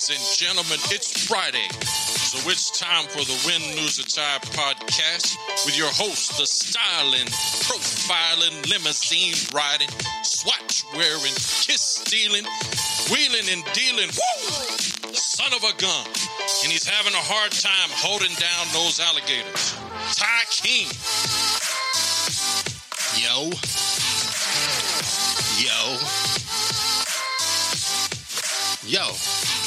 Ladies 0.00 0.16
and 0.16 0.48
gentlemen, 0.48 0.80
it's 0.88 1.28
Friday, 1.28 1.68
so 1.84 2.48
it's 2.48 2.70
time 2.70 3.04
for 3.04 3.20
the 3.20 3.36
Win, 3.44 3.60
or 3.84 3.92
Tie 4.08 4.40
podcast 4.56 5.36
with 5.66 5.76
your 5.76 5.92
host, 5.92 6.38
the 6.38 6.46
styling, 6.46 7.28
profiling, 7.68 8.64
limousine 8.70 9.36
riding, 9.52 9.90
swatch 10.22 10.84
wearing, 10.96 11.36
kiss 11.36 12.00
stealing, 12.00 12.48
wheeling 13.12 13.44
and 13.52 13.60
dealing, 13.76 14.08
woo, 14.08 15.12
son 15.12 15.52
of 15.52 15.64
a 15.68 15.74
gun. 15.76 16.06
And 16.64 16.72
he's 16.72 16.88
having 16.88 17.12
a 17.12 17.20
hard 17.20 17.52
time 17.52 17.92
holding 17.92 18.32
down 18.40 18.72
those 18.72 19.04
alligators. 19.04 19.76
Ty 20.16 20.48
King. 20.48 20.88
Yo. 23.20 23.52
Yo. 25.60 25.98
Yo. 28.88 29.59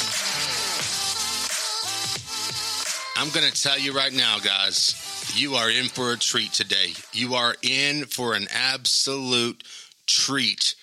I'm 3.16 3.30
going 3.30 3.48
to 3.48 3.62
tell 3.62 3.78
you 3.78 3.92
right 3.92 4.12
now, 4.12 4.40
guys, 4.40 5.32
you 5.36 5.54
are 5.54 5.70
in 5.70 5.84
for 5.84 6.12
a 6.12 6.18
treat 6.18 6.52
today. 6.52 6.94
You 7.12 7.36
are 7.36 7.54
in 7.62 8.06
for 8.06 8.34
an 8.34 8.48
absolute 8.50 9.62
treat 10.04 10.74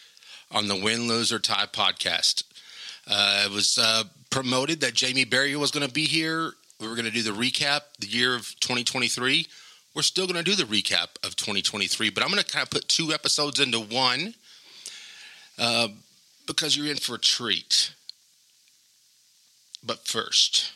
on 0.49 0.69
the 0.69 0.77
Win, 0.77 1.09
Lose, 1.09 1.33
or 1.33 1.39
Tie 1.39 1.65
podcast. 1.73 2.45
Uh, 3.05 3.43
it 3.45 3.51
was 3.51 3.77
uh, 3.77 4.03
promoted 4.29 4.79
that 4.79 4.93
Jamie 4.93 5.25
Berry 5.25 5.57
was 5.57 5.71
going 5.71 5.85
to 5.85 5.93
be 5.93 6.05
here. 6.05 6.53
We 6.79 6.87
were 6.87 6.95
going 6.95 7.05
to 7.05 7.11
do 7.11 7.21
the 7.21 7.31
recap, 7.31 7.81
the 7.99 8.07
year 8.07 8.33
of 8.33 8.57
2023. 8.61 9.45
We're 9.93 10.01
still 10.01 10.25
going 10.25 10.41
to 10.41 10.43
do 10.43 10.55
the 10.55 10.63
recap 10.63 11.09
of 11.25 11.35
2023, 11.35 12.11
but 12.11 12.23
I'm 12.23 12.29
going 12.29 12.41
to 12.41 12.49
kind 12.49 12.63
of 12.63 12.69
put 12.69 12.87
two 12.87 13.11
episodes 13.11 13.59
into 13.59 13.81
one 13.81 14.35
uh, 15.59 15.89
because 16.47 16.77
you're 16.77 16.87
in 16.87 16.95
for 16.95 17.15
a 17.15 17.19
treat. 17.19 17.93
But 19.83 20.07
first, 20.07 20.71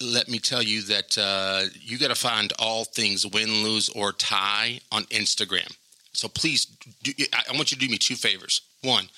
let 0.00 0.28
me 0.28 0.38
tell 0.38 0.62
you 0.62 0.82
that 0.82 1.16
uh, 1.18 1.62
you 1.80 1.98
got 1.98 2.08
to 2.08 2.14
find 2.14 2.52
all 2.58 2.84
things 2.84 3.26
win, 3.26 3.62
lose, 3.62 3.88
or 3.88 4.12
tie 4.12 4.80
on 4.92 5.04
Instagram. 5.04 5.74
So 6.12 6.28
please, 6.28 6.66
do, 7.02 7.12
I 7.32 7.52
want 7.52 7.70
you 7.70 7.76
to 7.76 7.86
do 7.86 7.90
me 7.90 7.98
two 7.98 8.14
favors. 8.14 8.62
One, 8.82 9.08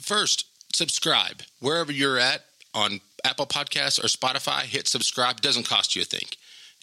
first, 0.00 0.46
subscribe 0.74 1.42
wherever 1.60 1.92
you're 1.92 2.18
at 2.18 2.44
on 2.74 3.00
Apple 3.24 3.46
Podcasts 3.46 4.02
or 4.02 4.08
Spotify. 4.08 4.62
Hit 4.62 4.88
subscribe; 4.88 5.40
doesn't 5.40 5.68
cost 5.68 5.96
you 5.96 6.02
a 6.02 6.04
thing. 6.04 6.28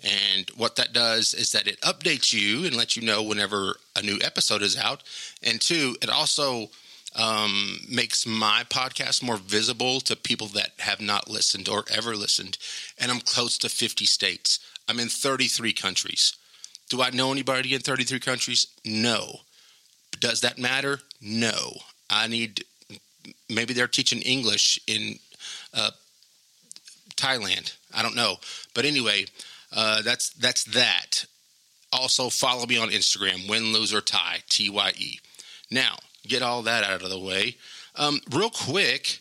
And 0.03 0.49
what 0.57 0.75
that 0.75 0.91
does 0.91 1.33
is 1.33 1.51
that 1.53 1.67
it 1.67 1.79
updates 1.81 2.33
you 2.33 2.65
and 2.65 2.75
lets 2.75 2.97
you 2.97 3.03
know 3.03 3.23
whenever 3.23 3.77
a 3.95 4.01
new 4.01 4.19
episode 4.21 4.61
is 4.61 4.77
out. 4.77 5.01
And 5.41 5.61
two, 5.61 5.95
it 6.01 6.09
also 6.09 6.69
um, 7.15 7.79
makes 7.89 8.25
my 8.25 8.63
podcast 8.69 9.23
more 9.23 9.37
visible 9.37 9.99
to 10.01 10.15
people 10.15 10.47
that 10.47 10.71
have 10.79 11.01
not 11.01 11.29
listened 11.29 11.69
or 11.69 11.83
ever 11.91 12.15
listened. 12.15 12.57
And 12.99 13.11
I'm 13.11 13.19
close 13.19 13.57
to 13.59 13.69
50 13.69 14.05
states. 14.05 14.59
I'm 14.87 14.99
in 14.99 15.09
33 15.09 15.73
countries. 15.73 16.35
Do 16.89 17.01
I 17.01 17.11
know 17.11 17.31
anybody 17.31 17.73
in 17.73 17.81
33 17.81 18.19
countries? 18.19 18.67
No. 18.85 19.41
Does 20.19 20.41
that 20.41 20.57
matter? 20.57 20.99
No. 21.21 21.73
I 22.09 22.27
need, 22.27 22.63
maybe 23.49 23.73
they're 23.73 23.87
teaching 23.87 24.21
English 24.21 24.79
in 24.87 25.19
uh, 25.73 25.91
Thailand. 27.15 27.75
I 27.93 28.01
don't 28.01 28.15
know. 28.15 28.37
But 28.73 28.85
anyway, 28.85 29.25
uh, 29.75 30.01
that's 30.01 30.29
that's 30.31 30.63
that. 30.65 31.25
Also, 31.91 32.29
follow 32.29 32.65
me 32.65 32.77
on 32.77 32.89
Instagram, 32.89 33.47
win, 33.47 33.71
lose, 33.71 33.93
or 33.93 34.01
tie, 34.01 34.39
T 34.49 34.69
Y 34.69 34.93
E. 34.97 35.19
Now, 35.69 35.97
get 36.27 36.41
all 36.41 36.61
that 36.63 36.83
out 36.83 37.01
of 37.01 37.09
the 37.09 37.19
way. 37.19 37.55
Um, 37.95 38.19
real 38.31 38.49
quick, 38.49 39.19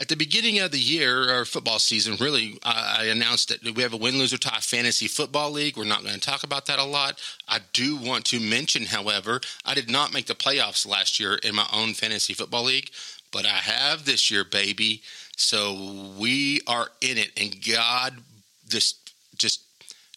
at 0.00 0.08
the 0.08 0.16
beginning 0.16 0.60
of 0.60 0.70
the 0.70 0.78
year, 0.78 1.28
our 1.28 1.44
football 1.44 1.80
season, 1.80 2.16
really, 2.20 2.58
I 2.62 3.06
announced 3.10 3.48
that 3.48 3.74
we 3.74 3.82
have 3.82 3.92
a 3.92 3.96
win, 3.96 4.16
lose, 4.16 4.32
or 4.32 4.38
tie 4.38 4.60
fantasy 4.60 5.08
football 5.08 5.50
league. 5.50 5.76
We're 5.76 5.84
not 5.84 6.02
going 6.02 6.14
to 6.14 6.20
talk 6.20 6.44
about 6.44 6.66
that 6.66 6.78
a 6.78 6.84
lot. 6.84 7.20
I 7.48 7.58
do 7.72 7.96
want 7.96 8.24
to 8.26 8.38
mention, 8.38 8.84
however, 8.84 9.40
I 9.64 9.74
did 9.74 9.90
not 9.90 10.12
make 10.12 10.26
the 10.26 10.34
playoffs 10.34 10.86
last 10.86 11.18
year 11.18 11.34
in 11.34 11.54
my 11.54 11.66
own 11.72 11.94
fantasy 11.94 12.32
football 12.32 12.64
league, 12.64 12.90
but 13.32 13.44
I 13.44 13.48
have 13.48 14.04
this 14.04 14.30
year, 14.30 14.44
baby. 14.44 15.02
So 15.36 16.14
we 16.16 16.60
are 16.68 16.88
in 17.00 17.18
it, 17.18 17.32
and 17.36 17.56
God, 17.66 18.18
just, 18.68 19.12
just, 19.36 19.62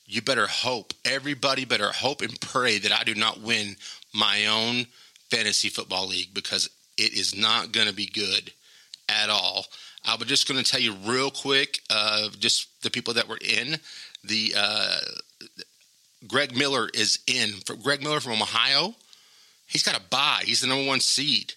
you 0.05 0.21
better 0.21 0.47
hope. 0.47 0.93
Everybody 1.05 1.65
better 1.65 1.91
hope 1.91 2.21
and 2.21 2.39
pray 2.39 2.77
that 2.77 2.91
I 2.91 3.03
do 3.03 3.15
not 3.15 3.41
win 3.41 3.77
my 4.13 4.45
own 4.45 4.85
fantasy 5.31 5.69
football 5.69 6.07
league 6.07 6.33
because 6.33 6.69
it 6.97 7.13
is 7.13 7.35
not 7.35 7.71
going 7.71 7.87
to 7.87 7.93
be 7.93 8.05
good 8.05 8.51
at 9.09 9.29
all. 9.29 9.65
I 10.05 10.15
was 10.15 10.27
just 10.27 10.47
going 10.47 10.61
to 10.61 10.69
tell 10.69 10.79
you 10.79 10.93
real 11.05 11.31
quick, 11.31 11.79
uh, 11.89 12.29
just 12.39 12.67
the 12.83 12.91
people 12.91 13.13
that 13.15 13.27
were 13.27 13.39
in. 13.39 13.77
The 14.23 14.53
uh, 14.57 14.97
Greg 16.27 16.55
Miller 16.55 16.89
is 16.93 17.19
in. 17.27 17.51
For 17.65 17.75
Greg 17.75 18.03
Miller 18.03 18.19
from 18.19 18.41
Ohio, 18.41 18.93
he's 19.67 19.83
got 19.83 19.97
a 19.97 20.01
bye. 20.09 20.43
He's 20.43 20.61
the 20.61 20.67
number 20.67 20.87
one 20.87 20.99
seed. 20.99 21.53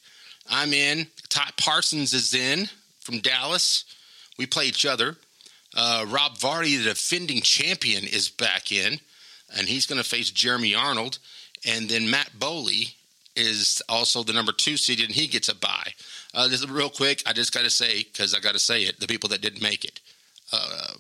I'm 0.49 0.73
in. 0.73 1.07
Ty 1.29 1.51
Parsons 1.57 2.13
is 2.13 2.35
in 2.35 2.69
from 3.01 3.21
Dallas. 3.21 3.85
We 4.39 4.47
play 4.47 4.67
each 4.67 4.87
other. 4.87 5.17
Uh, 5.77 6.05
Rob 6.09 6.37
Vardy, 6.39 6.79
the 6.79 6.91
defending 6.91 7.41
champion, 7.41 8.05
is 8.05 8.29
back 8.29 8.71
in, 8.71 9.01
and 9.57 9.67
he's 9.67 9.87
going 9.87 10.01
to 10.01 10.09
face 10.09 10.31
Jeremy 10.31 10.75
Arnold. 10.75 11.19
And 11.67 11.89
then 11.89 12.11
Matt 12.11 12.39
Bowley 12.39 12.95
is 13.37 13.83
also 13.89 14.23
the 14.23 14.33
number 14.33 14.53
two 14.53 14.77
seed, 14.77 15.01
and 15.01 15.11
he 15.11 15.27
gets 15.27 15.49
a 15.49 15.55
bye. 15.55 15.93
Uh, 16.33 16.49
this 16.49 16.67
real 16.69 16.91
quick. 16.91 17.23
I 17.27 17.33
just 17.33 17.53
got 17.53 17.65
to 17.65 17.71
say 17.71 18.05
because 18.05 18.35
I 18.35 18.41
got 18.41 18.53
to 18.53 18.59
say 18.59 18.83
it. 18.83 19.01
The 19.01 19.07
people 19.07 19.29
that 19.31 19.41
didn't 19.41 19.63
make 19.63 19.85
it, 19.85 20.01
uh, 20.53 20.95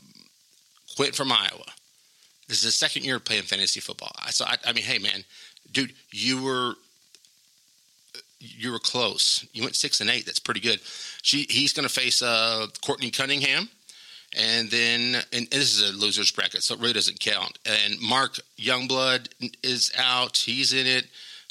quit 0.96 1.14
from 1.14 1.32
Iowa. 1.32 1.66
This 2.48 2.58
is 2.58 2.64
his 2.64 2.76
second 2.76 3.04
year 3.04 3.18
playing 3.18 3.44
fantasy 3.44 3.80
football. 3.80 4.12
I 4.18 4.30
so 4.30 4.44
I, 4.44 4.56
I 4.66 4.72
mean, 4.72 4.84
hey 4.84 4.98
man, 4.98 5.24
dude, 5.72 5.94
you 6.10 6.42
were 6.42 6.74
you 8.38 8.72
were 8.72 8.78
close. 8.78 9.46
You 9.52 9.62
went 9.62 9.76
six 9.76 10.00
and 10.00 10.10
eight. 10.10 10.26
That's 10.26 10.38
pretty 10.38 10.60
good. 10.60 10.80
She 11.22 11.46
he's 11.48 11.72
going 11.72 11.88
to 11.88 11.92
face 11.92 12.20
uh, 12.22 12.66
Courtney 12.84 13.10
Cunningham, 13.10 13.68
and 14.36 14.70
then 14.70 15.22
and 15.32 15.48
this 15.50 15.76
is 15.76 15.90
a 15.90 15.96
losers 15.96 16.30
bracket, 16.30 16.62
so 16.62 16.74
it 16.74 16.80
really 16.80 16.92
doesn't 16.92 17.20
count. 17.20 17.58
And 17.64 18.00
Mark 18.00 18.38
Youngblood 18.58 19.28
is 19.62 19.92
out. 19.96 20.36
He's 20.36 20.72
in 20.72 20.86
it. 20.86 21.06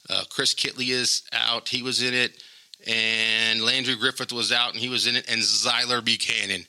Uh, 0.09 0.23
Chris 0.29 0.53
Kitley 0.53 0.89
is 0.89 1.23
out. 1.31 1.69
He 1.69 1.81
was 1.81 2.01
in 2.01 2.13
it. 2.13 2.41
And 2.85 3.61
Landry 3.61 3.95
Griffith 3.95 4.33
was 4.33 4.51
out 4.51 4.73
and 4.73 4.79
he 4.79 4.89
was 4.89 5.07
in 5.07 5.15
it. 5.15 5.29
And 5.29 5.41
Zyler 5.41 6.03
Buchanan 6.03 6.65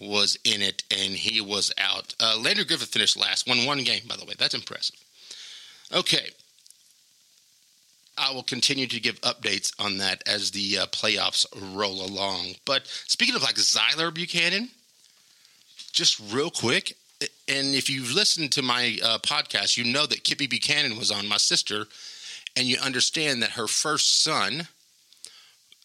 was 0.00 0.38
in 0.44 0.62
it 0.62 0.82
and 0.90 1.14
he 1.14 1.40
was 1.40 1.72
out. 1.76 2.14
Uh, 2.18 2.38
Landry 2.42 2.64
Griffith 2.64 2.88
finished 2.88 3.18
last, 3.18 3.46
won 3.46 3.66
one 3.66 3.84
game, 3.84 4.02
by 4.08 4.16
the 4.16 4.24
way. 4.24 4.34
That's 4.38 4.54
impressive. 4.54 4.96
Okay. 5.92 6.30
I 8.16 8.32
will 8.32 8.42
continue 8.42 8.86
to 8.86 9.00
give 9.00 9.20
updates 9.22 9.72
on 9.78 9.98
that 9.98 10.22
as 10.26 10.50
the 10.50 10.78
uh, 10.78 10.86
playoffs 10.86 11.46
roll 11.74 12.04
along. 12.04 12.54
But 12.64 12.86
speaking 12.86 13.34
of 13.34 13.42
like 13.42 13.54
Zyler 13.56 14.12
Buchanan, 14.12 14.68
just 15.92 16.20
real 16.32 16.50
quick, 16.50 16.96
and 17.48 17.74
if 17.74 17.90
you've 17.90 18.12
listened 18.12 18.52
to 18.52 18.62
my 18.62 18.98
uh, 19.02 19.18
podcast, 19.18 19.76
you 19.76 19.90
know 19.90 20.06
that 20.06 20.24
Kippy 20.24 20.46
Buchanan 20.46 20.96
was 20.96 21.10
on, 21.10 21.28
my 21.28 21.36
sister, 21.36 21.86
and 22.56 22.66
you 22.66 22.78
understand 22.78 23.42
that 23.42 23.50
her 23.52 23.66
first 23.66 24.22
son 24.22 24.68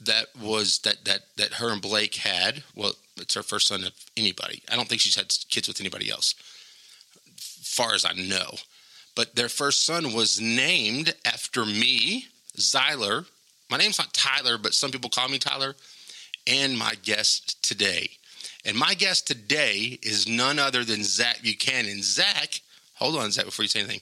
that 0.02 0.28
was 0.42 0.80
that 0.80 1.06
that 1.06 1.22
that 1.38 1.54
her 1.56 1.72
and 1.72 1.82
Blake 1.82 2.16
had. 2.16 2.64
Well, 2.76 2.94
it's 3.18 3.34
her 3.36 3.44
first 3.44 3.68
son 3.68 3.84
of 3.84 3.94
anybody. 4.18 4.62
I 4.72 4.76
don't 4.76 4.88
think 4.88 5.02
she's 5.02 5.16
had 5.16 5.34
kids 5.50 5.68
with 5.68 5.80
anybody 5.80 6.10
else, 6.10 6.36
far 7.38 7.94
as 7.94 8.06
I 8.06 8.14
know. 8.14 8.56
But 9.16 9.36
their 9.36 9.50
first 9.50 9.86
son 9.86 10.14
was 10.14 10.42
named 10.42 11.16
after 11.24 11.66
me, 11.66 12.26
Zyler. 12.58 13.26
My 13.70 13.78
name's 13.78 13.98
not 13.98 14.14
Tyler, 14.14 14.58
but 14.58 14.74
some 14.74 14.92
people 14.92 15.10
call 15.10 15.30
me 15.30 15.40
Tyler. 15.40 15.76
And 16.46 16.78
my 16.78 16.94
guest 17.02 17.64
today. 17.64 18.10
And 18.66 18.78
my 18.78 18.94
guest 18.94 19.26
today 19.26 19.98
is 20.04 20.28
none 20.28 20.60
other 20.60 20.84
than 20.84 21.04
Zac 21.04 21.42
Buchanan. 21.42 22.04
Zac, 22.04 22.62
hold 22.96 23.16
on, 23.16 23.32
Zac, 23.32 23.46
before 23.46 23.64
you 23.64 23.70
say 23.70 23.80
anything. 23.80 24.02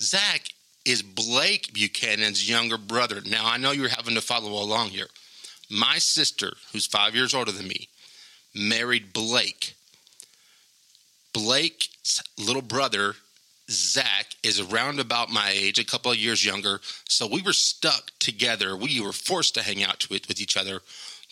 Zac 0.00 0.42
is 0.86 1.02
Blake 1.02 1.74
Buchanan's 1.74 2.48
younger 2.48 2.78
brother. 2.78 3.20
Now, 3.28 3.44
I 3.44 3.56
know 3.56 3.72
you're 3.72 3.88
having 3.88 4.14
to 4.14 4.20
follow 4.20 4.52
along 4.52 4.90
here. 4.90 5.08
My 5.68 5.98
sister, 5.98 6.54
who's 6.72 6.86
five 6.86 7.14
years 7.14 7.34
older 7.34 7.50
than 7.50 7.66
me, 7.66 7.88
married 8.54 9.12
Blake. 9.12 9.74
Blake's 11.32 12.22
little 12.38 12.62
brother, 12.62 13.16
Zac, 13.68 14.26
is 14.44 14.60
around 14.60 15.00
about 15.00 15.28
my 15.28 15.50
age, 15.52 15.80
a 15.80 15.84
couple 15.84 16.12
of 16.12 16.18
years 16.18 16.46
younger. 16.46 16.80
So 17.08 17.26
we 17.26 17.42
were 17.42 17.52
stuck 17.52 18.12
together. 18.20 18.76
We 18.76 19.00
were 19.00 19.12
forced 19.12 19.54
to 19.54 19.62
hang 19.62 19.82
out 19.82 20.06
with, 20.08 20.28
with 20.28 20.40
each 20.40 20.56
other 20.56 20.80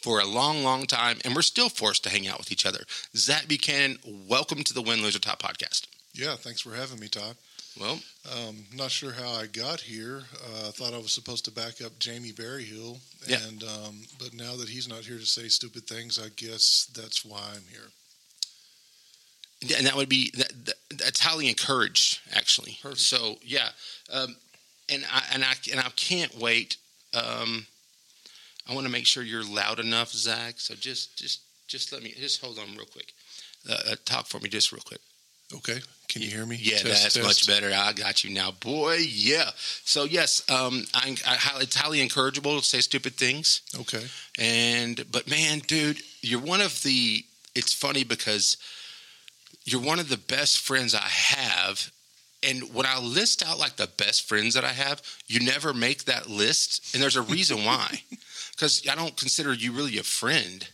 for 0.02 0.18
a 0.18 0.26
long, 0.26 0.64
long 0.64 0.84
time, 0.86 1.18
and 1.24 1.34
we're 1.34 1.42
still 1.42 1.68
forced 1.68 2.02
to 2.04 2.10
hang 2.10 2.26
out 2.26 2.38
with 2.38 2.50
each 2.50 2.66
other. 2.66 2.80
Zac 3.16 3.46
Buchanan, 3.46 3.98
welcome 4.28 4.64
to 4.64 4.74
the 4.74 4.82
Win 4.82 5.00
Loser 5.00 5.20
Top 5.20 5.40
podcast. 5.40 5.86
Yeah, 6.12 6.34
thanks 6.34 6.60
for 6.60 6.74
having 6.74 6.98
me, 6.98 7.08
Todd. 7.08 7.36
Well, 7.78 8.00
Um, 8.30 8.64
not 8.72 8.90
sure 8.90 9.12
how 9.12 9.30
I 9.32 9.46
got 9.46 9.80
here. 9.80 10.22
Uh, 10.42 10.68
I 10.68 10.70
thought 10.70 10.94
I 10.94 10.98
was 10.98 11.12
supposed 11.12 11.44
to 11.46 11.50
back 11.50 11.82
up 11.82 11.98
Jamie 11.98 12.32
Berryhill, 12.32 13.00
Yeah. 13.26 13.42
and 13.46 13.62
um, 13.64 14.02
but 14.18 14.32
now 14.32 14.56
that 14.56 14.68
he's 14.68 14.88
not 14.88 15.04
here 15.04 15.18
to 15.18 15.26
say 15.26 15.48
stupid 15.48 15.86
things, 15.86 16.18
I 16.18 16.28
guess 16.36 16.86
that's 16.94 17.24
why 17.24 17.40
I'm 17.54 17.64
here. 17.70 17.90
Yeah, 19.60 19.78
and 19.78 19.86
that 19.86 19.96
would 19.96 20.08
be 20.08 20.30
that, 20.36 20.52
that, 20.66 20.74
that's 20.98 21.20
highly 21.20 21.48
encouraged 21.48 22.20
actually 22.34 22.76
Perfect. 22.82 23.00
so 23.00 23.36
yeah 23.42 23.70
um, 24.12 24.36
and 24.90 25.06
i 25.10 25.22
and 25.32 25.42
i 25.42 25.54
and 25.70 25.80
i 25.80 25.88
can't 25.96 26.36
wait 26.38 26.76
um, 27.14 27.66
i 28.68 28.74
want 28.74 28.84
to 28.86 28.92
make 28.92 29.06
sure 29.06 29.22
you're 29.22 29.42
loud 29.44 29.78
enough 29.80 30.12
zac 30.12 30.60
so 30.60 30.74
just 30.74 31.16
just 31.16 31.40
just 31.66 31.92
let 31.92 32.02
me 32.02 32.12
just 32.18 32.42
hold 32.42 32.58
on 32.58 32.76
real 32.76 32.84
quick 32.84 33.14
uh, 33.70 33.92
uh, 33.92 33.96
talk 34.04 34.26
for 34.26 34.38
me 34.40 34.50
just 34.50 34.70
real 34.70 34.82
quick 34.84 35.00
Okay, 35.56 35.80
can 36.08 36.22
you 36.22 36.28
hear 36.28 36.44
me? 36.46 36.56
yeah 36.60 36.78
Test, 36.78 36.84
that's 37.02 37.14
test. 37.14 37.26
much 37.26 37.46
better 37.46 37.72
i 37.74 37.92
got 37.92 38.24
you 38.24 38.30
now 38.34 38.50
boy 38.60 38.96
yeah 39.08 39.50
so 39.84 40.04
yes 40.04 40.42
um, 40.50 40.84
I, 40.94 41.16
I, 41.26 41.34
highly- 41.34 41.64
it's 41.64 41.76
highly 41.76 42.06
encourageable 42.06 42.58
to 42.58 42.64
say 42.64 42.80
stupid 42.80 43.14
things 43.14 43.62
Okay, 43.80 44.04
and 44.38 45.04
but 45.10 45.28
man, 45.28 45.60
dude, 45.60 45.98
you're 46.20 46.40
one 46.40 46.60
of 46.60 46.82
the. 46.82 47.24
It's 47.54 47.72
funny 47.72 48.02
because 48.04 48.56
you're 49.64 49.80
one 49.80 50.00
of 50.00 50.08
the 50.08 50.16
best 50.18 50.58
friends 50.58 50.94
I 50.94 50.98
have. 51.08 51.90
And 52.46 52.74
when 52.74 52.84
I 52.84 52.98
list 52.98 53.42
out 53.46 53.58
like 53.58 53.76
the 53.76 53.86
best 53.86 54.28
friends 54.28 54.52
that 54.54 54.64
I 54.64 54.72
have, 54.72 55.00
you 55.28 55.40
never 55.40 55.72
make 55.72 56.04
that 56.04 56.28
list, 56.28 56.92
and 56.94 57.02
there's 57.02 57.16
a 57.16 57.22
reason 57.22 57.64
why. 57.64 58.02
Because 58.54 58.82
I 58.88 58.94
don't 58.94 59.16
consider 59.16 59.52
you 59.52 59.72
really 59.72 59.98
a 59.98 60.02
friend. 60.04 60.68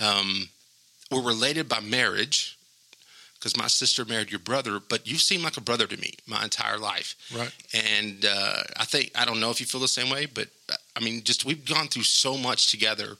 Um, 0.00 0.48
we're 1.10 1.22
related 1.22 1.68
by 1.68 1.80
marriage, 1.80 2.57
because 3.38 3.56
my 3.56 3.66
sister 3.68 4.04
married 4.04 4.30
your 4.30 4.40
brother, 4.40 4.80
but 4.80 5.06
you 5.06 5.16
seem 5.16 5.42
like 5.42 5.56
a 5.56 5.60
brother 5.60 5.86
to 5.86 5.96
me 5.96 6.14
my 6.26 6.42
entire 6.42 6.78
life. 6.78 7.14
right. 7.36 7.52
And 7.72 8.24
uh, 8.24 8.62
I 8.76 8.84
think 8.84 9.10
I 9.14 9.24
don't 9.24 9.40
know 9.40 9.50
if 9.50 9.60
you 9.60 9.66
feel 9.66 9.80
the 9.80 9.88
same 9.88 10.10
way, 10.10 10.26
but 10.26 10.48
I 10.96 11.00
mean, 11.00 11.22
just 11.22 11.44
we've 11.44 11.64
gone 11.64 11.88
through 11.88 12.02
so 12.02 12.36
much 12.36 12.70
together, 12.70 13.16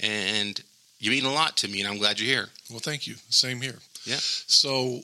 and 0.00 0.60
you 0.98 1.10
mean 1.10 1.24
a 1.24 1.32
lot 1.32 1.56
to 1.58 1.68
me, 1.68 1.80
and 1.80 1.88
I'm 1.88 1.98
glad 1.98 2.18
you're 2.20 2.28
here. 2.28 2.48
Well, 2.70 2.80
thank 2.80 3.06
you. 3.06 3.14
Same 3.28 3.60
here. 3.60 3.78
Yeah. 4.04 4.18
So, 4.20 5.00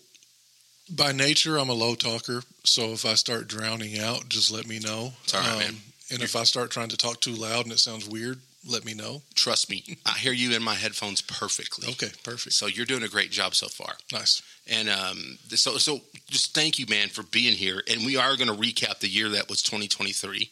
by 0.91 1.13
nature, 1.13 1.57
I'm 1.59 1.69
a 1.69 1.75
low 1.75 1.95
talker. 1.95 2.43
So 2.65 2.93
if 2.93 3.05
I 3.05 3.15
start 3.15 3.47
drowning 3.49 3.99
out, 3.99 4.29
just 4.29 4.51
let 4.51 4.67
me 4.67 4.79
know. 4.79 5.07
Um, 5.07 5.13
It's 5.25 5.35
all 5.35 5.41
right, 5.41 5.59
man. 5.59 5.75
And 6.11 6.23
if 6.23 6.35
I 6.37 6.45
start 6.45 6.71
trying 6.71 6.89
to 6.89 6.97
talk 6.97 7.21
too 7.21 7.35
loud 7.35 7.65
and 7.65 7.73
it 7.73 7.79
sounds 7.79 8.09
weird, 8.09 8.41
let 8.67 8.85
me 8.85 8.95
know. 8.95 9.23
Trust 9.35 9.71
me, 9.71 9.85
I 10.07 10.13
hear 10.19 10.33
you 10.33 10.55
in 10.57 10.63
my 10.63 10.75
headphones 10.75 11.21
perfectly. 11.21 11.89
Okay, 11.91 12.11
perfect. 12.25 12.55
So 12.55 12.67
you're 12.67 12.87
doing 12.87 13.03
a 13.05 13.09
great 13.09 13.31
job 13.31 13.55
so 13.55 13.69
far, 13.69 13.95
Nice. 14.13 14.43
and 14.67 14.89
um, 14.89 15.39
so 15.51 15.77
so 15.79 16.01
just 16.29 16.55
thank 16.55 16.79
you, 16.79 16.87
man, 16.89 17.09
for 17.09 17.23
being 17.23 17.55
here. 17.55 17.83
And 17.91 18.05
we 18.05 18.17
are 18.17 18.37
going 18.37 18.49
to 18.49 18.55
recap 18.55 18.99
the 19.01 19.09
year 19.09 19.29
that 19.31 19.49
was 19.49 19.63
2023. 19.63 20.51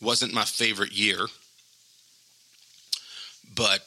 Wasn't 0.00 0.32
my 0.34 0.44
favorite 0.44 0.92
year, 0.92 1.26
but 3.54 3.80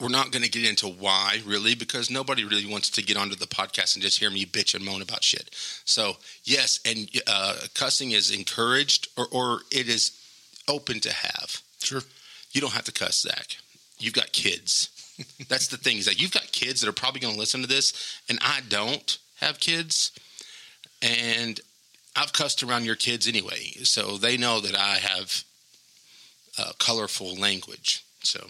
we're 0.00 0.08
not 0.08 0.32
going 0.32 0.42
to 0.42 0.50
get 0.50 0.68
into 0.68 0.88
why 0.88 1.40
really 1.46 1.74
because 1.74 2.10
nobody 2.10 2.44
really 2.44 2.66
wants 2.66 2.90
to 2.90 3.02
get 3.02 3.16
onto 3.16 3.36
the 3.36 3.46
podcast 3.46 3.94
and 3.94 4.02
just 4.02 4.18
hear 4.18 4.30
me 4.30 4.44
bitch 4.44 4.74
and 4.74 4.84
moan 4.84 5.02
about 5.02 5.22
shit. 5.22 5.50
So 5.84 6.14
yes, 6.44 6.80
and 6.84 7.08
uh, 7.26 7.56
cussing 7.74 8.12
is 8.12 8.30
encouraged 8.30 9.08
or, 9.16 9.26
or 9.30 9.60
it 9.70 9.88
is 9.88 10.18
open 10.68 11.00
to 11.00 11.12
have. 11.12 11.60
Sure. 11.82 12.02
You 12.52 12.60
don't 12.60 12.72
have 12.72 12.84
to 12.84 12.92
cuss, 12.92 13.22
Zac. 13.22 13.56
You've 13.98 14.14
got 14.14 14.32
kids. 14.32 14.90
That's 15.48 15.68
the 15.68 15.76
thing 15.76 15.98
is 15.98 16.06
that 16.06 16.20
you've 16.20 16.32
got 16.32 16.52
kids 16.52 16.80
that 16.80 16.88
are 16.88 16.92
probably 16.92 17.20
going 17.20 17.34
to 17.34 17.40
listen 17.40 17.62
to 17.62 17.66
this, 17.66 18.20
and 18.28 18.38
I 18.42 18.60
don't 18.68 19.18
have 19.40 19.60
kids, 19.60 20.12
and 21.00 21.60
I've 22.14 22.32
cussed 22.32 22.62
around 22.62 22.84
your 22.84 22.94
kids 22.94 23.26
anyway, 23.26 23.72
so 23.84 24.16
they 24.16 24.36
know 24.36 24.60
that 24.60 24.76
I 24.76 24.98
have 24.98 25.44
uh, 26.58 26.72
colorful 26.78 27.34
language. 27.36 28.04
So, 28.22 28.46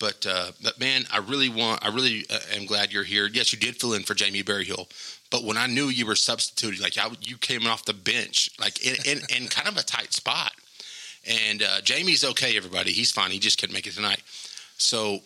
but 0.00 0.26
uh, 0.26 0.52
but 0.62 0.80
man, 0.80 1.04
I 1.12 1.18
really 1.18 1.48
want, 1.48 1.84
I 1.84 1.88
really 1.88 2.24
uh, 2.30 2.38
am 2.54 2.66
glad 2.66 2.92
you're 2.92 3.04
here. 3.04 3.28
Yes, 3.30 3.52
you 3.52 3.58
did 3.58 3.76
fill 3.76 3.92
in 3.92 4.02
for 4.02 4.14
Jamie 4.14 4.42
Berryhill, 4.42 4.88
but 5.30 5.44
when 5.44 5.56
I 5.56 5.66
knew 5.66 5.86
you 5.86 6.06
were 6.06 6.16
substituting, 6.16 6.80
like 6.80 6.96
I, 6.98 7.08
you 7.20 7.36
came 7.36 7.66
off 7.66 7.84
the 7.84 7.92
bench, 7.92 8.50
like 8.60 8.84
in, 8.84 8.96
in, 9.04 9.18
in 9.36 9.48
kind 9.48 9.68
of 9.68 9.76
a 9.76 9.82
tight 9.82 10.12
spot. 10.12 10.52
And 11.26 11.62
uh, 11.62 11.80
Jamie's 11.82 12.24
okay, 12.24 12.56
everybody. 12.56 12.92
He's 12.92 13.10
fine. 13.10 13.30
He 13.30 13.38
just 13.38 13.60
couldn't 13.60 13.74
make 13.74 13.86
it 13.86 13.94
tonight. 13.94 14.22
So, 14.76 15.20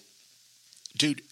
dude, 0.97 1.23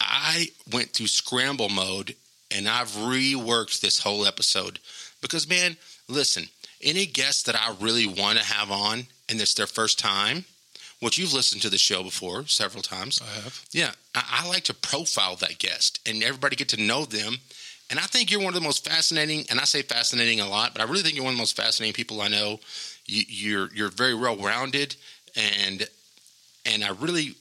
I 0.00 0.48
went 0.72 0.90
through 0.90 1.08
scramble 1.08 1.68
mode 1.68 2.14
and 2.50 2.68
I've 2.68 2.90
reworked 2.90 3.80
this 3.80 3.98
whole 3.98 4.26
episode 4.26 4.78
because, 5.20 5.48
man, 5.48 5.76
listen, 6.08 6.44
any 6.82 7.06
guest 7.06 7.46
that 7.46 7.56
I 7.56 7.74
really 7.80 8.06
want 8.06 8.38
to 8.38 8.44
have 8.44 8.70
on 8.70 9.06
and 9.28 9.40
it's 9.40 9.54
their 9.54 9.66
first 9.66 9.98
time, 9.98 10.44
which 11.00 11.18
you've 11.18 11.32
listened 11.32 11.62
to 11.62 11.70
the 11.70 11.78
show 11.78 12.02
before 12.02 12.46
several 12.46 12.82
times, 12.82 13.20
I 13.22 13.40
have. 13.42 13.64
yeah, 13.72 13.92
I, 14.14 14.42
I 14.44 14.48
like 14.48 14.64
to 14.64 14.74
profile 14.74 15.36
that 15.36 15.58
guest 15.58 16.00
and 16.06 16.22
everybody 16.22 16.56
get 16.56 16.68
to 16.70 16.80
know 16.80 17.04
them. 17.04 17.36
And 17.88 18.00
I 18.00 18.02
think 18.02 18.30
you're 18.30 18.40
one 18.40 18.48
of 18.48 18.54
the 18.54 18.66
most 18.66 18.84
fascinating, 18.84 19.44
and 19.48 19.60
I 19.60 19.64
say 19.64 19.82
fascinating 19.82 20.40
a 20.40 20.48
lot, 20.48 20.72
but 20.72 20.82
I 20.82 20.90
really 20.90 21.02
think 21.02 21.14
you're 21.14 21.24
one 21.24 21.34
of 21.34 21.36
the 21.36 21.42
most 21.42 21.56
fascinating 21.56 21.94
people 21.94 22.20
I 22.20 22.26
know. 22.28 22.58
You, 23.06 23.22
you're 23.28 23.74
you're 23.74 23.90
very 23.90 24.14
well 24.14 24.36
rounded, 24.36 24.96
and 25.36 25.86
and 26.64 26.84
I 26.84 26.90
really, 26.90 27.34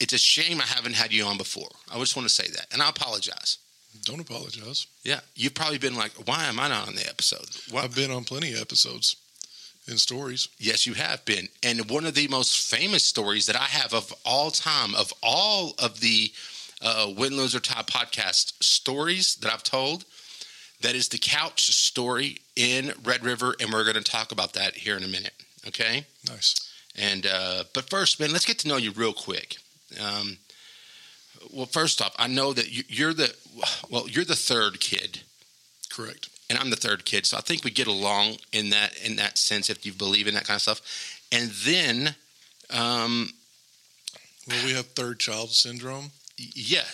it's 0.00 0.12
a 0.12 0.18
shame 0.18 0.60
I 0.60 0.64
haven't 0.64 0.94
had 0.94 1.12
you 1.12 1.24
on 1.24 1.38
before. 1.38 1.68
I 1.92 1.98
just 1.98 2.16
want 2.16 2.28
to 2.28 2.34
say 2.34 2.48
that, 2.48 2.66
and 2.72 2.82
I 2.82 2.88
apologize. 2.88 3.58
Don't 4.02 4.20
apologize. 4.20 4.86
Yeah, 5.02 5.20
you've 5.36 5.54
probably 5.54 5.78
been 5.78 5.94
like, 5.94 6.12
why 6.26 6.44
am 6.44 6.58
I 6.58 6.68
not 6.68 6.88
on 6.88 6.94
the 6.94 7.08
episode? 7.08 7.46
Why? 7.70 7.82
I've 7.82 7.94
been 7.94 8.10
on 8.10 8.24
plenty 8.24 8.52
of 8.52 8.60
episodes 8.60 9.16
and 9.88 9.98
stories. 10.00 10.48
Yes, 10.58 10.86
you 10.86 10.94
have 10.94 11.24
been. 11.24 11.48
And 11.62 11.90
one 11.90 12.06
of 12.06 12.14
the 12.14 12.28
most 12.28 12.68
famous 12.68 13.04
stories 13.04 13.46
that 13.46 13.56
I 13.56 13.64
have 13.64 13.94
of 13.94 14.12
all 14.24 14.50
time, 14.50 14.94
of 14.94 15.12
all 15.22 15.74
of 15.78 16.00
the 16.00 16.32
uh, 16.82 17.12
Win, 17.16 17.36
Lose, 17.36 17.54
or 17.54 17.60
Tie 17.60 17.82
podcast 17.82 18.62
stories 18.62 19.36
that 19.36 19.52
I've 19.52 19.62
told, 19.62 20.04
that 20.84 20.94
is 20.94 21.08
the 21.08 21.18
couch 21.18 21.66
story 21.74 22.38
in 22.56 22.92
Red 23.02 23.24
River. 23.24 23.54
And 23.60 23.72
we're 23.72 23.84
going 23.84 24.02
to 24.02 24.10
talk 24.10 24.32
about 24.32 24.52
that 24.54 24.74
here 24.74 24.96
in 24.96 25.02
a 25.04 25.08
minute. 25.08 25.34
Okay. 25.66 26.06
Nice. 26.28 26.54
And, 26.96 27.26
uh, 27.26 27.64
but 27.74 27.90
first, 27.90 28.20
man, 28.20 28.32
let's 28.32 28.44
get 28.46 28.58
to 28.60 28.68
know 28.68 28.76
you 28.76 28.92
real 28.92 29.12
quick. 29.12 29.56
Um, 30.00 30.38
well, 31.52 31.66
first 31.66 32.00
off, 32.00 32.14
I 32.18 32.26
know 32.28 32.52
that 32.52 32.70
you- 32.70 32.84
you're 32.88 33.12
the, 33.14 33.34
well, 33.90 34.08
you're 34.08 34.24
the 34.24 34.36
third 34.36 34.80
kid 34.80 35.20
Correct. 35.88 36.28
and 36.48 36.58
I'm 36.58 36.70
the 36.70 36.76
third 36.76 37.04
kid, 37.04 37.26
so 37.26 37.36
I 37.36 37.40
think 37.40 37.64
we 37.64 37.70
get 37.70 37.86
along 37.86 38.38
in 38.52 38.70
that 38.70 38.96
in 38.98 39.16
that 39.16 39.38
sense 39.38 39.68
if 39.70 39.84
you 39.86 39.92
believe 39.92 40.26
in 40.28 40.34
that 40.34 40.46
kind 40.46 40.56
of 40.56 40.62
stuff. 40.62 40.80
And 41.32 41.50
then, 41.50 42.14
um, 42.70 43.32
Well, 44.46 44.64
we 44.64 44.72
have 44.72 44.86
third 44.88 45.18
child 45.20 45.52
syndrome. 45.52 46.12
yeah, 46.36 46.84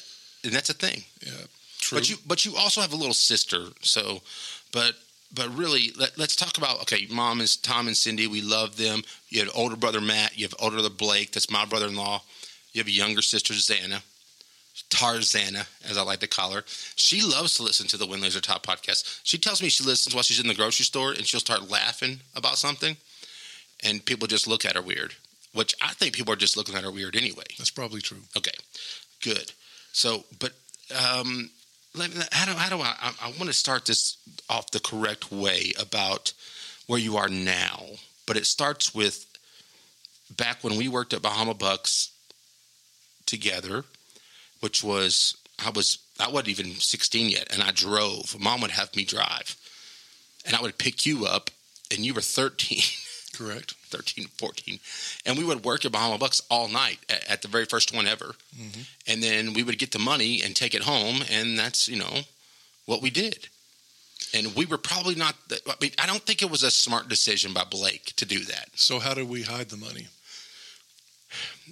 and 0.44 0.52
that's 0.52 0.70
a 0.70 0.74
thing. 0.74 1.04
Yeah. 1.20 1.46
True. 1.80 1.98
But 1.98 2.10
you 2.10 2.16
but 2.26 2.44
you 2.44 2.56
also 2.56 2.80
have 2.80 2.92
a 2.92 2.96
little 2.96 3.14
sister, 3.14 3.66
so 3.80 4.20
but 4.72 4.94
but 5.34 5.48
really 5.56 5.92
let, 5.98 6.18
let's 6.18 6.36
talk 6.36 6.58
about 6.58 6.82
okay. 6.82 7.06
Mom 7.10 7.40
is 7.40 7.56
Tom 7.56 7.86
and 7.86 7.96
Cindy. 7.96 8.26
We 8.26 8.42
love 8.42 8.76
them. 8.76 9.02
You 9.28 9.40
have 9.40 9.50
older 9.54 9.76
brother 9.76 10.00
Matt. 10.00 10.38
You 10.38 10.44
have 10.44 10.54
older 10.58 10.76
brother 10.76 10.90
Blake. 10.94 11.32
That's 11.32 11.50
my 11.50 11.64
brother-in-law. 11.64 12.22
You 12.72 12.80
have 12.80 12.88
a 12.88 12.92
younger 12.92 13.22
sister 13.22 13.54
Zana. 13.54 14.02
Tarzana, 14.88 15.66
as 15.88 15.98
I 15.98 16.02
like 16.02 16.20
to 16.20 16.26
call 16.26 16.52
her. 16.52 16.64
She 16.96 17.20
loves 17.22 17.54
to 17.56 17.62
listen 17.62 17.86
to 17.88 17.96
the 17.96 18.06
Win 18.06 18.20
Laser 18.22 18.40
Top 18.40 18.64
podcast. 18.64 19.20
She 19.24 19.36
tells 19.36 19.62
me 19.62 19.68
she 19.68 19.84
listens 19.84 20.14
while 20.14 20.22
she's 20.22 20.40
in 20.40 20.46
the 20.46 20.54
grocery 20.54 20.84
store 20.84 21.10
and 21.10 21.26
she'll 21.26 21.40
start 21.40 21.68
laughing 21.68 22.20
about 22.34 22.56
something, 22.56 22.96
and 23.84 24.04
people 24.04 24.26
just 24.26 24.48
look 24.48 24.64
at 24.64 24.76
her 24.76 24.82
weird, 24.82 25.14
which 25.52 25.74
I 25.82 25.92
think 25.94 26.14
people 26.14 26.32
are 26.32 26.36
just 26.36 26.56
looking 26.56 26.74
at 26.76 26.84
her 26.84 26.90
weird 26.90 27.14
anyway. 27.14 27.44
That's 27.58 27.70
probably 27.70 28.00
true. 28.00 28.22
Okay, 28.36 28.52
good. 29.22 29.52
So, 29.92 30.24
but 30.38 30.52
um, 30.92 31.50
how 31.96 32.46
do 32.46 32.52
how 32.52 32.68
do 32.68 32.82
I? 32.82 32.94
I, 33.00 33.12
I 33.22 33.26
want 33.30 33.46
to 33.46 33.52
start 33.52 33.86
this 33.86 34.16
off 34.48 34.70
the 34.70 34.80
correct 34.80 35.32
way 35.32 35.72
about 35.78 36.32
where 36.86 36.98
you 37.00 37.16
are 37.16 37.28
now, 37.28 37.84
but 38.26 38.36
it 38.36 38.46
starts 38.46 38.94
with 38.94 39.26
back 40.36 40.62
when 40.62 40.76
we 40.76 40.88
worked 40.88 41.12
at 41.12 41.22
Bahama 41.22 41.54
Bucks 41.54 42.10
together, 43.26 43.84
which 44.60 44.84
was 44.84 45.36
I 45.64 45.70
was 45.70 45.98
I 46.18 46.28
wasn't 46.28 46.48
even 46.48 46.74
sixteen 46.74 47.28
yet, 47.28 47.52
and 47.52 47.62
I 47.62 47.72
drove. 47.72 48.36
Mom 48.38 48.60
would 48.60 48.70
have 48.72 48.94
me 48.94 49.04
drive, 49.04 49.56
and 50.46 50.54
I 50.54 50.62
would 50.62 50.78
pick 50.78 51.06
you 51.06 51.26
up, 51.26 51.50
and 51.90 52.04
you 52.04 52.14
were 52.14 52.20
thirteen. 52.20 52.82
Correct. 53.40 53.74
13, 53.90 54.26
14. 54.38 54.78
And 55.26 55.38
we 55.38 55.44
would 55.44 55.64
work 55.64 55.84
at 55.84 55.92
Bahama 55.92 56.18
Bucks 56.18 56.42
all 56.50 56.68
night 56.68 56.98
at, 57.08 57.28
at 57.28 57.42
the 57.42 57.48
very 57.48 57.64
first 57.64 57.94
one 57.94 58.06
ever. 58.06 58.34
Mhm. 58.56 58.86
And 59.06 59.22
then 59.22 59.52
we 59.54 59.62
would 59.62 59.78
get 59.78 59.92
the 59.92 59.98
money 59.98 60.42
and 60.42 60.54
take 60.54 60.74
it 60.74 60.82
home. 60.82 61.22
And 61.30 61.58
that's, 61.58 61.88
you 61.88 61.96
know, 61.98 62.20
what 62.86 63.02
we 63.02 63.10
did. 63.10 63.48
And 64.34 64.54
we 64.54 64.66
were 64.66 64.78
probably 64.78 65.14
not, 65.14 65.34
the, 65.48 65.58
I 65.66 65.74
mean, 65.80 65.92
I 65.98 66.06
don't 66.06 66.22
think 66.22 66.42
it 66.42 66.50
was 66.50 66.62
a 66.62 66.70
smart 66.70 67.08
decision 67.08 67.52
by 67.52 67.64
Blake 67.64 68.12
to 68.16 68.24
do 68.26 68.40
that. 68.44 68.68
So 68.74 68.98
how 68.98 69.14
did 69.14 69.28
we 69.28 69.42
hide 69.42 69.70
the 69.70 69.76
money? 69.76 70.08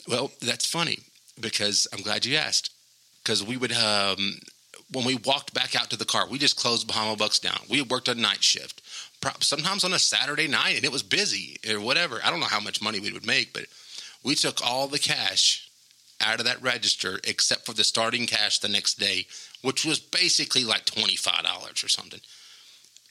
Well, 0.08 0.32
that's 0.40 0.66
funny 0.66 1.00
because 1.38 1.86
I'm 1.92 2.02
glad 2.02 2.24
you 2.24 2.36
asked. 2.36 2.70
Because 3.22 3.44
we 3.44 3.56
would, 3.58 3.72
um, 3.72 4.38
when 4.92 5.04
we 5.04 5.16
walked 5.16 5.52
back 5.52 5.76
out 5.76 5.90
to 5.90 5.96
the 5.96 6.06
car, 6.06 6.26
we 6.26 6.38
just 6.38 6.56
closed 6.56 6.86
Bahama 6.88 7.16
Bucks 7.16 7.38
down. 7.38 7.60
We 7.68 7.78
had 7.78 7.90
worked 7.90 8.08
a 8.08 8.14
night 8.14 8.42
shift, 8.42 8.80
sometimes 9.40 9.84
on 9.84 9.92
a 9.92 9.98
Saturday 9.98 10.48
night, 10.48 10.76
and 10.76 10.84
it 10.84 10.92
was 10.92 11.02
busy 11.02 11.58
or 11.68 11.80
whatever. 11.80 12.20
I 12.22 12.30
don't 12.30 12.40
know 12.40 12.46
how 12.46 12.60
much 12.60 12.82
money 12.82 13.00
we 13.00 13.12
would 13.12 13.26
make, 13.26 13.52
but 13.52 13.66
we 14.22 14.34
took 14.34 14.64
all 14.64 14.88
the 14.88 14.98
cash 14.98 15.68
out 16.20 16.40
of 16.40 16.46
that 16.46 16.62
register 16.62 17.20
except 17.24 17.66
for 17.66 17.72
the 17.72 17.84
starting 17.84 18.26
cash 18.26 18.58
the 18.58 18.68
next 18.68 18.98
day, 18.98 19.26
which 19.62 19.84
was 19.84 19.98
basically 19.98 20.64
like 20.64 20.84
twenty 20.84 21.16
five 21.16 21.44
dollars 21.44 21.82
or 21.84 21.88
something. 21.88 22.20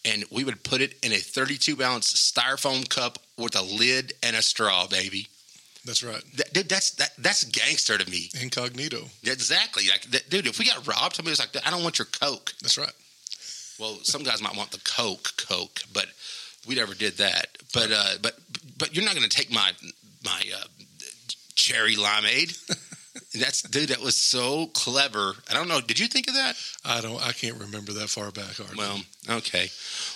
And 0.06 0.24
we 0.32 0.44
would 0.44 0.64
put 0.64 0.80
it 0.80 0.96
in 1.04 1.12
a 1.12 1.18
32 1.18 1.84
ounce 1.84 2.14
styrofoam 2.14 2.88
cup 2.88 3.20
with 3.38 3.58
a 3.58 3.62
lid 3.62 4.14
and 4.24 4.38
a 4.38 4.42
straw, 4.42 4.88
baby. 4.88 5.28
That's 5.84 6.04
right. 6.04 6.22
That, 6.36 6.54
dude, 6.54 6.70
that's 6.70 6.92
that, 6.92 7.12
that's 7.18 7.44
gangster 7.46 7.98
to 7.98 8.10
me. 8.10 8.30
Incognito. 8.42 9.06
Exactly. 9.24 9.84
Like, 9.90 10.04
that, 10.12 10.30
dude, 10.30 10.48
if 10.48 10.60
we 10.60 10.66
got 10.66 10.86
robbed, 10.86 11.16
somebody 11.16 11.32
was 11.32 11.40
like, 11.40 11.56
"I 11.66 11.72
don't 11.72 11.84
want 11.84 11.98
your 11.98 12.08
coke." 12.08 12.54
That's 12.62 12.78
right. 12.78 12.92
Well, 13.80 14.00
some 14.04 14.24
guys 14.24 14.42
might 14.42 14.56
want 14.56 14.72
the 14.72 14.80
coke, 14.80 15.32
coke, 15.38 15.82
but 15.94 16.08
we 16.68 16.76
never 16.76 16.94
did 16.94 17.18
that. 17.18 17.58
But 17.74 17.92
uh, 17.92 18.14
but 18.22 18.34
but 18.78 18.96
you're 18.96 19.06
not 19.06 19.16
going 19.16 19.28
to 19.28 19.36
take 19.36 19.52
my 19.52 19.72
my 20.24 20.42
uh, 20.56 20.66
cherry 21.56 21.96
limeade. 21.96 22.58
that's 23.40 23.62
dude. 23.62 23.90
That 23.90 24.02
was 24.02 24.16
so 24.16 24.68
clever. 24.68 25.34
I 25.50 25.54
don't 25.54 25.68
know. 25.68 25.82
Did 25.82 26.00
you 26.00 26.08
think 26.08 26.28
of 26.28 26.36
that? 26.36 26.56
I 26.86 27.02
don't. 27.02 27.26
I 27.26 27.32
can't 27.32 27.58
remember 27.58 27.94
that 27.94 28.10
far 28.10 28.32
back. 28.32 28.60
Art. 28.60 28.76
Well, 28.78 29.00
okay. 29.30 29.70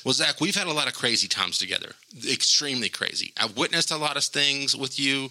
Well, 0.03 0.13
Zac, 0.13 0.41
we've 0.41 0.55
had 0.55 0.67
a 0.67 0.73
lot 0.73 0.87
of 0.87 0.93
crazy 0.93 1.27
times 1.27 1.57
together. 1.57 1.93
Extremely 2.29 2.89
crazy. 2.89 3.33
I've 3.37 3.57
witnessed 3.57 3.91
a 3.91 3.97
lot 3.97 4.17
of 4.17 4.23
things 4.23 4.75
with 4.75 4.99
you. 4.99 5.29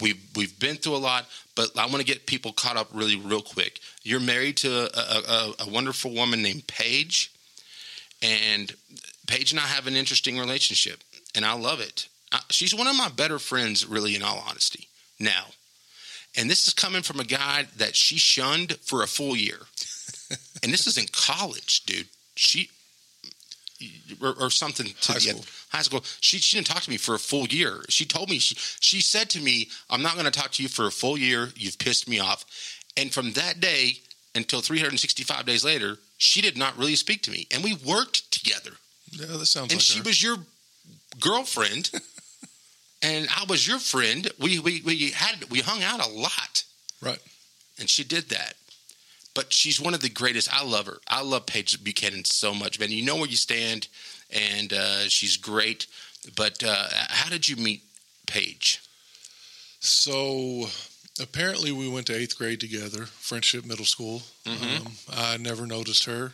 We've 0.00 0.20
we've 0.36 0.58
been 0.58 0.76
through 0.76 0.96
a 0.96 0.98
lot, 0.98 1.26
but 1.54 1.78
I 1.78 1.86
want 1.86 1.98
to 1.98 2.04
get 2.04 2.26
people 2.26 2.52
caught 2.52 2.76
up 2.76 2.88
really 2.92 3.16
real 3.16 3.42
quick. 3.42 3.80
You're 4.02 4.20
married 4.20 4.56
to 4.58 4.90
a, 4.96 5.64
a, 5.64 5.66
a 5.66 5.70
wonderful 5.70 6.12
woman 6.12 6.42
named 6.42 6.66
Paige, 6.66 7.31
and 8.22 8.72
Paige 9.26 9.50
and 9.52 9.60
I 9.60 9.64
have 9.64 9.86
an 9.86 9.96
interesting 9.96 10.38
relationship, 10.38 11.00
and 11.34 11.44
I 11.44 11.54
love 11.54 11.80
it. 11.80 12.08
I, 12.32 12.40
she's 12.50 12.74
one 12.74 12.86
of 12.86 12.96
my 12.96 13.08
better 13.08 13.38
friends, 13.38 13.86
really, 13.86 14.14
in 14.14 14.22
all 14.22 14.44
honesty. 14.48 14.88
Now, 15.18 15.46
and 16.36 16.48
this 16.50 16.66
is 16.66 16.74
coming 16.74 17.02
from 17.02 17.20
a 17.20 17.24
guy 17.24 17.66
that 17.76 17.94
she 17.96 18.16
shunned 18.16 18.72
for 18.82 19.02
a 19.02 19.06
full 19.06 19.36
year, 19.36 19.58
and 20.62 20.72
this 20.72 20.86
is 20.86 20.96
in 20.96 21.06
college, 21.12 21.84
dude. 21.84 22.06
She 22.34 22.70
or, 24.20 24.34
or 24.40 24.50
something 24.50 24.86
to 24.86 25.12
High 25.12 25.18
the 25.18 25.20
school. 25.20 25.44
high 25.70 25.82
school. 25.82 26.04
She 26.20 26.38
she 26.38 26.56
didn't 26.56 26.68
talk 26.68 26.82
to 26.82 26.90
me 26.90 26.96
for 26.96 27.14
a 27.14 27.18
full 27.18 27.46
year. 27.46 27.82
She 27.88 28.04
told 28.04 28.30
me 28.30 28.38
she 28.38 28.54
she 28.80 29.00
said 29.00 29.28
to 29.30 29.40
me, 29.40 29.68
"I'm 29.90 30.02
not 30.02 30.14
going 30.14 30.24
to 30.24 30.30
talk 30.30 30.52
to 30.52 30.62
you 30.62 30.68
for 30.68 30.86
a 30.86 30.90
full 30.90 31.18
year. 31.18 31.50
You've 31.56 31.78
pissed 31.78 32.08
me 32.08 32.20
off." 32.20 32.44
And 32.96 33.12
from 33.12 33.32
that 33.32 33.60
day 33.60 33.98
until 34.34 34.60
365 34.60 35.44
days 35.46 35.64
later, 35.64 35.98
she 36.22 36.40
did 36.40 36.56
not 36.56 36.78
really 36.78 36.94
speak 36.94 37.20
to 37.22 37.32
me, 37.32 37.48
and 37.50 37.64
we 37.64 37.74
worked 37.74 38.30
together. 38.30 38.70
Yeah, 39.10 39.26
that 39.26 39.46
sounds 39.46 39.72
And 39.72 39.80
like 39.80 39.80
she 39.80 39.98
her. 39.98 40.04
was 40.04 40.22
your 40.22 40.36
girlfriend, 41.18 41.90
and 43.02 43.26
I 43.36 43.44
was 43.48 43.66
your 43.66 43.80
friend. 43.80 44.30
We 44.38 44.60
we 44.60 44.82
we 44.82 45.10
had 45.10 45.50
we 45.50 45.60
hung 45.60 45.82
out 45.82 46.00
a 46.04 46.08
lot 46.08 46.62
right. 47.00 47.18
and 47.80 47.90
she 47.90 48.04
did 48.04 48.28
that. 48.28 48.54
But 49.34 49.52
she's 49.52 49.80
one 49.80 49.94
of 49.94 50.00
the 50.00 50.10
greatest. 50.10 50.52
I 50.52 50.62
love 50.62 50.86
her. 50.86 50.98
I 51.08 51.22
love 51.22 51.46
Paige 51.46 51.82
Buchanan 51.82 52.24
so 52.24 52.54
much, 52.54 52.78
man. 52.78 52.90
You 52.90 53.04
know 53.04 53.16
where 53.16 53.26
you 53.28 53.36
stand, 53.36 53.88
and 54.30 54.72
uh, 54.72 55.08
she's 55.08 55.36
great. 55.36 55.86
But 56.36 56.62
uh, 56.62 56.86
how 57.08 57.30
did 57.30 57.48
you 57.48 57.56
meet 57.56 57.82
Paige? 58.26 58.80
So 59.80 60.66
apparently, 61.20 61.72
we 61.72 61.88
went 61.88 62.06
to 62.06 62.16
eighth 62.16 62.36
grade 62.36 62.60
together, 62.60 63.06
Frenship 63.06 63.64
Middle 63.64 63.84
School. 63.84 64.22
Mhm. 64.44 64.86
Um, 64.86 64.98
I 65.10 65.36
never 65.36 65.66
noticed 65.66 66.04
her. 66.04 66.32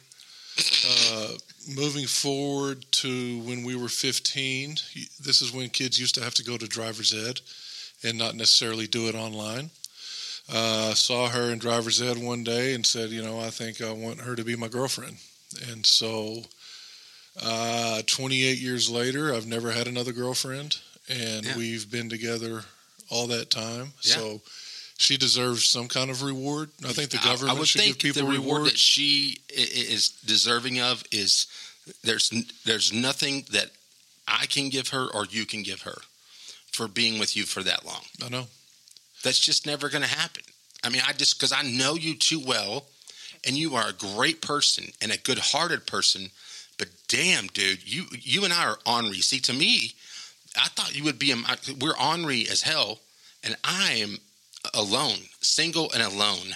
Uh, 0.85 1.35
moving 1.69 2.07
forward 2.07 2.85
to 2.91 3.39
when 3.41 3.63
we 3.63 3.77
were 3.77 3.89
15, 3.89 4.77
this 5.21 5.41
is 5.41 5.53
when 5.53 5.71
kids 5.71 6.01
used 6.01 6.15
to 6.17 6.23
have 6.23 6.35
to 6.35 6.43
go 6.43 6.59
to 6.59 6.67
driver's 6.67 7.15
ed 7.15 7.41
and 8.03 8.19
not 8.19 8.35
necessarily 8.35 8.87
do 8.89 9.09
it 9.09 9.15
online. 9.15 9.71
Uh, 10.49 10.95
saw 10.95 11.29
her 11.29 11.51
in 11.53 11.59
driver's 11.59 12.01
ed 12.03 12.17
one 12.19 12.43
day 12.43 12.75
and 12.75 12.85
said, 12.87 13.11
you 13.11 13.23
know, 13.23 13.39
I 13.39 13.51
think 13.51 13.81
I 13.81 13.93
want 13.93 14.21
her 14.21 14.35
to 14.35 14.43
be 14.45 14.57
my 14.57 14.67
girlfriend. 14.69 15.19
And 15.69 15.87
so, 15.87 16.45
uh, 17.41 18.03
28 18.07 18.59
years 18.59 18.89
later, 18.89 19.33
I've 19.35 19.47
never 19.47 19.71
had 19.73 19.87
another 19.87 20.13
girlfriend, 20.13 20.79
and 21.09 21.45
Yeah. 21.47 21.57
we've 21.57 21.89
been 21.91 22.09
together 22.09 22.65
all 23.11 23.27
that 23.29 23.51
time. 23.51 23.93
Yeah. 24.03 24.15
So, 24.17 24.43
she 24.99 25.17
deserves 25.17 25.65
some 25.65 25.89
kind 25.89 26.11
of 26.11 26.23
reward. 26.23 26.71
I 26.85 26.93
think 26.93 27.11
the 27.11 27.19
government 27.19 27.57
I 27.57 27.59
would 27.59 27.69
should 27.69 27.83
give 27.83 27.99
people 27.99 28.23
the 28.27 28.29
reward 28.29 28.67
that 28.67 28.77
she 28.79 29.39
i- 29.51 29.61
i- 29.61 29.87
is 29.95 30.09
deserving 30.27 30.81
of 30.81 31.03
is 31.11 31.47
there's 32.03 32.31
there's 32.65 32.93
nothing 32.93 33.47
that 33.53 33.71
I 34.27 34.45
can 34.47 34.69
give 34.69 34.89
her 34.89 35.07
or 35.07 35.25
you 35.31 35.47
can 35.47 35.63
give 35.63 35.83
her 35.83 35.99
for 36.73 36.89
being 36.89 37.19
with 37.19 37.37
you 37.37 37.45
for 37.45 37.63
that 37.63 37.87
long. 37.87 38.03
I 38.23 38.29
know. 38.29 38.49
That's 39.23 39.39
just 39.41 39.65
never 39.67 39.89
going 39.89 40.03
to 40.03 40.09
happen. 40.09 40.43
I 40.85 40.91
mean, 40.91 41.03
I 41.07 41.13
just 41.13 41.39
because 41.39 41.53
I 41.53 41.63
know 41.63 41.95
you 41.95 42.15
too 42.17 42.41
well, 42.45 42.85
and 43.47 43.57
you 43.57 43.75
are 43.77 43.89
a 43.89 43.93
great 43.93 44.43
person 44.43 44.93
and 45.01 45.11
a 45.13 45.17
good-hearted 45.17 45.87
person. 45.87 46.31
But 46.77 46.89
damn, 47.09 47.47
dude, 47.49 47.89
you 47.91 48.07
you 48.13 48.45
and 48.45 48.53
I 48.53 48.65
are 48.67 48.79
ornery. 48.85 49.21
See, 49.21 49.41
to 49.41 49.53
me, 49.53 49.95
I 50.57 50.69
thought 50.69 50.95
you 50.97 51.05
would 51.05 51.19
be. 51.21 51.33
We're 51.81 51.97
ornery 51.99 52.49
as 52.49 52.63
hell, 52.63 52.99
and 53.45 53.57
I 53.65 53.93
am 53.95 54.19
alone, 54.75 55.19
single 55.41 55.91
and 55.93 56.03
alone, 56.03 56.55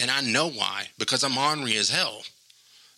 and 0.00 0.10
I 0.10 0.20
know 0.20 0.48
why 0.48 0.88
because 0.98 1.22
I'm 1.24 1.36
ornery 1.38 1.76
as 1.76 1.90
hell. 1.90 2.22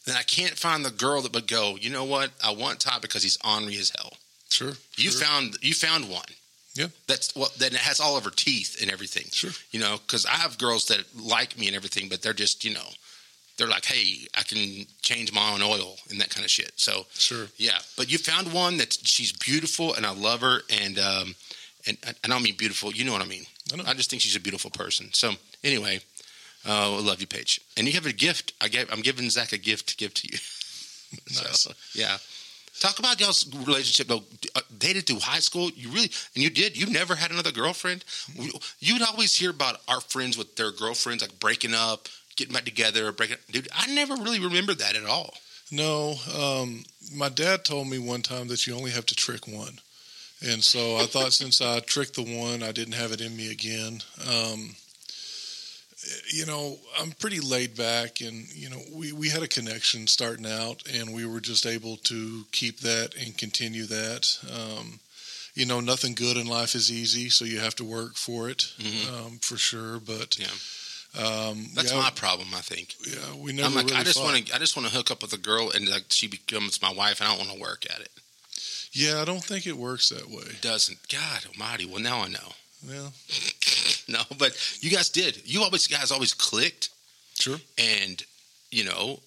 Then 0.07 0.17
I 0.17 0.23
can't 0.23 0.59
find 0.59 0.85
the 0.85 0.91
girl 0.91 1.21
that 1.23 1.35
would 1.35 1.47
go. 1.47 1.77
You 1.79 1.91
know 1.91 2.05
what? 2.05 2.31
I 2.43 2.53
want 2.53 2.81
Todd 2.81 3.03
because 3.03 3.23
he's 3.23 3.39
ornery 3.45 3.77
as 3.77 3.93
hell. 3.99 4.13
Sure. 4.51 4.73
You 4.97 5.11
sure. 5.11 5.21
found 5.21 5.57
you 5.63 5.75
found 5.75 6.09
one. 6.09 6.25
Yeah. 6.75 6.87
That's 7.07 7.35
what. 7.35 7.55
Then 7.55 7.73
it 7.73 7.81
has 7.81 8.01
all 8.01 8.17
of 8.17 8.25
her 8.25 8.31
teeth 8.31 8.81
and 8.81 8.91
everything. 8.91 9.27
Sure. 9.33 9.51
You 9.73 9.81
know, 9.81 9.99
because 10.07 10.25
I 10.25 10.33
have 10.37 10.57
girls 10.59 10.87
that 10.87 11.05
like 11.17 11.59
me 11.59 11.67
and 11.67 11.77
everything, 11.77 12.09
but 12.09 12.23
they're 12.23 12.33
just 12.33 12.65
you 12.65 12.73
know, 12.73 12.89
they're 13.59 13.69
like, 13.69 13.85
hey, 13.85 14.27
I 14.37 14.43
can 14.43 14.87
change 15.03 15.33
my 15.33 15.53
own 15.53 15.63
oil 15.63 15.97
and 16.11 16.21
that 16.21 16.31
kind 16.31 16.45
of 16.45 16.51
shit. 16.51 16.73
So 16.77 17.05
Sure. 17.13 17.47
yeah, 17.59 17.79
but 17.97 18.11
you 18.11 18.17
found 18.19 18.53
one 18.53 18.79
that 18.79 18.97
she's 19.03 19.33
beautiful 19.33 19.95
and 19.95 20.07
I 20.07 20.15
love 20.15 20.41
her 20.41 20.61
and 20.83 20.99
um 20.99 21.35
and 21.87 21.97
I 22.25 22.29
don't 22.29 22.43
mean 22.43 22.57
beautiful. 22.57 22.93
You 22.93 23.05
know 23.05 23.13
what 23.13 23.23
I 23.23 23.27
mean. 23.27 23.45
I. 23.73 23.91
I 23.91 23.95
just 23.95 24.11
think 24.11 24.23
she's 24.23 24.37
a 24.37 24.41
beautiful 24.41 24.71
person. 24.71 25.12
So 25.12 25.33
anyway, 25.62 26.00
uh, 26.67 26.97
I 26.97 27.00
love 27.00 27.21
you, 27.21 27.27
Paige. 27.27 27.61
And 27.77 27.87
you 27.87 27.93
have 27.95 28.07
a 28.07 28.12
gift. 28.12 28.53
I 28.61 28.69
gave, 28.69 28.93
I'm 28.93 29.00
giving 29.00 29.29
Zach 29.31 29.53
a 29.53 29.59
gift 29.59 29.89
to 29.91 29.97
give 29.97 30.15
to 30.15 30.29
you. 30.31 30.39
Nice. 31.35 31.61
So, 31.61 31.73
yeah. 31.93 32.19
Talk 32.79 33.00
about 33.00 33.21
y'all's 33.21 33.45
relationship 33.67 34.07
though. 34.07 34.23
Uh, 34.55 34.61
Dated 34.79 35.07
through 35.07 35.19
high 35.19 35.41
school. 35.41 35.71
You 35.75 35.89
really 35.91 36.11
and 36.35 36.45
you 36.45 36.50
did. 36.50 36.77
You 36.77 36.87
never 36.87 37.17
had 37.17 37.33
another 37.33 37.50
girlfriend. 37.50 38.05
You'd 38.79 39.03
always 39.03 39.35
hear 39.35 39.50
about 39.50 39.81
our 39.89 40.00
friends 40.00 40.39
with 40.39 40.55
their 40.55 40.71
girlfriends 40.71 41.23
like 41.23 41.39
breaking 41.41 41.75
up, 41.75 42.09
getting 42.37 42.55
back 42.55 42.65
together, 42.65 43.11
breaking. 43.12 43.37
Dude, 43.50 43.69
I 43.75 43.93
never 43.93 44.15
really 44.15 44.39
remember 44.41 44.73
that 44.75 44.95
at 44.95 45.05
all. 45.05 45.35
No, 45.73 46.15
um, 46.37 46.85
my 47.15 47.29
dad 47.29 47.65
told 47.65 47.89
me 47.89 47.99
one 47.99 48.23
time 48.23 48.49
that 48.49 48.67
you 48.67 48.75
only 48.75 48.93
have 48.93 49.07
to 49.07 49.15
trick 49.15 49.47
one. 49.47 49.79
And 50.43 50.65
so 50.65 50.97
I 50.97 51.05
thought 51.07 51.33
since 51.35 51.61
I 51.61 51.81
tricked 51.81 52.15
the 52.15 52.23
one, 52.23 52.63
I 52.63 52.73
didn't 52.73 52.95
have 52.95 53.13
it 53.13 53.21
in 53.21 53.37
me 53.37 53.51
again. 53.53 54.01
Um, 54.27 54.75
you 56.33 56.47
know, 56.47 56.79
I'm 56.99 57.11
pretty 57.13 57.41
laid 57.41 57.77
back, 57.77 58.23
and, 58.23 58.49
you 58.55 58.71
know, 58.71 58.81
we, 58.95 59.13
we 59.13 59.29
had 59.29 59.43
a 59.43 59.49
connection 59.49 60.07
starting 60.07 60.47
out, 60.47 60.83
and 60.91 61.13
we 61.13 61.27
were 61.27 61.41
just 61.41 61.67
able 61.67 61.99
to 62.05 62.45
keep 62.53 62.81
that 62.81 63.15
and 63.23 63.37
continue 63.37 63.85
that. 63.85 64.39
Um, 64.51 65.01
you 65.55 65.67
know, 65.67 65.81
nothing 65.81 66.15
good 66.15 66.39
in 66.39 66.47
life 66.47 66.75
is 66.75 66.91
easy, 66.91 67.29
so 67.29 67.45
you 67.45 67.59
have 67.61 67.75
to 67.77 67.85
work 67.85 68.15
for 68.17 68.49
it, 68.49 68.73
Mhm. 68.79 69.09
um, 69.13 69.39
for 69.41 69.59
sure. 69.59 70.01
But 70.01 70.39
Yeah. 70.39 70.47
um, 71.23 71.69
That's 71.75 71.93
yeah, 71.93 71.99
my 71.99 72.11
problem. 72.11 72.55
I 72.55 72.63
think. 72.63 72.95
yeah, 73.07 73.35
we 73.35 73.53
never 73.53 73.69
I'm 73.69 73.75
like, 73.75 73.87
really 73.87 73.99
I 73.99 74.05
just 74.05 74.19
want 74.21 74.47
to, 74.47 74.55
I 74.55 74.59
just 74.59 74.77
want 74.77 74.89
to 74.89 74.95
hook 74.95 75.11
up 75.11 75.21
with 75.21 75.35
a 75.35 75.39
girl, 75.39 75.69
and 75.71 75.87
like 75.87 76.05
she 76.11 76.29
becomes 76.29 76.81
my 76.81 76.91
wife, 76.93 77.21
and 77.21 77.29
I 77.29 77.37
don't 77.37 77.47
want 77.47 77.59
to 77.59 77.61
work 77.61 77.85
at 77.91 78.01
it. 78.01 78.11
Yeah, 78.93 79.21
I 79.21 79.25
don't 79.25 79.43
think 79.45 79.67
it 79.67 79.77
works 79.77 80.09
that 80.09 80.29
way. 80.29 80.43
It 80.47 80.61
doesn't. 80.61 80.99
God 81.09 81.47
Almighty. 81.47 81.87
Well, 81.87 82.01
now 82.01 82.21
I 82.23 82.29
know. 82.29 82.53
Well, 82.89 83.13
No, 84.09 84.23
but 84.39 84.57
you 84.81 84.91
guys 84.91 85.09
did. 85.09 85.41
You 85.45 85.63
always 85.63 85.87
guys 85.87 86.11
always 86.11 86.35
clicked, 86.35 86.89
sure. 87.39 87.59
and 87.79 88.23
you 88.73 88.85
know, 88.85 89.21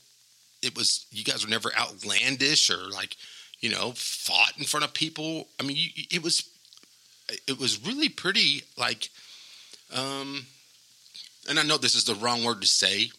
it 0.62 0.76
was 0.76 1.06
you 1.12 1.24
guys 1.24 1.46
were 1.46 1.50
never 1.50 1.72
outlandish 1.80 2.70
or 2.70 2.90
like, 2.92 3.16
you 3.62 3.70
know, 3.70 3.94
fought 3.96 4.54
in 4.58 4.66
front 4.66 4.84
of 4.84 4.94
people. 4.94 5.48
I 5.60 5.64
mean, 5.64 5.78
you, 5.78 5.90
it 6.12 6.22
was, 6.24 6.44
it 7.48 7.58
was 7.60 7.86
really 7.86 8.10
pretty. 8.10 8.64
Like, 8.78 9.10
um, 9.96 10.46
and 11.50 11.58
I 11.60 11.64
know 11.64 11.78
this 11.78 11.96
is 11.96 12.04
the 12.04 12.16
wrong 12.16 12.44
word 12.44 12.60
to 12.62 12.68
say, 12.68 13.10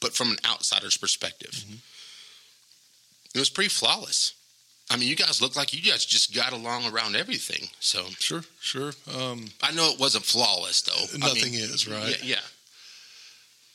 but 0.00 0.14
from 0.14 0.30
an 0.30 0.38
outsider's 0.48 0.96
perspective, 0.96 1.50
Mhm. 1.52 1.78
it 3.34 3.38
was 3.38 3.50
pretty 3.50 3.68
flawless. 3.70 4.32
I 4.92 4.96
mean, 4.96 5.08
you 5.08 5.14
guys 5.16 5.40
look 5.40 5.54
like 5.56 5.72
you 5.72 5.88
guys 5.88 6.04
just 6.04 6.34
got 6.34 6.52
along 6.52 6.92
around 6.92 7.14
everything. 7.14 7.68
So 7.78 8.06
Sure, 8.18 8.42
sure. 8.60 8.92
Um, 9.16 9.46
I 9.62 9.70
know 9.72 9.88
it 9.92 10.00
wasn't 10.00 10.24
flawless 10.24 10.82
though. 10.82 11.04
I 11.14 11.18
nothing 11.18 11.52
mean, 11.52 11.60
is 11.60 11.86
right. 11.88 12.18
Yeah, 12.24 12.36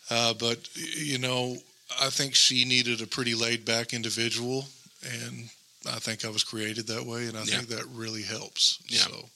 yeah. 0.10 0.17
Uh, 0.17 0.34
but 0.34 0.60
you 0.75 1.17
know, 1.17 1.57
I 2.01 2.10
think 2.10 2.36
she 2.36 2.65
needed 2.65 3.01
a 3.01 3.07
pretty 3.07 3.34
laid 3.34 3.63
back 3.65 3.93
individual, 3.93 4.65
and 5.03 5.50
I 5.89 6.00
think 6.00 6.25
I 6.25 6.29
was 6.29 6.43
created 6.43 6.88
that 6.88 7.05
way, 7.05 7.27
and 7.27 7.38
I 7.38 7.43
Yeah. 7.43 7.57
think 7.57 7.69
that 7.69 7.86
really 7.88 8.24
helps. 8.24 8.79
Yeah. 8.88 9.00
So 9.00 9.29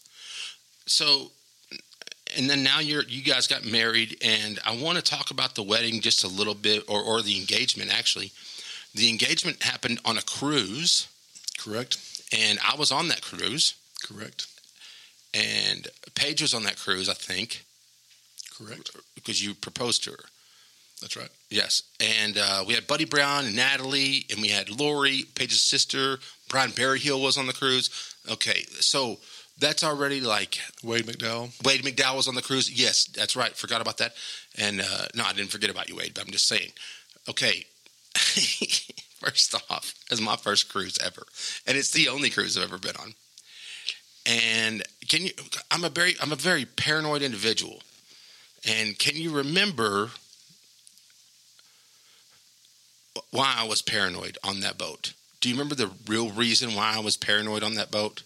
So, 0.86 1.32
and 2.38 2.50
then 2.50 2.62
now 2.64 2.80
you're 2.80 3.04
you 3.04 3.24
guys 3.24 3.48
got 3.48 3.64
married, 3.64 4.18
and 4.22 4.60
I 4.66 4.76
want 4.76 4.98
to 4.98 5.02
talk 5.04 5.32
about 5.32 5.56
the 5.56 5.64
wedding 5.64 6.02
just 6.02 6.24
a 6.24 6.28
little 6.28 6.56
bit, 6.56 6.84
or 6.88 7.02
or 7.02 7.22
the 7.22 7.40
engagement 7.40 7.92
actually. 7.98 8.32
The 8.94 9.08
engagement 9.10 9.64
happened 9.64 10.00
on 10.04 10.18
a 10.18 10.22
cruise, 10.24 11.08
correct, 11.64 11.98
and 12.36 12.60
I 12.68 12.76
was 12.76 12.92
on 12.92 13.08
that 13.10 13.22
cruise, 13.22 13.76
correct, 14.04 14.48
and 15.34 15.88
Paige 16.16 16.42
was 16.42 16.54
on 16.54 16.64
that 16.64 16.78
cruise, 16.78 17.10
I 17.10 17.14
think, 17.14 17.64
correct. 18.58 18.92
because 19.16 19.44
you 19.46 19.54
proposed 19.54 20.04
to 20.06 20.12
her. 20.12 20.26
That's 21.02 21.16
right. 21.16 21.30
Yes, 21.50 21.84
and 22.00 22.38
uh, 22.38 22.64
we 22.68 22.74
had 22.74 22.86
Buddy 22.88 23.06
Brown 23.06 23.46
and 23.46 23.56
Natalie, 23.56 24.26
and 24.30 24.42
we 24.42 24.50
had 24.50 24.70
Lori, 24.70 25.24
Paige's 25.36 25.62
sister. 25.62 26.20
Brian 26.50 26.72
Berryhill 26.72 27.22
was 27.22 27.38
on 27.38 27.48
the 27.48 27.54
cruise. 27.54 27.90
Okay, 28.30 28.64
so 28.80 29.18
that's 29.60 29.84
already 29.84 30.20
like 30.20 30.58
Wade 30.84 31.06
McDowell. 31.06 31.52
Wade 31.66 31.84
McDowell 31.84 32.18
was 32.18 32.28
on 32.28 32.36
the 32.36 32.42
cruise. 32.42 32.70
Yes, 32.70 33.06
that's 33.06 33.36
right. 33.36 33.56
Forgot 33.56 33.82
about 33.82 33.98
that. 33.98 34.14
And 34.58 34.82
uh, 34.82 35.08
no, 35.16 35.24
I 35.26 35.34
didn't 35.34 35.52
forget 35.52 35.70
about 35.70 35.90
you, 35.90 35.96
Wade. 35.96 36.14
But 36.16 36.26
I'm 36.26 36.32
just 36.32 36.48
saying. 36.48 36.72
Okay, 37.30 37.66
first 39.20 39.56
off, 39.70 39.94
it's 40.10 40.22
my 40.22 40.36
first 40.36 40.70
cruise 40.70 40.98
ever, 41.04 41.24
and 41.68 41.78
it's 41.78 41.92
the 41.92 42.08
only 42.10 42.30
cruise 42.30 42.58
I've 42.58 42.64
ever 42.64 42.78
been 42.78 42.96
on. 42.98 43.14
And 44.26 44.84
can 45.08 45.24
you? 45.24 45.32
I'm 45.72 45.84
a 45.84 45.90
very, 45.90 46.16
I'm 46.22 46.32
a 46.32 46.36
very 46.36 46.66
paranoid 46.66 47.22
individual. 47.22 47.82
And 48.68 49.00
can 49.00 49.16
you 49.16 49.32
remember 49.32 50.10
why 53.32 53.56
I 53.58 53.68
was 53.68 53.82
paranoid 53.82 54.38
on 54.44 54.60
that 54.60 54.78
boat? 54.78 55.14
Do 55.40 55.50
you 55.50 55.56
remember 55.56 55.76
the 55.76 55.92
real 56.08 56.30
reason 56.30 56.76
why 56.76 56.94
I 56.96 57.00
was 57.00 57.16
paranoid 57.16 57.64
on 57.64 57.76
that 57.76 57.92
boat? 57.92 58.24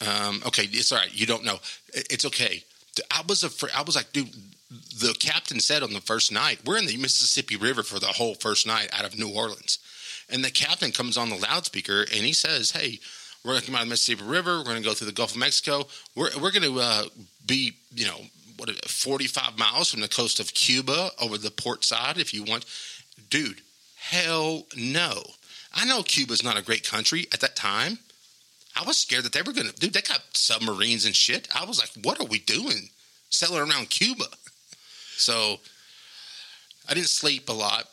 Um, 0.00 0.42
okay, 0.46 0.64
it's 0.64 0.90
all 0.92 0.98
right. 0.98 1.12
You 1.12 1.26
don't 1.26 1.44
know. 1.44 1.58
It's 1.92 2.24
okay. 2.24 2.64
I 3.10 3.22
was 3.28 3.44
afraid. 3.44 3.72
I 3.74 3.82
was 3.82 3.96
like, 3.96 4.12
dude. 4.12 4.30
The 4.70 5.14
captain 5.18 5.60
said 5.60 5.82
on 5.82 5.92
the 5.92 6.00
first 6.00 6.32
night, 6.32 6.60
we're 6.64 6.78
in 6.78 6.86
the 6.86 6.96
Mississippi 6.96 7.56
River 7.56 7.82
for 7.82 8.00
the 8.00 8.06
whole 8.06 8.34
first 8.34 8.66
night 8.66 8.88
out 8.92 9.04
of 9.04 9.18
New 9.18 9.28
Orleans, 9.28 9.78
and 10.28 10.44
the 10.44 10.50
captain 10.50 10.90
comes 10.90 11.16
on 11.16 11.30
the 11.30 11.36
loudspeaker 11.36 12.00
and 12.00 12.24
he 12.24 12.32
says, 12.32 12.72
"Hey, 12.72 12.98
we're 13.44 13.52
going 13.52 13.60
to 13.60 13.66
come 13.66 13.76
out 13.76 13.82
of 13.82 13.88
the 13.88 13.90
Mississippi 13.90 14.24
River. 14.24 14.58
We're 14.58 14.64
going 14.64 14.82
to 14.82 14.88
go 14.88 14.94
through 14.94 15.06
the 15.06 15.12
Gulf 15.12 15.32
of 15.32 15.38
Mexico. 15.38 15.86
We're 16.16 16.30
we're 16.40 16.50
going 16.50 16.62
to 16.64 16.80
uh, 16.80 17.04
be, 17.46 17.76
you 17.94 18.06
know, 18.06 18.20
what 18.56 18.68
is 18.68 18.76
it, 18.76 18.88
45 18.88 19.56
miles 19.56 19.90
from 19.90 20.00
the 20.00 20.08
coast 20.08 20.40
of 20.40 20.52
Cuba 20.52 21.10
over 21.20 21.38
the 21.38 21.50
port 21.50 21.84
side 21.84 22.18
if 22.18 22.34
you 22.34 22.42
want." 22.42 22.64
Dude, 23.30 23.60
hell 23.96 24.66
no. 24.76 25.22
I 25.74 25.84
know 25.84 26.02
Cuba's 26.02 26.42
not 26.42 26.58
a 26.58 26.62
great 26.62 26.88
country 26.88 27.26
at 27.32 27.40
that 27.40 27.54
time. 27.54 27.98
I 28.74 28.84
was 28.84 28.98
scared 28.98 29.24
that 29.24 29.32
they 29.32 29.42
were 29.42 29.52
going 29.52 29.68
to, 29.68 29.74
dude, 29.74 29.94
they 29.94 30.02
got 30.02 30.22
submarines 30.32 31.06
and 31.06 31.14
shit. 31.14 31.48
I 31.54 31.64
was 31.64 31.78
like, 31.78 31.90
what 32.04 32.20
are 32.20 32.26
we 32.26 32.38
doing? 32.38 32.90
Sailing 33.30 33.70
around 33.70 33.90
Cuba. 33.90 34.26
So 35.16 35.58
I 36.88 36.94
didn't 36.94 37.08
sleep 37.08 37.48
a 37.48 37.52
lot 37.52 37.88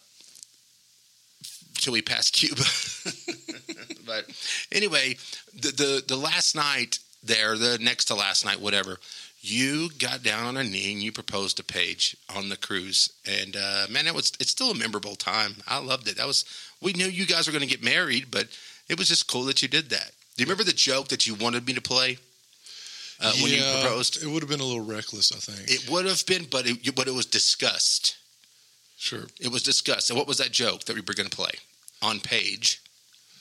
till 1.76 1.94
we 1.94 2.02
passed 2.02 2.34
Cuba. 2.34 2.64
but 4.06 4.26
anyway, 4.72 5.18
the, 5.54 5.70
the, 5.70 6.04
the 6.08 6.16
last 6.16 6.56
night 6.56 7.00
there, 7.24 7.58
the 7.58 7.78
next 7.82 8.06
to 8.06 8.16
last 8.16 8.46
night, 8.46 8.62
whatever, 8.62 8.98
you 9.42 9.90
got 10.00 10.24
down 10.24 10.46
on 10.46 10.58
a 10.58 10.64
knee 10.64 10.94
and 10.94 11.02
you 11.02 11.12
proposed 11.12 11.58
to 11.58 11.64
Paige 11.64 12.16
on 12.34 12.50
the 12.50 12.58
cruise. 12.58 13.12
And 13.26 13.56
uh, 13.56 13.86
man, 13.90 14.08
it 14.08 14.16
was 14.16 14.32
it's 14.40 14.52
still 14.52 14.72
a 14.72 14.76
memorable 14.76 15.16
time. 15.16 15.56
I 15.68 15.80
loved 15.80 16.08
it. 16.08 16.18
That 16.18 16.28
was 16.28 16.46
we 16.82 16.94
knew 16.94 17.06
you 17.06 17.26
guys 17.26 17.46
were 17.46 17.52
going 17.52 17.68
to 17.68 17.70
get 17.70 17.84
married, 17.84 18.28
but 18.32 18.48
it 18.88 18.98
was 18.98 19.10
just 19.10 19.28
cool 19.28 19.44
that 19.46 19.62
you 19.62 19.68
did 19.68 19.90
that. 19.90 20.12
Do 20.36 20.44
you 20.44 20.46
remember 20.46 20.64
the 20.64 20.72
joke 20.72 21.10
that 21.10 21.28
you 21.28 21.36
wanted 21.36 21.68
me 21.68 21.74
to 21.74 21.82
play 21.82 22.18
uh, 23.24 23.34
when 23.42 23.52
you 23.52 23.62
proposed? 23.62 24.22
It 24.24 24.28
would 24.28 24.42
have 24.44 24.50
been 24.50 24.60
a 24.60 24.64
little 24.66 24.86
reckless, 24.86 25.32
I 25.32 25.38
think. 25.38 25.70
It 25.70 25.90
would 25.90 26.06
have 26.06 26.26
been, 26.26 26.46
but 26.50 26.66
it, 26.68 26.96
but 26.96 27.08
it 27.08 27.14
was 27.14 27.26
discussed. 27.26 28.18
sure. 28.98 29.26
It 29.40 29.52
was 29.52 29.64
discussed. 29.64 30.10
And 30.10 30.18
what 30.18 30.28
was 30.28 30.38
that 30.38 30.52
joke 30.52 30.84
that 30.86 30.96
we 30.96 31.02
were 31.02 31.14
going 31.14 31.30
to 31.30 31.36
play 31.36 31.52
on 32.02 32.20
Paige 32.20 32.82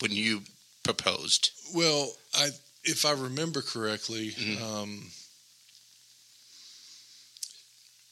when 0.01 0.11
you 0.13 0.43
proposed? 0.83 1.51
Well, 1.75 2.13
I 2.35 2.51
if 2.85 3.05
I 3.07 3.13
remember 3.13 3.63
correctly, 3.63 4.31
Mhm. 4.33 4.61
um, 4.61 5.11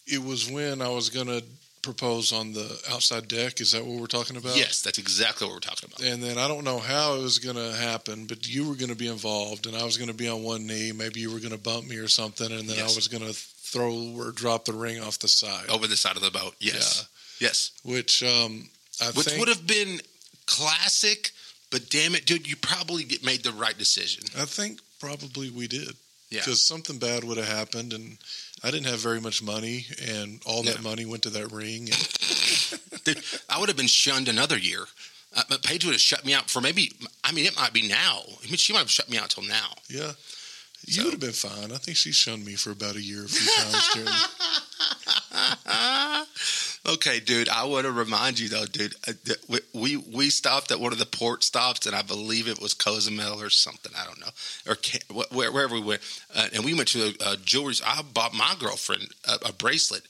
it 0.06 0.22
was 0.22 0.48
when 0.50 0.80
I 0.82 0.88
was 0.88 1.10
going 1.10 1.26
to 1.26 1.42
propose 1.82 2.32
on 2.32 2.52
the 2.52 2.80
outside 2.90 3.28
deck. 3.28 3.60
Is 3.60 3.72
that 3.72 3.84
what 3.84 4.00
we're 4.00 4.06
talking 4.06 4.36
about? 4.36 4.56
Yes, 4.56 4.82
that's 4.82 4.98
exactly 4.98 5.46
what 5.46 5.54
we're 5.54 5.60
talking 5.60 5.88
about. 5.88 6.06
And 6.06 6.22
then 6.22 6.38
I 6.38 6.46
don't 6.48 6.64
know 6.64 6.78
how 6.78 7.16
it 7.16 7.22
was 7.22 7.38
going 7.38 7.56
to 7.56 7.72
happen, 7.76 8.26
but 8.26 8.48
you 8.48 8.68
were 8.68 8.74
going 8.74 8.90
to 8.90 8.96
be 8.96 9.08
involved, 9.08 9.66
and 9.66 9.76
I 9.76 9.84
was 9.84 9.96
going 9.96 10.08
to 10.10 10.14
be 10.16 10.28
on 10.28 10.42
one 10.42 10.66
knee. 10.66 10.92
Maybe 10.92 11.20
you 11.20 11.32
were 11.32 11.38
going 11.40 11.52
to 11.52 11.58
bump 11.58 11.86
me 11.88 11.96
or 11.96 12.08
something, 12.08 12.50
and 12.50 12.68
then 12.68 12.76
Yes. 12.76 12.92
I 12.92 12.96
was 12.96 13.08
going 13.08 13.24
to 13.24 13.32
throw 13.32 14.14
or 14.16 14.32
drop 14.32 14.64
the 14.64 14.72
ring 14.72 15.00
off 15.00 15.18
the 15.18 15.28
side. 15.28 15.68
Over 15.68 15.86
the 15.86 15.96
side 15.96 16.16
of 16.16 16.22
the 16.22 16.30
boat. 16.30 16.54
Yes. 16.58 17.08
Yes. 17.40 17.70
Which 17.84 18.22
um, 18.22 18.68
I 19.00 19.10
Which 19.12 19.26
think 19.26 19.38
would 19.38 19.48
have 19.48 19.66
been 19.66 20.00
classic, 20.46 21.30
but 21.70 21.88
damn 21.88 22.14
it, 22.14 22.26
dude, 22.26 22.48
you 22.48 22.56
probably 22.56 23.04
made 23.24 23.42
the 23.42 23.52
right 23.52 23.76
decision. 23.78 24.24
I 24.36 24.44
think 24.44 24.80
probably 24.98 25.50
we 25.50 25.68
did. 25.68 25.94
Yeah. 26.30 26.40
Because 26.40 26.62
something 26.62 26.98
bad 26.98 27.24
would 27.24 27.38
have 27.38 27.48
happened, 27.48 27.92
and 27.92 28.18
I 28.62 28.70
didn't 28.70 28.86
have 28.86 29.00
very 29.00 29.20
much 29.20 29.42
money, 29.42 29.86
and 30.06 30.40
all 30.46 30.62
that 30.64 30.76
Yeah. 30.76 30.80
money 30.82 31.06
went 31.06 31.22
to 31.24 31.30
that 31.30 31.50
ring. 31.52 31.88
And 31.90 33.04
Dude, 33.04 33.22
I 33.48 33.58
would 33.58 33.68
have 33.68 33.76
been 33.76 33.86
shunned 33.86 34.28
another 34.28 34.58
year. 34.58 34.84
Uh, 35.34 35.42
but 35.48 35.62
Paige 35.62 35.84
would 35.84 35.92
have 35.94 36.00
shut 36.00 36.24
me 36.26 36.34
out 36.34 36.50
for 36.50 36.60
maybe, 36.60 36.92
I 37.24 37.32
mean, 37.32 37.46
it 37.46 37.56
might 37.56 37.72
be 37.72 37.86
now. 37.88 38.22
I 38.42 38.46
mean, 38.46 38.56
she 38.56 38.72
might 38.72 38.80
have 38.80 38.90
shut 38.90 39.08
me 39.08 39.16
out 39.16 39.30
till 39.30 39.44
now. 39.44 39.70
yeah, 39.88 40.12
you 40.86 40.94
So- 40.94 41.04
would 41.04 41.12
have 41.12 41.20
been 41.20 41.32
fine. 41.32 41.72
I 41.72 41.78
think 41.78 41.96
she 41.96 42.12
shunned 42.12 42.44
me 42.44 42.56
for 42.56 42.70
about 42.72 42.96
a 42.96 43.02
year, 43.02 43.24
a 43.24 43.28
few 43.28 43.48
times 43.62 43.88
during. 43.94 44.08
okay, 46.94 47.20
dude. 47.20 47.48
I 47.48 47.64
want 47.64 47.86
to 47.86 47.92
remind 47.92 48.38
you 48.38 48.48
though, 48.48 48.66
dude. 48.66 48.94
uh, 49.06 49.12
we- 49.72 49.96
We 49.96 50.30
stopped 50.30 50.70
at 50.70 50.80
one 50.80 50.92
of 50.92 50.98
the 50.98 51.06
port 51.06 51.42
stops, 51.44 51.86
and 51.86 51.94
I 51.96 52.02
believe 52.02 52.48
it 52.48 52.60
was 52.60 52.74
Cozumel 52.74 53.40
or 53.40 53.50
something. 53.50 53.92
I 53.96 54.04
don't 54.04 54.20
know, 54.20 54.30
or 54.66 54.76
where, 55.30 55.50
wherever 55.52 55.74
we 55.74 55.80
went. 55.80 56.02
Uh, 56.34 56.48
and 56.52 56.64
we 56.64 56.74
went 56.74 56.88
to 56.88 57.14
a, 57.20 57.32
a 57.32 57.36
jewelry. 57.36 57.74
I 57.84 58.02
bought 58.02 58.34
my 58.34 58.54
girlfriend 58.58 59.08
a, 59.26 59.48
a 59.48 59.52
bracelet 59.52 60.02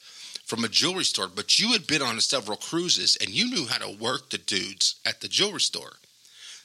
from 0.45 0.65
a 0.65 0.69
jewelry 0.69 1.05
store. 1.05 1.29
But 1.29 1.59
you 1.59 1.73
had 1.73 1.87
been 1.87 2.03
on 2.03 2.21
several 2.21 2.57
cruises, 2.57 3.17
and 3.21 3.31
you 3.31 3.47
knew 3.51 3.67
how 3.67 3.79
to 3.79 3.97
work 3.97 4.31
the 4.31 4.39
dudes 4.39 4.97
at 5.05 5.21
the 5.21 5.29
jewelry 5.29 5.61
store. 5.61 5.93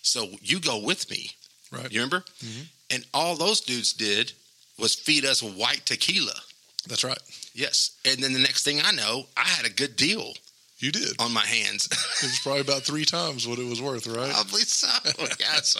So 0.01 0.29
you 0.41 0.59
go 0.59 0.77
with 0.79 1.09
me. 1.09 1.31
Right. 1.71 1.91
You 1.91 1.99
remember? 2.01 2.23
Mhm. 2.43 2.65
And 2.89 3.05
all 3.13 3.35
those 3.35 3.61
dudes 3.61 3.93
did 3.93 4.33
was 4.77 4.93
feed 4.95 5.25
us 5.25 5.41
white 5.41 5.85
tequila. 5.85 6.41
That's 6.87 7.03
right. 7.03 7.17
Yes. 7.55 7.91
And 8.05 8.17
then 8.21 8.33
the 8.33 8.39
next 8.39 8.63
thing 8.63 8.79
I 8.83 8.91
know, 8.91 9.25
I 9.37 9.47
had 9.47 9.65
a 9.65 9.69
good 9.73 9.95
deal 9.95 10.33
You 10.79 10.91
did. 10.91 11.19
on 11.19 11.33
my 11.33 11.45
hands. 11.45 11.87
It 12.21 12.27
was 12.27 12.39
probably 12.43 12.61
about 12.61 12.83
three 12.83 13.05
times 13.05 13.47
what 13.47 13.59
it 13.59 13.65
was 13.67 13.81
worth, 13.81 14.07
right? 14.07 14.31
Probably 14.33 14.61
so. 14.61 14.87
Yeah. 15.39 15.61
So 15.61 15.79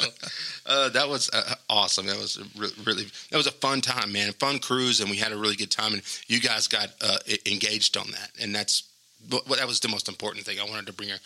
uh, 0.66 0.90
that 0.90 1.08
was 1.10 1.30
uh, 1.34 1.56
awesome. 1.70 2.06
That 2.08 2.18
was 2.18 2.40
re- 2.58 2.70
really 2.86 3.06
that 3.32 3.38
was 3.38 3.48
a 3.48 3.52
fun 3.52 3.82
time, 3.82 4.12
man. 4.12 4.32
Fun 4.34 4.60
cruise, 4.60 5.00
and 5.02 5.10
we 5.10 5.18
had 5.18 5.32
a 5.32 5.38
really 5.38 5.56
good 5.56 5.72
time. 5.72 5.94
And 5.94 6.02
you 6.28 6.40
guys 6.40 6.68
got 6.68 6.90
uh, 7.02 7.18
engaged 7.46 7.98
on 7.98 8.08
that, 8.12 8.32
and 8.42 8.54
that's 8.56 8.84
what 9.30 9.58
that 9.58 9.68
was 9.68 9.80
the 9.82 9.88
most 9.90 10.08
important 10.08 10.46
thing 10.46 10.60
I 10.60 10.70
wanted 10.70 10.88
to 10.88 10.94
bring 10.94 11.10
a, 11.12 11.18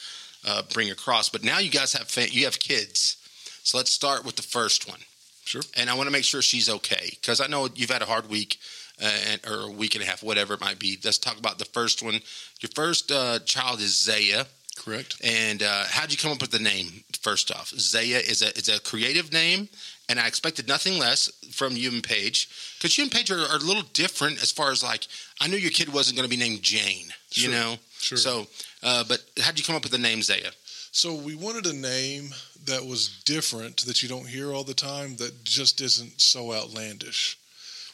uh, 0.48 0.62
bring 0.74 0.90
across. 0.90 1.30
But 1.30 1.44
now 1.44 1.60
you 1.60 1.70
guys 1.70 1.94
have 1.94 2.08
fa- 2.08 2.30
you 2.32 2.46
have 2.46 2.60
kids, 2.60 3.18
so 3.64 3.78
let's 3.78 3.92
start 3.92 4.24
with 4.26 4.36
the 4.36 4.44
first 4.44 4.88
one. 4.88 5.00
Sure. 5.44 5.64
And 5.76 5.90
I 5.90 5.96
want 5.96 6.08
to 6.08 6.12
make 6.12 6.24
sure 6.26 6.42
she's 6.42 6.70
okay 6.70 7.10
because 7.20 7.42
I 7.42 7.48
know 7.48 7.68
you've 7.76 7.90
had 7.90 8.02
a 8.04 8.06
hard 8.06 8.30
week. 8.30 8.58
Uh, 9.02 9.18
and, 9.30 9.42
or 9.48 9.70
a 9.70 9.72
week 9.72 9.96
and 9.96 10.04
a 10.04 10.08
half, 10.08 10.22
whatever 10.22 10.54
it 10.54 10.60
might 10.60 10.78
be. 10.78 10.98
Let's 11.04 11.18
talk 11.18 11.40
about 11.40 11.58
the 11.58 11.64
first 11.64 12.04
one. 12.04 12.20
Your 12.60 12.70
first 12.76 13.12
uh, 13.12 13.40
child 13.40 13.80
is 13.80 13.98
Zaya. 13.98 14.46
Correct. 14.78 15.16
And 15.24 15.64
uh, 15.64 15.86
how'd 15.90 16.12
you 16.12 16.18
come 16.18 16.32
up 16.32 16.42
with 16.42 16.52
the 16.52 16.60
name? 16.60 17.04
First 17.22 17.52
off, 17.52 17.70
Zaya 17.70 18.18
is 18.18 18.42
a 18.42 18.58
is 18.58 18.70
a 18.70 18.80
creative 18.82 19.32
name, 19.32 19.70
and 20.08 20.20
I 20.20 20.28
expected 20.28 20.68
nothing 20.68 20.98
less 20.98 21.30
from 21.52 21.76
you 21.76 21.92
and 21.92 22.04
Paige 22.04 22.50
because 22.78 22.98
you 22.98 23.04
and 23.04 23.12
Paige 23.12 23.32
are, 23.32 23.40
are 23.40 23.58
a 23.58 23.66
little 23.66 23.84
different 23.94 24.42
as 24.42 24.52
far 24.52 24.72
as 24.72 24.84
like 24.84 25.08
I 25.42 25.48
knew 25.48 25.58
your 25.58 25.72
kid 25.72 25.92
wasn't 25.92 26.18
going 26.18 26.30
to 26.30 26.36
be 26.36 26.42
named 26.42 26.62
Jane, 26.62 27.08
you 27.32 27.52
know. 27.52 27.76
Sure. 28.00 28.18
So, 28.18 28.48
uh, 28.84 29.04
but 29.08 29.24
how'd 29.40 29.58
you 29.60 29.66
come 29.66 29.76
up 29.76 29.84
with 29.84 29.92
the 29.92 29.98
name 29.98 30.22
Zaya? 30.22 30.52
So 30.92 31.14
we 31.14 31.36
wanted 31.36 31.66
a 31.66 31.74
name 31.74 32.30
that 32.66 32.86
was 32.86 33.22
different 33.24 33.86
that 33.86 34.02
you 34.02 34.10
don't 34.10 34.28
hear 34.28 34.52
all 34.52 34.64
the 34.64 34.74
time 34.74 35.18
that 35.18 35.44
just 35.44 35.82
isn't 35.82 36.20
so 36.20 36.54
outlandish. 36.54 37.38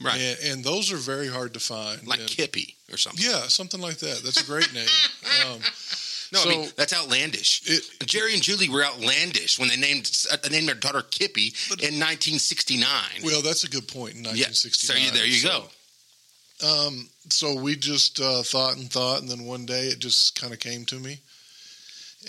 Right, 0.01 0.19
And, 0.19 0.39
and 0.51 0.63
those 0.63 0.91
are 0.91 0.97
very 0.97 1.27
hard 1.29 1.53
to 1.53 1.60
find. 1.60 2.05
like 2.08 2.19
And- 2.19 2.29
Kippy 2.29 2.75
or 2.91 2.97
something. 2.97 3.23
yeah, 3.25 3.47
something 3.47 3.79
like 3.79 3.97
that. 3.99 4.21
That's 4.23 4.41
a 4.41 4.45
great 4.45 4.71
name. 4.73 4.88
Um, 5.45 5.60
No, 6.31 6.41
I 6.43 6.45
mean 6.49 6.69
that's 6.75 6.91
outlandish. 6.93 7.62
it, 7.65 7.84
Jerry 8.08 8.34
and 8.34 8.41
Julie 8.41 8.67
were 8.69 8.84
outlandish 8.84 9.60
when 9.60 9.69
they 9.69 9.77
named 9.77 10.10
uh, 10.31 10.38
named 10.49 10.67
their 10.67 10.75
daughter 10.75 11.01
Kippy 11.03 11.53
But- 11.69 11.81
in 11.81 11.99
1969. 11.99 13.21
well, 13.23 13.41
that's 13.41 13.63
a 13.63 13.69
good 13.69 13.88
point. 13.88 14.15
In 14.15 14.23
yeah, 14.36 14.47
so 14.51 14.93
there 14.93 15.25
you 15.25 15.34
So, 15.34 15.65
go. 16.62 16.67
Um, 16.67 17.10
so 17.29 17.53
we 17.62 17.75
just 17.75 18.19
uh, 18.19 18.41
thought 18.43 18.75
and 18.77 18.89
thought, 18.91 19.21
and 19.21 19.29
then 19.29 19.43
one 19.45 19.65
day 19.65 19.88
it 19.88 19.99
just 19.99 20.39
kind 20.39 20.51
of 20.53 20.60
came 20.60 20.86
to 20.86 20.95
me, 20.95 21.19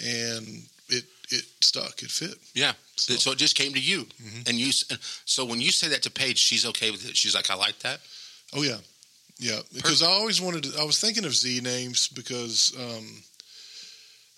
and 0.04 0.62
it 0.88 1.04
it 1.30 1.44
stuck. 1.60 2.02
It 2.02 2.10
fit. 2.10 2.38
Yeah. 2.54 2.72
So- 2.96 3.16
So, 3.16 3.32
it 3.32 3.38
just 3.38 3.54
came 3.56 3.74
to 3.74 3.80
you, 3.80 4.04
Mhm. 4.22 4.48
and 4.48 4.58
you. 4.58 4.68
s- 4.68 4.84
So 5.26 5.44
when 5.44 5.60
you 5.60 5.70
say 5.72 5.88
that 5.88 6.02
to 6.04 6.10
Paige, 6.10 6.38
she's 6.38 6.64
okay 6.66 6.90
with 6.90 7.04
it. 7.08 7.16
She's 7.16 7.34
like, 7.34 7.50
I 7.50 7.54
like 7.54 7.78
that. 7.80 8.00
Oh 8.52 8.62
yeah, 8.62 8.78
yeah. 9.38 9.60
Because 9.74 10.02
I 10.02 10.06
always 10.10 10.40
wanted. 10.40 10.62
to 10.64 10.78
I 10.80 10.84
was 10.84 10.98
thinking 10.98 11.24
of 11.24 11.34
Z 11.34 11.60
names 11.60 12.08
because 12.08 12.72
um, 12.78 13.22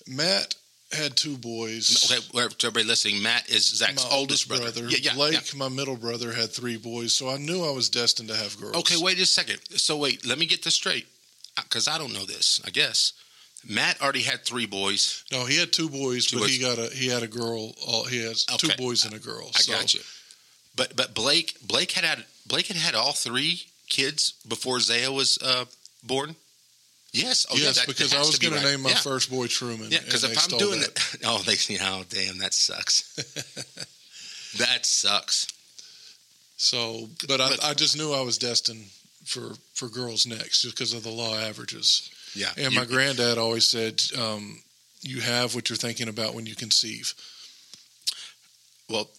Matt 0.07 0.55
had 0.93 1.17
two 1.17 1.37
boys. 1.37 2.11
Okay, 2.11 2.21
to 2.33 2.67
everybody 2.67 2.85
listening, 2.85 3.23
Matt 3.23 3.49
is 3.51 3.67
Zac's 3.67 4.03
my 4.05 4.11
oldest 4.11 4.49
brother. 4.49 4.89
Yeah, 4.89 4.99
yeah, 5.03 5.15
Blake, 5.15 5.35
yeah. 5.35 5.59
my 5.59 5.69
middle 5.69 5.97
brother, 5.97 6.33
had 6.33 6.51
three 6.53 6.79
boys, 6.79 7.15
so 7.15 7.29
I 7.29 7.37
knew 7.37 7.63
I 7.65 7.71
was 7.71 7.89
destined 7.91 8.29
to 8.31 8.37
have 8.37 8.59
girls. 8.59 8.75
Okay, 8.77 8.97
wait 8.97 9.19
a 9.19 9.27
second. 9.27 9.61
So 9.77 9.97
wait, 9.99 10.25
let 10.25 10.39
me 10.39 10.47
get 10.47 10.63
this 10.63 10.75
straight, 10.75 11.07
because 11.57 11.87
I 11.89 11.99
don't 11.99 12.13
know 12.15 12.25
this. 12.25 12.61
I 12.65 12.71
guess 12.71 13.13
Matt 13.67 14.01
already 14.01 14.23
had 14.23 14.45
three 14.45 14.67
boys. 14.67 15.25
No, 15.33 15.45
he 15.45 15.59
had 15.59 15.73
two 15.73 15.89
boys, 15.89 16.27
Two 16.27 16.39
but 16.39 16.49
he 16.49 16.59
got 16.59 16.79
a 16.79 16.89
he 16.95 17.09
had 17.09 17.23
a 17.23 17.27
girl. 17.27 17.75
All, 17.87 18.05
he 18.05 18.25
has 18.25 18.45
two 18.45 18.71
boys 18.77 19.05
and 19.05 19.15
a 19.15 19.19
girl. 19.19 19.49
I 19.55 19.61
so, 19.61 19.73
got 19.73 19.95
you. 19.95 20.01
But 20.77 20.95
but 20.97 21.15
Blake 21.15 21.57
Blake 21.67 21.93
had 21.93 22.05
had 22.05 22.25
Blake 22.47 22.69
had 22.69 22.77
had 22.77 22.95
all 22.95 23.13
three 23.13 23.63
kids 23.89 24.35
before 24.47 24.81
Zaya 24.81 25.11
was 25.11 25.39
uh, 25.43 25.65
born. 26.05 26.37
Yes. 27.13 27.47
Oh, 27.51 27.57
yeah, 27.57 27.65
yes, 27.65 27.79
that- 27.79 27.87
because 27.87 28.11
that 28.11 28.19
I 28.19 28.21
was 28.21 28.39
going 28.39 28.55
to 28.55 28.61
right. 28.61 28.73
name 28.73 28.83
my 28.83 28.91
yeah. 28.91 28.97
first 28.97 29.31
boy 29.31 29.47
Truman. 29.47 29.89
Yeah, 29.91 30.01
because 30.05 30.25
if 30.25 30.39
I'm 30.39 30.59
doing 30.59 30.81
that. 30.81 30.95
that, 30.95 31.21
oh, 31.25 31.39
they, 31.39 31.55
oh, 31.81 32.05
damn, 32.09 32.39
that 32.39 32.53
sucks. 32.53 33.15
that 34.59 34.85
sucks. 34.85 35.47
So, 36.57 37.09
but 37.27 37.41
I, 37.41 37.49
But- 37.51 37.65
I 37.65 37.75
just 37.75 37.97
knew 37.97 38.13
I 38.13 38.21
was 38.21 38.39
destined 38.39 38.85
for 39.25 39.53
for 39.75 39.89
girls 39.89 40.27
next, 40.27 40.63
just 40.63 40.75
because 40.75 40.93
of 40.93 41.03
the 41.03 41.11
law 41.11 41.37
averages. 41.37 42.11
Yeah, 42.35 42.53
And 42.57 42.73
You- 42.73 42.79
my 42.81 42.85
granddad 42.87 43.39
always 43.39 43.67
said, 43.67 44.03
um, 44.17 44.63
"You 45.03 45.21
have 45.21 45.55
what 45.55 45.69
you're 45.69 45.77
thinking 45.77 46.09
about 46.09 46.35
when 46.35 46.47
you 46.47 46.55
conceive." 46.55 47.15
well, 48.89 49.11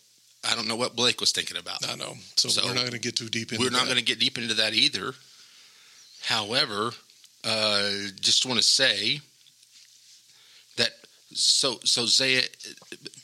I 0.43 0.55
don't 0.55 0.67
know 0.67 0.75
what 0.75 0.95
Blake 0.95 1.19
was 1.19 1.31
thinking 1.31 1.57
about. 1.57 1.87
I 1.87 1.95
know. 1.95 2.17
So, 2.35 2.49
So, 2.49 2.65
we're 2.65 2.73
not 2.73 2.81
going 2.81 2.93
to 2.93 2.99
get 2.99 3.15
too 3.15 3.29
deep 3.29 3.51
into 3.51 3.63
We're 3.63 3.69
not 3.71 3.85
going 3.85 3.97
to 3.97 4.03
get 4.03 4.19
deep 4.19 4.37
into 4.37 4.53
that 4.55 4.73
either. 4.73 5.13
However, 6.21 6.91
uh, 7.43 7.91
just 8.19 8.45
want 8.45 8.57
to 8.59 8.63
say 8.65 9.21
that 10.77 10.91
so 11.33 11.79
so 11.83 12.05
Zaya, 12.05 12.43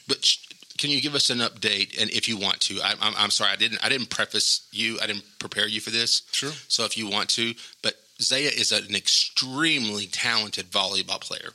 but 0.07 0.23
sh- 0.25 0.37
can 0.77 0.89
you 0.89 1.01
give 1.01 1.15
us 1.15 1.29
an 1.29 1.39
update? 1.39 1.99
And 1.99 2.09
if 2.11 2.27
you 2.27 2.37
want 2.37 2.59
to, 2.61 2.81
I, 2.81 2.93
I'm, 3.01 3.13
I'm 3.17 3.31
sorry, 3.31 3.51
I 3.51 3.55
didn't 3.55 3.83
I 3.83 3.89
didn't 3.89 4.09
preface 4.09 4.61
you, 4.71 4.99
I 5.01 5.07
didn't 5.07 5.25
prepare 5.39 5.67
you 5.67 5.81
for 5.81 5.89
this. 5.89 6.21
Sure. 6.31 6.51
So 6.67 6.85
if 6.85 6.97
you 6.97 7.07
want 7.07 7.29
to, 7.31 7.53
but 7.81 7.95
Zaya 8.21 8.49
is 8.49 8.71
an 8.71 8.95
extremely 8.95 10.08
talented 10.08 10.71
volleyball 10.71 11.19
player 11.21 11.51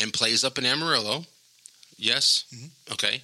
and 0.00 0.12
plays 0.12 0.44
up 0.44 0.58
in 0.58 0.66
Amarillo. 0.66 1.26
Yes. 1.96 2.44
Mhm. 2.54 2.70
Okay. 2.92 3.22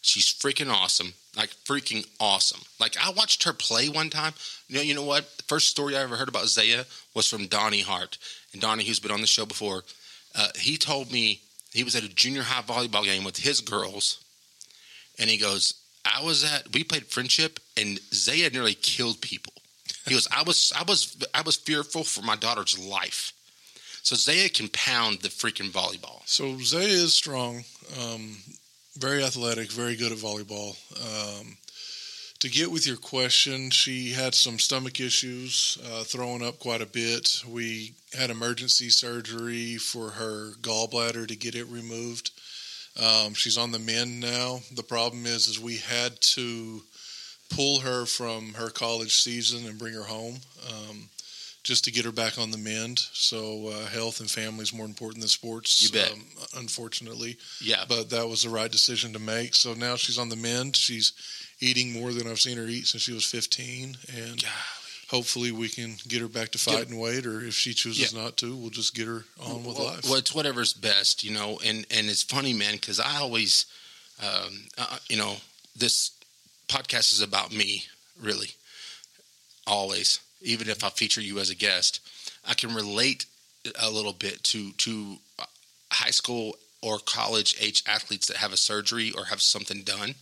She's 0.00 0.32
freaking 0.32 0.70
awesome. 0.72 1.14
Like 1.34 1.50
freaking 1.64 2.06
awesome. 2.18 2.62
Like 2.78 2.96
I 2.96 3.10
watched 3.10 3.42
her 3.42 3.52
play 3.52 3.88
one 3.88 4.08
time. 4.08 4.34
You 4.68 4.76
know, 4.76 4.82
you 4.82 4.94
know 4.94 5.02
what? 5.02 5.36
The 5.36 5.42
first 5.42 5.68
story 5.68 5.96
I 5.96 6.02
ever 6.02 6.16
heard 6.16 6.28
about 6.28 6.48
Zaya 6.48 6.86
was 7.12 7.26
from 7.26 7.46
Donnie 7.48 7.82
Hart. 7.82 8.16
And 8.52 8.62
Donnie, 8.62 8.84
who's 8.84 9.00
been 9.00 9.10
on 9.10 9.20
the 9.20 9.26
show 9.26 9.44
before, 9.44 9.84
uh, 10.34 10.48
he 10.58 10.78
told 10.78 11.12
me 11.12 11.42
he 11.72 11.84
was 11.84 11.94
at 11.94 12.04
a 12.04 12.08
junior 12.08 12.42
high 12.42 12.62
volleyball 12.62 13.04
game 13.04 13.24
with 13.24 13.38
his 13.38 13.60
girls, 13.60 14.18
and 15.18 15.28
he 15.28 15.36
goes, 15.36 15.74
"I 16.04 16.22
was 16.22 16.42
at 16.44 16.72
we 16.72 16.84
played 16.84 17.10
Frenship, 17.10 17.58
and 17.76 18.00
Zaya 18.14 18.48
nearly 18.48 18.74
killed 18.74 19.20
people." 19.20 19.52
He 20.06 20.14
goes, 20.14 20.28
"I 20.30 20.42
was 20.42 20.72
I 20.76 20.84
was 20.84 21.16
I 21.34 21.42
was 21.42 21.56
fearful 21.56 22.04
for 22.04 22.22
my 22.22 22.36
daughter's 22.36 22.78
life." 22.78 23.32
So 24.02 24.14
Zaya 24.14 24.48
can 24.48 24.68
pound 24.68 25.20
the 25.20 25.28
freaking 25.28 25.72
volleyball. 25.72 26.22
So 26.26 26.58
Zaya 26.60 26.86
is 26.86 27.12
strong, 27.12 27.64
um, 28.00 28.36
very 28.96 29.24
athletic, 29.24 29.72
very 29.72 29.96
good 29.96 30.12
at 30.12 30.18
volleyball. 30.18 30.76
Um, 31.40 31.56
to 32.38 32.48
get 32.48 32.70
with 32.70 32.86
your 32.86 32.98
question, 32.98 33.70
she 33.70 34.12
had 34.12 34.34
some 34.34 34.60
stomach 34.60 35.00
issues, 35.00 35.78
uh, 35.84 36.04
throwing 36.04 36.44
up 36.44 36.60
quite 36.60 36.82
a 36.82 36.86
bit. 36.86 37.42
We 37.48 37.94
had 38.16 38.30
emergency 38.30 38.90
surgery 38.90 39.76
for 39.76 40.10
her 40.10 40.52
gallbladder 40.60 41.26
to 41.26 41.34
get 41.34 41.56
it 41.56 41.66
removed. 41.66 42.30
Um, 43.02 43.34
she's 43.34 43.58
on 43.58 43.72
the 43.72 43.78
mend 43.78 44.20
now. 44.20 44.60
The 44.72 44.82
problem 44.82 45.26
is, 45.26 45.48
is 45.48 45.58
we 45.58 45.78
had 45.78 46.20
to 46.20 46.82
pull 47.50 47.80
her 47.80 48.06
from 48.06 48.54
her 48.54 48.70
college 48.70 49.14
season 49.16 49.66
and 49.66 49.78
bring 49.78 49.94
her 49.94 50.04
home. 50.04 50.36
Um, 50.68 51.08
just 51.66 51.82
to 51.84 51.90
get 51.90 52.04
her 52.04 52.12
back 52.12 52.38
on 52.38 52.52
the 52.52 52.58
mend. 52.58 53.00
So 53.12 53.68
uh, 53.68 53.86
health 53.86 54.20
and 54.20 54.30
family 54.30 54.62
is 54.62 54.72
more 54.72 54.86
important 54.86 55.20
than 55.20 55.28
sports. 55.28 55.82
You 55.82 55.90
bet. 55.90 56.12
Um, 56.12 56.24
unfortunately, 56.56 57.36
Yeah, 57.60 57.84
but 57.88 58.08
that 58.10 58.28
was 58.28 58.44
the 58.44 58.50
right 58.50 58.70
decision 58.70 59.12
to 59.14 59.18
make. 59.18 59.54
So 59.56 59.74
now 59.74 59.96
she's 59.96 60.16
on 60.16 60.28
the 60.28 60.36
mend. 60.36 60.76
She's 60.76 61.12
eating 61.58 61.92
more 61.92 62.12
than 62.12 62.28
I've 62.28 62.40
seen 62.40 62.56
her 62.56 62.66
eat 62.66 62.86
since 62.86 63.02
she 63.02 63.12
was 63.12 63.24
15, 63.24 63.96
and 64.16 64.42
God. 64.42 64.50
hopefully 65.08 65.50
we 65.50 65.68
can 65.68 65.96
get 66.06 66.20
her 66.20 66.28
back 66.28 66.50
to 66.50 66.58
fighting 66.58 67.00
weight. 67.00 67.26
Or 67.26 67.40
if 67.40 67.54
she 67.54 67.74
chooses 67.74 68.14
not 68.14 68.36
to, 68.38 68.54
we'll 68.54 68.70
just 68.70 68.94
get 68.94 69.08
her 69.08 69.24
on 69.40 69.64
with 69.64 69.76
well, 69.76 69.86
life. 69.86 70.04
Well, 70.04 70.14
it's 70.14 70.34
whatever's 70.34 70.72
best, 70.72 71.24
you 71.24 71.34
know. 71.34 71.58
And 71.64 71.84
and 71.90 72.08
it's 72.08 72.22
funny, 72.22 72.52
man, 72.52 72.74
because 72.74 73.00
I 73.00 73.16
always, 73.16 73.66
um, 74.22 74.68
uh, 74.78 74.98
you 75.08 75.16
know, 75.16 75.34
this 75.74 76.12
podcast 76.68 77.12
is 77.12 77.22
about 77.22 77.52
me, 77.52 77.84
really. 78.20 78.50
Always, 79.66 80.20
even 80.40 80.68
if 80.68 80.84
I 80.84 80.90
feature 80.90 81.20
you 81.20 81.38
as 81.38 81.50
a 81.50 81.54
guest, 81.54 82.00
I 82.48 82.54
can 82.54 82.74
relate 82.74 83.26
a 83.80 83.90
little 83.90 84.12
bit 84.12 84.42
to 84.44 84.72
to 84.72 85.16
high 85.92 86.10
school 86.10 86.56
or 86.82 86.98
college 86.98 87.56
age 87.60 87.82
athletes 87.86 88.26
that 88.28 88.36
have 88.36 88.52
a 88.52 88.56
surgery 88.56 89.12
or 89.16 89.24
have 89.26 89.42
something 89.42 89.82
done, 89.82 90.14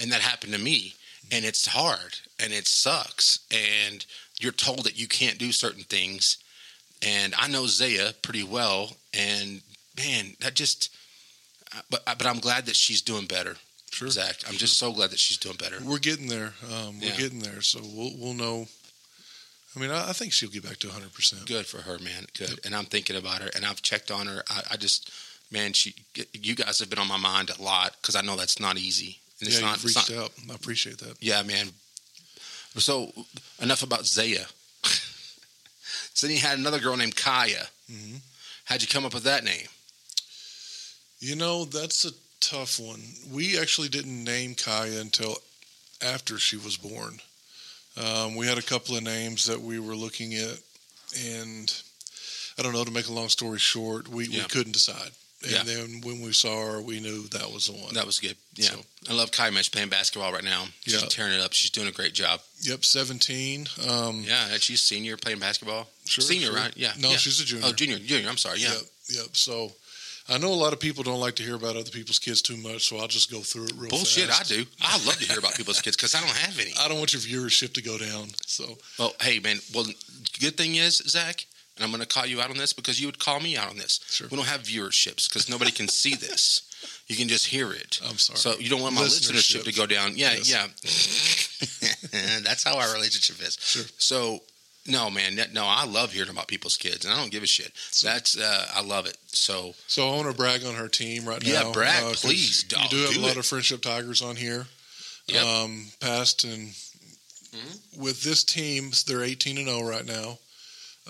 and 0.00 0.10
that 0.12 0.20
happened 0.20 0.52
to 0.52 0.58
me. 0.58 0.94
And 1.30 1.44
it's 1.44 1.66
hard, 1.66 2.14
and 2.42 2.52
it 2.52 2.66
sucks, 2.66 3.40
and 3.50 4.04
you're 4.40 4.52
told 4.52 4.84
that 4.84 4.98
you 4.98 5.06
can't 5.06 5.36
do 5.38 5.52
certain 5.52 5.82
things 5.82 6.38
and 7.02 7.34
I 7.36 7.48
know 7.48 7.66
Zaya 7.66 8.12
pretty 8.22 8.42
well, 8.42 8.96
and 9.14 9.62
man, 9.96 10.36
that 10.40 10.54
just. 10.54 10.94
But 11.90 12.02
but 12.04 12.26
I'm 12.26 12.40
glad 12.40 12.66
that 12.66 12.76
she's 12.76 13.02
doing 13.02 13.26
better, 13.26 13.56
sure, 13.90 14.08
Zac. 14.10 14.36
I'm 14.48 14.54
just 14.54 14.78
so 14.78 14.92
glad 14.92 15.10
that 15.10 15.18
she's 15.18 15.38
doing 15.38 15.56
better. 15.56 15.76
we're 15.84 15.98
getting 15.98 16.28
there. 16.28 16.52
Um, 16.72 17.00
we're 17.00 17.08
Yeah. 17.08 17.16
getting 17.16 17.40
there. 17.40 17.60
So 17.62 17.80
we'll 17.82 18.12
we'll 18.18 18.34
know. 18.34 18.66
I 19.76 19.80
mean, 19.80 19.90
I, 19.90 20.10
I 20.10 20.12
think 20.12 20.32
she'll 20.32 20.48
get 20.50 20.62
back 20.64 20.78
to 20.78 20.88
100. 20.88 21.12
percent 21.12 21.46
Good 21.46 21.66
for 21.66 21.78
her, 21.82 21.98
man. 21.98 22.26
Good. 22.36 22.60
And 22.64 22.74
I'm 22.74 22.86
thinking 22.86 23.16
about 23.16 23.42
her, 23.42 23.50
and 23.54 23.64
I've 23.64 23.82
checked 23.82 24.10
on 24.10 24.26
her. 24.26 24.42
I, 24.48 24.62
I 24.72 24.76
just, 24.76 25.10
man, 25.52 25.72
she. 25.72 25.94
You 26.32 26.54
guys 26.54 26.78
have 26.80 26.90
been 26.90 26.98
on 26.98 27.08
my 27.08 27.16
mind 27.18 27.50
a 27.50 27.62
lot 27.62 27.94
because 28.00 28.16
I 28.16 28.22
know 28.22 28.36
that's 28.36 28.58
not 28.60 28.76
easy. 28.78 29.18
And 29.40 29.48
it's 29.48 29.60
Yeah, 29.60 29.66
not, 29.66 29.76
you've 29.76 29.94
reached 29.94 30.10
not- 30.10 30.18
out. 30.24 30.30
I 30.50 30.54
appreciate 30.54 30.98
that. 30.98 31.16
Yeah, 31.20 31.42
man. 31.42 31.68
So 32.76 33.12
enough 33.60 33.82
about 33.82 34.06
Zaya. 34.06 34.44
so 36.14 36.26
then 36.26 36.34
you 36.36 36.42
had 36.42 36.58
another 36.58 36.78
girl 36.80 36.96
named 36.96 37.16
Kaya. 37.16 37.66
hmm 37.90 38.16
How'd 38.64 38.82
you 38.82 38.88
come 38.88 39.06
up 39.06 39.14
with 39.14 39.24
that 39.24 39.44
name? 39.44 39.66
You 41.20 41.34
know, 41.36 41.64
that's 41.64 42.04
a 42.04 42.10
tough 42.40 42.78
one. 42.80 43.00
We 43.30 43.58
actually 43.58 43.88
didn't 43.88 44.24
name 44.24 44.54
Kaya 44.54 45.00
until 45.00 45.36
after 46.02 46.38
she 46.38 46.56
was 46.56 46.76
born. 46.76 47.20
Um, 47.96 48.36
we 48.36 48.46
had 48.46 48.58
a 48.58 48.62
couple 48.62 48.96
of 48.96 49.02
names 49.02 49.46
that 49.46 49.60
we 49.60 49.78
were 49.80 49.96
looking 49.96 50.34
at, 50.34 50.58
and 51.26 51.72
I 52.58 52.62
don't 52.62 52.72
know, 52.72 52.84
to 52.84 52.90
make 52.92 53.08
a 53.08 53.12
long 53.12 53.28
story 53.28 53.58
short, 53.58 54.08
we, 54.08 54.28
we 54.28 54.38
couldn't 54.40 54.72
decide. 54.72 55.10
And 55.42 55.52
Yeah. 55.52 55.62
then 55.62 56.00
when 56.02 56.20
we 56.20 56.32
saw 56.32 56.66
her, 56.66 56.80
we 56.80 56.98
knew 56.98 57.28
that 57.28 57.52
was 57.52 57.66
the 57.66 57.72
one. 57.72 57.94
That 57.94 58.06
was 58.06 58.18
good. 58.18 58.36
Yeah, 58.56 58.70
So- 58.70 58.84
I 59.08 59.12
love 59.12 59.30
Kaya. 59.30 59.52
Man, 59.52 59.62
she's 59.62 59.68
playing 59.68 59.88
basketball 59.88 60.32
right 60.32 60.42
now. 60.44 60.68
She's 60.84 60.94
Yeah. 60.94 61.06
tearing 61.08 61.32
it 61.34 61.40
up. 61.40 61.52
She's 61.52 61.70
doing 61.70 61.86
a 61.86 61.92
great 61.92 62.12
job. 62.12 62.40
Yep, 62.62 62.84
17. 62.84 63.68
Um, 63.86 64.24
Yeah, 64.24 64.48
and 64.48 64.60
she's 64.62 64.82
senior 64.82 65.16
playing 65.16 65.38
basketball. 65.38 65.88
Sure, 66.06 66.24
senior, 66.24 66.48
sure. 66.48 66.56
right? 66.56 66.72
Yeah. 66.76 66.92
No, 66.98 67.10
yeah. 67.12 67.16
she's 67.18 67.38
a 67.40 67.44
junior. 67.44 67.66
Oh, 67.68 67.72
junior, 67.72 67.98
junior. 68.00 68.28
I'm 68.28 68.36
sorry. 68.38 68.58
Yeah. 68.60 68.72
Yep, 68.74 68.82
yep. 69.10 69.36
So 69.36 69.72
I 70.30 70.36
know 70.38 70.52
a 70.52 70.54
lot 70.54 70.72
of 70.74 70.80
people 70.80 71.02
don't 71.02 71.20
like 71.20 71.36
to 71.36 71.42
hear 71.42 71.54
about 71.56 71.76
other 71.76 71.90
people's 71.90 72.18
kids 72.18 72.42
too 72.42 72.56
much, 72.58 72.86
so 72.88 72.98
I'll 72.98 73.08
just 73.08 73.30
go 73.30 73.40
through 73.40 73.64
it 73.64 73.72
real 73.72 73.80
quick. 73.88 73.90
Bullshit. 73.90 74.28
fast. 74.28 74.52
I 74.52 74.56
do. 74.56 74.64
I 74.82 74.92
love 75.06 75.16
to 75.18 75.24
hear 75.26 75.38
about 75.38 75.54
people's 75.54 75.80
kids 75.80 75.96
because 75.96 76.14
I 76.14 76.20
don't 76.20 76.36
have 76.36 76.58
any. 76.60 76.72
I 76.78 76.86
don't 76.88 76.98
want 76.98 77.12
your 77.14 77.22
viewership 77.22 77.72
to 77.74 77.82
go 77.82 77.96
down. 77.96 78.28
So 78.46 78.76
Well, 78.98 79.14
hey, 79.22 79.38
man. 79.40 79.58
Well, 79.74 79.86
good 80.40 80.56
thing 80.56 80.74
is, 80.74 80.96
Zac, 80.98 81.46
and 81.76 81.84
I'm 81.84 81.90
going 81.90 82.02
to 82.02 82.06
call 82.08 82.26
you 82.26 82.40
out 82.42 82.50
on 82.50 82.58
this 82.58 82.72
because 82.74 83.00
you 83.00 83.06
would 83.08 83.18
call 83.18 83.40
me 83.40 83.56
out 83.56 83.70
on 83.70 83.78
this. 83.78 84.00
Sure. 84.10 84.28
We 84.30 84.36
don't 84.36 84.46
have 84.46 84.62
viewerships 84.62 85.28
because 85.28 85.48
nobody 85.48 85.70
can 85.70 85.88
see 85.88 86.14
this. 86.14 86.62
You 87.06 87.16
can 87.16 87.26
just 87.28 87.46
hear 87.46 87.72
it. 87.72 87.98
I'm 88.06 88.18
sorry. 88.18 88.38
So 88.38 88.54
you 88.58 88.68
don't 88.68 88.82
want 88.82 88.94
my 88.94 89.00
listenership, 89.00 89.62
Listenership. 89.62 89.64
to 89.64 89.72
go 89.72 89.86
down. 89.86 90.12
Yeah, 90.14 90.32
Yes. 90.34 90.50
yeah. 92.12 92.40
That's 92.42 92.62
how 92.64 92.78
our 92.78 92.92
relationship 92.94 93.40
is. 93.46 93.56
Sure. 93.60 93.84
So 93.96 94.40
no, 94.88 95.10
man, 95.10 95.38
no, 95.52 95.64
I 95.66 95.84
love 95.84 96.12
hearing 96.12 96.30
about 96.30 96.48
people's 96.48 96.76
kids, 96.76 97.04
and 97.04 97.14
I 97.14 97.16
don't 97.18 97.30
give 97.30 97.42
a 97.42 97.46
shit. 97.46 97.72
That's 98.02 98.36
uh, 98.36 98.66
I 98.74 98.80
love 98.82 99.06
it. 99.06 99.16
So 99.28 99.74
So 99.86 100.08
I 100.10 100.16
want 100.16 100.28
to 100.28 100.34
brag 100.34 100.64
on 100.64 100.74
her 100.74 100.88
team 100.88 101.24
right 101.24 101.42
now. 101.44 101.50
Yeah, 101.68 101.72
brag, 101.72 102.02
'cause 102.02 102.20
please, 102.22 102.62
You 102.64 102.68
dog, 102.76 102.90
do 102.90 102.96
have 102.98 103.14
do 103.14 103.20
a 103.20 103.22
lot 103.22 103.30
it. 103.32 103.36
of 103.38 103.44
Frenship 103.46 103.82
tigers 103.82 104.22
on 104.22 104.36
here. 104.36 104.66
Yep. 105.28 105.44
Um, 105.44 105.92
past 106.00 106.44
and 106.44 106.74
Mhm. 107.54 107.96
with 107.98 108.22
this 108.22 108.42
team, 108.44 108.92
they're 109.06 109.22
eighteen 109.24 109.58
and 109.58 109.66
zero 109.68 109.82
right 109.82 110.04
now. 110.06 110.38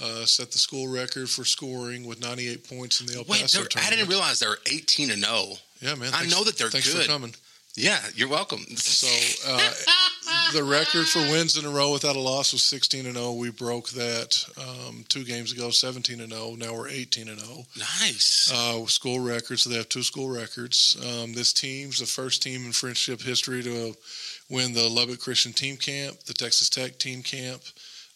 Uh, 0.01 0.25
set 0.27 0.53
the 0.53 0.59
school 0.59 0.87
record 0.87 1.29
for 1.29 1.45
scoring 1.45 2.05
with 2.05 2.21
98 2.21 2.69
points 2.69 3.01
in 3.01 3.07
the 3.07 3.17
El 3.17 3.25
Paso 3.25 3.59
they're- 3.65 3.69
I 3.83 3.91
didn't 3.91 4.07
realize 4.09 4.39
they 4.39 4.47
were 4.47 4.61
18 4.67 5.11
and 5.11 5.25
0. 5.25 5.59
Yeah, 5.81 5.97
man. 5.97 6.15
I 6.15 6.25
know 6.27 6.45
that 6.45 6.57
they're 6.57 6.71
thanks 6.71 6.87
good. 6.89 7.03
for 7.03 7.09
coming. 7.09 7.35
Yeah, 7.79 8.01
you're 8.17 8.29
welcome. 8.29 8.65
So 8.77 9.07
uh, 9.49 9.73
the 10.53 10.65
record 10.65 11.07
for 11.07 11.21
wins 11.31 11.57
in 11.57 11.65
a 11.65 11.69
row 11.71 11.93
without 11.93 12.17
a 12.17 12.21
loss 12.21 12.53
was 12.53 12.65
16 12.65 13.07
and 13.07 13.15
0. 13.17 13.33
We 13.35 13.51
broke 13.51 13.91
that 13.91 14.45
um, 14.61 15.05
two 15.09 15.23
games 15.25 15.53
ago, 15.53 15.71
17 15.71 16.21
and 16.21 16.33
0. 16.33 16.57
Now 16.59 16.75
we're 16.75 16.89
18 16.89 17.29
and 17.29 17.39
0. 17.39 17.67
nice. 17.79 18.51
Uh, 18.53 18.85
school 18.87 19.21
records. 19.21 19.63
So 19.63 19.71
they 19.71 19.77
have 19.77 19.89
two 19.89 20.03
school 20.03 20.29
records. 20.29 20.97
Um, 21.01 21.35
this 21.35 21.53
team's 21.53 22.01
the 22.01 22.07
first 22.07 22.43
team 22.43 22.67
in 22.67 22.73
Frenship 22.73 23.23
history 23.23 23.63
to 23.63 23.95
win 24.51 24.73
the 24.75 24.89
Lubbock 24.89 25.21
Christian 25.21 25.53
Team 25.53 25.77
Camp, 25.77 26.19
the 26.25 26.35
Texas 26.35 26.69
Tech 26.69 26.99
Team 26.99 27.23
Camp. 27.23 27.63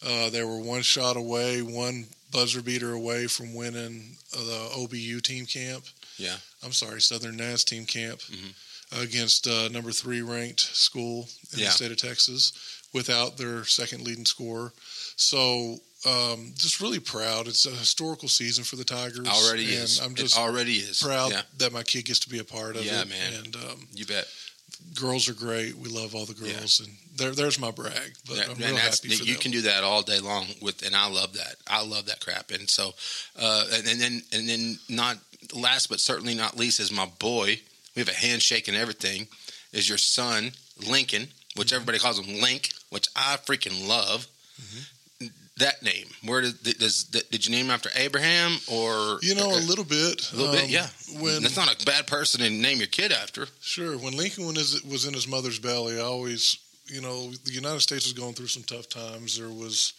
Uh, 0.05 0.29
they 0.31 0.42
were 0.42 0.59
one 0.59 0.83
shot 0.83 1.16
away, 1.16 1.62
one 1.62 2.07
buzzer 2.33 2.62
beater 2.62 2.92
away 2.92 3.29
from 3.29 3.55
winning 3.55 4.16
the 4.33 4.70
OBU 4.77 5.20
Team 5.22 5.46
Camp. 5.46 5.85
Yeah. 6.16 6.35
I'm 6.64 6.72
sorry, 6.72 7.01
Southern 7.01 7.37
Naz 7.37 7.62
Team 7.64 7.85
Camp 7.85 8.18
Mhm. 8.20 8.55
Against 9.00 9.46
uh, 9.46 9.68
number 9.68 9.90
three 9.92 10.22
ranked 10.22 10.61
school 10.61 11.28
in 11.52 11.59
Yeah. 11.61 11.66
the 11.66 11.72
state 11.72 11.90
of 11.90 11.96
Texas 11.96 12.52
without 12.92 13.37
their 13.37 13.64
second 13.64 14.05
leading 14.05 14.26
scorer. 14.26 14.72
So 15.16 15.78
um, 16.05 16.52
just 16.57 16.81
really 16.81 16.98
proud. 16.98 17.46
It's 17.46 17.64
a 17.66 17.70
historical 17.70 18.28
season 18.28 18.64
for 18.64 18.76
the 18.76 18.85
Tigers. 18.85 19.26
already 19.28 19.64
and 19.74 19.85
is. 19.85 20.00
I'm 20.00 20.12
it 20.12 20.16
just 20.16 20.37
already 20.38 20.74
is. 20.76 21.00
proud 21.02 21.31
Yeah, 21.31 21.42
that 21.59 21.72
my 21.72 21.83
kid 21.85 22.05
gets 22.07 22.18
to 22.20 22.28
be 22.28 22.38
a 22.40 22.44
part 22.44 22.76
of 22.76 22.85
Yeah, 22.85 23.02
it. 23.02 23.09
man. 23.09 23.35
And 23.44 23.57
um, 23.57 23.87
you 23.94 24.05
bet. 24.05 24.26
girls 25.00 25.28
are 25.28 25.35
great. 25.35 25.76
We 25.76 25.88
love 25.88 26.14
all 26.16 26.26
the 26.26 26.35
Yeah. 26.44 26.55
girls, 26.59 26.81
and 26.81 26.90
there, 27.14 27.31
there's 27.31 27.59
my 27.59 27.70
brag. 27.70 28.14
But 28.26 28.37
Yeah, 28.38 28.44
I'm 28.50 28.57
real 28.59 28.76
happy 28.76 29.11
for 29.16 29.22
you 29.24 29.35
them. 29.35 29.42
can 29.42 29.52
do 29.52 29.61
that 29.62 29.85
all 29.85 30.02
day 30.02 30.18
long 30.18 30.48
with, 30.61 30.83
and 30.83 30.96
I 30.96 31.09
love 31.09 31.35
that. 31.35 31.55
I 31.68 31.83
love 31.85 32.07
that 32.07 32.18
crap. 32.20 32.50
And 32.50 32.68
so, 32.68 32.92
uh, 33.38 33.66
and, 33.72 33.87
and 33.87 34.00
then, 34.00 34.22
and 34.33 34.48
then, 34.48 34.78
not 34.88 35.18
last 35.55 35.88
but 35.88 36.00
certainly 36.00 36.35
not 36.35 36.57
least, 36.57 36.81
is 36.81 36.90
my 36.90 37.07
boy. 37.20 37.61
We 37.94 38.00
have 38.00 38.09
a 38.09 38.14
handshake 38.14 38.68
and 38.68 38.76
everything. 38.76 39.28
Is 39.72 39.88
your 39.88 39.98
son 39.98 40.52
Lincoln, 40.88 41.28
which 41.57 41.68
Mm-hmm. 41.68 41.74
everybody 41.76 41.98
calls 41.98 42.18
him 42.18 42.40
Link, 42.40 42.70
which 42.90 43.09
I 43.16 43.37
freaking 43.46 43.87
love. 43.88 44.26
Mm-hmm. 44.61 45.26
That 45.59 45.83
name. 45.83 46.07
Where 46.24 46.40
did 46.40 46.78
does 46.78 47.05
did 47.05 47.46
you 47.46 47.52
name 47.52 47.66
him 47.66 47.70
after 47.72 47.90
Abraham 47.94 48.57
or 48.70 49.18
You 49.22 49.35
know, 49.35 49.50
a 49.52 49.61
little 49.61 49.85
bit. 49.85 50.33
a 50.33 50.37
little 50.37 50.52
bit? 50.52 50.64
um, 50.64 50.70
Yeah. 50.70 50.88
When 51.20 51.42
That's 51.42 51.57
not 51.57 51.83
a 51.83 51.85
bad 51.85 52.07
person 52.07 52.40
to 52.40 52.48
name 52.50 52.78
your 52.78 52.87
kid 52.88 53.12
after. 53.12 53.46
Sure. 53.61 53.96
When 53.98 54.16
Lincoln 54.16 54.46
was 54.46 54.83
was 54.83 55.05
in 55.05 55.12
his 55.14 55.28
mother's 55.28 55.59
belly, 55.59 55.98
I 55.98 56.02
always, 56.02 56.57
you 56.87 57.00
know, 57.02 57.31
the 57.44 57.52
United 57.52 57.81
States 57.81 58.07
was 58.07 58.14
going 58.14 58.33
through 58.35 58.48
some 58.48 58.62
tough 58.64 58.88
times. 58.88 59.38
There 59.38 59.50
was, 59.50 59.92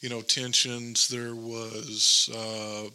you 0.00 0.08
know, 0.08 0.22
tensions. 0.22 1.06
There 1.08 1.34
was 1.36 2.28
uh, 2.34 2.90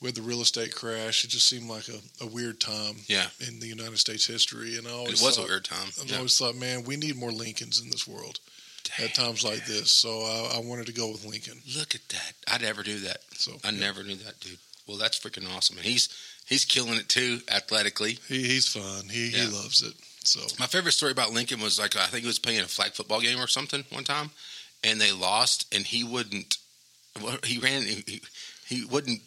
with 0.00 0.14
the 0.14 0.22
real 0.22 0.40
estate 0.42 0.74
crash. 0.74 1.24
It 1.24 1.28
just 1.28 1.48
seemed 1.48 1.68
like 1.68 1.88
a, 1.88 1.98
a 2.24 2.26
weird 2.26 2.60
time 2.60 2.96
Yeah. 3.06 3.26
in 3.46 3.60
the 3.60 3.66
United 3.66 3.98
States 3.98 4.26
history. 4.26 4.76
And 4.76 4.86
I 4.86 4.90
always 4.90 5.20
It 5.20 5.24
was 5.24 5.38
a 5.38 5.42
weird 5.42 5.64
time. 5.64 5.88
I've 6.00 6.10
Yeah. 6.10 6.16
always 6.16 6.36
thought, 6.36 6.54
man, 6.56 6.84
we 6.84 6.96
need 6.96 7.16
more 7.16 7.32
Lincolns 7.32 7.80
in 7.80 7.90
this 7.90 8.06
world 8.06 8.38
Dang. 8.84 9.06
at 9.06 9.14
times 9.14 9.42
like 9.42 9.64
this. 9.66 9.90
So 9.90 10.20
I, 10.22 10.56
I 10.56 10.58
wanted 10.58 10.86
to 10.86 10.92
go 10.92 11.10
with 11.10 11.24
Lincoln. 11.24 11.62
Look 11.76 11.94
at 11.94 12.06
that. 12.10 12.34
I'd 12.46 12.60
never 12.62 12.82
do 12.82 12.98
that. 13.00 13.22
So 13.36 13.52
I 13.64 13.70
never 13.70 14.02
knew 14.02 14.16
that, 14.16 14.38
dude. 14.40 14.58
Well, 14.86 14.98
that's 14.98 15.18
freaking 15.18 15.48
awesome. 15.56 15.76
And 15.78 15.86
he's 15.86 16.08
he's 16.44 16.64
killing 16.64 16.94
it 16.94 17.08
too 17.08 17.40
athletically. 17.50 18.18
he, 18.28 18.42
he's 18.46 18.68
fun. 18.68 19.08
He 19.08 19.28
Yeah. 19.30 19.46
he 19.46 19.46
loves 19.48 19.82
it. 19.82 19.94
So 20.24 20.40
My 20.58 20.66
favorite 20.66 20.92
story 20.92 21.12
about 21.12 21.32
Lincoln 21.32 21.60
was 21.60 21.78
like 21.78 21.96
I 21.96 22.06
think 22.06 22.20
he 22.22 22.26
was 22.26 22.38
playing 22.38 22.60
a 22.60 22.66
flag 22.68 22.92
football 22.92 23.20
game 23.20 23.40
or 23.40 23.46
something 23.48 23.84
one 23.90 24.04
time, 24.04 24.30
and 24.84 25.00
they 25.00 25.10
lost, 25.12 25.72
and 25.74 25.86
he 25.86 26.04
wouldn't. 26.04 26.58
Well, 27.20 27.38
he 27.44 27.58
ran. 27.58 27.82
He, 27.82 28.20
he 28.66 28.84
wouldn't. 28.84 29.22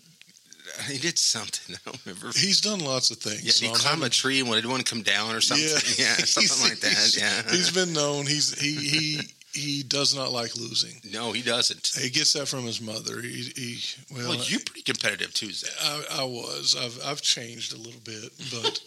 He 0.87 0.97
did 0.97 1.17
something. 1.19 1.75
I 1.85 1.89
don't 1.89 2.05
remember. 2.05 2.27
he's 2.27 2.61
done 2.61 2.79
lots 2.79 3.11
of 3.11 3.17
things. 3.17 3.43
Yeah, 3.43 3.51
So 3.51 3.65
he 3.65 3.71
I'm 3.71 3.77
climbed 3.77 4.03
a 4.03 4.09
tree 4.09 4.39
and 4.39 4.47
wanted 4.49 4.63
to 4.63 4.83
come 4.83 5.01
down 5.03 5.35
or 5.35 5.41
something. 5.41 5.65
Yeah, 5.97 6.13
something 6.25 6.69
like 6.69 6.79
that. 6.79 6.89
he's- 6.89 7.17
Yeah. 7.17 7.43
he's 7.51 7.71
been 7.71 7.93
known. 7.93 8.25
He's 8.25 8.59
he 8.59 8.75
he 8.75 9.19
he 9.51 9.83
does 9.83 10.15
not 10.15 10.31
like 10.31 10.55
losing. 10.55 11.01
no, 11.11 11.31
he 11.31 11.41
doesn't. 11.41 11.89
He 11.99 12.09
gets 12.11 12.33
that 12.33 12.47
from 12.47 12.65
his 12.65 12.79
mother. 12.81 13.19
He, 13.21 13.51
he 13.55 13.79
well, 14.13 14.29
Well, 14.29 14.37
you're 14.43 14.59
pretty 14.59 14.83
competitive 14.83 15.33
too, 15.33 15.51
Zac. 15.51 15.71
I, 15.83 16.21
I 16.21 16.23
was. 16.23 16.75
I've 16.79 16.99
I've 17.03 17.21
changed 17.21 17.73
a 17.73 17.77
little 17.77 18.01
bit, 18.03 18.31
but 18.51 18.79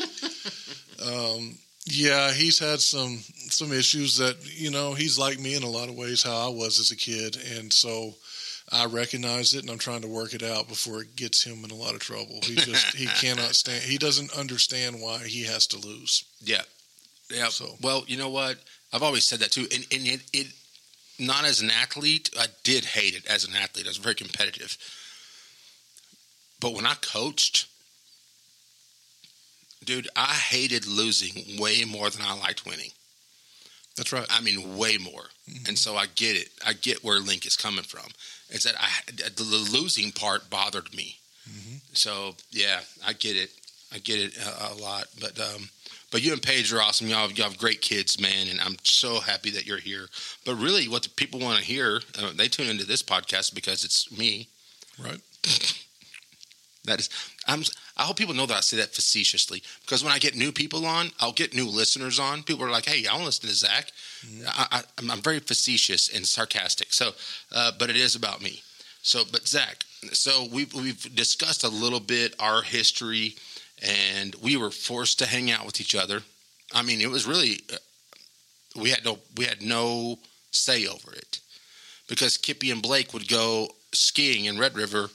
um, 1.04 1.58
yeah, 1.86 2.32
he's 2.32 2.58
had 2.60 2.80
some 2.80 3.18
some 3.50 3.72
issues 3.72 4.18
that 4.18 4.36
you 4.56 4.70
know 4.70 4.94
he's 4.94 5.18
like 5.18 5.40
me 5.40 5.54
in 5.56 5.62
a 5.64 5.68
lot 5.68 5.88
of 5.88 5.96
ways 5.96 6.22
how 6.22 6.46
I 6.46 6.48
was 6.48 6.78
as 6.78 6.90
a 6.92 6.96
kid, 6.96 7.36
and 7.56 7.72
so 7.72 8.14
I 8.72 8.86
recognize 8.86 9.52
it, 9.54 9.60
and 9.60 9.70
I'm 9.70 9.78
trying 9.78 10.00
to 10.00 10.08
work 10.08 10.32
it 10.32 10.42
out 10.42 10.66
before 10.66 11.02
it 11.02 11.14
gets 11.14 11.44
him 11.44 11.62
in 11.62 11.70
a 11.70 11.74
lot 11.74 11.92
of 11.92 12.00
trouble. 12.00 12.40
He 12.42 12.54
just 12.54 12.96
he 12.96 13.06
cannot 13.20 13.54
stand. 13.54 13.82
He 13.82 13.98
doesn't 13.98 14.36
understand 14.36 15.00
why 15.00 15.18
he 15.18 15.44
has 15.44 15.66
to 15.68 15.78
lose. 15.78 16.24
Yeah. 16.40 16.62
Yeah. 17.30 17.48
So- 17.48 17.76
well, 17.82 18.04
you 18.06 18.16
know 18.16 18.30
what? 18.30 18.56
I've 18.92 19.02
always 19.02 19.24
said 19.24 19.40
that 19.40 19.52
too. 19.52 19.66
And, 19.72 19.86
and 19.92 20.06
it, 20.06 20.20
it, 20.32 20.46
not 21.18 21.44
as 21.44 21.60
an 21.60 21.70
athlete, 21.70 22.30
I 22.38 22.46
did 22.62 22.84
hate 22.84 23.14
it 23.14 23.26
as 23.26 23.44
an 23.44 23.54
athlete. 23.54 23.86
I 23.86 23.90
was 23.90 23.98
very 23.98 24.14
competitive. 24.14 24.76
But 26.60 26.74
when 26.74 26.86
I 26.86 26.94
coached, 26.94 27.66
dude, 29.84 30.08
I 30.16 30.32
hated 30.34 30.86
losing 30.86 31.60
way 31.60 31.84
more 31.84 32.08
than 32.10 32.22
I 32.22 32.38
liked 32.38 32.64
winning. 32.66 32.90
That's 33.96 34.12
right. 34.12 34.26
I 34.30 34.40
mean, 34.40 34.76
way 34.76 34.96
more. 34.96 35.24
Mm-hmm. 35.50 35.68
And 35.68 35.78
so 35.78 35.96
I 35.96 36.06
get 36.06 36.36
it. 36.36 36.48
I 36.66 36.72
get 36.72 37.04
where 37.04 37.18
Link 37.18 37.46
is 37.46 37.56
coming 37.56 37.84
from. 37.84 38.06
It's 38.52 38.64
that 38.64 38.74
I, 38.78 38.90
the 39.10 39.68
losing 39.72 40.12
part 40.12 40.48
bothered 40.50 40.94
me. 40.94 41.16
Mhm. 41.48 41.80
So 41.94 42.36
yeah, 42.50 42.80
I 43.06 43.14
get 43.14 43.36
it. 43.36 43.50
I 43.92 43.98
get 43.98 44.20
it 44.20 44.36
a, 44.38 44.72
a 44.72 44.74
lot. 44.74 45.04
But 45.20 45.38
um, 45.40 45.68
but 46.10 46.22
you 46.22 46.32
and 46.32 46.42
Paige 46.42 46.72
are 46.72 46.80
awesome. 46.80 47.08
Y'all, 47.08 47.30
y'all 47.32 47.48
have 47.48 47.58
great 47.58 47.80
kids, 47.80 48.20
man, 48.20 48.48
and 48.48 48.60
I'm 48.60 48.76
so 48.84 49.20
happy 49.20 49.50
that 49.50 49.66
you're 49.66 49.78
here. 49.78 50.06
But 50.44 50.56
really, 50.56 50.86
what 50.86 51.02
the 51.02 51.08
people 51.08 51.40
want 51.40 51.58
to 51.58 51.64
hear, 51.64 52.00
uh, 52.18 52.32
they 52.36 52.48
tune 52.48 52.68
into 52.68 52.84
this 52.86 53.02
podcast 53.02 53.54
because 53.54 53.84
it's 53.84 54.10
me. 54.16 54.48
Right. 54.98 55.20
That 56.84 56.98
is, 56.98 57.10
I'm. 57.46 57.62
I 57.96 58.02
hope 58.02 58.16
people 58.16 58.34
know 58.34 58.46
that 58.46 58.56
I 58.56 58.60
say 58.60 58.78
that 58.78 58.94
facetiously 58.94 59.62
because 59.82 60.02
when 60.02 60.12
I 60.12 60.18
get 60.18 60.34
new 60.34 60.50
people 60.50 60.84
on, 60.84 61.10
I'll 61.20 61.32
get 61.32 61.54
new 61.54 61.68
listeners 61.68 62.18
on. 62.18 62.42
People 62.42 62.64
are 62.64 62.70
like, 62.70 62.86
"Hey, 62.86 63.06
I 63.06 63.12
want 63.12 63.22
to 63.22 63.26
listen 63.26 63.48
to 63.48 63.54
Zac." 63.54 63.92
I, 64.48 64.66
I, 64.70 64.82
I'm, 64.98 65.10
I'm 65.10 65.20
very 65.20 65.38
facetious 65.38 66.08
and 66.08 66.26
sarcastic. 66.26 66.92
So, 66.92 67.12
uh, 67.54 67.72
but 67.78 67.90
it 67.90 67.96
is 67.96 68.16
about 68.16 68.42
me. 68.42 68.62
So, 69.02 69.22
but 69.30 69.46
Zac, 69.46 69.84
so 70.12 70.48
we've 70.52 70.72
we've 70.74 71.14
discussed 71.14 71.62
a 71.62 71.68
little 71.68 72.00
bit 72.00 72.34
our 72.40 72.62
history, 72.62 73.36
and 73.80 74.34
we 74.42 74.56
were 74.56 74.70
forced 74.70 75.20
to 75.20 75.26
hang 75.26 75.50
out 75.50 75.66
with 75.66 75.80
each 75.80 75.94
other. 75.94 76.22
I 76.74 76.82
mean, 76.82 77.00
it 77.00 77.10
was 77.10 77.26
really 77.26 77.60
uh, 77.72 77.76
we 78.80 78.90
had 78.90 79.04
no 79.04 79.18
we 79.36 79.44
had 79.44 79.62
no 79.62 80.18
say 80.50 80.86
over 80.86 81.12
it 81.12 81.40
because 82.08 82.36
Kippy 82.36 82.70
and 82.70 82.82
Blake 82.82 83.12
would 83.12 83.28
go 83.28 83.68
skiing 83.92 84.46
in 84.46 84.58
Red 84.58 84.74
River, 84.74 85.10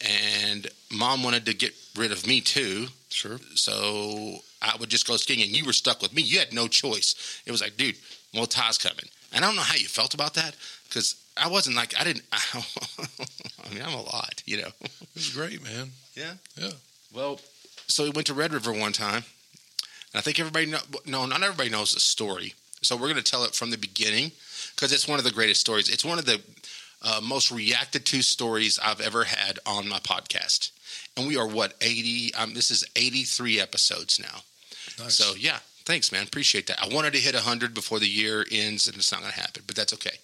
and 0.00 0.66
Mom 0.90 1.22
wanted 1.22 1.46
to 1.46 1.54
get 1.54 1.74
rid 1.96 2.12
of 2.12 2.26
me 2.26 2.40
too. 2.40 2.86
Sure. 3.10 3.38
So 3.54 4.38
I 4.62 4.76
would 4.78 4.88
just 4.88 5.06
go 5.06 5.16
skiing, 5.16 5.42
and 5.42 5.50
you 5.50 5.64
were 5.64 5.72
stuck 5.72 6.00
with 6.00 6.14
me. 6.14 6.22
You 6.22 6.38
had 6.38 6.52
no 6.52 6.68
choice. 6.68 7.42
It 7.46 7.50
was 7.50 7.60
like, 7.60 7.76
dude, 7.76 7.96
well, 8.34 8.46
Ty's 8.46 8.78
coming, 8.78 9.06
and 9.32 9.44
I 9.44 9.48
don't 9.48 9.56
know 9.56 9.62
how 9.62 9.76
you 9.76 9.88
felt 9.88 10.14
about 10.14 10.34
that 10.34 10.54
because 10.88 11.16
I 11.36 11.48
wasn't 11.48 11.76
like 11.76 11.98
I 11.98 12.04
didn't. 12.04 12.24
I 12.32 13.74
mean, 13.74 13.82
I'm 13.82 13.94
a 13.94 14.02
lot, 14.02 14.42
you 14.46 14.58
know. 14.58 14.70
It 14.80 15.14
was 15.14 15.30
great, 15.30 15.62
man. 15.62 15.90
Yeah. 16.14 16.34
Yeah. 16.56 16.70
Well, 17.14 17.40
so 17.86 18.04
we 18.04 18.10
went 18.10 18.26
to 18.28 18.34
Red 18.34 18.52
River 18.52 18.72
one 18.72 18.92
time, 18.92 19.24
and 20.12 20.18
I 20.18 20.20
think 20.20 20.38
everybody 20.38 20.66
know, 20.66 20.78
no, 21.06 21.26
not 21.26 21.42
everybody 21.42 21.70
knows 21.70 21.94
the 21.94 22.00
story. 22.00 22.54
So 22.82 22.96
we're 22.96 23.12
going 23.12 23.16
to 23.16 23.22
tell 23.22 23.44
it 23.44 23.54
from 23.54 23.70
the 23.70 23.76
beginning 23.76 24.32
because 24.74 24.92
it's 24.92 25.06
one 25.06 25.18
of 25.18 25.24
the 25.24 25.30
greatest 25.30 25.60
stories. 25.60 25.88
It's 25.88 26.04
one 26.04 26.18
of 26.18 26.24
the 26.24 26.40
uh, 27.02 27.20
most 27.22 27.50
reacted 27.50 28.04
to 28.06 28.22
stories 28.22 28.78
I've 28.82 29.00
ever 29.00 29.24
had 29.24 29.58
on 29.66 29.88
my 29.88 29.98
podcast, 29.98 30.70
and 31.16 31.26
we 31.26 31.36
are 31.36 31.46
what 31.46 31.74
eighty. 31.80 32.34
Um, 32.34 32.54
this 32.54 32.70
is 32.70 32.84
eighty 32.96 33.24
three 33.24 33.60
episodes 33.60 34.20
now. 34.20 34.42
Nice. 34.98 35.16
So 35.16 35.34
yeah, 35.34 35.58
thanks, 35.84 36.12
man. 36.12 36.24
Appreciate 36.24 36.66
that. 36.66 36.82
I 36.82 36.94
wanted 36.94 37.12
to 37.14 37.18
hit 37.18 37.34
hundred 37.34 37.74
before 37.74 37.98
the 37.98 38.08
year 38.08 38.44
ends, 38.50 38.86
and 38.86 38.96
it's 38.96 39.12
not 39.12 39.20
going 39.20 39.32
to 39.32 39.40
happen, 39.40 39.62
but 39.66 39.76
that's 39.76 39.94
okay. 39.94 40.18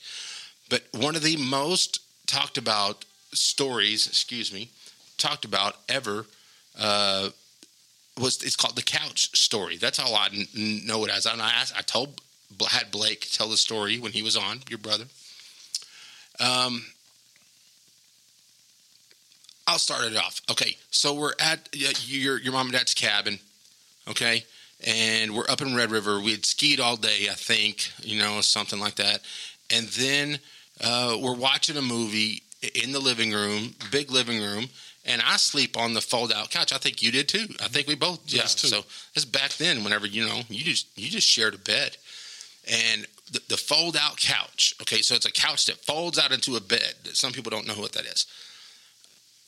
But 0.69 0.83
one 0.93 1.17
of 1.17 1.23
the 1.23 1.37
most 1.37 2.01
talked 2.27 2.59
about 2.59 3.05
stories, 3.33 4.07
excuse 4.07 4.53
me, 4.53 4.71
talked 5.19 5.45
about 5.45 5.77
ever 5.89 6.27
uh, 6.79 7.31
was 8.21 8.43
it's 8.43 8.57
called 8.57 8.77
the 8.77 8.83
couch 8.83 9.37
story. 9.37 9.77
That's 9.77 9.99
all 9.99 10.15
I 10.15 10.29
n- 10.33 10.83
know 10.85 11.05
it 11.05 11.11
as. 11.11 11.27
And 11.27 11.41
I 11.41 11.51
asked, 11.51 11.75
I 11.77 11.83
told 11.83 12.21
had 12.69 12.91
Blake 12.91 13.29
tell 13.31 13.49
the 13.49 13.57
story 13.57 13.99
when 13.99 14.13
he 14.13 14.23
was 14.23 14.37
on 14.37 14.61
your 14.69 14.79
brother. 14.79 15.05
Um, 16.41 16.85
I'll 19.67 19.79
start 19.79 20.05
it 20.05 20.17
off. 20.17 20.41
Okay, 20.51 20.77
so 20.91 21.15
we're 21.15 21.33
at 21.41 21.69
uh, 21.75 21.93
your 22.05 22.39
your 22.39 22.53
mom 22.53 22.67
and 22.67 22.77
dad's 22.77 22.95
cabin. 22.95 23.39
Okay, 24.09 24.45
and 24.87 25.35
we're 25.35 25.49
up 25.49 25.61
in 25.61 25.75
Red 25.75 25.91
River. 25.91 26.21
We 26.21 26.33
had 26.33 26.47
skied 26.47 26.81
all 26.81 26.97
day, 26.97 27.29
I 27.31 27.35
think, 27.35 27.91
you 28.03 28.19
know, 28.19 28.41
something 28.41 28.79
like 28.79 28.97
that. 28.97 29.21
And 29.71 29.87
then 29.89 30.39
uh, 30.83 31.17
we're 31.21 31.35
watching 31.35 31.77
a 31.77 31.83
movie, 31.83 32.43
in 32.75 32.93
the 32.93 33.01
living 33.01 33.33
room, 33.33 33.75
big 33.91 34.11
living 34.11 34.41
room, 34.41 34.67
and 35.05 35.23
I 35.23 35.37
sleep 35.37 35.77
on 35.77 35.95
the 35.95 36.01
fold 36.01 36.33
out 36.33 36.51
couch. 36.51 36.73
I 36.73 36.79
think 36.79 37.03
you 37.03 37.13
did 37.13 37.29
too. 37.29 37.47
I 37.61 37.69
think 37.69 37.87
we 37.87 37.95
both. 37.95 38.21
Yeah. 38.27 38.43
Yes. 38.43 38.61
So 38.61 38.85
it's 39.15 39.25
back 39.25 39.53
then. 39.53 39.85
Whenever 39.85 40.07
you 40.07 40.27
know, 40.27 40.41
you 40.49 40.65
just 40.65 40.87
you 40.99 41.11
just 41.11 41.29
shared 41.29 41.55
a 41.55 41.59
bed, 41.59 41.97
and 42.69 43.07
the, 43.33 43.41
the 43.49 43.57
fold 43.57 43.97
out 43.97 44.17
couch. 44.19 44.75
Okay, 44.83 45.03
so 45.03 45.15
it's 45.15 45.27
a 45.27 45.33
couch 45.33 45.67
that 45.67 45.77
folds 45.77 46.19
out 46.19 46.33
into 46.33 46.57
a 46.57 46.61
bed. 46.61 46.95
Some 47.13 47.33
people 47.33 47.51
don't 47.51 47.67
know 47.67 47.75
what 47.75 47.93
that 47.93 48.05
is. 48.05 48.27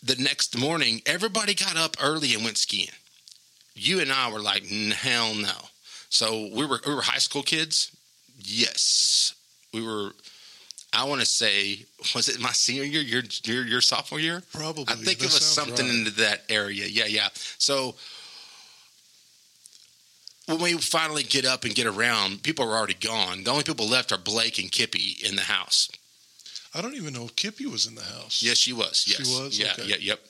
The 0.02 0.16
next 0.16 0.56
morning, 0.56 1.02
everybody 1.06 1.54
got 1.54 1.76
up 1.76 1.96
early 2.02 2.34
and 2.34 2.44
went 2.44 2.58
skiing. 2.58 2.88
You 3.74 4.00
and 4.00 4.12
I 4.12 4.30
were 4.32 4.40
like, 4.40 4.64
hell 4.66 5.34
no. 5.34 5.52
So 6.10 6.48
we 6.54 6.66
were 6.66 6.80
we 6.86 6.94
were 6.94 7.02
high 7.02 7.18
school 7.18 7.42
kids. 7.42 7.94
Yes, 8.38 9.34
we 9.72 9.82
were. 9.82 10.10
I 10.92 11.04
want 11.04 11.20
to 11.20 11.26
say, 11.26 11.84
was 12.14 12.28
it 12.28 12.40
my 12.40 12.52
senior 12.52 12.84
year? 12.84 13.02
Your 13.02 13.22
your, 13.44 13.64
your 13.66 13.80
sophomore 13.80 14.20
year? 14.20 14.42
Probably. 14.52 14.84
I 14.88 14.94
think 14.94 15.18
That 15.18 15.26
it 15.26 15.32
was 15.32 15.44
something 15.44 15.86
right. 15.86 15.94
into 15.94 16.10
that 16.22 16.44
area. 16.48 16.86
Yeah, 16.86 17.06
yeah. 17.06 17.28
So 17.58 17.94
when 20.48 20.60
we 20.60 20.72
finally 20.78 21.22
get 21.22 21.44
up 21.44 21.64
and 21.64 21.74
get 21.74 21.86
around, 21.86 22.42
people 22.42 22.64
are 22.64 22.76
already 22.76 22.94
gone. 22.94 23.44
The 23.44 23.50
only 23.50 23.64
people 23.64 23.86
left 23.86 24.12
are 24.12 24.18
Blake 24.18 24.58
and 24.58 24.72
Kippy 24.72 25.16
in 25.22 25.36
the 25.36 25.42
house. 25.42 25.90
I 26.74 26.80
don't 26.80 26.94
even 26.94 27.12
know 27.12 27.24
if 27.24 27.36
Kippy 27.36 27.66
was 27.66 27.86
in 27.86 27.94
the 27.94 28.02
house. 28.02 28.42
Yes, 28.42 28.56
she 28.56 28.72
was. 28.72 29.04
She 29.06 29.12
Yes, 29.22 29.38
was? 29.38 29.58
Yeah, 29.58 29.72
Okay. 29.72 29.84
yeah, 29.86 29.96
yep. 30.00 30.20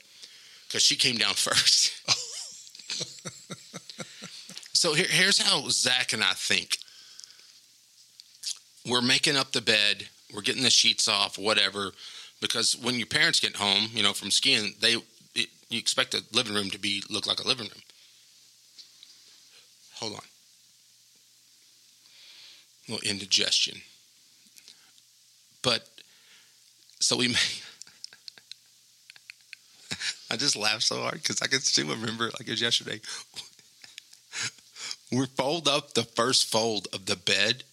Because 0.66 0.82
she 0.82 0.96
came 0.96 1.16
down 1.16 1.32
first. 1.34 1.92
so 4.74 4.94
here, 4.94 5.06
here's 5.08 5.40
how 5.40 5.68
Zac 5.68 6.12
and 6.12 6.22
I 6.22 6.32
think. 6.34 6.78
We're 8.88 9.02
making 9.02 9.36
up 9.36 9.52
the 9.52 9.60
bed. 9.62 10.08
We're 10.34 10.42
getting 10.42 10.62
the 10.64 10.70
sheets 10.70 11.08
off, 11.08 11.38
whatever. 11.38 11.92
Because 12.40 12.76
when 12.76 12.96
your 12.96 13.06
parents 13.06 13.40
get 13.40 13.56
home, 13.56 13.88
you 13.92 14.02
know, 14.02 14.12
from 14.12 14.30
skiing, 14.30 14.74
they 14.80 14.96
it, 15.34 15.48
you 15.68 15.78
expect 15.78 16.12
the 16.12 16.22
living 16.32 16.54
room 16.54 16.70
to 16.70 16.78
be 16.78 17.02
look 17.10 17.26
like 17.26 17.40
a 17.40 17.46
living 17.46 17.66
room. 17.66 17.82
Hold 20.00 20.14
on. 20.14 20.20
A 22.88 22.92
little 22.92 23.08
indigestion. 23.08 23.80
But 25.62 25.88
so 27.00 27.16
we 27.16 27.28
make. 27.28 27.62
I 30.30 30.36
just 30.36 30.56
laughed 30.56 30.82
so 30.82 31.00
hard 31.00 31.14
because 31.14 31.42
I 31.42 31.46
can 31.46 31.60
still 31.60 31.88
remember 31.88 32.28
it 32.28 32.34
like 32.34 32.46
it 32.46 32.50
was 32.50 32.60
yesterday. 32.60 33.00
we 35.12 35.26
fold 35.26 35.66
up 35.66 35.94
the 35.94 36.04
first 36.04 36.50
fold 36.50 36.86
of 36.92 37.06
the 37.06 37.16
bed, 37.16 37.64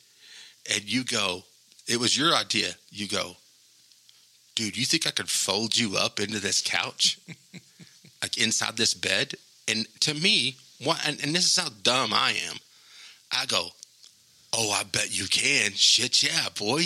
and 0.73 0.83
you 0.83 1.03
go, 1.03 1.43
it 1.87 1.99
was 1.99 2.17
your 2.17 2.33
idea. 2.33 2.71
You 2.89 3.07
go, 3.07 3.35
dude, 4.55 4.77
you 4.77 4.85
think 4.85 5.05
I 5.05 5.11
could 5.11 5.29
fold 5.29 5.77
you 5.77 5.97
up 5.97 6.19
into 6.19 6.39
this 6.39 6.61
couch? 6.61 7.19
like 8.21 8.37
inside 8.37 8.77
this 8.77 8.93
bed? 8.93 9.35
And 9.67 9.87
to 10.01 10.13
me, 10.13 10.57
what, 10.85 11.05
and, 11.05 11.21
and 11.23 11.35
this 11.35 11.45
is 11.45 11.61
how 11.61 11.69
dumb 11.83 12.13
I 12.13 12.31
am. 12.49 12.57
I 13.31 13.45
go, 13.45 13.67
oh, 14.53 14.71
I 14.71 14.83
bet 14.83 15.17
you 15.17 15.27
can. 15.27 15.71
Shit, 15.71 16.23
yeah, 16.23 16.47
boy. 16.57 16.85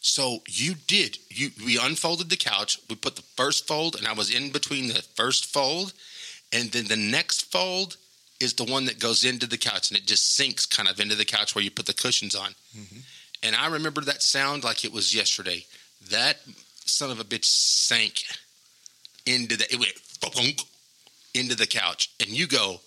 So 0.00 0.38
you 0.46 0.74
did. 0.86 1.18
You 1.28 1.50
we 1.64 1.78
unfolded 1.78 2.30
the 2.30 2.36
couch. 2.36 2.78
We 2.88 2.96
put 2.96 3.16
the 3.16 3.22
first 3.36 3.66
fold, 3.66 3.96
and 3.96 4.06
I 4.06 4.12
was 4.12 4.32
in 4.32 4.50
between 4.50 4.88
the 4.88 5.02
first 5.16 5.46
fold, 5.46 5.92
and 6.52 6.70
then 6.70 6.86
the 6.86 6.96
next 6.96 7.50
fold 7.50 7.96
is 8.38 8.54
the 8.54 8.64
one 8.64 8.84
that 8.84 9.00
goes 9.00 9.24
into 9.24 9.46
the 9.46 9.58
couch, 9.58 9.90
and 9.90 9.98
it 9.98 10.06
just 10.06 10.34
sinks 10.34 10.64
kind 10.64 10.88
of 10.88 11.00
into 11.00 11.16
the 11.16 11.24
couch 11.24 11.54
where 11.54 11.64
you 11.64 11.70
put 11.70 11.86
the 11.86 11.94
cushions 11.94 12.34
on. 12.34 12.54
Mhm. 12.76 13.02
And 13.42 13.56
I 13.56 13.66
remember 13.66 14.02
that 14.02 14.22
sound 14.22 14.62
like 14.62 14.84
it 14.84 14.92
was 14.92 15.14
yesterday. 15.14 15.66
That 16.02 16.40
son 16.84 17.10
of 17.10 17.18
a 17.18 17.24
bitch 17.24 17.44
sank 17.44 18.24
into 19.24 19.56
the 19.56 19.72
it 19.72 19.78
went 19.78 20.62
into 21.34 21.54
the 21.54 21.66
couch, 21.66 22.10
and 22.20 22.30
you 22.30 22.46
go, 22.46 22.80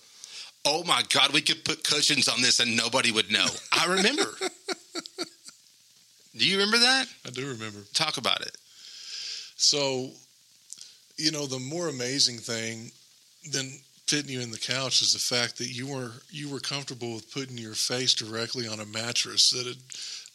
"Oh 0.64 0.84
my 0.84 1.02
god, 1.08 1.32
we 1.32 1.40
could 1.40 1.64
put 1.64 1.84
cushions 1.84 2.28
on 2.28 2.42
this 2.42 2.60
and 2.60 2.76
nobody 2.76 3.12
would 3.12 3.30
know." 3.30 3.46
I 3.72 3.86
remember. 3.86 4.26
Do 6.36 6.46
you 6.46 6.56
remember 6.56 6.78
that? 6.78 7.06
I 7.26 7.30
do 7.30 7.46
remember. 7.48 7.80
Talk 7.92 8.16
about 8.16 8.40
it. 8.40 8.56
So, 9.56 10.10
you 11.16 11.32
know, 11.32 11.46
the 11.46 11.58
more 11.58 11.88
amazing 11.88 12.38
thing 12.38 12.92
than 13.52 13.70
fitting 14.06 14.32
you 14.32 14.40
in 14.40 14.50
the 14.50 14.58
couch 14.58 15.02
is 15.02 15.12
the 15.12 15.18
fact 15.18 15.58
that 15.58 15.68
you 15.68 15.86
were 15.86 16.12
you 16.30 16.48
were 16.48 16.60
comfortable 16.60 17.14
with 17.14 17.30
putting 17.32 17.58
your 17.58 17.74
face 17.74 18.14
directly 18.14 18.66
on 18.66 18.80
a 18.80 18.86
mattress 18.86 19.50
that 19.50 19.66
had 19.66 19.76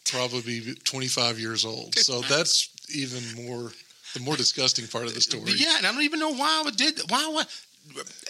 probably 0.05 0.59
be 0.59 0.75
25 0.83 1.39
years 1.39 1.65
old. 1.65 1.97
So 1.97 2.21
that's 2.29 2.69
even 2.93 3.45
more 3.45 3.71
the 4.13 4.19
more 4.19 4.35
disgusting 4.35 4.87
part 4.87 5.05
of 5.05 5.15
the 5.15 5.21
story. 5.21 5.53
Yeah, 5.55 5.77
and 5.77 5.87
I 5.87 5.91
don't 5.91 6.03
even 6.03 6.19
know 6.19 6.33
why 6.33 6.63
I 6.65 6.69
did. 6.71 6.99
Why? 7.09 7.27
What? 7.27 7.47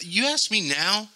You 0.02 0.26
ask 0.28 0.50
me 0.50 0.70
now, 0.70 1.10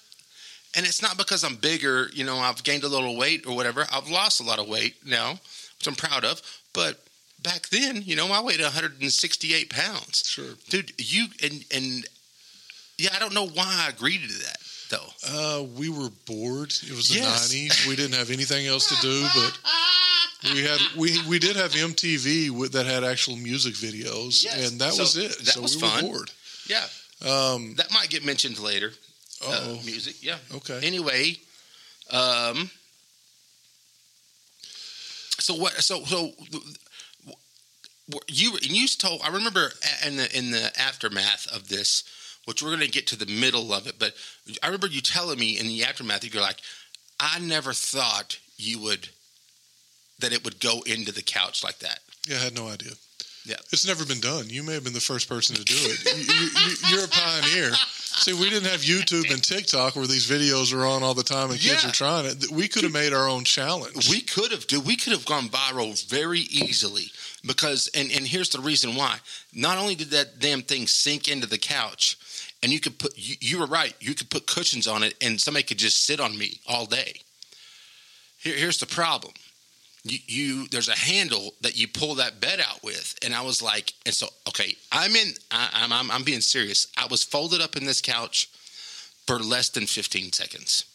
and 0.76 0.86
it's 0.86 1.02
not 1.02 1.18
because 1.18 1.44
I'm 1.44 1.56
bigger. 1.56 2.10
You 2.14 2.24
know, 2.26 2.38
I've 2.38 2.64
gained 2.64 2.84
a 2.84 2.88
little 2.88 3.18
weight 3.18 3.46
or 3.48 3.56
whatever. 3.56 3.86
I've 3.92 4.10
lost 4.10 4.40
a 4.40 4.44
lot 4.44 4.60
of 4.60 4.68
weight 4.68 4.96
now, 5.06 5.32
which 5.78 5.88
I'm 5.88 5.96
proud 5.96 6.24
of. 6.26 6.42
But 6.74 7.00
back 7.42 7.70
then, 7.70 8.02
you 8.04 8.16
know, 8.16 8.28
I 8.32 8.42
weighed 8.42 8.62
168 8.62 9.70
pounds. 9.70 10.24
Sure. 10.26 10.56
dude. 10.70 10.92
You 10.98 11.28
and 11.44 11.66
and 11.74 12.08
yeah, 12.98 13.10
I 13.16 13.20
don't 13.20 13.34
know 13.34 13.48
why 13.48 13.86
I 13.86 13.90
agreed 13.90 14.22
to 14.22 14.28
that 14.46 14.58
though. 14.90 15.08
Uh, 15.28 15.64
we 15.78 15.90
were 15.90 16.10
bored. 16.26 16.74
It 16.84 16.92
was 16.96 17.10
the 17.10 17.16
Yes. 17.16 17.52
90s. 17.54 17.88
We 17.88 17.96
didn't 17.96 18.16
have 18.16 18.30
anything 18.32 18.68
else 18.68 18.88
to 18.90 18.96
do, 19.02 19.28
but 19.36 19.58
we 20.54 20.64
had 20.64 20.80
we 20.98 21.20
we 21.28 21.40
did 21.40 21.56
have 21.56 21.72
MTV 21.72 22.50
with, 22.52 22.74
that 22.74 22.86
had 22.86 23.04
actual 23.04 23.36
music 23.38 23.74
videos, 23.76 24.44
Yes. 24.44 24.70
and 24.72 24.80
that 24.82 24.94
So 24.94 25.04
was 25.04 25.18
it. 25.18 25.38
that 25.46 25.54
so 25.54 25.62
was 25.62 25.76
we 25.76 25.82
fun. 25.82 26.04
were 26.06 26.10
bored. 26.12 26.32
Yeah, 26.68 26.86
Um, 27.26 27.74
that 27.76 27.92
might 27.92 28.10
get 28.10 28.24
mentioned 28.24 28.60
later. 28.60 28.92
Uh, 29.46 29.78
music, 29.86 30.16
yeah. 30.22 30.38
okay. 30.56 30.80
Anyway, 30.84 31.36
um, 32.12 32.70
so 35.40 35.56
what? 35.56 35.74
So 35.76 36.04
so 36.04 36.32
you 38.28 38.54
and 38.54 38.72
you 38.72 38.88
told. 38.88 39.22
I 39.24 39.30
remember 39.30 39.72
in 40.06 40.18
the 40.18 40.38
in 40.38 40.52
the 40.52 40.72
aftermath 40.80 41.48
of 41.54 41.70
this, 41.70 42.04
which 42.46 42.62
we're 42.62 42.70
going 42.70 42.82
to 42.82 42.90
get 42.90 43.08
to 43.08 43.16
the 43.16 43.32
middle 43.32 43.74
of 43.74 43.88
it. 43.88 43.96
But 44.00 44.14
I 44.62 44.68
remember 44.68 44.88
you 44.88 45.02
telling 45.02 45.40
me 45.40 45.58
in 45.58 45.68
the 45.68 45.84
aftermath, 45.84 46.24
you're 46.32 46.44
like, 46.44 46.62
I 47.20 47.40
never 47.40 47.74
thought 47.74 48.40
you 48.58 48.80
would 48.80 49.10
that 50.20 50.34
it 50.34 50.44
would 50.44 50.60
go 50.60 50.82
into 50.86 51.12
the 51.12 51.22
couch 51.22 51.64
like 51.64 51.80
that. 51.80 52.00
Yeah, 52.28 52.38
I 52.38 52.40
had 52.40 52.56
no 52.56 52.68
idea. 52.68 52.92
Yeah. 53.46 53.56
It's 53.72 53.88
never 53.88 54.06
been 54.06 54.20
done. 54.20 54.50
You 54.50 54.64
may 54.64 54.74
have 54.74 54.84
been 54.84 54.94
the 54.94 55.00
first 55.00 55.28
person 55.30 55.56
to 55.56 55.64
do 55.64 55.74
it. 55.76 56.06
you, 56.06 56.34
you, 56.34 56.50
you- 56.68 56.98
you're 56.98 57.06
a 57.06 57.10
pioneer. 57.10 57.72
See, 57.96 58.34
we 58.34 58.50
didn't 58.50 58.70
have 58.70 58.82
YouTube 58.82 59.32
and 59.32 59.42
TikTok 59.42 59.96
where 59.96 60.06
these 60.08 60.30
videos 60.30 60.74
are 60.74 60.86
on 60.86 61.04
all 61.04 61.14
the 61.14 61.24
time 61.24 61.52
and 61.52 61.60
kids 61.60 61.84
Yeah. 61.84 61.90
are 61.90 61.94
trying 61.94 62.26
it. 62.26 62.50
We 62.52 62.68
could 62.68 62.84
have 62.84 62.92
made 62.92 63.14
our 63.14 63.30
own 63.30 63.44
challenge. 63.46 64.10
We 64.10 64.22
could 64.22 64.52
have, 64.52 64.68
dude. 64.68 64.86
We 64.86 64.98
could 64.98 65.14
have 65.14 65.26
gone 65.26 65.48
viral 65.48 66.04
very 66.10 66.42
easily 66.42 67.06
because, 67.46 67.90
and 67.96 68.12
and 68.12 68.28
here's 68.28 68.50
the 68.50 68.60
reason 68.60 68.96
why. 68.96 69.18
Not 69.54 69.78
only 69.78 69.96
did 69.96 70.10
that 70.10 70.40
damn 70.40 70.64
thing 70.64 70.86
sink 70.88 71.28
into 71.30 71.48
the 71.48 71.58
couch, 71.58 72.18
and 72.62 72.74
you 72.74 72.80
could 72.82 73.00
put, 73.00 73.14
you, 73.18 73.36
you 73.40 73.60
were 73.60 73.68
right. 73.68 73.94
You 74.02 74.14
could 74.16 74.30
put 74.30 74.48
cushions 74.48 74.86
on 74.88 75.02
it, 75.04 75.14
and 75.22 75.40
somebody 75.40 75.64
could 75.64 75.78
just 75.78 76.04
sit 76.06 76.20
on 76.20 76.38
me 76.38 76.60
all 76.68 76.86
day. 76.86 77.22
Here, 78.38 78.56
here's 78.56 78.80
the 78.80 78.86
problem. 78.86 79.34
You, 80.04 80.20
you 80.28 80.68
there's 80.70 80.88
a 80.88 80.96
handle 80.96 81.54
that 81.62 81.78
you 81.78 81.88
pull 81.88 82.16
that 82.16 82.40
bed 82.40 82.60
out 82.60 82.84
with, 82.84 83.16
and 83.24 83.34
I 83.34 83.42
was 83.42 83.62
like, 83.62 83.94
and 84.06 84.16
so 84.16 84.28
okay, 84.48 84.76
I'm 84.92 85.16
in. 85.16 85.34
I, 85.52 85.70
I'm, 85.74 85.92
I'm 85.92 86.10
I'm 86.10 86.24
being 86.24 86.42
serious. 86.42 86.88
I 86.98 87.08
was 87.08 87.24
folded 87.24 87.62
up 87.62 87.76
in 87.76 87.86
this 87.86 88.02
couch 88.02 88.50
for 89.30 89.38
less 89.38 89.70
than 89.70 89.86
15 89.86 90.32
seconds. 90.32 90.86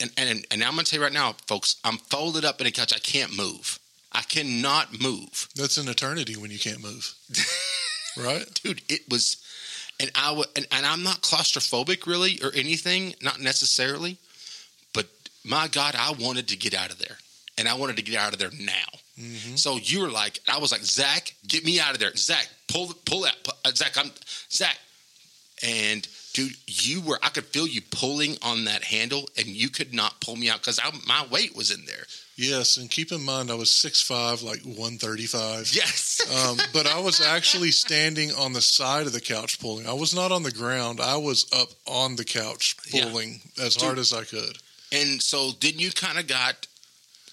And, 0.00 0.10
and, 0.16 0.46
and 0.50 0.64
I'm 0.64 0.74
going 0.74 0.84
to 0.84 0.90
tell 0.90 0.98
you 0.98 1.04
right 1.04 1.12
now, 1.12 1.36
folks, 1.46 1.76
I'm 1.84 1.98
folded 1.98 2.44
up 2.44 2.60
in 2.60 2.66
a 2.66 2.72
couch. 2.72 2.92
I 2.92 2.98
can't 2.98 3.36
move. 3.36 3.78
I 4.10 4.22
cannot 4.22 5.00
move. 5.00 5.48
That's 5.54 5.76
an 5.76 5.88
eternity 5.88 6.36
when 6.36 6.50
you 6.50 6.58
can't 6.58 6.82
move. 6.82 7.14
right? 8.16 8.44
Dude, 8.62 8.82
it 8.88 9.02
was, 9.08 9.36
and 10.00 10.10
I 10.14 10.28
w- 10.28 10.48
and, 10.56 10.66
and 10.72 10.84
I'm 10.84 11.02
not 11.02 11.22
claustrophobic 11.22 12.06
really 12.06 12.40
or 12.42 12.50
anything, 12.54 13.14
not 13.22 13.40
necessarily, 13.40 14.18
but 14.92 15.06
my 15.44 15.68
God, 15.68 15.94
I 15.96 16.12
wanted 16.12 16.48
to 16.48 16.56
get 16.56 16.74
out 16.74 16.90
of 16.90 16.98
there. 16.98 17.18
And 17.58 17.68
I 17.68 17.74
wanted 17.74 17.96
to 17.96 18.02
get 18.02 18.16
out 18.16 18.32
of 18.32 18.38
there 18.38 18.50
now. 18.60 18.72
hmm 19.18 19.56
So 19.56 19.76
you 19.76 20.00
were 20.00 20.10
like, 20.10 20.40
I 20.48 20.58
was 20.58 20.72
like, 20.72 20.82
Zac, 20.82 21.34
get 21.46 21.64
me 21.64 21.78
out 21.80 21.92
of 21.92 21.98
there. 22.00 22.14
Zac, 22.16 22.48
pull, 22.68 22.92
pull 23.04 23.22
that. 23.22 23.36
pu- 23.44 23.52
uh, 23.64 23.72
Zac, 23.74 23.96
I'm 23.98 24.10
Zac. 24.50 24.78
And 25.62 26.06
dude, 26.32 26.54
you 26.66 27.02
were, 27.02 27.18
I 27.22 27.28
could 27.28 27.44
feel 27.46 27.66
you 27.68 27.82
pulling 27.90 28.36
on 28.42 28.64
that 28.64 28.82
handle 28.82 29.28
and 29.38 29.46
you 29.46 29.68
could 29.68 29.94
not 29.94 30.20
pull 30.20 30.34
me 30.36 30.48
out 30.50 30.58
because 30.60 30.80
my 31.06 31.24
weight 31.30 31.54
was 31.54 31.70
in 31.70 31.84
there. 31.84 32.04
Yes, 32.36 32.78
and 32.78 32.90
keep 32.90 33.12
in 33.12 33.22
mind 33.22 33.50
I 33.50 33.54
was 33.54 33.68
6'5", 33.68 34.42
like 34.42 34.62
135. 34.64 35.70
Yes. 35.74 36.20
Um, 36.48 36.56
but 36.72 36.86
I 36.86 36.98
was 36.98 37.20
actually 37.20 37.70
standing 37.70 38.30
on 38.32 38.54
the 38.54 38.62
side 38.62 39.06
of 39.06 39.12
the 39.12 39.20
couch 39.20 39.60
pulling. 39.60 39.86
I 39.86 39.92
was 39.92 40.14
not 40.14 40.32
on 40.32 40.42
the 40.42 40.50
ground. 40.50 41.00
I 41.00 41.16
was 41.18 41.46
up 41.52 41.68
on 41.86 42.16
the 42.16 42.24
couch 42.24 42.74
Yeah. 42.90 43.04
pulling 43.04 43.40
as 43.62 43.76
hard 43.76 43.98
as 43.98 44.12
I 44.14 44.24
could. 44.24 44.56
And 44.90 45.22
so 45.22 45.50
then 45.60 45.74
you 45.78 45.90
kind 45.92 46.18
of 46.18 46.26
got, 46.26 46.66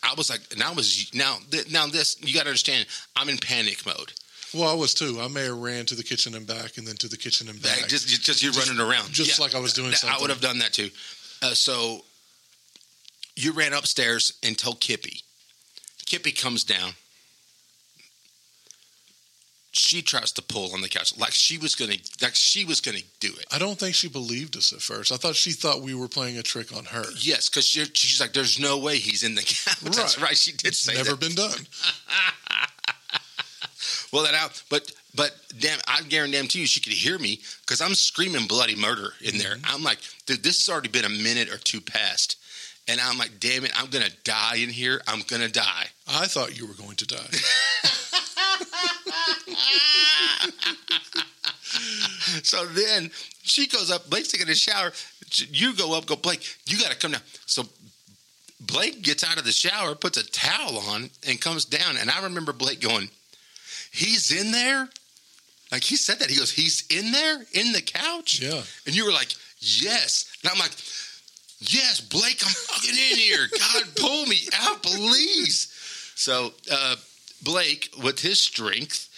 I 0.03 0.13
was 0.15 0.29
like, 0.29 0.41
now 0.57 0.73
was, 0.73 1.09
now, 1.13 1.37
th- 1.51 1.71
now 1.71 1.87
this, 1.87 2.15
you 2.21 2.33
got 2.33 2.43
to 2.43 2.49
understand, 2.49 2.85
I'm 3.15 3.29
in 3.29 3.37
panic 3.37 3.85
mode. 3.85 4.13
Well, 4.53 4.67
I 4.67 4.73
was 4.73 4.93
too. 4.93 5.19
I 5.21 5.27
may 5.27 5.43
have 5.43 5.57
ran 5.57 5.85
to 5.87 5.95
the 5.95 6.03
kitchen 6.03 6.33
and 6.33 6.47
back, 6.47 6.77
and 6.77 6.87
then 6.87 6.95
to 6.95 7.07
the 7.07 7.17
kitchen 7.17 7.49
and 7.49 7.61
back. 7.61 7.87
Just 7.87 8.07
just 8.23 8.41
you're 8.41 8.51
running 8.53 8.79
around, 8.79 9.11
just 9.11 9.39
like 9.39 9.53
I 9.53 9.59
was 9.59 9.73
doing 9.73 9.91
something. 9.91 10.17
I 10.17 10.19
would 10.19 10.31
have 10.31 10.41
done 10.41 10.57
that 10.59 10.73
too. 10.73 10.89
Uh, 11.43 11.53
so 11.53 12.03
you 13.35 13.51
ran 13.51 13.73
upstairs 13.73 14.33
and 14.41 14.57
told 14.57 14.79
Kippy. 14.79 15.21
Kippy 16.07 16.31
comes 16.31 16.63
down. 16.63 16.93
She 19.71 20.01
tries 20.01 20.31
to 20.33 20.41
pull 20.41 20.73
on 20.73 20.81
the 20.81 20.89
couch 20.89 21.15
like 21.17 21.31
she 21.31 21.57
was 21.59 21.75
gonna 21.75 21.95
like 22.21 22.33
she 22.35 22.65
was 22.65 22.81
gonna 22.81 22.99
do 23.19 23.27
it. 23.39 23.45
I 23.51 23.59
don't 23.59 23.77
think 23.77 23.93
she 23.93 24.09
believed 24.09 24.57
us 24.57 24.73
at 24.73 24.81
first. 24.81 25.11
I 25.11 25.15
thought 25.17 25.35
she 25.35 25.51
thought 25.51 25.81
we 25.81 25.93
were 25.93 26.07
playing 26.07 26.37
a 26.39 26.43
trick 26.43 26.75
on 26.75 26.85
her. 26.85 27.03
Yes, 27.19 27.49
because 27.49 27.65
she's 27.65 28.19
like, 28.19 28.33
"There's 28.33 28.59
no 28.59 28.79
way 28.79 28.97
he's 28.97 29.23
in 29.23 29.35
the 29.35 29.41
couch." 29.41 29.79
That's 29.83 30.17
Right. 30.17 30.29
right. 30.29 30.37
She 30.37 30.53
did 30.53 30.73
say 30.75 30.93
that. 30.93 30.99
It's 31.01 31.07
say 31.07 31.11
never 31.11 31.11
that. 31.11 31.19
been 31.19 31.35
done. 31.35 31.67
Well, 34.11 34.23
that 34.23 34.33
out, 34.33 34.63
but 34.71 34.91
but 35.13 35.35
damn, 35.59 35.77
I 35.87 36.01
guarantee 36.01 36.61
you, 36.61 36.65
she 36.65 36.79
could 36.79 36.93
hear 36.93 37.19
me 37.19 37.41
because 37.61 37.79
I'm 37.79 37.93
screaming 37.93 38.47
bloody 38.47 38.75
murder 38.75 39.13
in 39.21 39.37
there. 39.37 39.55
Mm-hmm. 39.55 39.75
I'm 39.75 39.83
like, 39.83 39.99
dude, 40.25 40.41
this 40.41 40.65
has 40.65 40.73
already 40.73 40.89
been 40.89 41.05
a 41.05 41.09
minute 41.09 41.49
or 41.53 41.57
two 41.59 41.79
past, 41.79 42.35
and 42.87 42.99
I'm 42.99 43.19
like, 43.19 43.39
damn 43.39 43.65
it, 43.65 43.71
I'm 43.79 43.89
gonna 43.91 44.09
die 44.23 44.55
in 44.57 44.69
here. 44.69 44.99
I'm 45.07 45.21
gonna 45.27 45.47
die. 45.47 45.85
I 46.07 46.25
thought 46.25 46.57
you 46.59 46.65
were 46.65 46.73
going 46.73 46.95
to 46.97 47.05
die. 47.05 47.19
So 52.43 52.65
then 52.65 53.11
she 53.43 53.67
goes 53.67 53.91
up. 53.91 54.09
Blake's 54.09 54.29
taking 54.29 54.49
a 54.49 54.55
shower. 54.55 54.91
You 55.49 55.75
go 55.75 55.97
up. 55.97 56.05
Go, 56.05 56.15
Blake. 56.15 56.57
You 56.65 56.79
got 56.79 56.91
to 56.91 56.97
come 56.97 57.11
down. 57.11 57.21
So 57.45 57.63
Blake 58.59 59.01
gets 59.01 59.23
out 59.23 59.37
of 59.37 59.45
the 59.45 59.51
shower, 59.51 59.95
puts 59.95 60.17
a 60.17 60.29
towel 60.29 60.77
on, 60.77 61.09
and 61.27 61.39
comes 61.39 61.65
down. 61.65 61.97
And 61.97 62.09
I 62.09 62.23
remember 62.23 62.53
Blake 62.53 62.81
going, 62.81 63.09
"He's 63.91 64.31
in 64.31 64.51
there." 64.51 64.89
Like 65.71 65.83
he 65.83 65.95
said 65.95 66.19
that. 66.19 66.29
He 66.29 66.37
goes, 66.37 66.51
"He's 66.51 66.85
in 66.89 67.11
there 67.11 67.45
in 67.53 67.71
the 67.71 67.81
couch." 67.81 68.39
Yeah. 68.39 68.61
And 68.85 68.95
you 68.95 69.05
were 69.05 69.11
like, 69.11 69.33
"Yes." 69.59 70.25
And 70.43 70.51
I'm 70.51 70.59
like, 70.59 70.71
"Yes, 71.59 72.01
Blake. 72.01 72.41
I'm 72.45 72.53
fucking 72.53 72.95
in 72.95 73.17
here. 73.17 73.47
God, 73.59 73.83
pull 73.95 74.25
me 74.25 74.47
out, 74.59 74.83
please." 74.83 75.73
So 76.15 76.53
uh, 76.71 76.95
Blake, 77.43 77.89
with 78.03 78.19
his 78.19 78.39
strength, 78.39 79.09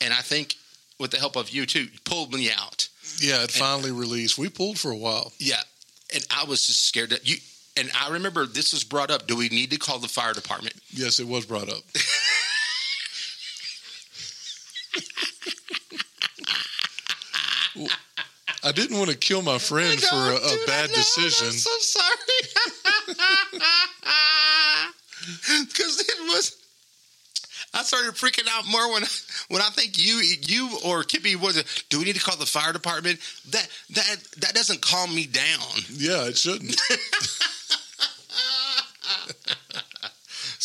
and 0.00 0.12
I 0.12 0.20
think 0.20 0.54
with 0.98 1.10
the 1.10 1.18
help 1.18 1.36
of 1.36 1.50
you 1.50 1.66
too, 1.66 1.88
pulled 2.04 2.32
me 2.32 2.50
out. 2.50 2.88
Yeah, 3.20 3.42
it 3.42 3.50
finally 3.50 3.90
released. 3.90 4.38
We 4.38 4.48
pulled 4.48 4.78
for 4.78 4.90
a 4.90 4.96
while. 4.96 5.32
Yeah, 5.38 5.60
and 6.14 6.24
I 6.30 6.44
was 6.44 6.66
just 6.66 6.86
scared 6.86 7.10
that 7.10 7.28
you. 7.28 7.36
And 7.76 7.90
I 7.96 8.10
remember 8.10 8.44
this 8.44 8.72
was 8.72 8.82
brought 8.82 9.10
up. 9.10 9.26
Do 9.28 9.36
we 9.36 9.48
need 9.48 9.70
to 9.70 9.78
call 9.78 10.00
the 10.00 10.08
fire 10.08 10.32
department? 10.32 10.74
Yes, 10.90 11.20
it 11.20 11.28
was 11.28 11.46
brought 11.46 11.68
up. 11.68 11.82
I 18.64 18.72
didn't 18.72 18.98
want 18.98 19.10
to 19.10 19.16
kill 19.16 19.42
my 19.42 19.58
friend 19.58 20.00
for 20.00 20.16
a, 20.16 20.36
a 20.36 20.66
bad 20.66 20.90
decision. 20.90 21.46
I'm 21.46 21.52
so 21.52 21.70
sorry. 21.78 22.14
Because 25.68 26.00
it 26.00 26.20
was. 26.20 26.56
I 27.74 27.82
started 27.82 28.14
freaking 28.14 28.48
out 28.50 28.64
more 28.66 28.92
when 28.92 29.02
when 29.48 29.62
I 29.62 29.68
think 29.70 29.98
you 29.98 30.22
you 30.42 30.78
or 30.84 31.02
Kippy 31.02 31.36
was. 31.36 31.62
Do 31.90 31.98
we 31.98 32.04
need 32.04 32.16
to 32.16 32.20
call 32.20 32.36
the 32.36 32.46
fire 32.46 32.72
department? 32.72 33.20
That 33.50 33.68
that 33.90 34.16
that 34.38 34.54
doesn't 34.54 34.80
calm 34.80 35.14
me 35.14 35.26
down. 35.26 35.84
Yeah, 35.90 36.28
it 36.28 36.38
shouldn't. 36.38 36.80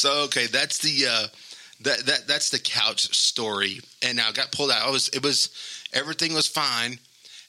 So 0.04 0.24
okay, 0.24 0.48
that's 0.48 0.80
the 0.80 1.08
uh, 1.10 1.28
that 1.82 2.00
that 2.08 2.28
that's 2.28 2.50
the 2.50 2.60
couch 2.60 3.16
story. 3.16 3.80
And 4.02 4.20
I 4.20 4.34
got 4.34 4.52
pulled 4.52 4.70
out. 4.70 4.86
I 4.86 4.90
was 4.90 5.08
it 5.10 5.24
was 5.24 5.50
everything 5.94 6.34
was 6.34 6.46
fine. 6.46 7.00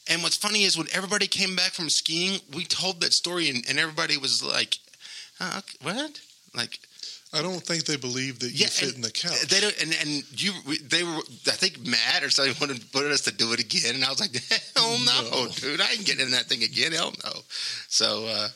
And 0.09 0.23
what's 0.23 0.37
funny 0.37 0.63
is 0.63 0.79
when 0.79 0.87
everybody 0.93 1.27
came 1.27 1.57
back 1.57 1.73
from 1.73 1.89
skiing, 1.89 2.41
we 2.55 2.65
told 2.65 3.01
that 3.01 3.13
story, 3.13 3.51
and, 3.51 3.65
and 3.69 3.79
everybody 3.79 4.19
was 4.19 4.45
like, 4.45 4.79
uh, 5.41 5.63
"What?" 5.83 6.21
Like 6.55 6.79
I 7.35 7.43
don't 7.43 7.61
think 7.63 7.85
they 7.85 7.97
believe 7.97 8.39
that 8.39 8.51
you 8.53 8.59
Yeah, 8.61 8.67
fit 8.69 8.95
in 8.95 9.01
the 9.01 9.11
couch. 9.11 9.41
they 9.49 9.61
don't. 9.61 9.75
And, 9.83 9.95
and 10.01 10.41
you 10.41 10.53
we- 10.67 10.79
they 10.79 11.03
were 11.03 11.21
I 11.49 11.57
think 11.57 11.85
mad 11.87 12.23
or 12.23 12.31
something 12.31 12.55
wanted 12.61 12.85
wanted 12.95 13.13
us 13.13 13.23
to 13.23 13.33
do 13.33 13.53
it 13.53 13.61
again. 13.61 13.97
And 13.97 14.05
I 14.05 14.09
was 14.11 14.21
like, 14.21 14.33
"Hell 14.77 14.99
no, 15.05 15.31
No. 15.47 15.49
dude! 15.49 15.81
I 15.81 15.91
ain't 15.93 16.05
getting 16.07 16.27
in 16.27 16.31
that 16.33 16.47
thing 16.47 16.63
again. 16.63 16.93
Hell 16.93 17.13
no." 17.25 17.33
So. 17.89 18.27
uh 18.27 18.49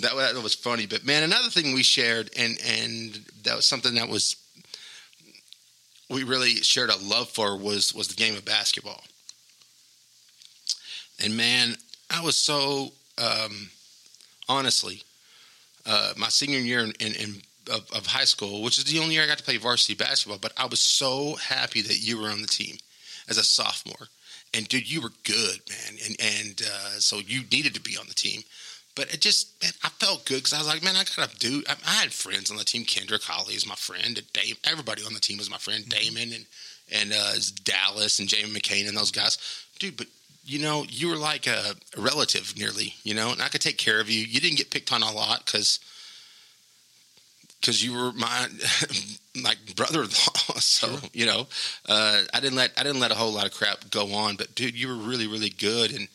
that, 0.00 0.14
that 0.14 0.42
was 0.42 0.54
funny, 0.54 0.84
but 0.84 1.06
man, 1.06 1.22
another 1.22 1.48
thing 1.48 1.72
we 1.72 1.82
shared, 1.82 2.28
and 2.38 2.58
and 2.68 3.18
that 3.44 3.56
was 3.56 3.64
something 3.64 3.94
that 3.94 4.10
was 4.10 4.36
we 6.10 6.22
really 6.22 6.56
shared 6.56 6.90
a 6.90 6.96
love 6.98 7.30
for 7.30 7.56
was 7.56 7.94
was 7.94 8.06
the 8.08 8.14
game 8.14 8.36
of 8.36 8.44
basketball. 8.44 9.02
And 11.22 11.34
man, 11.34 11.76
I 12.10 12.22
was 12.22 12.36
so 12.36 12.92
um, 13.16 13.70
honestly, 14.50 15.02
uh, 15.86 16.12
my 16.18 16.28
senior 16.28 16.58
year 16.58 16.80
in, 16.80 16.92
in, 17.00 17.14
in 17.14 17.42
of, 17.68 17.90
of 17.92 18.06
high 18.06 18.24
school, 18.24 18.62
which 18.62 18.78
is 18.78 18.84
the 18.84 18.98
only 18.98 19.14
year 19.14 19.24
I 19.24 19.26
got 19.26 19.38
to 19.38 19.44
play 19.44 19.56
varsity 19.56 19.94
basketball, 19.94 20.38
but 20.38 20.52
I 20.56 20.66
was 20.66 20.80
so 20.80 21.34
happy 21.36 21.82
that 21.82 21.98
you 21.98 22.20
were 22.20 22.28
on 22.28 22.42
the 22.42 22.48
team 22.48 22.76
as 23.28 23.38
a 23.38 23.44
sophomore. 23.44 24.08
And 24.54 24.68
dude, 24.68 24.90
you 24.90 25.00
were 25.00 25.12
good, 25.24 25.60
man, 25.68 25.98
and 26.06 26.16
and 26.20 26.62
uh, 26.62 27.00
so 27.00 27.18
you 27.18 27.42
needed 27.50 27.74
to 27.74 27.80
be 27.80 27.96
on 27.96 28.06
the 28.06 28.14
team. 28.14 28.42
But 28.94 29.12
it 29.12 29.20
just, 29.20 29.62
man, 29.62 29.72
I 29.84 29.90
felt 29.90 30.24
good 30.24 30.36
because 30.36 30.54
I 30.54 30.58
was 30.58 30.66
like, 30.66 30.82
man, 30.82 30.96
I 30.96 31.04
gotta 31.04 31.36
do. 31.36 31.62
I, 31.68 31.74
I 31.86 31.94
had 31.96 32.12
friends 32.12 32.50
on 32.50 32.56
the 32.56 32.64
team. 32.64 32.84
Kendrick 32.84 33.22
Holly 33.22 33.54
is 33.54 33.66
my 33.66 33.74
friend. 33.74 34.16
and 34.16 34.32
Dave, 34.32 34.58
everybody 34.64 35.02
on 35.04 35.12
the 35.12 35.20
team 35.20 35.36
was 35.36 35.50
my 35.50 35.58
friend. 35.58 35.86
Damon 35.88 36.32
and 36.32 36.46
and 36.90 37.12
uh, 37.12 37.34
Dallas 37.64 38.18
and 38.18 38.28
Jamie 38.28 38.52
McCain 38.52 38.88
and 38.88 38.96
those 38.96 39.10
guys, 39.10 39.38
dude. 39.78 39.96
But 39.96 40.06
you 40.44 40.60
know, 40.60 40.84
you 40.88 41.08
were 41.08 41.16
like 41.16 41.46
a 41.46 41.74
relative 41.96 42.54
nearly, 42.56 42.94
you 43.02 43.14
know, 43.14 43.32
and 43.32 43.42
I 43.42 43.48
could 43.48 43.60
take 43.60 43.78
care 43.78 44.00
of 44.00 44.08
you. 44.08 44.24
You 44.24 44.40
didn't 44.40 44.58
get 44.58 44.70
picked 44.70 44.92
on 44.92 45.02
a 45.02 45.12
lot 45.12 45.44
because 45.44 45.80
because 47.66 47.82
you 47.82 47.92
were 47.92 48.12
my 48.12 48.46
like 49.42 49.58
brother-in-law. 49.74 50.06
So 50.60 50.86
Sure. 50.88 50.98
you 51.12 51.26
know, 51.26 51.46
uh, 51.88 52.22
I 52.32 52.40
didn't 52.40 52.56
let 52.56 52.72
I 52.78 52.82
didn't 52.82 53.00
let 53.00 53.10
a 53.10 53.14
whole 53.14 53.32
lot 53.32 53.46
of 53.46 53.52
crap 53.52 53.90
go 53.90 54.14
on. 54.14 54.36
But 54.36 54.54
dude, 54.54 54.74
you 54.74 54.88
were 54.88 54.94
really 54.94 55.26
really 55.26 55.50
good, 55.50 55.92
and 55.92 56.08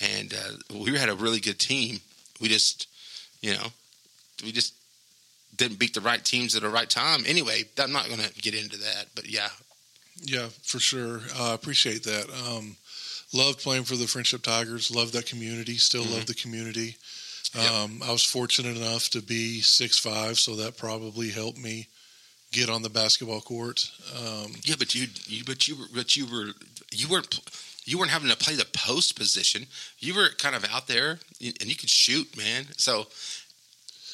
and 0.00 0.32
uh, 0.32 0.78
we 0.78 0.96
had 0.96 1.08
a 1.08 1.14
really 1.14 1.40
good 1.40 1.58
team. 1.58 2.00
We 2.40 2.48
just, 2.48 2.88
you 3.40 3.52
know, 3.54 3.66
we 4.42 4.52
just 4.52 4.74
didn't 5.56 5.78
beat 5.78 5.94
the 5.94 6.00
right 6.00 6.24
teams 6.24 6.56
at 6.56 6.62
the 6.62 6.68
right 6.68 6.88
time. 6.88 7.24
Anyway, 7.26 7.64
I'm 7.78 7.92
not 7.92 8.06
going 8.06 8.20
to 8.20 8.32
get 8.40 8.54
into 8.54 8.78
that, 8.78 9.06
but 9.14 9.28
yeah, 9.28 9.50
Yeah, 10.22 10.48
for 10.62 10.80
sure. 10.80 11.20
Uh, 11.38 11.50
I 11.50 11.54
appreciate 11.54 12.02
that. 12.04 12.26
Um, 12.48 12.76
loved 13.32 13.60
playing 13.60 13.84
for 13.84 13.96
the 13.96 14.06
Frenship 14.06 14.42
Tigers. 14.42 14.90
Loved 14.90 15.12
that 15.12 15.26
community. 15.26 15.76
Still 15.76 16.04
love 16.04 16.26
the 16.26 16.34
community. 16.34 16.96
Yep. 17.54 17.70
Um, 17.70 18.00
I 18.04 18.10
was 18.12 18.24
fortunate 18.24 18.76
enough 18.76 19.10
to 19.10 19.20
be 19.22 19.60
six 19.60 19.98
five, 19.98 20.38
so 20.38 20.56
that 20.56 20.76
probably 20.76 21.30
helped 21.30 21.58
me 21.58 21.88
get 22.50 22.70
on 22.70 22.82
the 22.82 22.90
basketball 22.90 23.40
court. 23.40 23.90
Um, 24.18 24.52
yeah, 24.64 24.74
but 24.78 24.94
you, 24.94 25.06
you, 25.26 25.44
but 25.44 25.68
you 25.68 25.76
but 25.94 26.16
you 26.16 26.26
were, 26.26 26.52
you 26.92 27.08
weren't, 27.08 27.40
you 27.84 27.98
weren't 27.98 28.10
having 28.10 28.30
to 28.30 28.36
play 28.36 28.54
the 28.54 28.66
post 28.72 29.16
position. 29.18 29.66
You 29.98 30.14
were 30.14 30.28
kind 30.38 30.54
of 30.56 30.64
out 30.72 30.86
there, 30.86 31.18
and 31.40 31.64
you 31.66 31.74
could 31.76 31.90
shoot, 31.90 32.36
man. 32.36 32.66
So. 32.76 33.06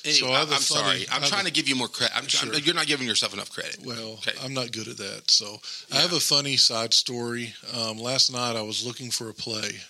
Anyway, 0.04 0.20
So 0.20 0.28
I 0.30 0.40
I'm 0.42 0.46
funny- 0.46 0.60
sorry. 0.60 1.06
I'm 1.10 1.22
trying 1.22 1.40
a- 1.42 1.48
to 1.48 1.52
give 1.52 1.68
you 1.68 1.74
more 1.74 1.88
credit. 1.88 2.16
I'm, 2.16 2.28
Sure. 2.28 2.54
You're 2.54 2.74
not 2.74 2.86
giving 2.86 3.06
yourself 3.08 3.34
enough 3.34 3.50
credit. 3.50 3.78
well, 3.84 4.12
Okay. 4.24 4.32
I'm 4.44 4.54
not 4.54 4.70
good 4.70 4.86
at 4.86 4.96
that. 4.98 5.28
So 5.28 5.60
I 5.92 5.96
have 5.96 6.12
a 6.12 6.20
funny 6.20 6.56
side 6.56 6.94
story. 6.94 7.52
Um, 7.74 7.98
last 7.98 8.30
night 8.32 8.54
I 8.54 8.62
was 8.62 8.86
looking 8.86 9.10
for 9.10 9.28
a 9.28 9.34
play 9.34 9.80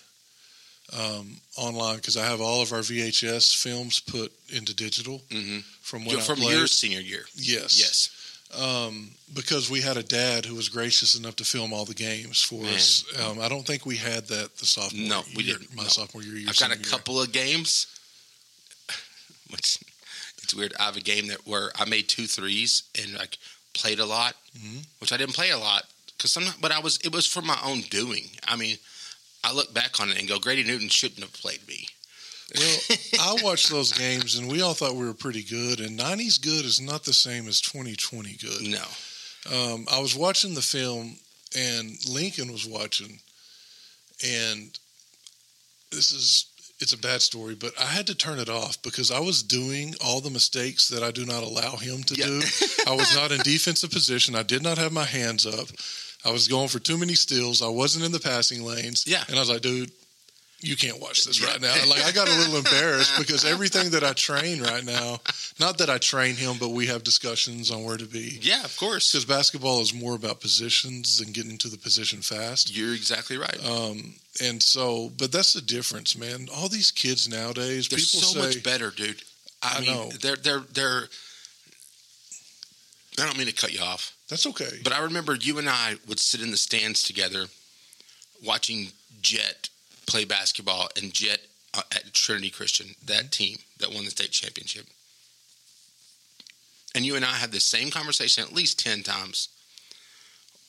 um, 0.93 1.39
online 1.55 1.97
because 1.97 2.17
I 2.17 2.25
have 2.25 2.41
all 2.41 2.61
of 2.61 2.71
our 2.73 2.79
VHS 2.79 3.55
films 3.55 3.99
put 3.99 4.31
into 4.49 4.73
digital 4.73 5.21
Mhm. 5.29 5.63
from 5.81 6.05
when 6.05 6.17
I 6.17 6.21
From 6.21 6.37
played. 6.37 6.57
your 6.57 6.67
senior 6.67 6.99
year, 7.01 7.27
yes, 7.35 7.77
yes. 7.77 8.09
um, 8.59 9.11
because 9.33 9.69
we 9.69 9.81
had 9.81 9.97
a 9.97 10.03
dad 10.03 10.45
who 10.45 10.55
was 10.55 10.67
gracious 10.69 11.13
enough 11.15 11.35
to 11.37 11.45
film 11.45 11.71
all 11.73 11.85
the 11.85 11.93
games 11.93 12.41
for 12.41 12.65
us. 12.65 13.03
Um, 13.17 13.39
I 13.39 13.47
don't 13.49 13.65
think 13.67 13.85
we 13.85 13.97
had 13.97 14.27
that 14.29 14.57
the 14.57 14.65
sophomore. 14.65 15.07
No, 15.07 15.23
we 15.35 15.43
year, 15.43 15.57
didn't. 15.57 15.75
My 15.75 15.83
No. 15.83 15.89
sophomore 15.89 16.23
year. 16.23 16.37
I've 16.49 16.57
got 16.57 16.71
a 16.71 16.73
senior 16.73 16.75
year. 16.77 16.83
couple 16.89 17.21
of 17.21 17.31
games. 17.31 17.85
Which 19.49 19.77
it's 20.43 20.53
weird. 20.53 20.73
I 20.79 20.85
have 20.85 20.97
a 20.97 21.01
game 21.01 21.27
that 21.27 21.45
where 21.47 21.71
I 21.79 21.85
made 21.85 22.07
two 22.09 22.27
threes 22.27 22.83
and 22.99 23.13
like 23.13 23.37
played 23.73 23.99
a 23.99 24.05
lot, 24.05 24.35
Mhm. 24.57 24.85
which 24.99 25.11
I 25.11 25.17
didn't 25.17 25.33
play 25.35 25.51
a 25.51 25.57
lot 25.57 25.87
because 26.17 26.35
I'm 26.35 26.45
not. 26.45 26.59
But 26.61 26.71
I 26.71 26.79
was. 26.79 26.97
It 27.03 27.11
was 27.11 27.25
for 27.27 27.41
my 27.41 27.59
own 27.61 27.81
doing. 27.81 28.29
I 28.45 28.55
mean, 28.55 28.77
I 29.43 29.53
look 29.53 29.73
back 29.73 29.99
on 29.99 30.09
it 30.09 30.19
and 30.19 30.27
go, 30.27 30.39
Grady 30.39 30.63
Newton 30.63 30.89
shouldn't 30.89 31.21
have 31.21 31.33
played 31.33 31.65
me. 31.67 31.87
Well, 32.57 32.79
I 33.19 33.37
watched 33.43 33.69
those 33.69 33.93
games 33.93 34.37
and 34.37 34.51
we 34.51 34.61
all 34.61 34.73
thought 34.73 34.95
we 34.95 35.05
were 35.05 35.13
pretty 35.13 35.43
good. 35.43 35.79
And 35.79 35.99
'90s 35.99 36.41
good 36.41 36.65
is 36.65 36.81
not 36.81 37.03
the 37.03 37.13
same 37.13 37.47
as 37.47 37.61
2020 37.61 38.37
good. 38.37 38.67
No. 38.67 38.83
Um, 39.55 39.85
I 39.91 39.99
was 39.99 40.15
watching 40.15 40.53
the 40.53 40.61
film, 40.61 41.15
and 41.55 41.91
Lincoln 42.09 42.51
was 42.51 42.67
watching, 42.67 43.19
and 44.23 44.77
this 45.91 46.11
is 46.11 46.45
it's 46.79 46.93
a 46.93 46.97
bad 46.97 47.21
story, 47.21 47.55
but 47.55 47.73
I 47.79 47.85
had 47.85 48.07
to 48.07 48.15
turn 48.15 48.39
it 48.39 48.49
off 48.49 48.81
because 48.81 49.11
I 49.11 49.19
was 49.19 49.43
doing 49.43 49.95
all 50.03 50.21
the 50.21 50.29
mistakes 50.29 50.87
that 50.89 51.03
I 51.03 51.11
do 51.11 51.25
not 51.25 51.43
allow 51.43 51.75
him 51.75 52.03
to 52.03 52.13
do. 52.13 52.41
I 52.87 52.95
was 52.95 53.13
not 53.15 53.31
in 53.31 53.39
defensive 53.39 53.91
position. 53.91 54.35
I 54.35 54.43
did 54.43 54.63
not 54.63 54.77
have 54.77 54.93
my 54.93 55.03
hands 55.03 55.45
up. 55.45 55.67
I 56.25 56.31
was 56.31 56.47
going 56.47 56.67
for 56.67 56.79
too 56.79 56.97
many 56.97 57.13
steals. 57.13 57.61
I 57.61 57.69
wasn't 57.69 58.05
in 58.05 58.11
the 58.11 58.19
passing 58.19 58.63
lanes. 58.63 59.05
Yeah. 59.07 59.23
And 59.27 59.37
I 59.37 59.39
was 59.39 59.49
like, 59.49 59.61
dude, 59.61 59.91
you 60.61 60.75
can't 60.75 60.99
watch 60.99 61.23
this 61.23 61.41
right 61.41 61.61
now. 61.61 61.73
Like 61.87 62.03
I 62.03 62.11
got 62.11 62.27
a 62.27 62.33
little 62.33 62.57
embarrassed 62.57 63.17
because 63.17 63.45
everything 63.45 63.91
that 63.91 64.03
I 64.03 64.11
train 64.11 64.61
right 64.61 64.83
now, 64.83 65.19
not 65.59 65.77
that 65.77 65.89
I 65.89 65.97
train 65.97 66.35
him, 66.35 66.57
but 66.59 66.69
we 66.69 66.87
have 66.87 67.03
discussions 67.03 67.71
on 67.71 67.85
where 67.85 67.95
to 67.95 68.05
be. 68.05 68.39
Yeah, 68.41 68.65
of 68.65 68.75
course. 68.77 69.11
Because 69.11 69.23
basketball 69.23 69.79
is 69.79 69.93
more 69.93 70.15
about 70.15 70.41
positions 70.41 71.21
and 71.21 71.33
getting 71.33 71.57
to 71.59 71.69
the 71.69 71.77
position 71.77 72.19
fast. 72.19 72.75
You're 72.75 72.93
exactly 72.93 73.37
right. 73.37 73.57
Um, 73.65 74.15
and 74.43 74.61
so, 74.61 75.11
but 75.17 75.31
that's 75.31 75.53
the 75.53 75.61
difference, 75.61 76.17
man. 76.17 76.47
All 76.53 76.67
these 76.67 76.91
kids 76.91 77.29
nowadays, 77.29 77.87
They're 77.87 77.97
people 77.97 78.19
so 78.19 78.39
say, 78.39 78.47
much 78.47 78.63
better, 78.63 78.91
dude. 78.91 79.21
I, 79.61 79.77
I 79.77 79.81
mean, 79.81 79.91
know. 79.91 80.09
they're 80.21 80.35
they're 80.35 80.63
they're. 80.73 81.03
I 83.17 83.25
don't 83.25 83.37
mean 83.37 83.47
to 83.47 83.53
cut 83.53 83.73
you 83.73 83.81
off, 83.81 84.15
that's 84.29 84.45
okay. 84.47 84.79
but 84.83 84.93
I 84.93 85.03
remember 85.03 85.35
you 85.35 85.57
and 85.57 85.67
I 85.69 85.95
would 86.07 86.19
sit 86.19 86.41
in 86.41 86.51
the 86.51 86.57
stands 86.57 87.03
together, 87.03 87.45
watching 88.45 88.87
Jet 89.21 89.69
play 90.05 90.25
basketball 90.25 90.89
and 91.01 91.11
Jet 91.13 91.39
uh, 91.73 91.81
at 91.95 92.13
Trinity 92.13 92.49
Christian, 92.49 92.87
that 93.05 93.31
team 93.31 93.57
that 93.79 93.91
won 93.93 94.05
the 94.05 94.11
state 94.11 94.31
championship. 94.31 94.85
And 96.95 97.05
you 97.05 97.15
and 97.15 97.23
I 97.23 97.33
had 97.33 97.51
the 97.51 97.59
same 97.59 97.91
conversation 97.91 98.43
at 98.43 98.51
least 98.53 98.79
ten 98.79 99.03
times, 99.03 99.49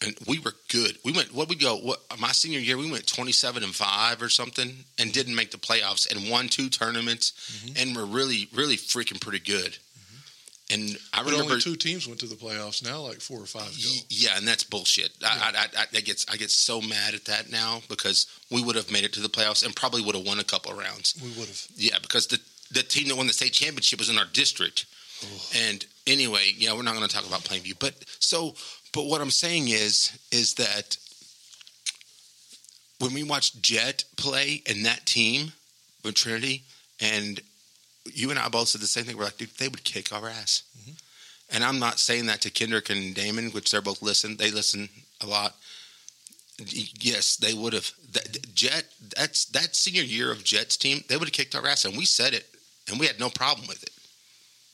and 0.05 0.15
we 0.27 0.39
were 0.39 0.53
good. 0.69 0.99
We 1.03 1.13
went 1.13 1.33
what 1.35 1.49
we 1.49 1.57
go. 1.57 1.77
What 1.77 2.01
my 2.19 2.33
senior 2.33 2.59
year, 2.59 2.77
we 2.77 2.91
went 2.91 3.07
twenty 3.07 3.33
seven 3.33 3.63
and 3.65 3.75
five 3.75 4.21
or 4.21 4.29
something, 4.29 4.85
and 4.99 5.13
didn't 5.13 5.35
make 5.35 5.51
the 5.51 5.57
playoffs, 5.57 6.11
and 6.11 6.31
won 6.31 6.49
two 6.49 6.69
tournaments, 6.69 7.33
Mm-hmm. 7.65 7.73
and 7.79 7.97
were 7.97 8.05
really, 8.05 8.49
really 8.55 8.77
freaking 8.77 9.19
pretty 9.21 9.39
good. 9.39 9.79
And 10.73 10.97
I 11.13 11.23
But 11.25 11.33
remember 11.33 11.53
only 11.55 11.61
two 11.63 11.75
teams 11.75 12.07
went 12.07 12.21
to 12.21 12.27
the 12.27 12.37
playoffs. 12.37 12.85
Now, 12.85 13.01
like 13.01 13.21
four 13.21 13.41
or 13.41 13.47
five. 13.47 13.71
Y- 13.77 14.03
Yeah, 14.09 14.37
and 14.37 14.47
that's 14.47 14.63
bullshit. 14.63 15.11
I, 15.25 15.53
I, 15.57 15.81
I, 15.81 15.87
I 15.97 16.01
get 16.01 16.25
I 16.31 16.37
get 16.37 16.51
so 16.51 16.81
mad 16.81 17.15
at 17.15 17.25
that 17.25 17.51
now 17.51 17.83
because 17.89 18.27
we 18.51 18.63
would 18.63 18.77
have 18.77 18.91
made 18.91 19.03
it 19.05 19.13
to 19.15 19.21
the 19.21 19.29
playoffs 19.29 19.65
and 19.65 19.75
probably 19.75 20.01
would 20.03 20.15
have 20.15 20.25
won 20.27 20.39
a 20.39 20.45
couple 20.45 20.71
of 20.71 20.79
rounds. 20.79 21.15
We 21.21 21.29
would 21.31 21.49
have. 21.49 21.67
Yeah, 21.77 21.99
because 22.01 22.29
the 22.29 22.39
the 22.71 22.83
team 22.85 23.09
that 23.09 23.17
won 23.17 23.27
the 23.27 23.33
state 23.33 23.53
championship 23.53 23.99
was 23.99 24.09
in 24.11 24.19
our 24.19 24.27
district. 24.33 24.87
And 25.55 25.85
anyway, 26.07 26.53
yeah, 26.57 26.73
we're 26.73 26.83
not 26.83 26.95
going 26.95 27.07
to 27.07 27.15
talk 27.15 27.27
about 27.27 27.41
Plainview, 27.41 27.75
but 27.79 27.93
so 28.21 28.55
but 28.95 29.07
what 29.07 29.21
I'm 29.21 29.31
saying 29.31 29.69
is 29.69 30.17
is 30.31 30.55
that 30.55 30.97
when 33.01 33.13
we 33.15 33.23
watched 33.23 33.61
Jet 33.63 34.05
play 34.17 34.63
in 34.67 34.83
that 34.85 35.05
team 35.07 35.53
with 36.05 36.15
Trinity, 36.15 36.63
and 37.01 37.41
you 38.07 38.31
and 38.31 38.39
I 38.39 38.49
both 38.49 38.69
said 38.69 38.81
the 38.81 38.87
same 38.87 39.05
thing. 39.05 39.17
We're 39.17 39.25
like, 39.25 39.39
dude, 39.39 39.51
they 39.59 39.69
would 39.69 39.85
kick 39.85 40.13
our 40.13 40.29
ass. 40.29 40.63
Mm-hmm. 40.79 40.93
And 41.53 41.65
I'm 41.65 41.79
not 41.79 41.99
saying 41.99 42.27
that 42.27 42.41
to 42.43 42.51
Kendrick 42.51 42.91
and 42.91 43.15
Damon, 43.15 43.51
which 43.51 43.71
they're 43.71 43.83
both 43.83 44.03
listen. 44.03 44.37
They 44.37 44.51
listen 44.51 44.89
a 45.21 45.27
lot. 45.27 45.57
Yes, 46.59 47.37
they 47.37 47.55
would 47.55 47.73
have. 47.73 47.91
That, 48.13 48.55
Jet, 48.55 48.85
that's 49.17 49.47
that 49.47 49.75
senior 49.75 50.03
year 50.03 50.31
of 50.31 50.45
Jet's 50.45 50.77
team. 50.77 51.03
They 51.09 51.17
would 51.17 51.29
have 51.29 51.33
kicked 51.33 51.55
our 51.55 51.67
ass, 51.67 51.85
and 51.85 51.97
we 51.97 52.05
said 52.05 52.35
it, 52.35 52.47
and 52.89 53.01
we 53.01 53.07
had 53.07 53.19
no 53.19 53.31
problem 53.31 53.67
with 53.67 53.83
it 53.83 53.91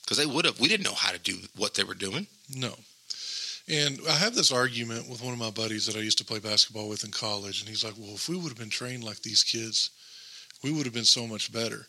because 0.03 0.19
they 0.19 0.27
would 0.27 0.45
have. 0.45 0.61
We 0.61 0.69
didn't 0.69 0.85
know 0.85 0.95
how 0.95 1.13
to 1.13 1.19
do 1.19 1.37
what 1.57 1.75
they 1.75 1.85
were 1.85 1.95
doing. 1.95 2.27
No. 2.55 2.75
And 3.69 4.01
I 4.09 4.13
have 4.13 4.35
this 4.35 4.53
argument 4.53 5.09
with 5.09 5.23
one 5.23 5.33
of 5.33 5.39
my 5.39 5.51
buddies 5.51 5.87
that 5.87 5.97
I 5.97 6.01
used 6.01 6.19
to 6.19 6.25
play 6.25 6.39
basketball 6.39 6.89
with 6.89 7.05
in 7.05 7.11
college, 7.11 7.61
and 7.61 7.69
he's 7.69 7.85
like, 7.85 7.95
"Well, 7.97 8.15
if 8.15 8.29
we 8.29 8.37
would 8.37 8.49
have 8.49 8.59
been 8.59 8.69
trained 8.69 9.05
like 9.05 9.23
these 9.23 9.43
kids, 9.43 9.91
we 10.63 10.73
would 10.73 10.87
have 10.87 10.95
been 10.95 11.05
so 11.05 11.27
much 11.27 11.53
better." 11.53 11.87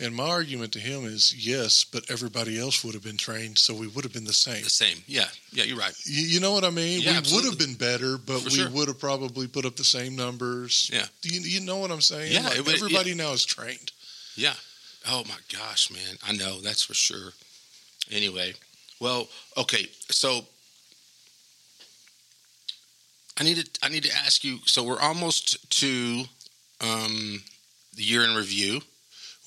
And 0.00 0.14
my 0.14 0.28
argument 0.28 0.72
to 0.74 0.78
him 0.78 1.04
is, 1.04 1.34
yes, 1.36 1.82
but 1.82 2.08
everybody 2.08 2.56
else 2.58 2.84
would 2.84 2.94
have 2.94 3.02
been 3.02 3.16
trained, 3.16 3.58
so 3.58 3.74
we 3.74 3.88
would 3.88 4.04
have 4.04 4.12
been 4.12 4.24
the 4.24 4.32
same. 4.32 4.62
The 4.62 4.70
same. 4.70 4.98
Yeah, 5.08 5.24
yeah, 5.52 5.64
you're 5.64 5.76
right. 5.76 5.92
You, 6.04 6.22
you 6.24 6.40
know 6.40 6.52
what 6.52 6.62
I 6.62 6.70
mean? 6.70 7.00
Yeah, 7.02 7.10
we 7.12 7.16
absolutely. 7.18 7.50
would 7.50 7.58
have 7.58 7.68
been 7.68 7.76
better, 7.76 8.16
but 8.16 8.38
For 8.42 8.44
we 8.44 8.50
sure. 8.50 8.70
would 8.70 8.86
have 8.86 9.00
probably 9.00 9.48
put 9.48 9.64
up 9.64 9.74
the 9.74 9.82
same 9.82 10.14
numbers. 10.14 10.88
Yeah. 10.92 11.06
Do 11.22 11.30
you, 11.30 11.40
you 11.40 11.60
know 11.66 11.78
what 11.78 11.90
I'm 11.90 12.00
saying? 12.00 12.32
Yeah, 12.32 12.42
Like, 12.42 12.58
would- 12.58 12.76
everybody 12.76 13.14
now 13.14 13.32
is 13.32 13.44
trained. 13.44 13.90
Yeah. 14.36 14.54
Oh 15.08 15.24
my 15.28 15.38
gosh, 15.52 15.90
man. 15.90 16.16
I 16.26 16.32
know 16.32 16.60
that's 16.60 16.84
for 16.84 16.94
sure. 16.94 17.32
Anyway, 18.10 18.52
well, 19.00 19.26
okay. 19.56 19.86
So 20.10 20.42
I 23.36 23.44
need 23.44 23.56
to 23.56 23.68
I 23.82 23.88
need 23.88 24.04
to 24.04 24.14
ask 24.16 24.44
you. 24.44 24.58
So 24.64 24.82
we're 24.84 25.00
almost 25.00 25.70
to 25.80 26.24
um, 26.80 27.42
the 27.94 28.02
year 28.02 28.22
in 28.24 28.34
review. 28.34 28.80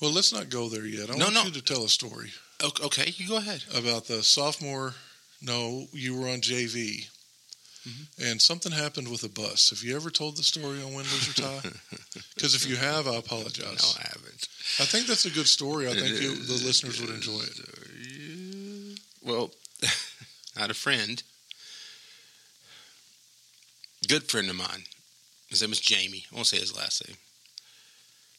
Well, 0.02 0.10
let's 0.10 0.32
not 0.32 0.50
go 0.50 0.68
there 0.68 0.84
yet. 0.84 1.08
I 1.10 1.14
No, 1.14 1.26
want 1.26 1.34
no. 1.34 1.44
you 1.44 1.50
to 1.52 1.62
tell 1.62 1.84
a 1.84 1.88
story 1.88 2.32
Okay, 2.84 3.12
you 3.16 3.28
go 3.28 3.36
ahead. 3.38 3.62
about 3.74 4.06
the 4.06 4.22
sophomore. 4.22 4.94
No, 5.40 5.86
you 5.92 6.14
were 6.18 6.28
on 6.28 6.40
JV, 6.40 7.08
Mm-hmm. 7.88 8.30
and 8.30 8.40
something 8.40 8.70
happened 8.70 9.08
with 9.10 9.24
a 9.24 9.28
bus. 9.28 9.70
Have 9.70 9.82
you 9.82 9.96
ever 9.96 10.08
told 10.10 10.36
the 10.36 10.44
story 10.44 10.78
on 10.80 10.94
Win, 10.94 10.98
Lose, 10.98 11.28
or 11.30 11.42
Tie? 11.42 11.60
Because 12.36 12.54
if 12.54 12.68
you 12.68 12.76
have, 12.76 13.08
I 13.08 13.12
No, 13.12 13.18
apologize. 13.18 13.96
I 13.98 14.02
haven't. 14.06 14.48
I 14.78 14.84
think 14.84 15.06
that's 15.08 15.24
a 15.24 15.30
good 15.30 15.48
story. 15.48 15.88
I 15.88 15.94
think 15.94 16.20
you, 16.20 16.36
the 16.36 16.52
listeners 16.64 17.00
would 17.00 17.10
enjoy 17.10 17.40
it. 17.40 18.98
Well, 19.24 19.50
I 20.56 20.60
had 20.60 20.70
a 20.70 20.74
friend, 20.74 21.20
good 24.08 24.24
friend 24.30 24.48
of 24.48 24.54
mine. 24.56 24.84
His 25.48 25.60
name 25.62 25.72
is 25.72 25.80
Jamie. 25.80 26.24
I 26.30 26.34
won't 26.36 26.46
say 26.46 26.58
his 26.58 26.76
last 26.76 27.06
name. 27.08 27.16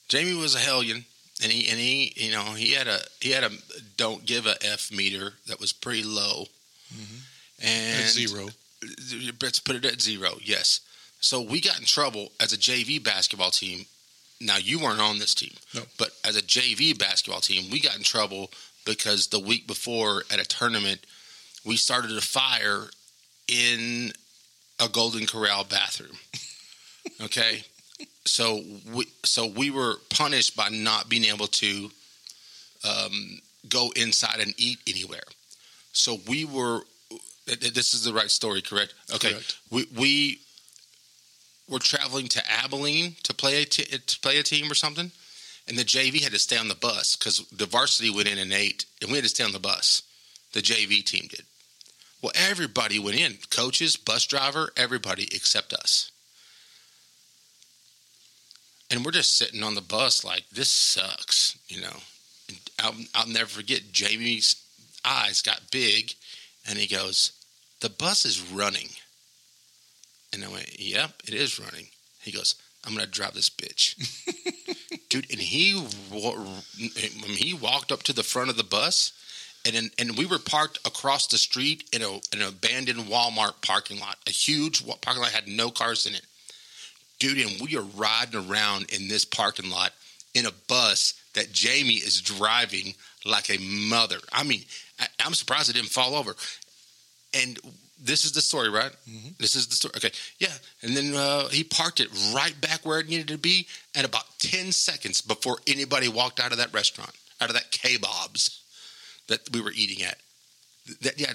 Jamie 0.07 0.36
was 0.36 0.55
a 0.55 0.59
hellion, 0.59 1.03
and 1.42 1.52
he 1.52 1.70
and 1.70 1.80
he 1.80 2.14
you 2.16 2.32
know 2.32 2.44
he 2.54 2.74
had 2.74 2.88
a 2.88 3.00
he 3.22 3.32
had 3.32 3.44
a 3.44 3.50
don't 3.98 4.26
give 4.26 4.46
a 4.46 4.56
f 4.64 4.92
meter 4.92 5.34
that 5.48 5.60
was 5.60 5.74
pretty 5.74 6.04
low, 6.04 6.46
mm-hmm. 6.94 7.66
and 7.66 8.04
At 8.04 8.10
zero. 8.10 8.48
Let's 9.42 9.60
put 9.60 9.78
it 9.78 9.86
at 9.86 10.02
zero. 10.02 10.38
Yes. 10.42 10.82
So 11.22 11.42
we 11.42 11.62
got 11.62 11.80
in 11.80 11.86
trouble 11.86 12.34
as 12.42 12.52
a 12.52 12.58
JV 12.58 13.02
basketball 13.02 13.52
team. 13.52 13.86
Now 14.42 14.58
you 14.58 14.78
weren't 14.80 15.00
on 15.00 15.20
this 15.20 15.34
team, 15.34 15.54
No. 15.74 15.84
but 15.98 16.12
as 16.26 16.36
a 16.36 16.42
JV 16.42 16.98
basketball 16.98 17.40
team, 17.40 17.72
we 17.72 17.80
got 17.80 17.96
in 17.96 18.04
trouble 18.04 18.52
because 18.86 19.28
the 19.28 19.40
week 19.40 19.66
before 19.66 20.24
at 20.30 20.40
a 20.40 20.46
tournament, 20.46 21.06
we 21.66 21.78
started 21.78 22.12
a 22.18 22.22
fire 22.22 22.88
in 23.48 24.12
a 24.82 24.90
Golden 24.90 25.26
Corral 25.26 25.64
bathroom. 25.64 26.18
Okay, 27.22 27.66
so 28.26 28.61
we 28.93 29.05
so 29.24 29.47
we 29.47 29.69
were 29.71 29.95
punished 30.09 30.55
by 30.55 30.69
not 30.69 31.09
being 31.09 31.26
able 31.26 31.47
to 31.47 31.89
um, 32.88 33.39
go 33.69 33.91
inside 33.95 34.39
and 34.39 34.53
eat 34.57 34.80
anywhere. 34.88 35.24
So 35.93 36.17
we 36.28 36.45
were. 36.45 36.82
th- 37.45 37.59
th- 37.59 37.74
This 37.74 37.93
is 37.93 38.03
the 38.03 38.13
right 38.13 38.32
story, 38.32 38.61
correct? 38.61 38.93
Okay, 39.13 39.32
Correct. 39.32 39.57
we 39.71 39.88
we 39.97 40.39
were 41.69 41.80
traveling 41.80 42.28
to 42.30 42.41
Abilene 42.51 43.15
to 43.24 43.34
play 43.34 43.61
a 43.61 43.65
t- 43.65 43.86
to 43.97 44.19
play 44.19 44.38
a 44.39 44.43
team 44.43 44.71
or 44.71 44.76
something, 44.76 45.11
and 45.67 45.78
the 45.78 45.84
JV 45.86 46.21
had 46.21 46.32
to 46.34 46.39
stay 46.39 46.57
on 46.57 46.67
the 46.67 46.76
bus 46.76 47.15
because 47.15 47.39
the 47.49 47.65
varsity 47.65 48.09
went 48.09 48.28
in 48.28 48.38
and 48.38 48.51
ate, 48.53 48.86
and 49.01 49.09
we 49.11 49.17
had 49.17 49.24
to 49.24 49.30
stay 49.30 49.43
on 49.43 49.51
the 49.53 49.59
bus. 49.59 50.01
The 50.53 50.61
JV 50.61 51.03
team 51.03 51.28
did. 51.30 51.45
Well, 52.21 52.32
everybody 52.36 52.99
went 52.99 53.17
in, 53.17 53.38
coaches, 53.49 53.97
bus 53.97 54.26
driver, 54.26 54.71
everybody 54.78 55.24
except 55.36 55.74
us. 55.74 56.11
And 58.90 59.04
we're 59.04 59.12
just 59.12 59.38
sitting 59.38 59.64
on 59.64 59.76
the 59.76 59.82
bus 59.82 60.24
like 60.24 60.44
this 60.52 60.70
sucks, 60.70 61.58
you 61.68 61.82
know. 61.82 61.98
And 62.48 62.58
I'll, 62.80 62.96
I'll 63.16 63.28
never 63.28 63.50
forget. 63.50 63.92
Jamie's 63.92 64.56
eyes 65.06 65.42
got 65.42 65.72
big, 65.72 66.14
and 66.68 66.78
he 66.78 66.88
goes, 66.88 67.32
"The 67.80 67.90
bus 67.90 68.26
is 68.26 68.42
running." 68.42 68.90
And 70.32 70.44
I 70.44 70.50
went, 70.50 70.80
"Yep, 70.80 71.24
it 71.28 71.34
is 71.34 71.60
running." 71.60 71.88
He 72.22 72.32
goes, 72.32 72.56
"I'm 72.86 72.94
gonna 72.94 73.08
drive 73.08 73.34
this 73.34 73.50
bitch." 73.50 73.96
dude. 75.14 75.32
And 75.32 75.40
he 75.40 75.74
when 75.74 77.38
he 77.38 77.54
walked 77.54 77.92
up 77.92 78.04
to 78.04 78.14
the 78.14 78.24
front 78.24 78.50
of 78.50 78.58
the 78.58 78.64
bus, 78.64 79.14
and 79.66 79.92
and 79.98 80.18
we 80.18 80.26
were 80.26 80.40
parked 80.40 80.80
across 80.86 81.28
the 81.28 81.38
street 81.38 81.88
in 81.94 82.02
a 82.02 82.20
an 82.34 82.42
abandoned 82.42 83.08
Walmart 83.08 83.62
parking 83.62 84.00
lot. 84.00 84.18
A 84.28 84.32
huge 84.32 84.84
parking 85.02 85.22
lot 85.22 85.32
had 85.32 85.48
no 85.48 85.70
cars 85.70 86.06
in 86.06 86.16
it, 86.16 86.26
dude. 87.24 87.38
And 87.47 87.61
we 87.61 87.78
are 87.78 87.86
riding 87.95 88.49
around 88.49 88.91
in 88.91 89.07
this 89.07 89.24
parking 89.24 89.69
lot 89.69 89.93
in 90.34 90.45
a 90.45 90.51
bus 90.67 91.13
that 91.36 91.53
Jamie 91.53 91.93
is 91.93 92.21
driving 92.21 92.93
like 93.26 93.49
a 93.49 93.57
mother. 93.59 94.17
I 94.32 94.43
mean, 94.43 94.63
I, 94.99 95.07
I'm 95.26 95.34
surprised 95.34 95.69
it 95.69 95.74
didn't 95.74 95.89
fall 95.89 96.15
over. 96.15 96.36
And 97.34 97.57
this 98.03 98.26
is 98.26 98.34
the 98.34 98.41
story, 98.41 98.69
right? 98.69 98.91
This 99.39 99.55
is 99.55 99.67
the 99.67 99.76
story. 99.76 99.93
Okay, 99.95 100.11
yeah. 100.38 100.51
And 100.82 100.97
then 100.97 101.15
uh, 101.15 101.47
he 101.47 101.63
parked 101.63 102.01
it 102.01 102.09
right 102.36 102.59
back 102.59 102.86
where 102.86 102.99
it 102.99 103.07
needed 103.07 103.30
to 103.30 103.38
be 103.38 103.67
at 103.95 104.03
about 104.03 104.26
10 104.39 104.74
seconds 104.74 105.21
before 105.21 105.57
anybody 105.65 106.09
walked 106.09 106.41
out 106.41 106.51
of 106.51 106.57
that 106.57 106.74
restaurant, 106.74 107.11
out 107.39 107.49
of 107.49 107.55
that 107.55 107.71
K-Bob's 107.71 108.61
that 109.28 109.39
we 109.53 109.61
were 109.61 109.71
eating 109.71 110.05
at. 110.05 110.17
That, 111.01 111.17
yeah, 111.17 111.32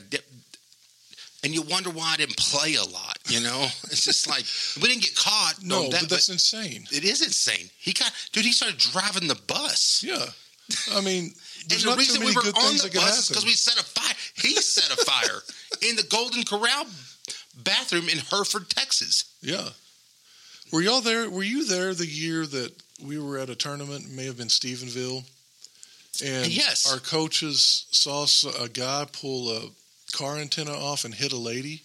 and 1.44 1.54
you 1.54 1.62
wonder 1.62 1.90
why 1.90 2.14
I 2.14 2.16
didn't 2.16 2.36
play 2.36 2.74
a 2.74 2.84
lot, 2.84 3.18
you 3.28 3.40
know? 3.40 3.66
It's 3.84 4.04
just 4.04 4.28
like, 4.28 4.44
we 4.82 4.88
didn't 4.88 5.02
get 5.02 5.14
caught. 5.14 5.54
No, 5.62 5.88
that, 5.88 6.02
but 6.02 6.10
that's 6.10 6.28
insane. 6.28 6.86
it 6.90 7.04
is 7.04 7.22
insane. 7.22 7.70
He 7.78 7.92
got, 7.92 8.12
dude, 8.32 8.44
he 8.44 8.52
started 8.52 8.78
driving 8.78 9.28
the 9.28 9.40
bus. 9.46 10.02
Yeah. 10.06 10.26
I 10.92 11.00
mean, 11.00 11.32
there's 11.68 11.84
and 11.84 11.92
the 11.94 11.96
reason 11.96 12.20
we 12.20 12.34
were 12.34 12.40
on 12.42 12.76
the 12.76 12.90
bus 12.94 13.28
because 13.28 13.44
we 13.44 13.52
set 13.52 13.80
a 13.80 13.84
fire. 13.84 14.14
He 14.34 14.54
set 14.56 14.92
a 14.98 15.04
fire 15.04 15.40
in 15.88 15.96
the 15.96 16.02
Golden 16.04 16.42
Corral 16.44 16.84
bathroom 17.64 18.08
in 18.08 18.18
Hereford, 18.18 18.68
Texas. 18.68 19.24
Yeah. 19.40 19.68
Were 20.72 20.82
y'all 20.82 21.00
there? 21.00 21.30
Were 21.30 21.42
you 21.42 21.66
there 21.66 21.94
the 21.94 22.06
year 22.06 22.44
that 22.46 22.72
we 23.02 23.18
were 23.18 23.38
at 23.38 23.48
a 23.48 23.54
tournament? 23.54 24.04
It 24.04 24.10
may 24.10 24.26
have 24.26 24.36
been 24.36 24.48
Stephenville. 24.48 25.24
And 26.24 26.46
Yes. 26.48 26.90
our 26.92 26.98
coaches 26.98 27.86
saw 27.90 28.26
a 28.60 28.68
guy 28.68 29.06
pull 29.10 29.50
a 29.50 29.70
car 30.12 30.36
antenna 30.36 30.72
off 30.72 31.04
and 31.04 31.14
hit 31.14 31.32
a 31.32 31.36
lady. 31.36 31.82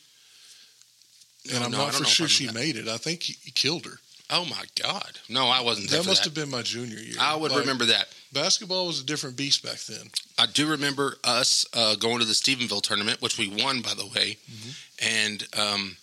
And 1.52 1.60
No, 1.60 1.66
I'm 1.66 1.72
no, 1.72 1.78
not 1.78 1.94
for 1.94 2.06
sure 2.06 2.28
she 2.28 2.48
remember 2.48 2.60
made 2.62 2.76
it. 2.78 2.88
I 2.88 2.98
think 2.98 3.24
he, 3.24 3.36
he 3.44 3.52
killed 3.52 3.86
her. 3.86 4.00
Oh 4.30 4.46
my 4.46 4.64
God! 4.82 5.20
No, 5.30 5.48
I 5.48 5.62
wasn't. 5.62 5.90
That 5.90 6.06
must 6.06 6.24
that. 6.24 6.30
have 6.30 6.34
been 6.34 6.50
my 6.50 6.62
junior 6.62 6.98
year. 6.98 7.18
I 7.20 7.36
would 7.36 7.52
Like, 7.52 7.62
remember 7.62 7.86
that. 7.86 8.08
Basketball 8.32 8.88
was 8.88 9.02
a 9.02 9.06
different 9.06 9.36
beast 9.38 9.64
back 9.64 9.78
then. 9.82 10.10
I 10.40 10.48
do 10.48 10.68
remember 10.68 11.18
us 11.24 11.66
uh, 11.74 11.96
going 11.96 12.20
to 12.20 12.26
the 12.26 12.34
Stephenville 12.34 12.82
tournament, 12.82 13.22
which 13.22 13.38
we 13.38 13.48
won, 13.48 13.82
by 13.82 13.94
the 13.94 14.08
way. 14.08 14.38
Mm-hmm. 14.50 15.08
And 15.08 15.48
um, 15.60 15.98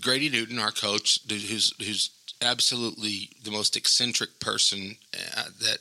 Grady 0.00 0.30
Newton, 0.30 0.58
our 0.58 0.70
coach, 0.70 1.26
dude, 1.26 1.42
who's 1.42 1.74
who's 1.78 2.10
absolutely 2.40 3.30
the 3.42 3.50
most 3.50 3.76
eccentric 3.76 4.38
person 4.40 4.96
uh, 5.36 5.44
that. 5.60 5.78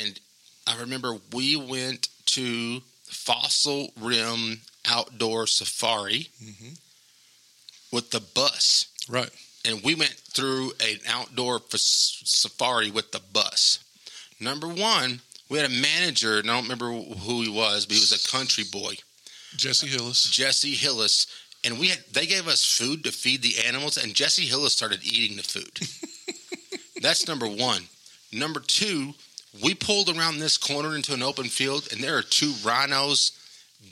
And 0.00 0.20
I 0.66 0.78
remember 0.80 1.18
we 1.32 1.56
went 1.56 2.08
to 2.26 2.82
Fossil 3.12 3.92
Rim 3.96 4.62
Outdoor 4.84 5.46
Safari 5.46 6.28
Mhm. 6.42 6.76
with 7.90 8.10
the 8.10 8.20
bus, 8.20 8.86
Right. 9.08 9.30
and 9.64 9.82
we 9.82 9.94
went 9.94 10.16
through 10.32 10.72
an 10.80 11.00
outdoor 11.06 11.62
f- 11.72 11.78
safari 11.80 12.90
with 12.90 13.12
the 13.12 13.20
bus. 13.20 13.78
Number 14.40 14.66
one, 14.68 15.20
we 15.48 15.58
had 15.58 15.66
a 15.70 15.74
manager, 15.74 16.38
and 16.38 16.50
I 16.50 16.54
don't 16.54 16.64
remember 16.64 16.90
who 16.90 17.42
he 17.42 17.48
was, 17.48 17.86
but 17.86 17.94
he 17.94 18.00
was 18.00 18.12
a 18.12 18.18
country 18.28 18.64
boy, 18.64 18.96
Jesse 19.56 19.86
Hillis. 19.88 20.24
Jesse 20.24 20.74
Hillis. 20.74 21.26
And 21.64 21.78
we 21.78 21.88
had, 21.88 22.02
they 22.12 22.26
gave 22.26 22.48
us 22.48 22.64
food 22.64 23.04
to 23.04 23.12
feed 23.12 23.42
the 23.42 23.58
animals, 23.64 23.96
and 23.96 24.16
Jesse 24.16 24.46
Hillis 24.46 24.72
started 24.72 25.04
eating 25.04 25.36
the 25.36 25.44
food. 25.44 25.78
That's 27.02 27.28
number 27.28 27.46
one. 27.46 27.88
Number 28.32 28.58
two, 28.60 29.14
we 29.62 29.74
pulled 29.74 30.08
around 30.08 30.38
this 30.38 30.56
corner 30.56 30.94
into 30.96 31.12
an 31.14 31.22
open 31.22 31.44
field, 31.46 31.88
and 31.92 32.02
there 32.02 32.16
are 32.16 32.22
two 32.22 32.54
rhinos 32.64 33.32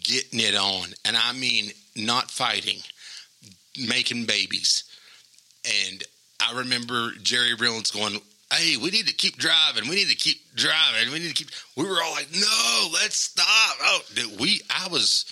getting 0.03 0.41
it 0.41 0.55
on. 0.55 0.95
And 1.05 1.17
I 1.17 1.33
mean, 1.33 1.71
not 1.97 2.31
fighting, 2.31 2.79
making 3.89 4.25
babies. 4.27 4.85
And 5.91 6.03
I 6.41 6.57
remember 6.59 7.11
Jerry 7.23 7.55
Reynolds 7.55 7.91
going, 7.91 8.21
Hey, 8.53 8.77
we 8.77 8.91
need 8.91 9.07
to 9.07 9.15
keep 9.15 9.37
driving. 9.37 9.89
We 9.89 9.95
need 9.97 10.09
to 10.09 10.17
keep 10.17 10.39
driving. 10.57 11.13
We 11.13 11.19
need 11.21 11.29
to 11.29 11.35
keep. 11.35 11.51
We 11.77 11.85
were 11.85 12.03
all 12.03 12.13
like, 12.13 12.29
No, 12.33 12.89
let's 12.95 13.17
stop. 13.17 13.77
Oh, 13.83 14.01
dude, 14.15 14.41
we. 14.41 14.61
I 14.71 14.89
was. 14.89 15.25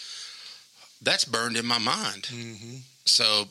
That's 1.03 1.24
burned 1.24 1.57
in 1.57 1.64
my 1.66 1.79
mind. 1.79 2.26
hmm 2.26 2.76
So, 3.07 3.45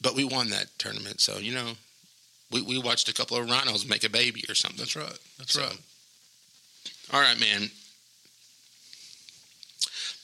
but 0.00 0.14
we 0.14 0.24
won 0.24 0.50
that 0.50 0.66
tournament. 0.78 1.20
So 1.20 1.36
you 1.38 1.54
know, 1.54 1.72
we 2.50 2.62
we 2.62 2.78
watched 2.78 3.08
a 3.10 3.14
couple 3.14 3.36
of 3.36 3.50
rhinos 3.50 3.86
make 3.88 4.04
a 4.04 4.10
baby 4.10 4.44
or 4.48 4.54
something. 4.54 4.78
That's 4.78 4.96
right. 4.96 5.18
That's 5.38 5.52
So- 5.52 5.62
right. 5.62 5.78
All 7.12 7.20
right, 7.20 7.38
man. 7.38 7.70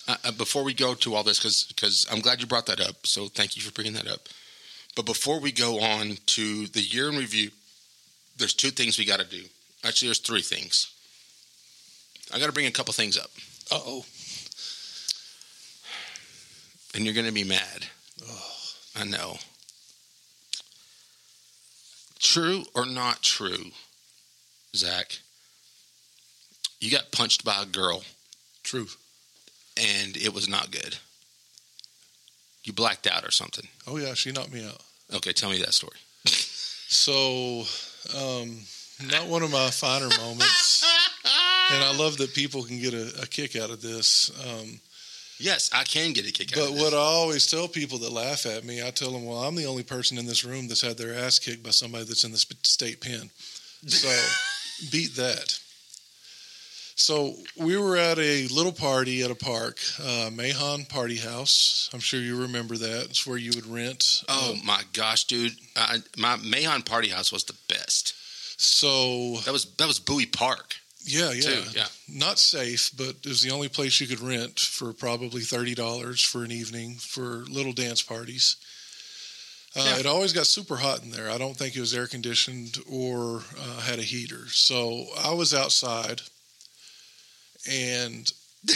Uh, 0.08 0.16
uh, 0.24 0.32
before 0.32 0.64
we 0.64 0.74
go 0.74 0.94
to 0.94 1.14
all 1.14 1.22
this, 1.22 1.38
because 1.68 2.06
I'm 2.10 2.20
glad 2.20 2.40
you 2.40 2.46
brought 2.46 2.66
that 2.66 2.80
up, 2.80 3.06
so 3.06 3.28
thank 3.28 3.54
you 3.56 3.62
for 3.62 3.72
bringing 3.72 3.92
that 3.92 4.08
up. 4.08 4.20
But 4.96 5.06
before 5.06 5.38
we 5.38 5.52
go 5.52 5.80
on 5.80 6.16
to 6.26 6.66
the 6.66 6.80
year 6.80 7.08
in 7.08 7.16
review, 7.16 7.50
there's 8.36 8.54
two 8.54 8.70
things 8.70 8.98
we 8.98 9.04
got 9.04 9.20
to 9.20 9.26
do. 9.26 9.42
Actually, 9.84 10.08
there's 10.08 10.18
three 10.18 10.42
things. 10.42 10.92
I 12.34 12.38
got 12.38 12.46
to 12.46 12.52
bring 12.52 12.66
a 12.66 12.70
couple 12.72 12.92
things 12.92 13.18
up, 13.18 13.30
Uh 13.70 13.80
oh. 13.86 14.04
and 16.94 17.04
you're 17.04 17.14
going 17.14 17.26
to 17.26 17.32
be 17.32 17.44
mad. 17.44 17.86
Oh. 18.26 18.46
I 18.96 19.04
know. 19.04 19.36
True 22.18 22.64
or 22.74 22.84
not 22.84 23.22
true, 23.22 23.70
Zac? 24.74 25.18
You 26.80 26.90
got 26.90 27.12
punched 27.12 27.44
by 27.44 27.62
a 27.62 27.66
girl. 27.66 28.02
Truth. 28.62 28.96
and 29.76 30.16
it 30.16 30.34
was 30.34 30.48
not 30.48 30.70
good. 30.70 30.96
You 32.64 32.72
blacked 32.72 33.06
out 33.06 33.24
or 33.24 33.30
something. 33.30 33.66
Oh 33.86 33.96
yeah, 33.96 34.14
she 34.14 34.32
knocked 34.32 34.52
me 34.52 34.66
out. 34.66 34.80
Okay, 35.14 35.32
tell 35.32 35.50
me 35.50 35.58
that 35.58 35.72
story. 35.72 35.96
So, 36.26 37.64
um, 38.16 38.58
not 39.10 39.26
one 39.28 39.42
of 39.42 39.50
my 39.50 39.70
finer 39.70 40.08
moments. 40.18 40.84
And 41.72 41.84
I 41.84 41.96
love 41.96 42.16
that 42.16 42.34
people 42.34 42.64
can 42.64 42.80
get 42.80 42.94
a, 42.94 43.22
a 43.22 43.26
kick 43.26 43.54
out 43.54 43.70
of 43.70 43.80
this. 43.80 44.32
Um, 44.44 44.80
Yes, 45.38 45.70
I 45.72 45.84
can 45.84 46.12
get 46.12 46.28
a 46.28 46.32
kick 46.32 46.52
out 46.52 46.56
but 46.56 46.68
of 46.68 46.74
this. 46.74 46.82
But 46.82 46.92
what 46.92 46.94
I 46.94 47.00
always 47.00 47.46
tell 47.46 47.68
people 47.68 47.98
that 47.98 48.12
laugh 48.12 48.44
at 48.44 48.64
me, 48.64 48.84
I 48.84 48.90
tell 48.90 49.12
them, 49.12 49.24
well, 49.24 49.38
I'm 49.38 49.54
the 49.54 49.66
only 49.66 49.84
person 49.84 50.18
in 50.18 50.26
this 50.26 50.44
room 50.44 50.66
that's 50.66 50.82
had 50.82 50.98
their 50.98 51.14
ass 51.14 51.38
kicked 51.38 51.62
by 51.62 51.70
somebody 51.70 52.04
that's 52.04 52.24
in 52.24 52.32
the 52.32 52.38
state 52.38 53.00
pen. 53.00 53.30
So 53.86 54.08
beat 54.90 55.14
that. 55.14 55.60
So 57.00 57.34
we 57.56 57.76
were 57.76 57.96
at 57.96 58.18
a 58.18 58.46
little 58.48 58.72
party 58.72 59.22
at 59.22 59.30
a 59.30 59.34
park, 59.34 59.78
uh, 60.02 60.30
Mahon 60.32 60.84
Party 60.84 61.16
House. 61.16 61.88
I'm 61.94 62.00
sure 62.00 62.20
you 62.20 62.42
remember 62.42 62.76
that. 62.76 63.06
It's 63.06 63.26
where 63.26 63.38
you 63.38 63.52
would 63.54 63.66
rent. 63.66 64.22
oh 64.28 64.52
um, 64.52 64.64
my 64.64 64.82
gosh, 64.92 65.24
dude! 65.24 65.56
I, 65.76 65.98
my 66.16 66.36
Mahon 66.36 66.82
Party 66.82 67.08
House 67.08 67.32
was 67.32 67.44
the 67.44 67.56
best. 67.68 68.14
so 68.60 69.36
That 69.44 69.52
was 69.52 69.64
that 69.76 69.88
was 69.88 69.98
Bowie 69.98 70.26
Park 70.26 70.76
yeah, 71.04 71.32
yeah, 71.32 71.40
too. 71.40 71.62
Yeah, 71.74 71.86
not 72.08 72.38
safe, 72.38 72.90
but 72.96 73.16
it 73.24 73.26
was 73.26 73.42
the 73.42 73.50
only 73.50 73.68
place 73.68 74.00
you 74.00 74.06
could 74.06 74.20
rent 74.20 74.60
for 74.60 74.92
probably 74.92 75.40
thirty 75.40 75.74
dollars 75.74 76.22
for 76.22 76.44
an 76.44 76.52
evening 76.52 76.96
for 76.96 77.44
little 77.48 77.72
dance 77.72 78.02
parties. 78.02 78.56
Uh, 79.74 79.84
Yeah. 79.86 80.00
It 80.00 80.06
always 80.06 80.32
got 80.32 80.46
super 80.46 80.76
hot 80.76 81.02
in 81.02 81.10
there. 81.10 81.30
I 81.30 81.38
don't 81.38 81.56
think 81.56 81.76
it 81.76 81.80
was 81.80 81.94
air 81.94 82.08
conditioned 82.08 82.78
or 82.90 83.42
uh, 83.58 83.80
had 83.80 83.98
a 83.98 84.02
heater. 84.02 84.48
So 84.48 85.06
I 85.16 85.32
was 85.32 85.54
outside, 85.54 86.22
and 87.68 88.30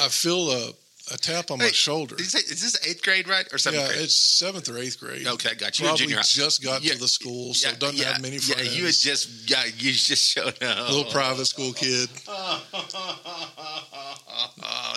I 0.00 0.08
feel 0.08 0.50
a, 0.50 0.70
a 1.12 1.16
tap 1.16 1.50
on 1.50 1.58
my 1.58 1.68
shoulder. 1.68 2.14
Did 2.16 2.24
you 2.24 2.30
say, 2.30 2.38
is 2.40 2.60
this 2.62 2.86
eighth 2.86 3.02
grade, 3.02 3.26
right, 3.28 3.46
or 3.52 3.58
seventh 3.58 3.82
Yeah, 3.82 3.88
grade? 3.88 4.00
it's 4.02 4.14
seventh 4.14 4.68
or 4.68 4.78
eighth 4.78 5.00
grade. 5.00 5.26
Okay, 5.26 5.54
got 5.56 5.78
you. 5.80 5.86
Probably 5.86 6.06
just 6.22 6.62
got 6.62 6.82
Yeah, 6.82 6.92
to 6.94 6.98
the 7.00 7.08
school, 7.08 7.54
so 7.54 7.68
yeah, 7.68 7.74
doesn't 7.76 7.96
yeah, 7.96 8.12
have 8.12 8.22
many 8.22 8.38
friends. 8.38 8.64
yeah, 8.64 8.70
you 8.78 8.84
had 8.86 8.94
just 8.94 9.50
yeah, 9.50 9.64
you 9.64 9.92
just 9.92 10.30
showed 10.30 10.62
up. 10.62 10.90
little 10.90 11.10
private 11.10 11.46
school 11.46 11.72
kid. 11.72 12.08
oh, 12.28 12.62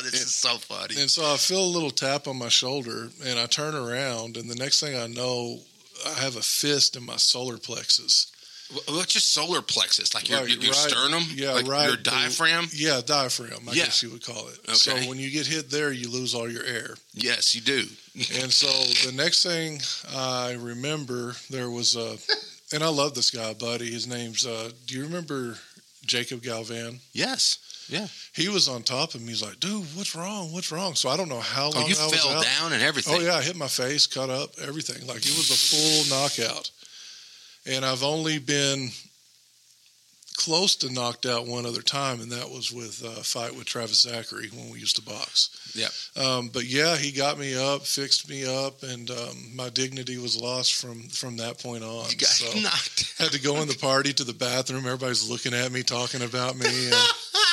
this 0.04 0.14
is 0.14 0.36
so 0.36 0.58
funny. 0.58 1.00
And 1.02 1.10
so 1.10 1.24
I 1.32 1.38
feel 1.38 1.64
a 1.64 1.74
little 1.74 1.91
tap 1.91 2.28
on 2.28 2.38
my 2.38 2.50
shoulder, 2.50 3.10
and 3.26 3.39
I 3.39 3.46
turn 3.46 3.76
around, 3.76 4.38
and 4.38 4.50
the 4.50 4.56
next 4.56 4.80
thing 4.80 4.96
I 4.98 5.08
know, 5.08 5.60
I 6.06 6.20
have 6.20 6.36
a 6.36 6.41
fist 6.41 6.96
in 6.96 7.06
my 7.06 7.18
solar 7.18 7.58
plexus. 7.58 8.32
Wh- 8.74 8.90
What's 8.90 9.16
your 9.16 9.22
solar 9.22 9.62
plexus? 9.62 10.14
Like 10.14 10.30
your, 10.30 10.40
Like, 10.42 10.50
your, 10.50 10.58
your 10.60 10.72
right- 10.72 10.90
sternum? 10.90 11.24
yeah, 11.36 11.52
like 11.54 11.68
right 11.68 11.88
Your 11.88 11.98
the- 11.98 12.04
diaphragm? 12.04 12.68
Yeah, 12.74 13.02
diaphragm, 13.06 13.68
I 13.70 13.74
Yeah. 13.74 13.86
guess 13.86 14.04
you 14.04 14.10
would 14.12 14.24
call 14.26 14.48
it. 14.50 14.60
Okay. 14.68 14.74
So 14.74 14.96
when 15.10 15.18
you 15.20 15.30
get 15.32 15.48
hit 15.48 15.70
there, 15.70 15.92
you 15.92 16.10
lose 16.10 16.34
all 16.36 16.50
your 16.52 16.64
air. 16.64 16.96
Yes, 17.14 17.54
you 17.56 17.62
do. 17.62 17.86
And 18.42 18.52
so 18.54 18.68
the 19.10 19.16
next 19.16 19.42
thing 19.44 19.82
I 20.16 20.54
remember, 20.54 21.36
there 21.50 21.70
was 21.70 21.96
a, 21.96 22.18
and 22.74 22.84
I 22.84 22.90
love 22.90 23.16
this 23.16 23.32
guy, 23.32 23.54
buddy. 23.54 23.92
His 23.92 24.06
name's, 24.08 24.46
uh, 24.46 24.72
do 24.86 24.96
you 24.96 25.04
remember 25.04 25.58
Jacob 26.06 26.42
Galvan? 26.44 27.00
Yes. 27.14 27.58
Yeah. 27.90 28.08
He 28.34 28.48
was 28.50 28.70
on 28.70 28.84
top 28.84 29.14
of 29.16 29.22
me. 29.22 29.30
He's 29.30 29.42
like, 29.44 29.60
dude, 29.60 29.84
what's 29.96 30.16
wrong? 30.16 30.54
What's 30.54 30.72
wrong? 30.72 30.96
So 30.96 31.10
I 31.10 31.18
don't 31.18 31.28
know 31.28 31.40
how 31.42 31.66
long 31.72 31.84
Oh, 31.84 31.88
you 31.88 31.96
I 32.00 32.10
fell 32.10 32.42
down 32.42 32.72
and 32.74 32.82
everything. 32.82 33.16
Oh 33.18 33.20
yeah, 33.20 33.36
I 33.36 33.42
hit 33.42 33.56
my 33.58 33.68
face, 33.68 34.08
cut 34.08 34.30
up, 34.30 34.52
everything. 34.62 35.06
Like 35.08 35.26
it 35.26 35.36
was 35.36 35.50
a 35.52 35.54
full 35.54 36.16
knockout. 36.18 36.70
And 37.66 37.86
I've 37.86 38.03
only 38.03 38.39
been 38.39 38.89
close 40.36 40.76
to 40.78 40.91
knocked 40.91 41.26
out 41.26 41.47
one 41.47 41.66
other 41.66 41.82
time, 41.82 42.20
and 42.20 42.32
that 42.32 42.49
was 42.49 42.72
with 42.72 43.01
a 43.03 43.24
fight 43.24 43.55
with 43.55 43.66
Travis 43.66 44.01
Zachary 44.01 44.49
when 44.53 44.70
we 44.70 44.80
used 44.80 44.95
to 44.97 45.01
box. 45.01 45.49
Yep. 45.76 46.26
Um, 46.26 46.49
but 46.49 46.66
yeah, 46.66 46.97
he 46.97 47.11
got 47.11 47.39
me 47.39 47.55
up, 47.55 47.84
fixed 47.84 48.30
me 48.30 48.45
up, 48.45 48.84
and 48.84 49.09
um, 49.09 49.55
my 49.55 49.70
dignity 49.70 50.18
was 50.18 50.39
lost 50.39 50.76
from 50.76 51.03
from 51.09 51.38
that 51.38 51.59
point 51.59 51.84
on. 51.84 52.09
You 52.09 52.18
got 52.18 52.30
so 52.30 52.59
knocked. 52.61 53.14
had 53.18 53.32
to 53.32 53.41
go 53.41 53.61
in 53.61 53.68
the 53.68 53.78
party 53.78 54.14
to 54.14 54.24
the 54.24 54.34
bathroom. 54.34 54.86
Everybody's 54.86 55.30
looking 55.30 55.53
at 55.53 55.72
me, 55.72 55.84
talking 55.84 56.22
about 56.22 56.57
me. 56.57 56.68
And, 56.68 56.95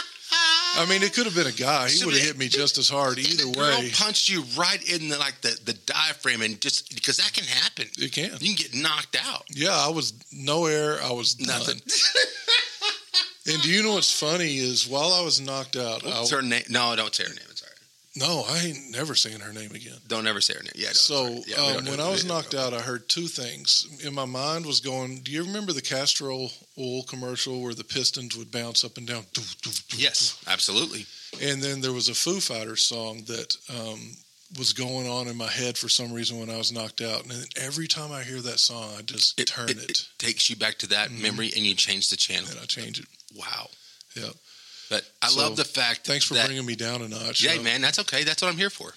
I 0.77 0.87
mean, 0.89 1.03
it 1.03 1.13
could 1.15 1.27
have 1.27 1.35
been 1.35 1.47
a 1.47 1.53
guy. 1.53 1.85
He 1.89 1.97
So 1.97 2.07
would 2.07 2.15
have 2.15 2.25
hit 2.25 2.39
me 2.39 2.49
just 2.49 2.79
as 2.79 2.89
hard 2.89 3.19
either 3.19 3.49
way. 3.49 3.91
punched 3.95 4.29
you 4.29 4.45
right 4.57 4.83
in 4.89 5.09
the 5.09 5.19
like 5.19 5.41
the, 5.41 5.59
the 5.65 5.73
diaphragm 5.75 6.43
and 6.43 6.61
just 6.61 6.95
because 6.95 7.17
that 7.19 7.33
can 7.33 7.45
happen. 7.45 7.87
It 7.99 8.13
can. 8.13 8.31
You 8.41 8.55
can 8.55 8.71
get 8.71 8.75
knocked 8.75 9.17
out. 9.27 9.45
Yeah, 9.51 9.71
I 9.77 9.89
was 9.91 10.13
no 10.33 10.67
air. 10.67 10.99
I 11.03 11.13
was. 11.13 11.39
Nothing. 11.41 11.81
And 13.47 13.61
do 13.63 13.71
you 13.71 13.83
know 13.83 13.95
what's 13.95 14.13
funny 14.13 14.59
is 14.59 14.87
while 14.87 15.13
I 15.13 15.23
was 15.25 15.41
knocked 15.41 15.75
out, 15.77 16.05
I, 16.07 16.11
What's 16.21 16.31
her 16.31 16.43
name? 16.43 16.63
No, 16.69 16.95
don't 16.95 17.13
say 17.15 17.25
her 17.25 17.31
name. 17.31 17.39
It's 18.15 18.25
all 18.29 18.43
right. 18.43 18.47
no, 18.49 18.55
I 18.55 18.59
ain't 18.67 18.91
never 18.91 19.15
saying 19.15 19.41
her 19.41 19.53
name 19.53 19.71
again. 19.73 19.97
Don't 20.09 20.27
ever 20.27 20.41
say 20.41 20.55
her 20.55 20.63
name. 20.63 20.73
Yeah. 20.75 20.89
So 20.93 21.27
it's 21.27 21.59
all 21.59 21.67
right. 21.67 21.75
Yeah, 21.75 21.79
um, 21.81 21.85
when. 21.87 22.01
I 22.01 22.11
was 22.11 22.25
knocked 22.25 22.55
out, 22.55 22.75
I 22.75 22.81
heard 22.81 23.09
two 23.09 23.27
things. 23.29 23.87
In 24.05 24.15
my 24.15 24.25
mind 24.25 24.67
was 24.67 24.81
going, 24.81 25.21
do 25.21 25.31
you 25.31 25.45
remember 25.45 25.73
the 25.73 25.83
Castrol 25.83 26.51
oil 26.79 27.03
commercial 27.05 27.61
where 27.63 27.75
the 27.75 27.85
pistons 27.85 28.37
would 28.37 28.51
bounce 28.51 28.85
up 28.85 28.97
and 28.97 29.07
down? 29.07 29.25
Doo, 29.33 29.43
doo, 29.63 29.71
doo, 29.89 29.97
Yes, 29.97 30.43
absolutely. 30.49 31.07
And 31.41 31.63
then 31.63 31.81
there 31.81 31.93
was 31.93 32.09
a 32.09 32.15
Foo 32.15 32.41
Fighters 32.41 32.83
song 32.83 33.23
that 33.29 33.57
um, 33.69 34.01
was 34.59 34.73
going 34.73 35.07
on 35.09 35.29
in 35.29 35.37
my 35.37 35.47
head 35.49 35.79
for 35.79 35.89
some 35.89 36.13
reason 36.13 36.41
when 36.41 36.51
I 36.51 36.57
was 36.57 36.73
knocked 36.73 37.01
out. 37.03 37.23
And 37.23 37.31
then 37.31 37.45
every 37.57 37.87
time 37.87 38.11
I 38.11 38.25
hear 38.25 38.41
that 38.41 38.59
song, 38.59 38.91
I 38.99 39.03
just 39.03 39.37
turn 39.47 39.69
it, 39.69 39.89
It 39.91 40.09
takes 40.19 40.51
you 40.51 40.57
back 40.57 40.79
to 40.79 40.89
that 40.89 41.11
Mhm. 41.11 41.21
memory, 41.21 41.53
and 41.55 41.65
you 41.65 41.75
change 41.77 42.09
the 42.09 42.17
channel. 42.17 42.51
and 42.51 42.59
I 42.59 42.65
change 42.65 42.99
it. 42.99 43.07
Wow. 43.37 43.71
Yeah. 44.17 44.31
But 44.91 45.09
I 45.23 45.29
So, 45.29 45.41
love 45.41 45.57
the 45.57 45.65
fact. 45.65 46.05
Thanks 46.05 46.25
for 46.25 46.35
that, 46.35 46.47
bringing 46.47 46.67
me 46.67 46.75
down 46.75 47.01
a 47.01 47.09
notch. 47.09 47.43
Yeah, 47.43 47.63
man, 47.63 47.81
that's 47.81 48.01
okay. 48.01 48.25
That's 48.25 48.43
what 48.43 48.49
I'm 48.51 48.59
here 48.59 48.71
for. 48.71 48.93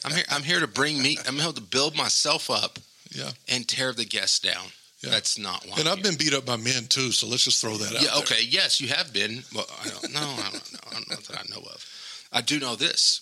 I'm 0.04 0.14
here. 0.14 0.24
I'm 0.30 0.42
here 0.42 0.58
to 0.60 0.66
bring 0.66 1.00
me. 1.00 1.18
I'm 1.28 1.36
here 1.36 1.52
to 1.52 1.60
build 1.60 1.94
myself 1.94 2.50
up. 2.50 2.78
Yeah. 3.10 3.30
And 3.48 3.68
tear 3.68 3.92
the 3.92 4.04
guests 4.06 4.38
down. 4.40 4.64
Yeah. 5.00 5.10
That's 5.10 5.38
not 5.38 5.64
why. 5.68 5.76
And 5.78 5.88
I've 5.88 6.02
been 6.02 6.16
beat 6.16 6.34
up 6.34 6.46
by 6.46 6.56
men 6.56 6.86
too, 6.88 7.12
so 7.12 7.26
let's 7.28 7.44
just 7.44 7.60
throw 7.60 7.76
that 7.76 7.94
out. 7.94 8.02
Yeah. 8.02 8.10
there. 8.14 8.18
Okay. 8.22 8.42
Yes, 8.48 8.80
you 8.80 8.88
have 8.88 9.12
been. 9.12 9.44
Well, 9.54 9.66
I 9.84 9.88
don't 9.88 10.12
know. 10.12 10.20
I 10.20 10.50
don't 10.50 10.72
know. 10.72 10.80
I 10.90 10.94
don't 10.94 11.10
know 11.10 11.16
that 11.16 11.38
I 11.38 11.42
know 11.54 11.60
of. 11.66 11.84
I 12.32 12.40
do 12.40 12.58
know 12.58 12.74
this, 12.74 13.20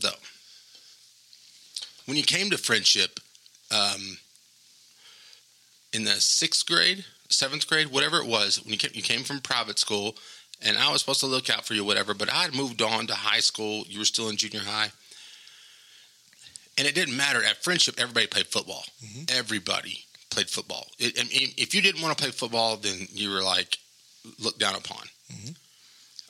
though. 0.00 0.08
When 2.06 2.16
you 2.16 2.22
came 2.22 2.50
to 2.50 2.56
Frenship, 2.56 3.18
um, 3.70 4.18
in 5.92 6.04
the 6.04 6.20
sixth 6.20 6.66
grade, 6.66 7.04
seventh 7.28 7.66
grade, 7.66 7.88
whatever 7.88 8.18
it 8.18 8.26
was, 8.26 8.62
when 8.64 8.72
you 8.72 8.78
came, 8.78 8.90
you 8.94 9.02
came 9.02 9.24
from 9.24 9.40
private 9.40 9.78
school, 9.78 10.16
and 10.62 10.76
I 10.78 10.90
was 10.90 11.00
supposed 11.00 11.20
to 11.20 11.26
look 11.26 11.50
out 11.50 11.64
for 11.66 11.74
you, 11.74 11.84
whatever. 11.84 12.14
But 12.14 12.32
I 12.32 12.42
had 12.42 12.54
moved 12.54 12.80
on 12.82 13.06
to 13.08 13.14
high 13.14 13.40
school. 13.40 13.84
You 13.88 13.98
were 13.98 14.04
still 14.04 14.28
in 14.28 14.36
junior 14.36 14.60
high, 14.60 14.90
and 16.78 16.86
it 16.86 16.94
didn't 16.94 17.16
matter. 17.16 17.42
At 17.42 17.62
Frenship, 17.62 17.98
everybody 18.00 18.26
played 18.26 18.46
football. 18.48 18.84
Mhm. 19.04 19.30
Everybody 19.30 20.04
played 20.30 20.50
football. 20.50 20.88
It, 20.98 21.18
I 21.18 21.24
mean, 21.24 21.52
if 21.56 21.74
you 21.74 21.82
didn't 21.82 22.02
want 22.02 22.16
to 22.16 22.22
play 22.22 22.32
football, 22.32 22.76
then 22.76 23.08
you 23.12 23.30
were 23.30 23.42
like 23.42 23.78
looked 24.38 24.58
down 24.58 24.74
upon. 24.74 25.08
Mhm. 25.32 25.54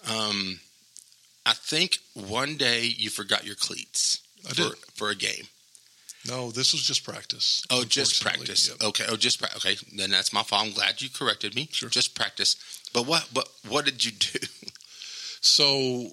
Um, 0.07 0.61
I 1.47 1.53
think 1.55 1.99
one 2.15 2.57
day 2.57 2.85
you 2.85 3.11
forgot 3.11 3.45
your 3.47 3.55
cleats 3.55 4.21
I 4.49 4.53
for, 4.55 4.77
for 4.95 5.11
a 5.11 5.15
game. 5.15 5.49
No, 6.27 6.51
this 6.51 6.73
was 6.73 6.83
just 6.83 7.05
practice. 7.05 7.63
Oh, 7.69 7.85
just 7.85 8.23
practice. 8.23 8.69
Yep. 8.69 8.83
Okay. 8.83 9.05
Oh, 9.09 9.17
just 9.17 9.39
pra- 9.39 9.55
okay. 9.57 9.77
Then 9.93 10.11
that's 10.11 10.33
my 10.33 10.43
fault. 10.43 10.67
I'm 10.67 10.73
glad 10.73 11.03
you 11.03 11.11
corrected 11.11 11.55
me. 11.55 11.69
Sure. 11.71 11.91
Just 11.91 12.15
practice. 12.15 12.57
But 12.95 13.07
what? 13.07 13.29
But 13.35 13.47
what 13.69 13.85
did 13.85 14.03
you 14.03 14.13
do? 14.13 14.39
So, 15.47 16.09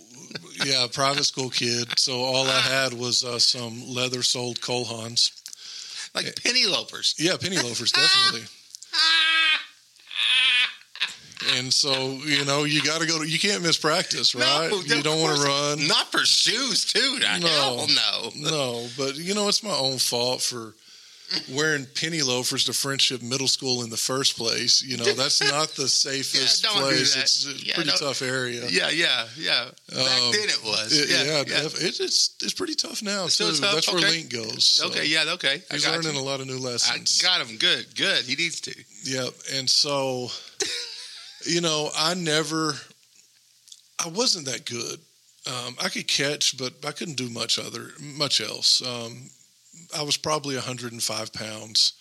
yeah, 0.65 0.87
private 0.91 1.23
school 1.23 1.49
kid. 1.49 1.97
So 1.97 2.19
all 2.19 2.45
I 2.47 2.59
had 2.59 2.91
was 2.91 3.23
uh, 3.23 3.39
some 3.39 3.81
leather 3.87 4.23
soled 4.23 4.59
Cole 4.59 4.83
Haans. 4.83 5.31
like 6.13 6.35
penny 6.43 6.65
loafers. 6.65 7.15
Yeah, 7.17 7.37
penny 7.37 7.55
loafers, 7.55 7.93
definitely. 7.93 8.47
And 11.57 11.73
so, 11.73 11.93
you 12.23 12.45
know, 12.45 12.65
you 12.65 12.83
got 12.83 13.01
to 13.01 13.07
go 13.07 13.19
to, 13.19 13.27
you 13.27 13.39
can't 13.39 13.63
miss 13.63 13.75
practice, 13.77 14.35
right? 14.35 14.69
No, 14.69 14.79
you 14.81 15.01
don't 15.01 15.19
want 15.21 15.37
to 15.37 15.43
run. 15.43 15.87
Not 15.87 16.11
for 16.11 16.19
shoes, 16.19 16.85
too. 16.85 17.17
No. 17.19 17.85
No. 17.87 18.31
No, 18.35 18.87
but, 18.95 19.15
you 19.15 19.33
know, 19.33 19.47
it's 19.47 19.63
my 19.63 19.75
own 19.75 19.97
fault 19.97 20.41
for 20.41 20.75
wearing 21.49 21.85
penny 21.95 22.21
loafers 22.21 22.65
to 22.65 22.71
Frenship 22.73 23.21
Middle 23.21 23.47
School 23.47 23.83
in 23.83 23.89
the 23.89 23.97
first 23.97 24.37
place. 24.37 24.81
You 24.81 24.97
know, 24.97 25.13
that's 25.13 25.41
not 25.41 25.69
the 25.69 25.87
safest 25.87 26.63
Yeah, 26.63 26.71
place. 26.79 27.15
It's 27.15 27.45
a 27.45 27.51
Yeah, 27.65 27.75
pretty 27.75 27.89
don't- 27.91 27.99
tough 27.99 28.21
area. 28.21 28.67
Yeah, 28.69 28.89
yeah, 28.89 29.27
yeah. 29.37 29.69
Back 29.89 30.21
Um, 30.21 30.31
then 30.31 30.49
it 30.49 30.61
was. 30.63 30.91
It- 30.97 31.09
yeah, 31.09 31.23
yeah, 31.23 31.43
yeah. 31.47 31.69
It's, 31.87 31.99
it's 32.41 32.53
pretty 32.53 32.75
tough 32.75 33.01
now 33.01 33.25
It's 33.25 33.37
too. 33.37 33.45
tough? 33.51 33.59
That's 33.75 33.87
where 33.91 33.97
Okay. 34.01 34.09
Link 34.09 34.29
goes. 34.31 34.65
so 34.65 34.87
Okay, 34.87 35.05
yeah, 35.05 35.25
okay. 35.35 35.61
I 35.69 35.73
he's 35.73 35.87
learning 35.87 36.15
you. 36.15 36.19
a 36.19 36.21
lot 36.21 36.41
of 36.41 36.47
new 36.47 36.57
I 36.57 36.71
lessons. 36.71 37.21
got 37.21 37.41
him. 37.45 37.57
Good, 37.57 37.95
good. 37.95 38.25
He 38.25 38.35
needs 38.35 38.59
to. 38.61 38.75
Yep. 39.05 39.33
And 39.53 39.69
so, 39.69 40.29
you 41.45 41.61
know, 41.61 41.89
I 41.97 42.13
never, 42.13 42.73
I 44.03 44.07
wasn't 44.09 44.45
that 44.45 44.65
good. 44.65 44.99
Um, 45.47 45.75
I 45.81 45.89
could 45.89 46.07
catch, 46.07 46.55
but 46.57 46.73
I 46.85 46.91
couldn't 46.91 47.17
do 47.17 47.29
much 47.29 47.57
other, 47.57 47.91
much 47.99 48.41
else. 48.41 48.81
Um, 48.85 49.29
I 49.97 50.03
was 50.03 50.17
probably 50.17 50.55
105 50.55 51.33
pounds, 51.33 51.93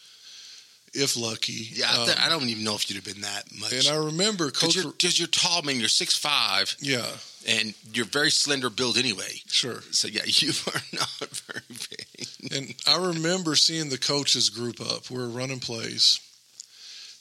if 0.92 1.16
lucky. 1.16 1.68
Yeah, 1.72 1.86
I, 1.90 2.04
th- 2.04 2.16
Um, 2.16 2.22
I 2.24 2.28
don't 2.28 2.48
even 2.48 2.64
know 2.64 2.74
if 2.74 2.88
you'd 2.90 2.96
have 2.96 3.04
been 3.14 3.22
that 3.22 3.44
much. 3.58 3.72
and 3.72 3.88
I 3.88 3.96
remember 4.04 4.46
Because 4.46 4.74
you're, 4.74 4.92
you're 5.00 5.28
tall, 5.28 5.62
man. 5.62 5.78
You're 5.80 5.88
six 5.88 6.16
five, 6.16 6.74
yeah, 6.80 7.06
and 7.46 7.74
you're 7.92 8.06
very 8.06 8.30
slender 8.30 8.70
build 8.70 8.96
anyway. 8.98 9.40
sure. 9.46 9.82
So 9.92 10.08
yeah, 10.08 10.22
you 10.26 10.52
are 10.66 10.80
not 10.92 11.28
very 11.30 11.62
big. 11.68 12.52
And 12.52 12.74
I 12.86 12.96
remember 13.08 13.54
seeing 13.56 13.88
the 13.88 13.98
coaches 13.98 14.50
group 14.50 14.80
up. 14.80 15.10
We're 15.10 15.28
running 15.28 15.60
plays, 15.60 16.18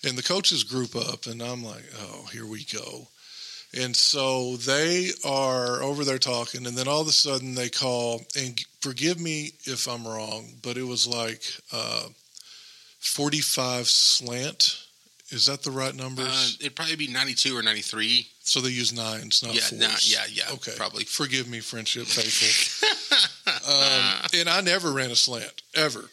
and 0.03 0.17
the 0.17 0.23
coaches 0.23 0.63
group 0.63 0.95
up, 0.95 1.25
and 1.27 1.41
I'm 1.41 1.63
like, 1.63 1.83
oh, 1.99 2.27
here 2.31 2.45
we 2.47 2.63
go. 2.65 3.07
And 3.77 3.95
so 3.95 4.55
they 4.57 5.11
are 5.23 5.83
over 5.83 6.03
there 6.03 6.17
talking, 6.17 6.65
and 6.65 6.75
then 6.75 6.87
all 6.87 7.01
of 7.01 7.07
a 7.07 7.11
sudden 7.11 7.53
they 7.53 7.69
call, 7.69 8.21
and 8.35 8.59
forgive 8.81 9.19
me 9.19 9.51
if 9.65 9.87
I'm 9.87 10.07
wrong, 10.07 10.47
but 10.63 10.75
it 10.75 10.83
was 10.87 11.05
like 11.07 11.43
uh, 11.71 12.07
45 12.99 13.87
slant. 13.87 14.85
Is 15.31 15.45
that 15.45 15.61
the 15.61 15.69
right 15.69 15.93
numbers? 15.93 16.25
Uh, 16.59 16.65
it'd 16.65 16.75
probably 16.75 16.95
be 16.95 17.05
ninety 17.07 17.35
two 17.35 17.55
or 17.55 17.61
ninety 17.61 17.81
three. 17.81 18.25
so 18.39 18.59
they 18.61 18.69
use 18.69 18.91
nines, 18.91 19.43
not 19.43 19.53
Yeah, 19.53 19.61
fours. 19.61 19.79
nah, 19.79 19.87
yeah, 20.01 20.25
yeah, 20.31 20.53
Okay, 20.53 20.71
probably. 20.75 21.03
Forgive 21.03 21.47
me, 21.47 21.59
Frenship 21.59 22.07
faithful. 22.07 23.71
um, 23.71 24.27
and 24.33 24.49
I 24.49 24.61
never 24.61 24.91
ran 24.91 25.11
a 25.11 25.15
slant 25.15 25.61
ever. 25.75 26.05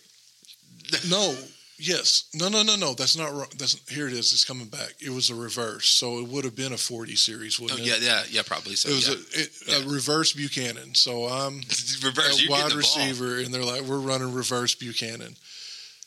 No, 1.11 1.35
yes, 1.79 2.25
no, 2.35 2.49
no, 2.49 2.63
no, 2.63 2.77
no. 2.77 2.95
That's 2.95 3.17
not 3.17 3.33
wrong. 3.33 3.49
That's 3.59 3.79
here. 3.91 4.07
It 4.07 4.13
is. 4.15 4.33
It's 4.33 4.45
coming 4.45 4.67
back. 4.69 4.95
It 5.01 5.11
was 5.11 5.31
a 5.31 5.35
reverse, 5.35 5.87
so 5.87 6.19
it 6.19 6.29
would 6.29 6.45
have 6.45 6.57
been 6.57 6.73
a 6.73 6.77
forty 6.77 7.17
series, 7.17 7.59
Oh, 7.61 7.65
wouldn't 7.65 7.81
yeah, 7.83 7.95
it? 7.97 8.03
yeah, 8.03 8.23
yeah, 8.31 8.43
probably. 8.45 8.75
So 8.77 8.89
It 8.91 8.95
was 8.95 9.09
yeah. 9.09 9.75
a, 9.75 9.79
it, 9.81 9.85
a 9.87 9.89
reverse 9.89 10.33
Buchanan. 10.33 10.95
So 10.95 11.27
I'm 11.27 11.57
reverse. 12.03 12.47
a 12.47 12.51
wide 12.51 12.67
the 12.67 12.69
ball. 12.71 12.77
receiver, 12.79 13.39
and 13.39 13.53
they're 13.53 13.63
like, 13.65 13.83
"We're 13.83 13.99
running 13.99 14.33
reverse 14.33 14.75
Buchanan," 14.75 15.37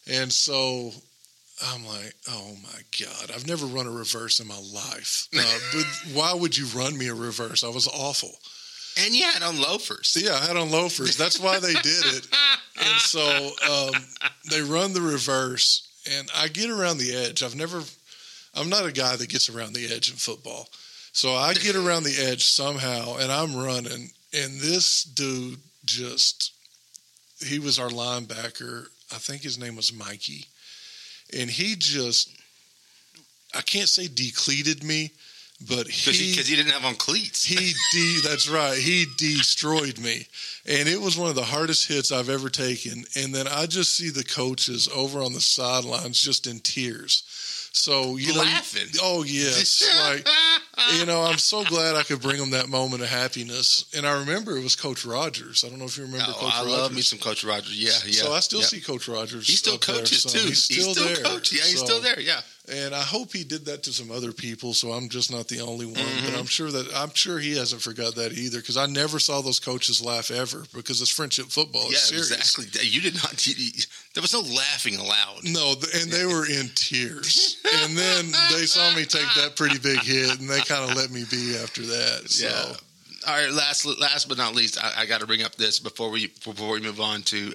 and 0.07 0.31
so 0.31 0.91
I'm 1.67 1.85
like, 1.85 2.13
"Oh 2.29 2.55
my 2.63 2.79
god, 2.99 3.31
I've 3.35 3.47
never 3.47 3.65
run 3.65 3.85
a 3.87 3.91
reverse 3.91 4.39
in 4.39 4.47
my 4.47 4.59
life." 4.73 5.27
Uh, 5.37 5.59
but 5.73 5.85
why 6.13 6.33
would 6.33 6.57
you 6.57 6.65
run 6.77 6.97
me 6.97 7.07
a 7.07 7.13
reverse? 7.15 7.63
I 7.63 7.69
was 7.69 7.87
awful. 7.87 8.31
And 8.99 9.13
you 9.13 9.23
had 9.23 9.43
on 9.43 9.59
loafers. 9.59 10.17
Yeah, 10.19 10.33
I 10.33 10.45
had 10.45 10.57
on 10.57 10.69
loafers. 10.71 11.17
That's 11.17 11.39
why 11.39 11.59
they 11.59 11.73
did 11.73 12.05
it. 12.05 12.27
And 12.77 12.99
so 12.99 13.21
um, 13.69 14.01
they 14.49 14.61
run 14.61 14.93
the 14.93 15.01
reverse, 15.01 15.87
and 16.09 16.29
I 16.35 16.47
get 16.47 16.69
around 16.69 16.97
the 16.97 17.13
edge. 17.15 17.43
I've 17.43 17.55
never, 17.55 17.81
I'm 18.55 18.69
not 18.69 18.85
a 18.85 18.91
guy 18.91 19.15
that 19.15 19.29
gets 19.29 19.49
around 19.49 19.73
the 19.73 19.93
edge 19.93 20.09
in 20.09 20.15
football. 20.15 20.69
So 21.11 21.33
I 21.33 21.53
get 21.53 21.75
around 21.75 22.03
the 22.03 22.17
edge 22.17 22.45
somehow, 22.45 23.17
and 23.17 23.31
I'm 23.31 23.55
running, 23.55 24.11
and 24.33 24.59
this 24.59 25.03
dude 25.03 25.59
just, 25.85 26.53
he 27.45 27.59
was 27.59 27.79
our 27.79 27.89
linebacker. 27.89 28.85
I 29.11 29.15
think 29.15 29.41
his 29.41 29.57
name 29.57 29.75
was 29.75 29.91
Mikey. 29.91 30.45
And 31.37 31.49
he 31.49 31.75
just, 31.75 32.29
I 33.55 33.61
can't 33.61 33.89
say 33.89 34.07
decleated 34.07 34.83
me, 34.83 35.11
but 35.67 35.85
Because 35.87 36.17
he 36.19 36.31
you 36.31 36.55
didn't 36.55 36.71
have 36.71 36.85
on 36.85 36.95
cleats. 36.95 37.43
he 37.43 37.73
de 37.91 38.21
that's 38.27 38.47
right 38.49 38.77
he 38.77 39.05
destroyed 39.17 39.99
me 39.99 40.25
and 40.65 40.87
it 40.87 40.99
was 41.01 41.17
one 41.17 41.29
of 41.29 41.35
the 41.35 41.43
hardest 41.43 41.87
hits 41.87 42.11
i've 42.11 42.29
ever 42.29 42.49
taken 42.49 43.03
and 43.15 43.33
then 43.35 43.47
i 43.47 43.65
just 43.65 43.95
see 43.95 44.09
the 44.09 44.23
coaches 44.23 44.87
over 44.95 45.21
on 45.21 45.33
the 45.33 45.41
sidelines 45.41 46.21
just 46.21 46.47
in 46.47 46.59
tears 46.59 47.23
so 47.73 48.15
you 48.17 48.33
know 48.33 48.41
Laughing. 48.41 48.87
oh 49.01 49.23
yes 49.23 49.83
like 50.09 50.25
you 50.97 51.05
know 51.05 51.21
i'm 51.21 51.37
so 51.37 51.63
glad 51.65 51.95
i 51.95 52.03
could 52.03 52.21
bring 52.21 52.37
them 52.37 52.51
that 52.51 52.69
moment 52.69 53.01
of 53.01 53.09
happiness 53.09 53.85
and 53.95 54.05
i 54.05 54.19
remember 54.19 54.57
it 54.57 54.63
was 54.63 54.75
coach 54.75 55.05
rogers 55.05 55.63
i 55.65 55.69
don't 55.69 55.79
know 55.79 55.85
if 55.85 55.97
you 55.97 56.03
remember 56.05 56.25
Oh, 56.29 56.33
coach 56.33 56.53
I 56.53 56.59
rogers 56.61 56.71
love 56.77 56.93
me 56.95 57.01
some 57.01 57.19
Coach 57.19 57.43
Rogers. 57.43 57.77
Yeah, 57.77 57.91
yeah. 58.05 58.23
so 58.23 58.33
i 58.33 58.39
still 58.39 58.59
yeah. 58.61 58.65
see 58.67 58.81
coach 58.81 59.07
rogers 59.07 59.47
He 59.47 59.53
still 59.53 59.75
up 59.75 59.81
there, 59.81 59.95
coaches 59.97 60.23
so 60.23 60.29
too. 60.29 60.47
he's 60.47 60.63
still, 60.63 60.93
there 60.93 61.15
coach. 61.23 61.51
Yeah, 61.53 61.63
he's 61.63 61.79
So- 61.79 61.85
still 61.85 62.01
there. 62.01 62.19
Yeah. 62.19 62.41
and 62.71 62.93
I 62.93 63.01
hope 63.01 63.33
he 63.33 63.43
did 63.43 63.65
that 63.65 63.81
to 63.83 63.91
some 63.93 64.11
other 64.11 64.31
people, 64.31 64.73
so 64.73 64.91
I'm 64.91 65.09
just 65.09 65.31
not 65.31 65.47
the 65.47 65.59
only 65.61 65.85
one. 65.87 65.95
Mm-hmm. 65.95 66.25
But 66.29 66.39
I'm 66.39 66.45
sure 66.45 66.69
that 66.69 66.87
I'm 66.95 67.13
sure 67.15 67.39
he 67.39 67.57
hasn't 67.57 67.81
forgot 67.81 68.13
that 68.15 68.33
either, 68.33 68.59
because 68.59 68.77
I 68.77 68.85
never 68.85 69.17
saw 69.17 69.41
those 69.41 69.59
coaches 69.59 70.03
laugh 70.05 70.29
ever, 70.29 70.63
because 70.75 71.01
it's 71.01 71.11
Frenship 71.11 71.51
football. 71.51 71.85
yeah, 71.85 71.97
It's 71.97 72.09
serious. 72.09 72.29
exactly. 72.31 72.85
You 72.87 73.01
did 73.01 73.15
not. 73.15 73.33
There 74.13 74.21
was 74.21 74.33
no 74.33 74.41
laughing 74.41 74.95
aloud. 74.97 75.39
No, 75.45 75.73
and 75.95 76.11
they 76.11 76.25
were 76.33 76.45
in 76.45 76.69
tears. 76.75 77.57
and 77.83 77.97
then 77.97 78.25
they 78.51 78.65
saw 78.65 78.93
me 78.95 79.03
take 79.05 79.29
that 79.35 79.55
pretty 79.55 79.79
big 79.79 79.99
hit, 79.99 80.39
and 80.39 80.47
they 80.49 80.61
kind 80.69 80.89
of 80.89 80.95
let 80.95 81.11
me 81.11 81.23
be 81.29 81.57
after 81.57 81.81
that. 81.81 82.21
So. 82.29 82.47
Yeah. 82.47 82.75
All 83.27 83.35
right. 83.35 83.51
Last, 83.51 83.85
last 83.99 84.29
but 84.29 84.37
not 84.37 84.55
least, 84.55 84.81
I, 84.83 85.01
I 85.01 85.05
got 85.05 85.19
to 85.21 85.27
bring 85.27 85.41
up 85.43 85.55
this 85.55 85.79
before 85.79 86.09
we 86.09 86.27
before 86.27 86.71
we 86.71 86.79
move 86.81 87.01
on 87.01 87.21
to 87.23 87.51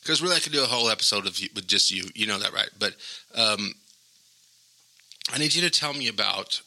because 0.00 0.22
really 0.22 0.36
I 0.36 0.40
could 0.40 0.52
do 0.52 0.62
a 0.62 0.66
whole 0.66 0.88
episode 0.90 1.26
of 1.26 1.38
you, 1.38 1.48
with 1.54 1.66
just 1.66 1.90
you. 1.90 2.04
You 2.14 2.26
know 2.26 2.38
that, 2.38 2.52
right? 2.52 2.70
But 2.78 2.94
um, 3.34 3.74
I 5.32 5.38
need 5.38 5.54
you 5.54 5.62
to 5.62 5.70
tell 5.70 5.92
me 5.94 6.08
about. 6.08 6.60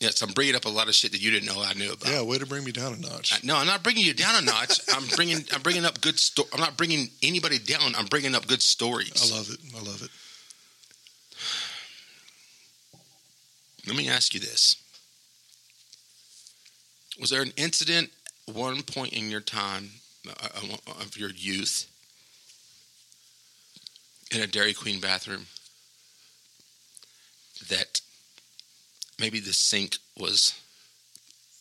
Yes, 0.00 0.20
I'm 0.20 0.32
bringing 0.34 0.54
up 0.54 0.66
a 0.66 0.68
lot 0.68 0.88
of 0.88 0.94
shit 0.94 1.12
that 1.12 1.22
you 1.22 1.30
didn't 1.30 1.46
know 1.46 1.62
I 1.62 1.72
knew 1.72 1.90
about. 1.90 2.12
Yeah, 2.12 2.20
way 2.22 2.36
to 2.36 2.44
bring 2.44 2.64
me 2.64 2.70
down 2.72 2.92
a 2.92 2.98
notch. 2.98 3.32
I- 3.32 3.38
No, 3.46 3.56
I'm 3.56 3.66
not 3.66 3.82
bringing 3.82 4.04
you 4.04 4.12
down 4.12 4.34
a 4.42 4.44
notch. 4.44 4.78
I'm 4.94 5.06
bringing 5.16 5.38
I'm 5.54 5.62
bringing 5.62 5.86
up 5.86 6.00
good 6.02 6.18
sto- 6.18 6.46
I'm 6.52 6.60
not 6.60 6.76
bringing 6.76 7.08
anybody 7.22 7.58
down. 7.58 7.94
I'm 7.96 8.04
bringing 8.06 8.34
up 8.34 8.46
good 8.46 8.60
stories. 8.60 9.12
I 9.32 9.34
love 9.34 9.48
it. 9.50 9.58
I 9.74 9.78
love 9.82 10.02
it. 10.02 10.10
Let 13.86 13.96
me 13.96 14.08
ask 14.08 14.34
you 14.34 14.40
this. 14.40 14.76
Was 17.20 17.30
there 17.30 17.42
an 17.42 17.52
incident 17.56 18.10
one 18.46 18.82
point 18.82 19.12
in 19.12 19.30
your 19.30 19.40
time 19.40 19.90
uh, 20.28 20.76
of 21.00 21.16
your 21.16 21.30
youth 21.30 21.88
in 24.34 24.42
a 24.42 24.46
Dairy 24.46 24.74
Queen 24.74 25.00
bathroom 25.00 25.46
that 27.68 28.00
maybe 29.18 29.40
the 29.40 29.52
sink 29.52 29.96
was 30.18 30.54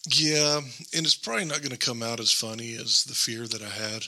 Yeah, 0.10 0.58
and 0.58 1.06
it's 1.06 1.16
probably 1.16 1.46
not 1.46 1.62
going 1.62 1.72
to 1.72 1.78
come 1.78 2.04
out 2.04 2.20
as 2.20 2.32
funny 2.32 2.76
as 2.76 3.04
the 3.04 3.16
fear 3.16 3.48
that 3.48 3.62
I 3.62 3.70
had 3.70 4.04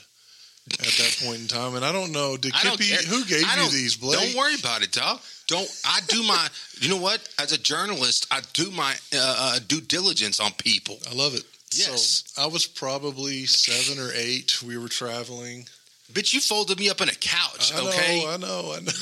at 0.74 0.86
that 0.86 1.20
point 1.24 1.40
in 1.40 1.48
time. 1.48 1.74
And 1.74 1.84
I 1.84 1.92
don't 1.92 2.12
know, 2.12 2.36
did 2.36 2.54
I 2.54 2.60
Kippy, 2.60 2.90
who 3.06 3.24
gave 3.24 3.40
you 3.40 3.70
these, 3.70 3.96
Blake? 3.96 4.18
Don't 4.18 4.36
worry 4.36 4.54
about 4.54 4.82
it, 4.82 4.92
dog. 4.92 5.20
Don't. 5.46 5.68
I 5.84 6.00
do 6.08 6.22
my. 6.22 6.48
you 6.80 6.88
know 6.88 6.98
what? 6.98 7.26
As 7.38 7.52
a 7.52 7.58
journalist, 7.58 8.26
I 8.30 8.40
do 8.52 8.70
my 8.70 8.94
uh, 9.14 9.36
uh, 9.38 9.58
due 9.66 9.80
diligence 9.80 10.40
on 10.40 10.52
people. 10.52 10.98
I 11.10 11.14
love 11.14 11.34
it. 11.34 11.44
Yes. 11.72 12.24
So 12.26 12.42
I 12.42 12.46
was 12.46 12.66
probably 12.66 13.46
seven 13.46 14.02
or 14.02 14.10
eight. 14.14 14.62
We 14.62 14.78
were 14.78 14.88
traveling. 14.88 15.66
Bitch, 16.12 16.32
you 16.32 16.40
folded 16.40 16.78
me 16.78 16.88
up 16.88 17.02
in 17.02 17.08
a 17.10 17.14
couch, 17.14 17.72
I 17.74 17.80
know, 17.82 17.88
okay? 17.88 18.24
I 18.26 18.36
know, 18.38 18.72
I 18.74 18.80
know. 18.80 18.92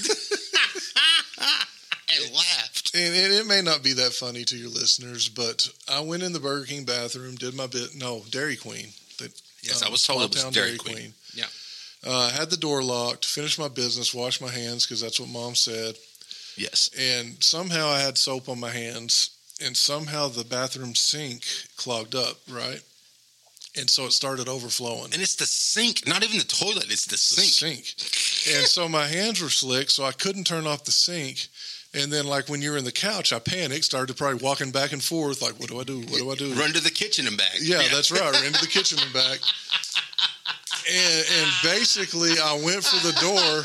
and 2.09 2.35
laughed. 2.35 2.97
And, 2.97 3.15
and 3.15 3.33
it 3.33 3.47
may 3.47 3.63
not 3.63 3.85
be 3.85 3.93
that 3.93 4.13
funny 4.13 4.43
to 4.45 4.57
your 4.57 4.71
listeners, 4.71 5.29
but 5.29 5.69
I 5.89 6.01
went 6.01 6.25
in 6.25 6.33
the 6.33 6.41
Burger 6.41 6.67
King 6.67 6.83
bathroom, 6.85 7.37
did 7.37 7.55
my 7.55 7.69
bit. 7.69 7.95
No, 7.95 8.25
Dairy 8.31 8.57
Queen. 8.57 8.89
The, 9.19 9.31
Yes, 9.67 9.83
um, 9.83 9.89
I 9.89 9.91
was 9.91 10.07
told 10.07 10.23
it 10.23 10.31
was 10.31 10.41
Small-town 10.41 10.53
Dairy 10.53 10.79
Queen. 10.79 10.97
Yeah. 10.97 11.26
Uh, 12.07 12.31
had 12.31 12.51
the 12.51 12.57
door 12.57 12.83
locked, 12.83 13.25
finished 13.25 13.59
my 13.59 13.69
business, 13.69 14.15
washed 14.15 14.41
my 14.41 14.51
hands 14.51 14.87
because 14.87 15.01
that's 15.01 15.19
what 15.19 15.29
mom 15.29 15.55
said. 15.57 15.97
Yes. 16.57 16.91
And 16.99 17.43
somehow 17.43 17.89
I 17.89 18.01
had 18.01 18.17
soap 18.17 18.49
on 18.49 18.61
my 18.61 18.71
hands, 18.71 19.31
and 19.65 19.77
somehow 19.77 20.29
the 20.29 20.45
bathroom 20.45 20.95
sink 20.95 21.43
clogged 21.77 22.15
up, 22.15 22.37
right? 22.51 22.81
And 23.79 23.91
so 23.91 24.07
it 24.07 24.13
started 24.13 24.49
overflowing. 24.49 25.13
And 25.13 25.21
it's 25.21 25.35
the 25.35 25.45
sink, 25.45 26.07
not 26.07 26.25
even 26.25 26.39
the 26.39 26.45
toilet. 26.45 26.91
It's 26.91 27.05
the 27.05 27.13
the 27.13 27.19
sink. 27.19 27.85
sink. 27.85 28.57
And 28.57 28.67
so 28.67 28.89
my 28.89 29.07
hands 29.07 29.43
were 29.43 29.51
slick, 29.51 29.91
so 29.91 30.05
I 30.05 30.13
couldn't 30.13 30.45
turn 30.45 30.67
off 30.67 30.85
the 30.85 30.93
sink. 30.93 31.49
And 31.93 32.13
then, 32.13 32.27
like 32.27 32.49
when 32.49 32.63
you're 32.63 32.77
in 32.77 32.85
the 32.85 32.93
couch, 32.93 33.33
I 33.33 33.39
panicked, 33.39 33.85
started 33.85 34.09
to 34.09 34.15
probably 34.15 34.43
walking 34.43 34.71
back 34.71 34.93
and 34.93 35.03
forth, 35.03 35.43
like, 35.43 35.59
what 35.59 35.69
do 35.69 35.81
I 35.81 35.85
do? 35.85 36.01
What 36.01 36.19
do 36.19 36.31
I 36.31 36.35
do? 36.35 36.53
Run 36.55 36.73
to 36.73 36.81
the 36.81 36.91
kitchen 36.91 37.27
and 37.27 37.37
back. 37.37 37.57
Yeah, 37.61 37.83
that's 37.91 38.11
right. 38.11 38.21
Run 38.21 38.53
to 38.53 38.61
the 38.61 38.67
kitchen 38.67 38.99
and 39.03 39.13
back. 39.13 39.41
And, 40.89 41.25
and 41.41 41.51
basically, 41.65 42.31
I 42.43 42.61
went 42.65 42.85
for 42.85 43.05
the 43.05 43.13
door. 43.21 43.63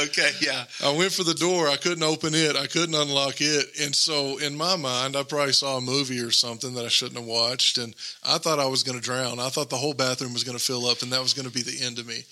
okay. 0.04 0.30
Yeah. 0.40 0.64
I 0.82 0.96
went 0.96 1.12
for 1.12 1.24
the 1.24 1.34
door. 1.34 1.68
I 1.68 1.76
couldn't 1.76 2.02
open 2.02 2.34
it. 2.34 2.56
I 2.56 2.66
couldn't 2.66 2.94
unlock 2.94 3.40
it. 3.40 3.66
And 3.82 3.94
so, 3.94 4.38
in 4.38 4.56
my 4.56 4.76
mind, 4.76 5.16
I 5.16 5.22
probably 5.24 5.52
saw 5.52 5.76
a 5.76 5.80
movie 5.80 6.20
or 6.20 6.30
something 6.30 6.74
that 6.74 6.84
I 6.84 6.88
shouldn't 6.88 7.18
have 7.18 7.26
watched. 7.26 7.76
And 7.78 7.94
I 8.24 8.38
thought 8.38 8.58
I 8.58 8.66
was 8.66 8.82
going 8.82 8.98
to 8.98 9.04
drown. 9.04 9.38
I 9.40 9.48
thought 9.50 9.68
the 9.70 9.76
whole 9.76 9.94
bathroom 9.94 10.32
was 10.32 10.44
going 10.44 10.56
to 10.58 10.64
fill 10.64 10.86
up, 10.86 11.02
and 11.02 11.12
that 11.12 11.20
was 11.22 11.34
going 11.34 11.46
to 11.48 11.52
be 11.54 11.62
the 11.62 11.84
end 11.84 11.98
of 11.98 12.06
me. 12.06 12.24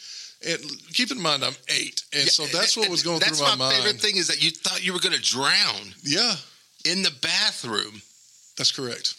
And 0.48 0.58
keep 0.92 1.10
in 1.12 1.20
mind, 1.20 1.44
I'm 1.44 1.54
eight, 1.68 2.02
and 2.12 2.28
so 2.28 2.44
that's 2.46 2.76
what 2.76 2.88
was 2.88 3.04
going 3.04 3.20
through 3.20 3.38
my, 3.38 3.50
my 3.50 3.56
mind. 3.56 3.60
That's 3.60 3.82
my 3.82 3.84
favorite 3.84 4.00
thing 4.02 4.16
is 4.16 4.26
that 4.26 4.42
you 4.42 4.50
thought 4.50 4.84
you 4.84 4.92
were 4.92 4.98
going 4.98 5.14
to 5.14 5.22
drown 5.22 5.94
Yeah, 6.02 6.34
in 6.84 7.02
the 7.02 7.12
bathroom. 7.22 8.02
that's 8.58 8.72
correct. 8.72 9.14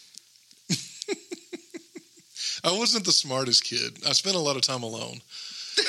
I 2.64 2.72
wasn't 2.76 3.04
the 3.04 3.12
smartest 3.12 3.64
kid. 3.64 3.98
I 4.08 4.12
spent 4.12 4.36
a 4.36 4.40
lot 4.40 4.56
of 4.56 4.62
time 4.62 4.82
alone. 4.82 5.20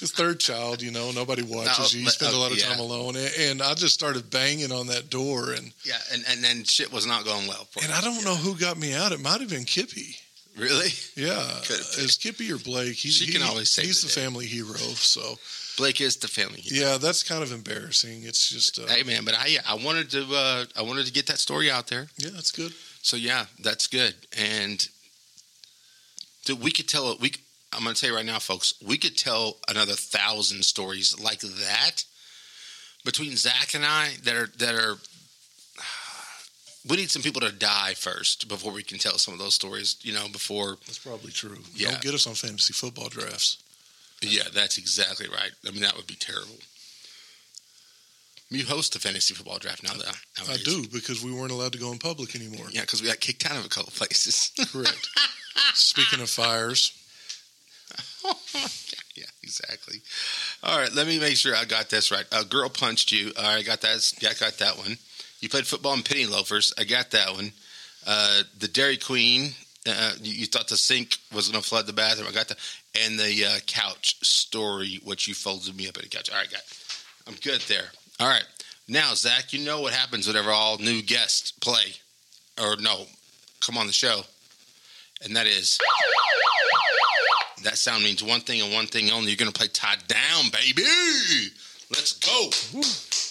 His 0.00 0.10
third 0.10 0.40
child, 0.40 0.82
you 0.82 0.90
know, 0.90 1.12
nobody 1.12 1.42
watches 1.42 1.94
No, 1.94 1.98
you. 1.98 2.04
You 2.06 2.10
spend 2.10 2.34
a 2.34 2.36
uh, 2.36 2.40
lot 2.40 2.50
of 2.50 2.58
yeah. 2.58 2.64
time 2.64 2.80
alone, 2.80 3.14
and, 3.14 3.30
and 3.38 3.62
I 3.62 3.74
just 3.74 3.94
started 3.94 4.30
banging 4.30 4.72
on 4.72 4.88
that 4.88 5.10
door, 5.10 5.52
and 5.52 5.72
Yeah, 5.84 5.94
and, 6.12 6.24
and 6.28 6.42
then 6.42 6.64
shit 6.64 6.92
was 6.92 7.06
not 7.06 7.24
going 7.24 7.46
well 7.46 7.68
for 7.70 7.78
and 7.84 7.88
you. 7.88 7.94
I 7.94 8.00
don't 8.00 8.24
know 8.24 8.34
who 8.34 8.56
got 8.58 8.76
me 8.76 8.94
out. 8.94 9.12
It 9.12 9.20
might 9.20 9.40
have 9.40 9.48
been 9.50 9.62
Kippy. 9.64 10.16
Really? 10.58 10.88
Yeah, 11.14 11.40
Could 11.64 11.76
have 11.78 11.94
been. 11.94 12.04
is 12.04 12.16
Kippy 12.20 12.50
or 12.52 12.58
Blake? 12.58 12.96
He's, 12.96 13.14
She 13.14 13.30
can 13.32 13.42
always 13.42 13.70
say 13.70 13.82
He's 13.86 14.00
the 14.02 14.08
the, 14.08 14.20
family 14.20 14.46
hero. 14.46 14.74
So 14.74 15.38
Blake 15.78 16.00
is 16.00 16.16
the 16.16 16.26
family 16.26 16.60
hero. 16.60 16.90
yeah, 16.90 16.98
that's 16.98 17.22
kind 17.22 17.44
of 17.44 17.52
embarrassing. 17.52 18.24
It's 18.24 18.50
just 18.50 18.80
uh, 18.80 18.86
Hey 18.88 19.04
man, 19.04 19.24
but 19.24 19.34
I 19.38 19.58
I 19.68 19.76
wanted 19.76 20.10
to 20.10 20.26
uh, 20.34 20.64
I 20.76 20.82
wanted 20.82 21.06
to 21.06 21.12
get 21.12 21.26
that 21.28 21.38
story 21.38 21.70
out 21.70 21.86
there. 21.86 22.08
yeah, 22.18 22.30
that's 22.34 22.50
good. 22.50 22.72
So 23.02 23.16
yeah, 23.16 23.46
that's 23.60 23.88
good. 23.88 24.14
And 24.38 24.88
we 26.60 26.70
could 26.70 26.88
tell 26.88 27.16
we. 27.20 27.32
I'm 27.74 27.84
going 27.84 27.94
to 27.94 28.00
tell 28.00 28.10
you 28.10 28.16
right 28.16 28.26
now, 28.26 28.38
folks. 28.38 28.74
We 28.86 28.98
could 28.98 29.16
tell 29.16 29.56
another 29.68 29.94
thousand 29.94 30.62
stories 30.64 31.18
like 31.18 31.40
that 31.40 32.04
between 33.04 33.34
Zac 33.36 33.74
and 33.74 33.84
I 33.84 34.10
that 34.24 34.34
are 34.34 34.46
that 34.58 34.74
are. 34.74 34.96
We 36.84 36.96
need 36.96 37.12
some 37.12 37.22
people 37.22 37.42
to 37.42 37.52
die 37.52 37.94
first 37.94 38.48
before 38.48 38.72
we 38.72 38.82
can 38.82 38.98
tell 38.98 39.16
some 39.16 39.32
of 39.32 39.38
those 39.38 39.54
stories. 39.54 39.98
You 40.02 40.14
know, 40.14 40.26
before 40.32 40.78
That's 40.84 40.98
probably 40.98 41.30
true. 41.30 41.58
Yeah. 41.76 41.92
Don't 41.92 42.00
get 42.00 42.12
us 42.14 42.26
on 42.26 42.34
fantasy 42.34 42.72
football 42.72 43.08
drafts. 43.08 43.62
yeah, 44.20 44.48
that's 44.52 44.78
exactly 44.78 45.28
right. 45.28 45.52
I 45.64 45.70
mean, 45.70 45.82
that 45.82 45.94
would 45.96 46.08
be 46.08 46.16
terrible. 46.16 46.56
You 48.52 48.66
host 48.66 48.94
a 48.96 48.98
fantasy 48.98 49.34
football 49.34 49.58
draft 49.58 49.82
now, 49.82 49.94
though. 49.94 50.52
I 50.52 50.56
do 50.58 50.86
because 50.92 51.24
we 51.24 51.32
weren't 51.32 51.52
allowed 51.52 51.72
to 51.72 51.78
go 51.78 51.90
in 51.90 51.98
public 51.98 52.34
anymore. 52.36 52.66
Yeah, 52.70 52.82
because 52.82 53.00
we 53.00 53.08
got 53.08 53.20
kicked 53.20 53.50
out 53.50 53.56
of 53.56 53.64
a 53.64 53.68
couple 53.68 53.92
places. 53.92 54.52
Correct. 54.72 55.08
Speaking 55.74 56.20
of 56.20 56.28
fires, 56.28 56.92
yeah, 59.14 59.24
exactly. 59.42 60.00
All 60.62 60.78
right, 60.78 60.92
let 60.92 61.06
me 61.06 61.18
make 61.18 61.36
sure 61.36 61.54
I 61.56 61.64
got 61.64 61.88
this 61.88 62.10
right. 62.10 62.26
A 62.32 62.44
girl 62.44 62.68
punched 62.68 63.12
you. 63.12 63.32
All 63.36 63.44
right, 63.44 63.58
I 63.58 63.62
got 63.62 63.80
that. 63.80 64.12
Yeah, 64.20 64.30
I 64.30 64.34
got 64.34 64.58
that 64.58 64.76
one. 64.76 64.96
You 65.40 65.48
played 65.48 65.66
football 65.66 65.94
in 65.94 66.02
penny 66.02 66.26
loafers. 66.26 66.72
I 66.78 66.84
got 66.84 67.10
that 67.12 67.32
one. 67.32 67.52
Uh, 68.06 68.42
the 68.58 68.68
Dairy 68.68 68.96
Queen. 68.96 69.52
Uh, 69.88 70.12
you, 70.20 70.32
you 70.32 70.46
thought 70.46 70.68
the 70.68 70.76
sink 70.76 71.16
was 71.34 71.48
going 71.48 71.60
to 71.60 71.68
flood 71.68 71.86
the 71.86 71.92
bathroom. 71.92 72.28
I 72.28 72.32
got 72.32 72.48
that. 72.48 72.58
And 73.04 73.18
the 73.18 73.44
uh, 73.44 73.58
couch 73.66 74.16
story, 74.24 75.00
which 75.02 75.26
you 75.26 75.34
folded 75.34 75.76
me 75.76 75.88
up 75.88 75.96
at 75.96 76.04
a 76.04 76.08
couch. 76.08 76.30
All 76.30 76.38
right, 76.38 76.50
got. 76.50 76.62
I'm 77.26 77.34
good 77.42 77.60
there. 77.62 77.90
All 78.22 78.28
right. 78.28 78.44
Now, 78.86 79.14
Zac, 79.14 79.52
you 79.52 79.64
know 79.64 79.80
what 79.80 79.92
happens 79.92 80.28
whenever 80.28 80.50
all 80.50 80.78
new 80.78 81.02
guests 81.02 81.50
play, 81.50 81.94
or 82.56 82.76
no, 82.76 83.06
come 83.60 83.76
on 83.76 83.88
the 83.88 83.92
show, 83.92 84.20
and 85.24 85.34
that 85.34 85.48
is 85.48 85.76
that 87.64 87.78
sound 87.78 88.04
means 88.04 88.22
one 88.22 88.38
thing 88.40 88.60
and 88.60 88.72
one 88.72 88.86
thing 88.86 89.10
only. 89.10 89.30
You're 89.30 89.38
going 89.38 89.50
to 89.50 89.58
play 89.58 89.66
tied 89.66 90.06
down, 90.06 90.50
baby. 90.52 90.84
Let's 91.90 92.12
go. 92.20 92.50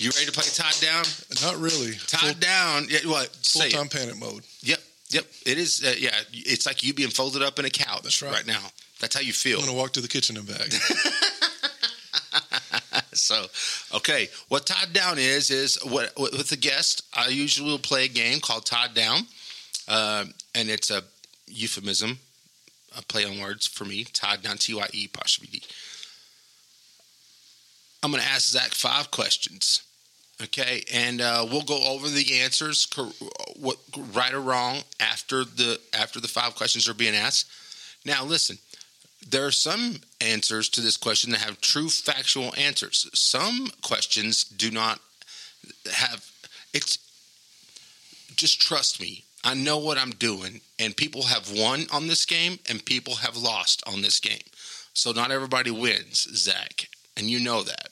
You 0.03 0.11
ready 0.13 0.25
to 0.25 0.31
play 0.33 0.43
tied 0.51 0.81
down? 0.81 1.05
not 1.41 1.55
really. 1.57 1.93
Tied 2.07 2.41
down. 2.41 2.87
Yeah, 2.89 3.09
what? 3.09 3.29
Full 3.43 3.69
time 3.69 3.87
panic 3.87 4.19
mode. 4.19 4.43
Yep, 4.59 4.79
yep. 5.11 5.25
It 5.45 5.57
is. 5.57 5.85
Uh, 5.85 5.93
yeah, 5.97 6.15
it's 6.33 6.65
like 6.65 6.83
you 6.83 6.93
being 6.93 7.11
folded 7.11 7.43
up 7.43 7.59
in 7.59 7.63
a 7.63 7.69
couch 7.69 8.03
That's 8.03 8.21
right. 8.21 8.33
right. 8.33 8.45
now. 8.47 8.65
That's 8.99 9.15
how 9.15 9.21
you 9.21 9.31
feel. 9.31 9.59
I'm 9.59 9.65
going 9.67 9.77
to 9.77 9.81
walk 9.81 9.93
to 9.93 10.01
the 10.01 10.09
kitchen 10.09 10.35
and 10.35 10.45
back. 10.45 10.67
So, 13.15 13.45
okay, 13.93 14.29
what 14.47 14.65
Tyed 14.65 14.93
down 14.93 15.19
is 15.19 15.51
is 15.51 15.77
what 15.83 16.17
with 16.17 16.49
the 16.49 16.55
guest. 16.55 17.03
I 17.13 17.27
usually 17.27 17.69
will 17.69 17.77
play 17.77 18.05
a 18.05 18.07
game 18.07 18.39
called 18.39 18.65
Tyed 18.65 18.93
down, 18.93 19.21
uh, 19.87 20.25
and 20.55 20.69
it's 20.69 20.89
a 20.89 21.03
euphemism, 21.47 22.19
a 22.97 23.01
play 23.01 23.25
on 23.25 23.39
words 23.39 23.67
for 23.67 23.83
me. 23.83 24.05
Tyed 24.05 24.41
down, 24.41 24.57
T 24.57 24.73
Y 24.73 24.87
E 24.93 25.09
D. 25.51 25.61
I'm 28.01 28.11
going 28.11 28.23
to 28.23 28.29
ask 28.29 28.49
Zac 28.49 28.71
five 28.71 29.11
questions, 29.11 29.83
okay, 30.41 30.83
and 30.91 31.19
uh, 31.19 31.45
we'll 31.51 31.61
go 31.61 31.83
over 31.83 32.07
the 32.07 32.41
answers, 32.41 32.87
what 33.59 33.77
right 34.13 34.33
or 34.33 34.41
wrong 34.41 34.79
after 35.01 35.43
the 35.43 35.79
after 35.93 36.21
the 36.21 36.29
five 36.29 36.55
questions 36.55 36.87
are 36.87 36.93
being 36.93 37.15
asked. 37.15 37.47
Now, 38.05 38.23
listen 38.23 38.57
there 39.27 39.45
are 39.45 39.51
some 39.51 39.97
answers 40.19 40.69
to 40.69 40.81
this 40.81 40.97
question 40.97 41.31
that 41.31 41.41
have 41.41 41.61
true 41.61 41.89
factual 41.89 42.53
answers. 42.57 43.09
Some 43.13 43.69
questions 43.81 44.43
do 44.43 44.71
not 44.71 44.99
have 45.93 46.29
it's 46.73 46.97
just 48.35 48.61
trust 48.61 48.99
me. 48.99 49.23
I 49.43 49.53
know 49.53 49.77
what 49.77 49.97
I'm 49.97 50.11
doing 50.11 50.61
and 50.79 50.95
people 50.95 51.23
have 51.23 51.51
won 51.51 51.85
on 51.91 52.07
this 52.07 52.25
game 52.25 52.59
and 52.69 52.83
people 52.83 53.15
have 53.15 53.35
lost 53.35 53.83
on 53.87 54.01
this 54.01 54.19
game. 54.19 54.43
So 54.93 55.11
not 55.11 55.31
everybody 55.31 55.71
wins, 55.71 56.27
Zac, 56.35 56.89
and 57.17 57.29
you 57.29 57.39
know 57.39 57.63
that. 57.63 57.89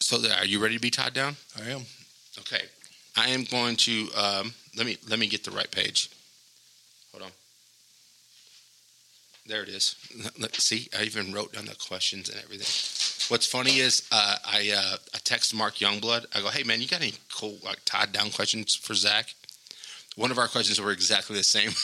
So 0.00 0.18
there, 0.18 0.36
are 0.36 0.44
you 0.44 0.62
ready 0.62 0.74
to 0.74 0.80
be 0.80 0.90
tied 0.90 1.14
down? 1.14 1.36
I 1.58 1.70
am. 1.70 1.82
Okay. 2.40 2.62
I 3.16 3.28
am 3.28 3.44
going 3.44 3.76
to 3.76 4.08
um, 4.16 4.52
let 4.76 4.86
me 4.86 4.98
let 5.08 5.18
me 5.18 5.26
get 5.26 5.44
the 5.44 5.50
right 5.50 5.70
page. 5.70 6.10
Hold 7.12 7.24
on. 7.24 7.30
There 9.46 9.62
it 9.62 9.68
is. 9.68 9.96
Let- 10.38 10.54
see, 10.56 10.88
I 10.98 11.02
even 11.02 11.32
wrote 11.32 11.52
down 11.52 11.66
the 11.66 11.74
questions 11.74 12.28
and 12.30 12.38
everything. 12.42 12.66
What's 13.30 13.46
funny 13.46 13.78
is 13.78 14.06
uh, 14.10 14.36
I 14.44 14.70
uh, 14.76 14.96
I 15.14 15.18
text 15.24 15.54
Mark 15.54 15.76
Youngblood. 15.76 16.26
I 16.34 16.40
go, 16.40 16.48
"Hey 16.48 16.62
man, 16.62 16.80
you 16.80 16.88
got 16.88 17.02
any 17.02 17.14
cool 17.34 17.58
like 17.62 17.78
tied 17.84 18.12
down 18.12 18.30
questions 18.30 18.74
for 18.74 18.94
Zac?" 18.94 19.34
One 20.16 20.30
of 20.30 20.38
our 20.38 20.48
questions 20.48 20.80
were 20.80 20.92
exactly 20.92 21.36
the 21.36 21.44
same. 21.44 21.70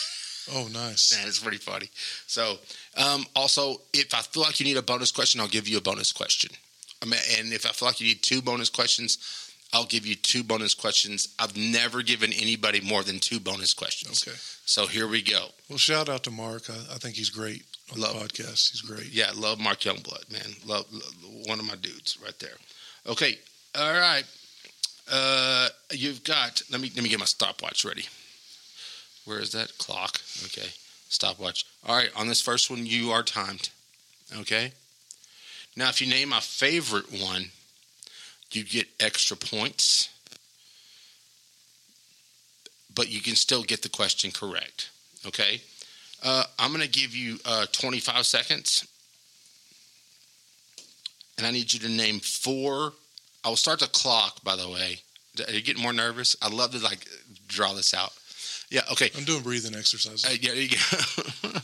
Oh, 0.53 0.69
nice. 0.73 1.13
Man, 1.17 1.29
it's 1.29 1.39
pretty 1.39 1.59
funny. 1.59 1.91
So, 2.27 2.57
um, 2.97 3.27
also, 3.37 3.83
if 3.93 4.13
I 4.15 4.21
feel 4.21 4.43
like 4.43 4.59
you 4.59 4.65
need 4.65 4.79
a 4.79 4.83
bonus 4.83 5.13
question, 5.13 5.41
I'll 5.41 5.47
give 5.47 5.69
you 5.69 5.79
a 5.79 5.83
bonus 5.83 6.13
question. 6.13 6.51
I 7.03 7.07
mean, 7.07 7.21
and 7.39 7.53
if 7.53 7.67
I 7.67 7.69
feel 7.69 7.87
like 7.87 8.01
you 8.01 8.07
need 8.09 8.23
two 8.23 8.43
bonus 8.43 8.69
questions, 8.69 9.19
I'll 9.73 9.87
give 9.87 10.05
you 10.07 10.17
two 10.17 10.43
bonus 10.43 10.75
questions. 10.75 11.35
I've 11.39 11.57
never 11.57 12.03
given 12.03 12.33
anybody 12.33 12.81
more 12.81 13.03
than 13.05 13.21
two 13.21 13.39
bonus 13.39 13.73
questions. 13.73 14.27
Okay. 14.27 14.37
So 14.65 14.87
here 14.87 15.07
we 15.07 15.23
go. 15.23 15.47
Well, 15.69 15.79
shout 15.79 16.09
out 16.09 16.25
to 16.25 16.31
Mark. 16.31 16.69
I, 16.69 16.95
I 16.95 16.99
think 16.99 17.15
he's 17.17 17.31
great 17.31 17.65
on 17.93 18.01
Love- 18.01 18.15
the 18.15 18.21
podcast. 18.27 18.73
He's 18.73 18.81
great. 18.83 19.11
Yeah, 19.13 19.31
love 19.35 19.61
Mark 19.61 19.81
Youngblood, 19.81 20.31
man. 20.33 20.55
Love, 20.67 20.87
love 20.93 21.15
one 21.47 21.61
of 21.61 21.67
my 21.67 21.77
dudes 21.77 22.19
right 22.23 22.37
there. 22.41 22.57
Okay, 23.07 23.39
all 23.79 23.93
right. 23.93 24.25
Uh, 25.11 25.69
you've 25.93 26.23
got. 26.25 26.63
Let 26.71 26.81
me 26.81 26.91
let 26.95 27.03
me 27.03 27.09
get 27.09 27.19
my 27.19 27.25
stopwatch 27.25 27.85
ready. 27.85 28.05
Where 29.25 29.41
is 29.41 29.53
that 29.53 29.77
clock? 29.79 30.21
Okay, 30.45 30.69
stopwatch. 31.09 31.65
All 31.87 31.97
right, 31.97 32.11
on 32.17 32.29
this 32.29 32.41
first 32.41 32.71
one, 32.71 32.87
you 32.87 33.11
are 33.11 33.23
timed. 33.23 33.71
Okay. 34.39 34.73
Now, 35.77 35.89
if 35.89 36.01
you 36.01 36.09
name 36.09 36.29
my 36.31 36.41
favorite 36.41 37.11
one, 37.13 37.47
you 38.57 38.65
get 38.65 38.89
extra 38.99 39.37
points, 39.37 40.09
but 42.95 43.09
you 43.11 43.21
can 43.21 43.35
still 43.35 43.63
get 43.63 43.83
the 43.83 43.89
question 43.89 44.31
correct. 44.31 44.91
Okay. 45.27 45.61
Uh, 46.23 46.45
I'm 46.59 46.71
going 46.71 46.83
to 46.83 46.89
give 46.89 47.15
you 47.15 47.39
uh, 47.45 47.67
25 47.73 48.27
seconds, 48.27 48.87
and 51.39 51.47
I 51.47 51.51
need 51.51 51.73
you 51.73 51.81
to 51.81 51.89
name 51.89 52.21
four. 52.21 52.93
I 53.45 53.49
will 53.49 53.57
start 53.57 53.81
the 53.81 53.87
clock. 53.87 54.43
By 54.45 54.57
the 54.57 54.69
way, 54.69 54.99
are 55.47 55.53
you 55.53 55.63
getting 55.63 55.83
more 55.83 55.93
nervous? 55.93 56.37
I 56.43 56.49
love 56.49 56.73
to 56.73 56.79
like 56.79 57.07
draw 57.49 57.73
this 57.73 57.95
out. 57.95 58.13
Yeah. 58.69 58.83
Okay. 58.93 59.11
I'm 59.17 59.25
doing 59.25 59.43
breathing 59.43 59.75
exercises. 59.75 60.25
Uh, 60.25 60.37
yeah. 60.41 60.53
There 60.53 60.63
you 60.63 60.69
go. 60.69 61.49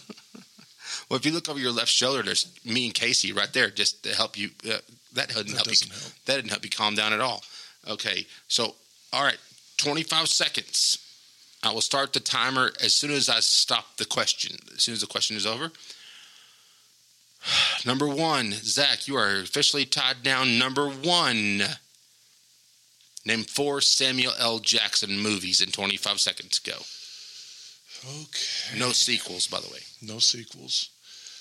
well, 1.11 1.19
if 1.19 1.27
you 1.27 1.33
look 1.33 1.49
over 1.49 1.59
your 1.59 1.73
left 1.73 1.89
shoulder, 1.89 2.23
there's 2.23 2.51
me 2.65 2.87
and 2.87 2.95
Casey 2.95 3.33
right 3.33 3.53
there, 3.53 3.71
just 3.71 4.05
to 4.05 4.15
help 4.15 4.39
you. 4.39 4.51
That 5.17 5.29
doesn't 5.29 5.49
that 5.49 5.55
help 5.55 5.67
doesn't 5.67 5.89
you. 5.89 5.95
help. 5.95 6.13
That 6.27 6.37
didn't 6.37 6.51
help 6.51 6.65
you 6.65 6.71
calm 6.71 6.95
down 6.95 7.13
at 7.13 7.21
all. 7.21 7.43
Okay. 7.89 8.27
So, 8.49 8.75
all 9.13 9.25
right, 9.25 9.39
25 9.79 10.29
seconds. 10.29 10.99
I 11.63 11.73
will 11.73 11.81
start 11.81 12.13
the 12.13 12.21
timer 12.21 12.71
as 12.83 12.95
soon 12.95 13.11
as 13.11 13.29
I 13.29 13.41
stop 13.41 13.97
the 13.97 14.05
question. 14.05 14.57
As 14.75 14.83
soon 14.83 14.93
as 14.95 15.01
the 15.01 15.07
question 15.07 15.37
is 15.37 15.47
over. 15.47 15.73
Number 17.87 18.07
one, 18.07 18.53
Zac, 18.53 19.09
you 19.09 19.17
are 19.17 19.41
officially 19.41 19.85
tied 19.85 20.23
down. 20.23 20.59
Number 20.59 20.89
one. 20.89 21.63
Name 23.25 23.43
four 23.43 23.81
Samuel 23.81 24.35
L. 24.39 24.61
Jackson 24.61 25.19
movies 25.19 25.61
in 25.61 25.71
25 25.71 26.21
seconds. 26.21 26.61
Go. 26.61 26.75
Okay. 28.05 28.79
No 28.79 28.93
sequels, 28.93 29.49
by 29.49 29.59
the 29.61 29.69
way. 29.69 29.81
No 30.01 30.19
sequels. 30.21 30.91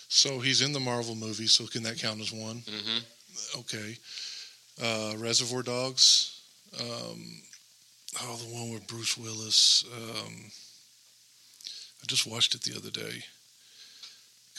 So 0.08 0.40
he's 0.40 0.62
in 0.62 0.72
the 0.74 0.80
Marvel 0.80 1.14
movie. 1.14 1.46
So 1.48 1.68
can 1.68 1.84
that 1.84 2.00
count 2.00 2.22
as 2.22 2.32
one? 2.32 2.62
Mm-hmm. 2.62 3.00
Okay. 3.60 3.98
Uh, 4.82 5.14
Reservoir 5.18 5.64
Dogs. 5.64 6.42
Um, 6.80 7.42
oh, 8.22 8.36
the 8.38 8.54
one 8.54 8.74
with 8.74 8.88
Bruce 8.88 9.18
Willis. 9.18 9.86
Um, 9.96 10.52
I 12.02 12.06
just 12.08 12.28
watched 12.28 12.56
it 12.56 12.62
the 12.62 12.76
other 12.78 12.90
day. 12.92 13.24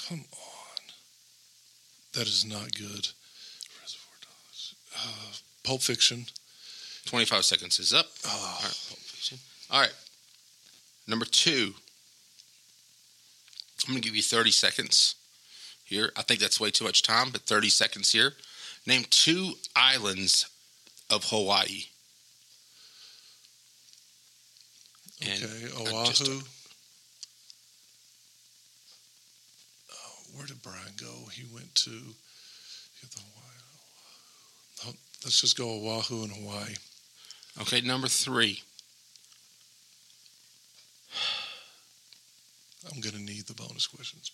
Come 0.08 0.20
on. 0.20 0.82
That 2.14 2.26
is 2.26 2.44
not 2.44 2.74
good. 2.74 3.08
Reservoir 3.80 4.16
Dogs. 4.20 4.74
Uh, 4.96 5.36
Pulp 5.64 5.82
Fiction. 5.82 6.26
25 7.04 7.44
seconds 7.44 7.78
is 7.78 7.92
up. 7.92 8.06
Oh, 8.26 8.30
All 8.30 8.62
right. 8.64 8.78
Pulp 8.88 9.00
Fiction. 9.00 9.38
All 9.70 9.80
right. 9.80 9.94
Number 11.06 11.24
two. 11.24 11.74
I'm 13.86 13.92
going 13.92 14.02
to 14.02 14.08
give 14.08 14.16
you 14.16 14.22
30 14.22 14.50
seconds 14.50 15.14
here. 15.84 16.10
I 16.16 16.22
think 16.22 16.40
that's 16.40 16.58
way 16.58 16.70
too 16.70 16.84
much 16.84 17.02
time, 17.02 17.28
but 17.30 17.42
30 17.42 17.68
seconds 17.68 18.10
here. 18.12 18.32
Name 18.86 19.04
two 19.10 19.54
islands 19.74 20.46
of 21.10 21.24
Hawaii. 21.24 21.84
And 25.26 25.42
okay. 25.42 25.94
I 25.96 26.04
just- 26.06 26.22
Oahu. 26.22 26.42
Oh, 29.92 30.12
where 30.34 30.46
did 30.46 30.62
Brian 30.62 30.92
go? 30.96 31.28
He 31.32 31.44
went 31.52 31.74
to 31.74 31.90
Hawaii. 31.90 33.58
Oh, 34.86 34.94
let's 35.24 35.40
just 35.40 35.56
go 35.56 35.68
Oahu 35.68 36.24
and 36.24 36.32
Hawaii. 36.32 36.74
Okay, 37.62 37.80
number 37.80 38.08
three. 38.08 38.62
I'm 42.92 43.00
going 43.00 43.14
to 43.14 43.20
need 43.20 43.46
the 43.46 43.54
bonus 43.54 43.86
questions. 43.86 44.30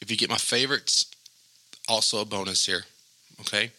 If 0.00 0.10
you 0.10 0.16
get 0.16 0.30
my 0.30 0.36
favorites, 0.36 1.06
also 1.88 2.20
a 2.20 2.24
bonus 2.24 2.66
here. 2.66 2.84
Okay? 3.40 3.70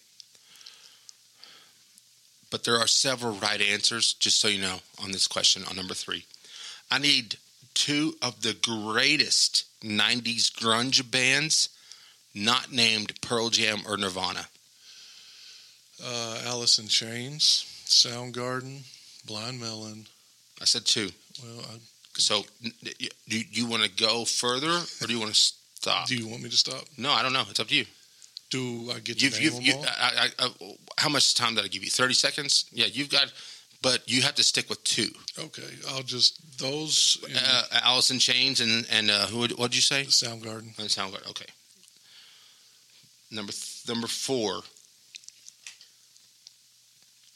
But 2.51 2.64
there 2.64 2.78
are 2.78 2.88
several 2.88 3.34
right 3.34 3.62
answers, 3.62 4.14
just 4.14 4.39
so 4.39 4.47
you 4.47 4.62
know, 4.62 4.80
on 5.01 5.12
this 5.12 5.28
question 5.28 5.64
on 5.70 5.76
number 5.76 5.93
three. 5.93 6.26
I 6.89 6.97
need 6.97 7.38
two 7.76 8.16
of 8.22 8.41
the 8.41 8.53
greatest 8.53 9.66
90s 9.84 10.51
grunge 10.51 11.10
bands 11.10 11.70
not 12.34 12.72
named 12.72 13.20
Pearl 13.22 13.49
Jam 13.49 13.80
or 13.88 13.97
Nirvana. 13.97 14.47
Uh, 16.03 16.41
Alice 16.45 16.80
in 16.80 16.88
Chains, 16.88 17.66
Soundgarden, 17.86 18.82
Blind 19.26 19.60
Melon. 19.60 20.05
I 20.62 20.66
said 20.66 20.86
two. 20.86 21.10
Well, 21.43 21.66
I, 21.72 21.78
So 22.14 22.43
do 23.28 23.39
you 23.51 23.66
want 23.66 23.84
to 23.84 23.89
go 23.89 24.26
further 24.26 24.70
or 24.70 25.07
do 25.07 25.14
you 25.14 25.20
want 25.20 25.34
to 25.34 25.39
stop? 25.39 26.07
do 26.07 26.16
you 26.16 26.28
want 26.28 26.43
me 26.43 26.49
to 26.49 26.57
stop? 26.57 26.84
No, 26.97 27.12
I 27.12 27.24
don't 27.24 27.34
know. 27.34 27.43
It's 27.49 27.60
up 27.60 27.68
to 27.68 27.76
you. 27.76 27.86
Do 28.50 28.91
I 28.91 29.00
get 29.00 29.20
to 29.20 29.26
You've, 29.26 29.39
you've, 29.39 29.62
you. 29.62 29.74
I, 29.86 30.30
I, 30.39 30.45
I, 30.45 30.76
how 30.97 31.10
much 31.10 31.36
time 31.36 31.56
did 31.56 31.64
I 31.64 31.68
give 31.68 31.84
you? 31.84 31.89
30 31.89 32.14
seconds? 32.16 32.66
Yeah, 32.72 32.88
you've 32.88 33.10
got, 33.10 33.32
but 33.82 34.10
you 34.10 34.22
have 34.24 34.36
to 34.36 34.43
stick 34.43 34.70
with 34.70 34.84
two. 34.84 35.10
okay, 35.38 35.64
I'll 35.89 36.02
just 36.02 36.58
those. 36.58 37.24
Uh, 37.36 37.64
Alice 37.84 38.10
in 38.12 38.18
Chains 38.20 38.60
and, 38.60 38.88
and 38.91 39.12
uh, 39.12 39.28
who, 39.28 39.41
What 39.56 39.72
did 39.72 39.76
you 39.76 39.82
say? 39.82 40.04
Soundgarden. 40.06 40.80
Uh, 40.80 40.84
Soundgarden. 40.84 41.30
Okay. 41.30 41.45
Number, 43.32 43.52
th- 43.52 43.84
number 43.88 44.08
four. 44.08 44.62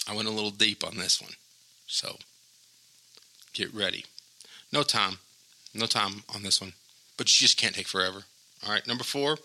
I 0.10 0.16
went 0.16 0.28
a 0.28 0.32
little 0.32 0.52
deep 0.52 0.84
on 0.86 0.98
this 0.98 1.22
one. 1.22 1.32
So 1.88 2.18
get 3.54 3.74
ready. 3.74 4.04
No 4.72 4.82
time. 4.82 5.20
No 5.76 5.86
time 5.86 6.24
on 6.36 6.42
this 6.44 6.60
one. 6.60 6.74
But 7.18 7.28
you 7.28 7.46
just 7.46 7.58
can't 7.58 7.76
take 7.76 7.88
forever. 7.88 8.24
All 8.66 8.74
right. 8.74 8.86
Number 8.88 9.04
four. 9.04 9.38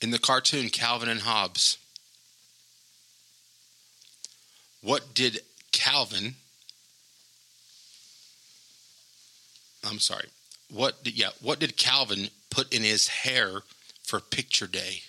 In 0.00 0.10
the 0.10 0.18
cartoon 0.18 0.68
Calvin 0.68 1.08
and 1.08 1.20
Hobbes, 1.20 1.78
what 4.82 5.14
did 5.14 5.40
Calvin 5.72 6.36
I'm 9.88 9.98
sorry. 10.00 10.28
What 10.70 11.04
did 11.04 11.18
yeah, 11.18 11.30
what 11.40 11.60
did 11.60 11.76
Calvin 11.76 12.28
put 12.50 12.72
in 12.72 12.82
his 12.82 13.08
hair 13.08 13.60
for 14.02 14.20
picture 14.20 14.66
day? 14.66 15.02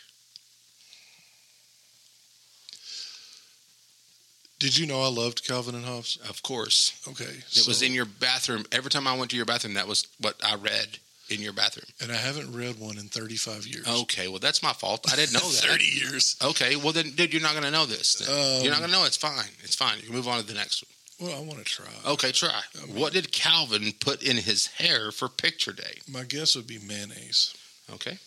Did 4.60 4.78
you 4.78 4.88
know 4.88 5.02
I 5.02 5.10
loved 5.10 5.46
Calvin 5.46 5.76
and 5.76 5.86
Hobbes? 5.86 6.18
Of 6.28 6.42
course. 6.42 7.00
Okay, 7.08 7.44
It 7.52 7.68
was 7.68 7.82
in 7.84 7.94
your 7.94 8.06
bathroom. 8.06 8.66
Every 8.72 8.90
time 8.90 9.08
I 9.08 9.16
went 9.16 9.30
to 9.32 9.38
your 9.38 9.46
bathroom, 9.46 9.76
that 9.76 9.88
was 9.88 10.08
what 10.20 10.36
I 10.44 10.56
read 10.56 10.98
in 11.30 11.42
your 11.42 11.54
bathroom. 11.54 11.86
and 12.02 12.12
I 12.12 12.16
haven't 12.16 12.54
read 12.56 12.80
one 12.80 12.98
in 12.98 13.08
35 13.10 13.66
years. 13.68 13.88
Okay, 13.88 14.28
well 14.28 14.40
that's 14.40 14.62
my 14.64 14.74
fault. 14.74 15.06
I 15.12 15.16
didn't 15.16 15.34
know 15.34 15.40
that. 15.50 15.68
30 15.70 15.84
years. 15.86 16.36
Okay, 16.44 16.76
well 16.76 16.94
then, 16.94 17.12
dude, 17.12 17.34
you're 17.34 17.42
not 17.42 17.52
going 17.52 17.64
to 17.64 17.72
know 17.72 17.86
this. 17.86 18.22
Um, 18.28 18.64
you're 18.64 18.72
not 18.72 18.80
going 18.80 18.92
to 18.92 18.98
know. 18.98 19.06
It's 19.06 19.18
fine. 19.18 19.50
It's 19.64 19.76
fine. 19.76 19.98
You 20.00 20.04
can 20.06 20.16
move 20.16 20.28
on 20.28 20.40
to 20.40 20.46
the 20.46 20.54
next 20.54 20.84
one. 20.84 21.30
Well, 21.30 21.38
I 21.38 21.42
want 21.44 21.58
to 21.60 21.66
try. 21.66 21.86
Okay, 22.06 22.32
try. 22.32 22.62
I 22.82 22.86
mean- 22.86 22.96
what 22.96 23.14
did 23.14 23.32
Calvin 23.32 23.92
put 24.00 24.22
in 24.22 24.38
his 24.38 24.68
hair 24.68 25.12
for 25.12 25.28
picture 25.30 25.74
day? 25.74 26.00
My 26.08 26.24
guess 26.24 26.56
would 26.56 26.68
be 26.68 26.78
mayonnaise. 26.80 27.56
Okay. 27.94 28.20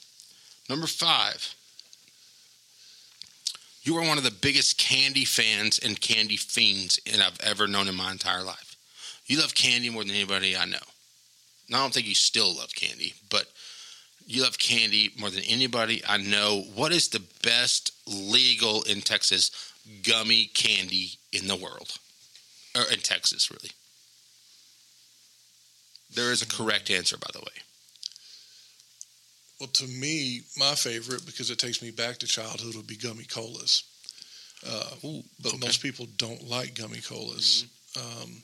Number 0.68 0.86
five. 0.86 1.54
You 3.82 3.96
are 3.96 4.06
one 4.06 4.18
of 4.18 4.24
the 4.24 4.30
biggest 4.30 4.76
candy 4.76 5.24
fans 5.24 5.78
and 5.78 6.00
candy 6.00 6.36
fiends 6.36 7.00
and 7.10 7.22
I've 7.22 7.40
ever 7.40 7.66
known 7.66 7.88
in 7.88 7.94
my 7.94 8.12
entire 8.12 8.42
life. 8.42 8.76
You 9.26 9.38
love 9.40 9.54
candy 9.54 9.88
more 9.90 10.02
than 10.04 10.14
anybody 10.14 10.56
I 10.56 10.64
know. 10.66 10.78
Now, 11.70 11.78
I 11.78 11.82
don't 11.82 11.94
think 11.94 12.06
you 12.06 12.14
still 12.14 12.56
love 12.56 12.74
candy, 12.74 13.14
but 13.30 13.46
you 14.26 14.42
love 14.42 14.58
candy 14.58 15.12
more 15.18 15.30
than 15.30 15.44
anybody 15.44 16.02
I 16.06 16.16
know. 16.16 16.64
What 16.74 16.92
is 16.92 17.08
the 17.08 17.22
best 17.42 17.92
legal 18.06 18.82
in 18.82 19.00
Texas 19.00 19.72
gummy 20.02 20.46
candy 20.46 21.12
in 21.32 21.46
the 21.46 21.56
world? 21.56 21.98
Or 22.76 22.82
in 22.92 22.98
Texas, 22.98 23.50
really? 23.50 23.70
There 26.12 26.32
is 26.32 26.42
a 26.42 26.46
correct 26.46 26.90
answer, 26.90 27.16
by 27.16 27.30
the 27.32 27.40
way. 27.40 27.62
Well, 29.60 29.68
to 29.68 29.86
me, 29.86 30.40
my 30.56 30.74
favorite 30.74 31.26
because 31.26 31.50
it 31.50 31.58
takes 31.58 31.82
me 31.82 31.90
back 31.90 32.18
to 32.18 32.26
childhood 32.26 32.74
would 32.76 32.86
be 32.86 32.96
gummy 32.96 33.24
colas. 33.24 33.84
Uh, 34.66 34.90
Ooh, 35.04 35.22
but 35.42 35.54
okay. 35.54 35.66
most 35.66 35.82
people 35.82 36.06
don't 36.16 36.48
like 36.48 36.74
gummy 36.74 37.00
colas. 37.00 37.66
Um, 37.96 38.42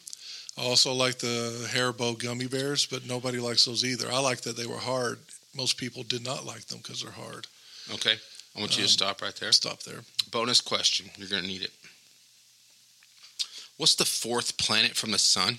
I 0.59 0.63
also 0.63 0.93
like 0.93 1.19
the 1.19 1.69
Haribo 1.71 2.19
gummy 2.19 2.47
bears, 2.47 2.87
but 2.87 3.07
nobody 3.07 3.39
likes 3.39 3.65
those 3.67 3.85
either. 3.85 4.11
I 4.11 4.19
like 4.21 4.41
that 4.43 4.57
they 4.57 4.67
were 4.67 4.79
hard 4.79 5.19
most 5.57 5.79
people 5.79 6.03
did 6.03 6.23
not 6.25 6.45
like 6.45 6.67
them 6.67 6.79
because 6.79 7.03
they're 7.03 7.11
hard. 7.11 7.47
Okay. 7.95 8.17
I 8.55 8.61
want 8.61 8.77
you 8.77 8.83
Um, 8.83 8.89
to 8.89 8.93
stop 8.93 9.23
right 9.23 9.35
there. 9.37 9.53
Stop 9.53 9.83
there. 9.83 10.05
Bonus 10.31 10.61
question. 10.61 11.11
You're 11.17 11.29
going 11.29 11.43
to 11.43 11.49
need 11.49 11.63
it. 11.63 11.73
What's 13.77 13.95
the 13.95 14.05
fourth 14.05 14.57
planet 14.57 14.97
from 14.97 15.11
the 15.13 15.19
sun? 15.19 15.59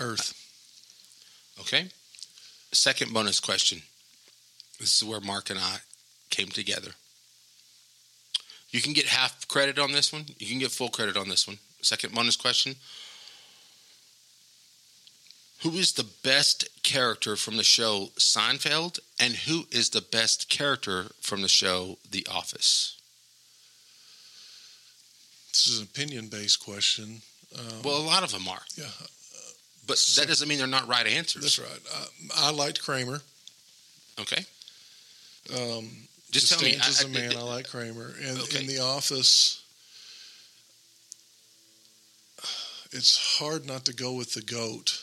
Earth. 0.00 0.34
Okay. 1.60 1.88
Second 2.74 3.12
bonus 3.14 3.40
question. 3.40 3.82
This 4.80 5.00
is 5.00 5.04
where 5.08 5.20
Mark 5.20 5.50
and 5.50 5.58
I 5.58 5.78
came 6.30 6.48
together. 6.48 6.90
You 8.70 8.82
can 8.82 8.92
get 8.92 9.06
half 9.06 9.46
credit 9.46 9.78
on 9.78 9.92
this 9.92 10.12
one. 10.12 10.24
You 10.38 10.48
can 10.48 10.58
get 10.58 10.72
full 10.72 10.88
credit 10.88 11.16
on 11.16 11.28
this 11.28 11.46
one. 11.46 11.58
Second 11.80 12.12
bonus 12.14 12.36
question. 12.36 12.74
Who 15.62 15.70
is 15.70 15.92
the 15.92 16.06
best 16.24 16.68
character 16.82 17.36
from 17.36 17.56
the 17.56 17.62
show 17.64 18.08
Seinfeld? 18.18 18.98
And 19.20 19.34
who 19.34 19.66
is 19.70 19.90
the 19.90 20.02
best 20.02 20.48
character 20.48 21.06
from 21.20 21.42
the 21.42 21.48
show 21.48 21.98
The 22.10 22.26
Office? 22.30 23.00
This 25.50 25.68
is 25.68 25.78
an 25.78 25.84
opinion 25.84 26.26
based 26.28 26.62
question. 26.62 27.22
Um, 27.56 27.82
Well, 27.84 27.96
a 27.98 28.02
lot 28.04 28.24
of 28.24 28.32
them 28.32 28.48
are. 28.48 28.62
yeah, 28.76 28.86
But 29.86 29.98
that 30.16 30.28
doesn't 30.28 30.48
mean 30.48 30.58
they're 30.58 30.66
not 30.66 30.88
right 30.88 31.06
answers. 31.06 31.42
that's 31.42 31.58
right. 31.58 31.80
I, 32.36 32.48
I 32.48 32.50
liked 32.52 32.82
Kramer. 32.82 33.20
Okay. 34.20 34.44
Um, 35.54 35.90
Just 36.30 36.48
tell 36.52 36.62
me. 36.62 36.76
As 36.76 37.02
I- 37.04 37.06
a 37.06 37.10
man, 37.10 37.36
I- 37.36 37.40
I 37.40 37.42
like 37.42 37.68
Kramer. 37.68 38.14
And 38.22 38.38
Okay. 38.40 38.60
in 38.60 38.66
The 38.66 38.78
Office, 38.80 39.60
it's 42.92 43.38
hard 43.38 43.66
not 43.66 43.84
to 43.86 43.92
go 43.92 44.12
with 44.12 44.32
the 44.34 44.42
goat, 44.42 45.02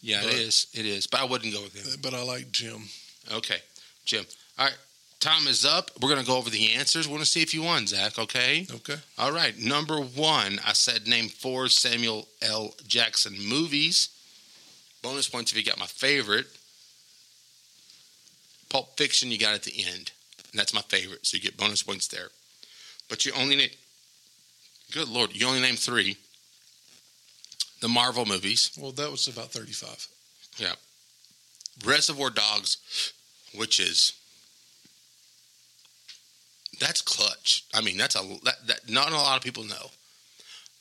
yeah, 0.00 0.22
but- 0.22 0.32
it 0.32 0.38
is. 0.40 0.66
It 0.72 0.86
is. 0.86 1.06
But 1.06 1.20
I 1.20 1.24
wouldn't 1.24 1.52
go 1.52 1.62
with 1.62 1.74
him. 1.74 2.00
but 2.00 2.14
I 2.14 2.22
like 2.22 2.50
Jim. 2.50 2.88
Okay, 3.30 3.60
Jim. 4.04 4.26
All 4.58 4.66
right, 4.66 4.74
time 5.20 5.46
is 5.46 5.64
up. 5.64 5.90
We're 6.00 6.08
going 6.08 6.20
to 6.20 6.26
go 6.26 6.36
over 6.36 6.50
the 6.50 6.74
answers. 6.74 7.06
We 7.06 7.12
want 7.12 7.24
to 7.24 7.30
see 7.30 7.42
if 7.42 7.52
you 7.52 7.62
won, 7.62 7.86
Zac. 7.86 8.18
Okay. 8.18 8.66
Okay. 8.70 8.96
All 9.18 9.32
right. 9.32 9.58
Number 9.58 9.98
one, 10.00 10.60
I 10.64 10.72
said 10.72 11.06
name 11.06 11.28
four 11.28 11.68
Samuel 11.68 12.28
L. 12.42 12.74
Jackson 12.86 13.34
movies. 13.38 14.10
Bonus 15.02 15.28
points 15.28 15.52
if 15.52 15.58
you 15.58 15.64
got 15.64 15.78
my 15.78 15.86
favorite. 15.86 16.46
Pulp 18.68 18.96
Fiction, 18.96 19.30
you 19.30 19.38
got 19.38 19.54
at 19.54 19.62
the 19.62 19.84
end. 19.86 20.12
And 20.50 20.58
that's 20.58 20.74
my 20.74 20.82
favorite, 20.82 21.26
so 21.26 21.36
you 21.36 21.42
get 21.42 21.56
bonus 21.56 21.82
points 21.82 22.08
there. 22.08 22.28
But 23.08 23.24
you 23.24 23.32
only 23.32 23.56
need, 23.56 23.76
good 24.92 25.08
Lord, 25.08 25.34
you 25.34 25.46
only 25.46 25.60
name 25.60 25.76
three. 25.76 26.16
The 27.80 27.88
Marvel 27.88 28.26
movies. 28.26 28.76
Well, 28.78 28.92
that 28.92 29.10
was 29.10 29.28
about 29.28 29.52
35. 29.52 30.08
Yeah. 30.58 30.72
Reservoir 31.86 32.30
Dogs, 32.30 33.12
which 33.54 33.78
is 33.78 34.17
that's 36.78 37.02
clutch. 37.02 37.64
I 37.74 37.80
mean, 37.80 37.96
that's 37.96 38.14
a 38.14 38.22
that, 38.44 38.66
that 38.66 38.90
not 38.90 39.12
a 39.12 39.16
lot 39.16 39.36
of 39.36 39.42
people 39.42 39.64
know. 39.64 39.90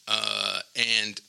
Uh, 0.07 0.59
and 0.75 1.19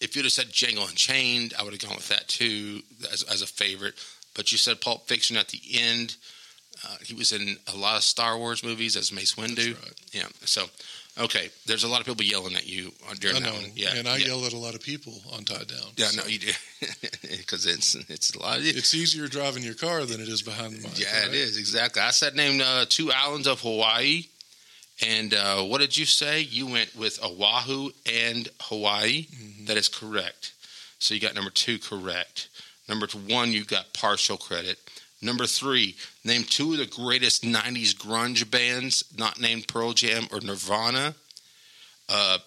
if 0.00 0.16
you'd 0.16 0.24
have 0.24 0.32
said 0.32 0.46
Django 0.46 0.88
Unchained, 0.88 1.54
I 1.58 1.62
would 1.62 1.72
have 1.72 1.80
gone 1.80 1.96
with 1.96 2.08
that 2.08 2.28
too 2.28 2.82
as, 3.12 3.22
as 3.24 3.42
a 3.42 3.46
favorite. 3.46 3.94
But 4.34 4.52
you 4.52 4.58
said 4.58 4.80
Pulp 4.80 5.08
Fiction 5.08 5.36
at 5.36 5.48
the 5.48 5.60
end. 5.74 6.16
Uh, 6.86 6.96
he 7.02 7.14
was 7.14 7.32
in 7.32 7.56
a 7.72 7.76
lot 7.76 7.96
of 7.96 8.02
Star 8.02 8.36
Wars 8.36 8.62
movies 8.62 8.96
as 8.96 9.10
Mace 9.10 9.34
Windu. 9.34 9.74
That's 9.74 9.86
right. 9.86 10.00
Yeah. 10.12 10.28
So, 10.44 10.66
okay, 11.18 11.50
there's 11.66 11.84
a 11.84 11.88
lot 11.88 12.00
of 12.00 12.06
people 12.06 12.24
yelling 12.24 12.54
at 12.54 12.66
you 12.66 12.92
during 13.20 13.38
I 13.38 13.40
that 13.40 13.52
one. 13.52 13.70
Yeah. 13.74 13.96
and 13.96 14.08
I 14.08 14.16
yeah. 14.18 14.28
yell 14.28 14.44
at 14.44 14.52
a 14.52 14.58
lot 14.58 14.74
of 14.74 14.80
people 14.80 15.14
on 15.32 15.44
Tie 15.44 15.56
Down. 15.64 15.88
Yeah, 15.96 16.06
so 16.06 16.22
no, 16.22 16.26
you 16.28 16.38
do 16.38 16.52
because 17.36 17.66
it's 17.66 17.94
it's 18.08 18.34
a 18.34 18.38
lot. 18.38 18.58
It's 18.60 18.94
easier 18.94 19.26
driving 19.28 19.62
your 19.62 19.74
car 19.74 20.04
than 20.04 20.20
it 20.20 20.28
is 20.28 20.42
behind 20.42 20.74
the 20.74 20.88
mic. 20.88 20.98
Yeah, 20.98 21.18
right? 21.20 21.28
it 21.28 21.34
is 21.34 21.58
exactly. 21.58 22.02
I 22.02 22.10
said 22.10 22.34
name 22.34 22.60
uh, 22.64 22.84
two 22.88 23.10
islands 23.12 23.46
of 23.46 23.60
Hawaii, 23.60 24.24
and 25.06 25.34
uh, 25.34 25.62
what 25.62 25.80
did 25.80 25.96
you 25.96 26.06
say? 26.06 26.40
You 26.40 26.66
went 26.66 26.94
with 26.96 27.22
Oahu 27.22 27.90
and 28.10 28.48
Hawaii. 28.60 29.26
Mhm. 29.26 29.66
That 29.66 29.76
is 29.76 29.88
correct. 29.88 30.52
So 30.98 31.14
you 31.14 31.20
got 31.20 31.34
number 31.34 31.50
two 31.50 31.78
correct. 31.78 32.48
Number 32.88 33.06
one, 33.28 33.52
you 33.52 33.64
got 33.64 33.92
partial 33.92 34.36
credit. 34.36 34.78
Number 35.26 35.44
three, 35.44 35.96
name 36.22 36.44
two 36.44 36.74
of 36.74 36.78
the 36.78 36.86
greatest 36.86 37.42
'90s 37.42 37.96
grunge 37.96 38.48
bands, 38.48 39.02
not 39.18 39.40
named 39.40 39.66
Pearl 39.66 39.92
Jam 39.92 40.28
or 40.30 40.40
Nirvana. 40.40 41.16
Uh, 42.08 42.38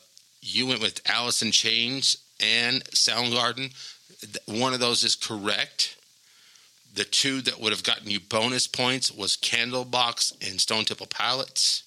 you 0.41 0.65
went 0.65 0.79
with 0.79 1.01
Alice 1.05 1.41
in 1.41 1.51
Chains 1.51 2.15
and 2.39 2.81
Soundgarden. 2.85 3.73
One 4.45 4.73
of 4.73 4.79
those 4.79 5.03
is 5.03 5.15
correct. 5.15 5.97
The 6.93 7.03
two 7.03 7.41
that 7.41 7.59
would 7.59 7.73
have 7.73 7.83
gotten 7.83 8.09
you 8.09 8.21
bonus 8.21 8.65
points 8.65 9.11
was 9.11 9.35
Candlebox 9.35 10.49
and 10.49 10.61
Stone 10.61 10.85
Temple 10.85 11.07
Pilots. 11.07 11.83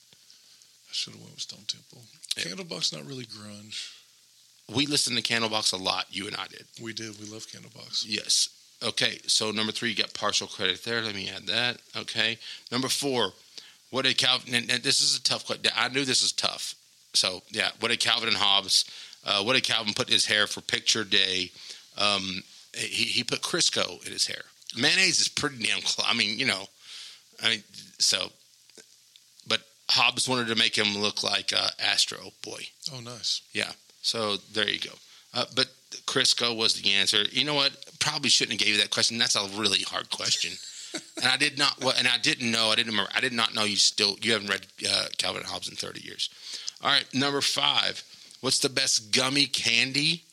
I 0.90 0.92
should 0.92 1.14
have 1.14 1.22
went 1.22 1.32
with 1.32 1.40
Stone 1.40 1.64
Temple. 1.68 2.02
Yeah. 2.36 2.52
Candlebox 2.54 2.92
not 2.94 3.06
really 3.06 3.24
grunge. 3.24 3.88
We 4.68 4.84
listened 4.84 5.16
to 5.16 5.22
Candlebox 5.22 5.72
a 5.72 5.82
lot. 5.82 6.04
You 6.10 6.26
and 6.26 6.36
I 6.36 6.48
did. 6.48 6.66
We 6.82 6.92
did. 6.92 7.18
We 7.18 7.26
love 7.28 7.46
Candlebox. 7.46 8.04
Yes. 8.06 8.50
Okay. 8.82 9.18
So 9.26 9.50
number 9.50 9.72
three, 9.72 9.90
you 9.90 9.96
got 9.96 10.14
partial 10.14 10.46
credit 10.46 10.84
there. 10.84 11.02
Let 11.02 11.14
me 11.14 11.30
add 11.34 11.46
that. 11.46 11.78
Okay. 11.96 12.38
Number 12.70 12.88
four, 12.88 13.32
what 13.90 14.04
did 14.04 14.18
Calvin? 14.18 14.54
And, 14.54 14.70
and 14.70 14.82
this 14.82 15.00
is 15.00 15.16
a 15.16 15.22
tough 15.22 15.46
question. 15.46 15.70
I 15.76 15.88
knew 15.88 16.04
this 16.04 16.22
was 16.22 16.32
tough. 16.32 16.74
So 17.14 17.42
yeah, 17.50 17.70
what 17.80 17.88
did 17.90 18.00
Calvin 18.00 18.28
and 18.28 18.36
Hobbes? 18.38 18.84
Uh, 19.24 19.42
what 19.42 19.54
did 19.54 19.64
Calvin 19.64 19.94
put 19.94 20.08
in 20.08 20.14
his 20.14 20.26
hair 20.26 20.46
for 20.46 20.60
picture 20.60 21.04
day? 21.04 21.50
Um, 21.96 22.42
he 22.74 23.04
he 23.04 23.24
put 23.24 23.42
Crisco 23.42 24.04
in 24.06 24.12
his 24.12 24.26
hair. 24.26 24.42
Mayonnaise 24.76 25.20
is 25.20 25.28
pretty 25.28 25.62
damn 25.62 25.82
close. 25.82 26.06
I 26.08 26.14
mean, 26.14 26.38
you 26.38 26.46
know, 26.46 26.64
I 27.42 27.50
mean, 27.50 27.62
so. 27.98 28.30
But 29.46 29.60
Hobbes 29.90 30.28
wanted 30.28 30.48
to 30.48 30.54
make 30.54 30.76
him 30.76 30.96
look 30.96 31.22
like 31.22 31.52
uh, 31.52 31.68
Astro 31.78 32.32
Boy. 32.42 32.62
Oh, 32.94 33.00
nice. 33.00 33.42
Yeah. 33.52 33.72
So 34.00 34.36
there 34.54 34.68
you 34.68 34.80
go. 34.80 34.94
Uh, 35.34 35.44
but 35.54 35.66
Crisco 36.06 36.56
was 36.56 36.74
the 36.74 36.92
answer. 36.92 37.22
You 37.30 37.44
know 37.44 37.54
what? 37.54 37.72
Probably 37.98 38.30
shouldn't 38.30 38.58
have 38.58 38.66
gave 38.66 38.76
you 38.76 38.80
that 38.80 38.90
question. 38.90 39.18
That's 39.18 39.36
a 39.36 39.46
really 39.56 39.82
hard 39.82 40.10
question. 40.10 40.52
and 41.16 41.26
I 41.26 41.36
did 41.36 41.58
not. 41.58 41.80
Well, 41.80 41.94
and 41.96 42.06
I 42.08 42.18
didn't 42.18 42.50
know. 42.50 42.68
I 42.68 42.74
didn't 42.74 42.92
remember. 42.92 43.10
I 43.14 43.20
did 43.20 43.32
not 43.32 43.54
know 43.54 43.64
you 43.64 43.76
still. 43.76 44.16
You 44.20 44.32
haven't 44.32 44.50
read 44.50 44.66
uh, 44.88 45.06
Calvin 45.18 45.44
Hobbes 45.44 45.68
in 45.68 45.76
thirty 45.76 46.02
years. 46.02 46.28
All 46.82 46.90
right, 46.90 47.06
number 47.14 47.40
five. 47.40 48.02
What's 48.40 48.58
the 48.58 48.68
best 48.68 49.12
gummy 49.12 49.46
candy 49.46 50.24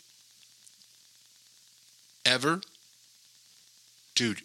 ever, 2.26 2.62
dude? 4.16 4.42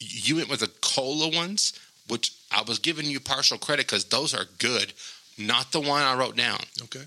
You 0.00 0.36
went 0.36 0.48
with 0.48 0.60
the 0.60 0.70
cola 0.80 1.34
ones, 1.34 1.72
which 2.08 2.32
I 2.50 2.62
was 2.62 2.80
giving 2.80 3.06
you 3.06 3.20
partial 3.20 3.58
credit 3.58 3.86
because 3.86 4.06
those 4.06 4.34
are 4.34 4.46
good. 4.58 4.92
Not 5.38 5.72
the 5.72 5.80
one 5.80 6.02
I 6.02 6.14
wrote 6.14 6.36
down 6.36 6.58
Okay. 6.82 7.04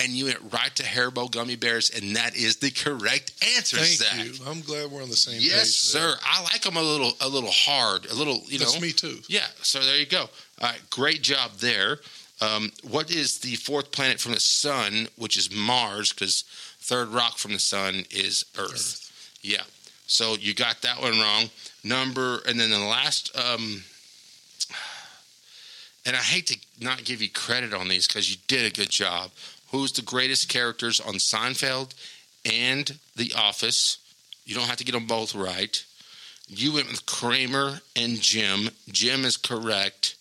And 0.00 0.12
you 0.12 0.26
went 0.26 0.38
right 0.52 0.74
to 0.76 0.84
Haribo 0.84 1.28
gummy 1.28 1.56
bears, 1.56 1.90
and 1.90 2.14
that 2.14 2.36
is 2.36 2.58
the 2.58 2.70
correct 2.70 3.32
answer, 3.56 3.78
Thank 3.78 3.88
Zac. 3.88 4.24
you. 4.24 4.32
I'm 4.46 4.60
glad 4.60 4.92
we're 4.92 5.02
on 5.02 5.08
the 5.10 5.16
same 5.16 5.40
page. 5.40 5.48
Yes, 5.48 5.70
sir. 5.70 6.14
I 6.24 6.42
like 6.44 6.60
them 6.60 6.76
a 6.76 6.82
little, 6.82 7.12
a 7.20 7.28
little 7.28 7.50
hard, 7.50 8.06
a 8.06 8.14
little, 8.14 8.40
you 8.46 8.58
That's 8.60 8.76
know. 8.76 8.80
me 8.80 8.92
too. 8.92 9.18
Yeah. 9.26 9.46
So 9.62 9.80
there 9.80 9.96
you 9.96 10.06
go. 10.06 10.20
All 10.60 10.68
right, 10.68 10.80
great 10.90 11.22
job 11.22 11.50
there. 11.58 11.98
Um, 12.40 12.70
what 12.88 13.10
is 13.10 13.38
the 13.40 13.56
fourth 13.56 13.90
planet 13.90 14.20
from 14.20 14.32
the 14.32 14.40
sun, 14.40 15.08
which 15.16 15.36
is 15.36 15.52
Mars? 15.52 16.12
Because 16.12 16.44
third 16.80 17.08
rock 17.08 17.36
from 17.36 17.52
the 17.52 17.58
sun 17.58 18.04
is 18.10 18.44
Earth. 18.56 19.10
Yeah. 19.42 19.62
So 20.06 20.36
you 20.36 20.54
got 20.54 20.80
that 20.82 21.00
one 21.00 21.18
wrong. 21.18 21.50
Number, 21.82 22.40
and 22.46 22.58
then 22.58 22.70
the 22.70 22.78
last. 22.78 23.36
Um, 23.36 23.82
and 26.06 26.14
I 26.14 26.20
hate 26.20 26.46
to 26.46 26.58
not 26.80 27.04
give 27.04 27.20
you 27.20 27.30
credit 27.30 27.74
on 27.74 27.88
these 27.88 28.06
because 28.06 28.30
you 28.30 28.36
did 28.46 28.64
a 28.64 28.74
good 28.74 28.90
job. 28.90 29.30
Who's 29.70 29.92
the 29.92 30.02
greatest 30.02 30.48
characters 30.48 31.00
on 31.00 31.14
Seinfeld 31.14 31.94
and 32.50 32.98
The 33.16 33.32
Office? 33.36 33.98
You 34.44 34.54
don't 34.54 34.66
have 34.66 34.76
to 34.78 34.84
get 34.84 34.92
them 34.92 35.06
both 35.06 35.34
right. 35.34 35.84
You 36.48 36.72
went 36.72 36.88
with 36.90 37.04
Kramer 37.04 37.80
and 37.94 38.18
Jim. 38.20 38.70
Jim 38.90 39.26
is 39.26 39.36
correct, 39.36 40.16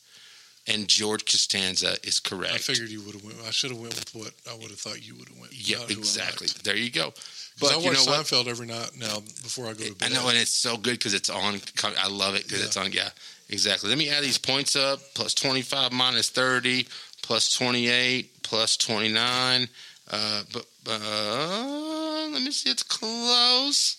and 0.68 0.90
George 0.90 1.24
Costanza 1.24 1.95
is 2.06 2.19
correct. 2.19 2.53
I 2.53 2.57
figured 2.57 2.90
you 2.90 3.02
would 3.03 3.14
have 3.15 3.24
went. 3.24 3.38
I 3.48 3.52
should 3.52 3.72
have 3.72 3.80
went 3.80 3.95
with 3.95 4.14
what 4.14 4.34
I 4.49 4.53
would 4.56 4.69
have 4.69 4.80
thought 4.80 5.07
you 5.07 5.15
would 5.15 5.30
have 5.30 5.40
went. 5.40 5.53
Yeah, 5.53 5.78
not 5.78 5.90
who 5.91 5.95
I 5.95 5.99
exactly. 5.99 6.48
There 6.64 6.76
you 6.76 6.91
go. 6.91 7.14
But 7.61 7.72
I 7.72 7.78
you 7.78 7.86
know 7.86 7.99
watch 7.99 8.07
what? 8.07 8.26
Seinfeld 8.26 8.48
every 8.48 8.68
night 8.68 8.91
now 8.99 9.19
before 9.41 9.65
I 9.68 9.74
go 9.74 9.86
to 9.86 9.95
bed. 9.95 10.11
I 10.11 10.14
know, 10.14 10.28
and 10.28 10.38
it's 10.38 10.52
so 10.52 10.76
good 10.76 10.94
because 10.99 11.14
it's 11.14 11.30
on. 11.30 11.61
I 11.98 12.10
love 12.10 12.36
it 12.36 12.44
because 12.44 12.60
Yeah. 12.60 12.65
it's 12.65 12.76
on. 12.78 12.91
Yeah, 12.91 13.10
exactly. 13.48 13.88
Let 13.88 13.98
me 13.98 14.10
add 14.10 14.22
these 14.24 14.38
points 14.38 14.76
up. 14.76 14.99
Plus 15.15 15.34
twenty 15.34 15.61
five 15.61 15.94
minus 15.94 16.30
thirty, 16.30 16.88
plus 17.22 17.49
twenty 17.56 17.88
eight, 17.88 18.36
plus 18.48 18.78
twenty 18.78 19.11
nine. 19.11 19.68
Uh, 20.10 20.44
but 20.53 20.65
uh, 20.90 22.30
let 22.32 22.41
me 22.41 22.52
see. 22.52 22.69
It's 22.69 22.84
close. 22.84 23.98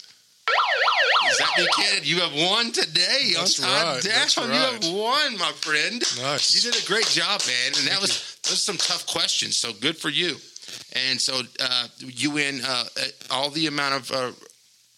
Zac 1.34 1.48
Buchanan, 1.56 2.00
you 2.04 2.20
have 2.20 2.32
won 2.34 2.72
today 2.72 3.32
That's 3.36 3.60
right, 3.60 4.00
that's 4.02 4.36
You 4.36 4.42
have 4.44 4.86
won, 4.86 5.36
my 5.38 5.52
friend. 5.52 6.02
Nice. 6.22 6.54
You 6.54 6.72
did 6.72 6.82
a 6.82 6.86
great 6.86 7.06
job, 7.06 7.42
man. 7.46 7.72
And 7.78 7.86
that 7.88 8.00
was 8.00 8.38
those 8.44 8.54
are 8.54 8.56
some 8.56 8.78
tough 8.78 9.06
questions. 9.06 9.58
So 9.58 9.72
good 9.74 9.98
for 9.98 10.08
you. 10.08 10.36
And 11.10 11.20
so 11.20 11.42
uh, 11.60 11.88
you 11.98 12.30
win 12.30 12.60
uh, 12.66 12.84
all 13.30 13.50
the 13.50 13.66
amount 13.66 13.94
of 13.94 14.12
uh, 14.12 14.32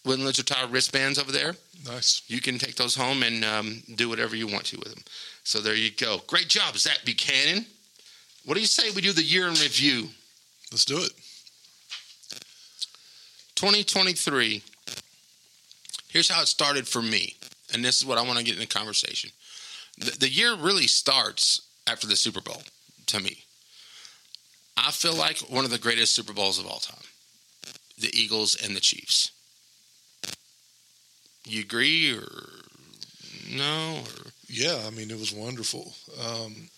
Win 0.05 0.23
Lose 0.23 0.39
or 0.39 0.43
Tie 0.43 0.65
wristbands 0.69 1.19
over 1.19 1.31
there. 1.31 1.55
Nice. 1.85 2.21
You 2.27 2.39
can 2.39 2.57
take 2.57 2.75
those 2.75 2.95
home 2.95 3.23
and 3.23 3.43
um, 3.43 3.83
do 3.95 4.07
whatever 4.07 4.35
you 4.35 4.47
want 4.47 4.65
to 4.65 4.77
with 4.77 4.93
them. 4.93 5.03
So 5.43 5.59
there 5.59 5.75
you 5.75 5.91
go. 5.91 6.21
Great 6.27 6.47
job, 6.47 6.77
Zac 6.77 6.99
Buchanan. 7.03 7.65
What 8.45 8.55
do 8.55 8.59
you 8.61 8.67
say 8.67 8.89
we 8.91 9.01
do 9.01 9.13
the 9.13 9.23
year 9.23 9.47
in 9.47 9.53
review? 9.53 10.09
Let's 10.71 10.85
do 10.85 10.97
it. 10.97 11.11
2023. 13.55 14.63
Here's 16.09 16.29
how 16.29 16.41
it 16.41 16.47
started 16.47 16.87
for 16.87 17.01
me, 17.01 17.35
and 17.73 17.85
this 17.85 17.97
is 17.97 18.05
what 18.05 18.17
I 18.17 18.23
want 18.23 18.39
to 18.39 18.43
get 18.43 18.55
in 18.55 18.59
the 18.59 18.65
conversation. 18.65 19.29
The, 19.97 20.11
the 20.19 20.29
year 20.29 20.55
really 20.55 20.87
starts 20.87 21.61
after 21.87 22.07
the 22.07 22.15
Super 22.15 22.41
Bowl 22.41 22.63
to 23.07 23.19
me. 23.19 23.43
I 24.75 24.91
feel 24.91 25.13
like 25.13 25.39
one 25.39 25.63
of 25.63 25.71
the 25.71 25.77
greatest 25.77 26.15
Super 26.15 26.33
Bowls 26.33 26.59
of 26.59 26.65
all 26.65 26.79
time 26.79 27.03
the 27.97 28.11
Eagles 28.19 28.55
and 28.55 28.75
the 28.75 28.79
Chiefs. 28.79 29.29
You 31.45 31.61
agree 31.61 32.17
or 32.17 32.27
no? 33.51 33.99
Or, 33.99 34.31
Yeah, 34.47 34.81
I 34.87 34.89
mean, 34.89 35.11
it 35.11 35.19
was 35.19 35.31
wonderful. 35.31 35.93
Um, 36.19 36.69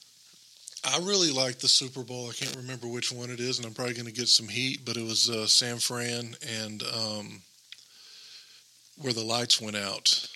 I 0.85 0.97
really 0.99 1.31
like 1.31 1.59
the 1.59 1.67
Super 1.67 2.03
Bowl. 2.03 2.29
I 2.29 2.33
can't 2.33 2.55
remember 2.57 2.87
which 2.87 3.11
one 3.11 3.29
it 3.29 3.39
is, 3.39 3.57
and 3.57 3.65
I'm 3.65 3.73
probably 3.73 3.93
going 3.93 4.05
to 4.05 4.11
get 4.11 4.27
some 4.27 4.47
heat, 4.49 4.81
but 4.85 4.97
it 4.97 5.03
was 5.03 5.29
uh, 5.29 5.47
San 5.47 5.77
Fran 5.77 6.35
and 6.63 6.83
um, 6.83 7.41
where 9.01 9.13
the 9.13 9.23
lights 9.23 9.61
went 9.61 9.75
out. 9.77 10.27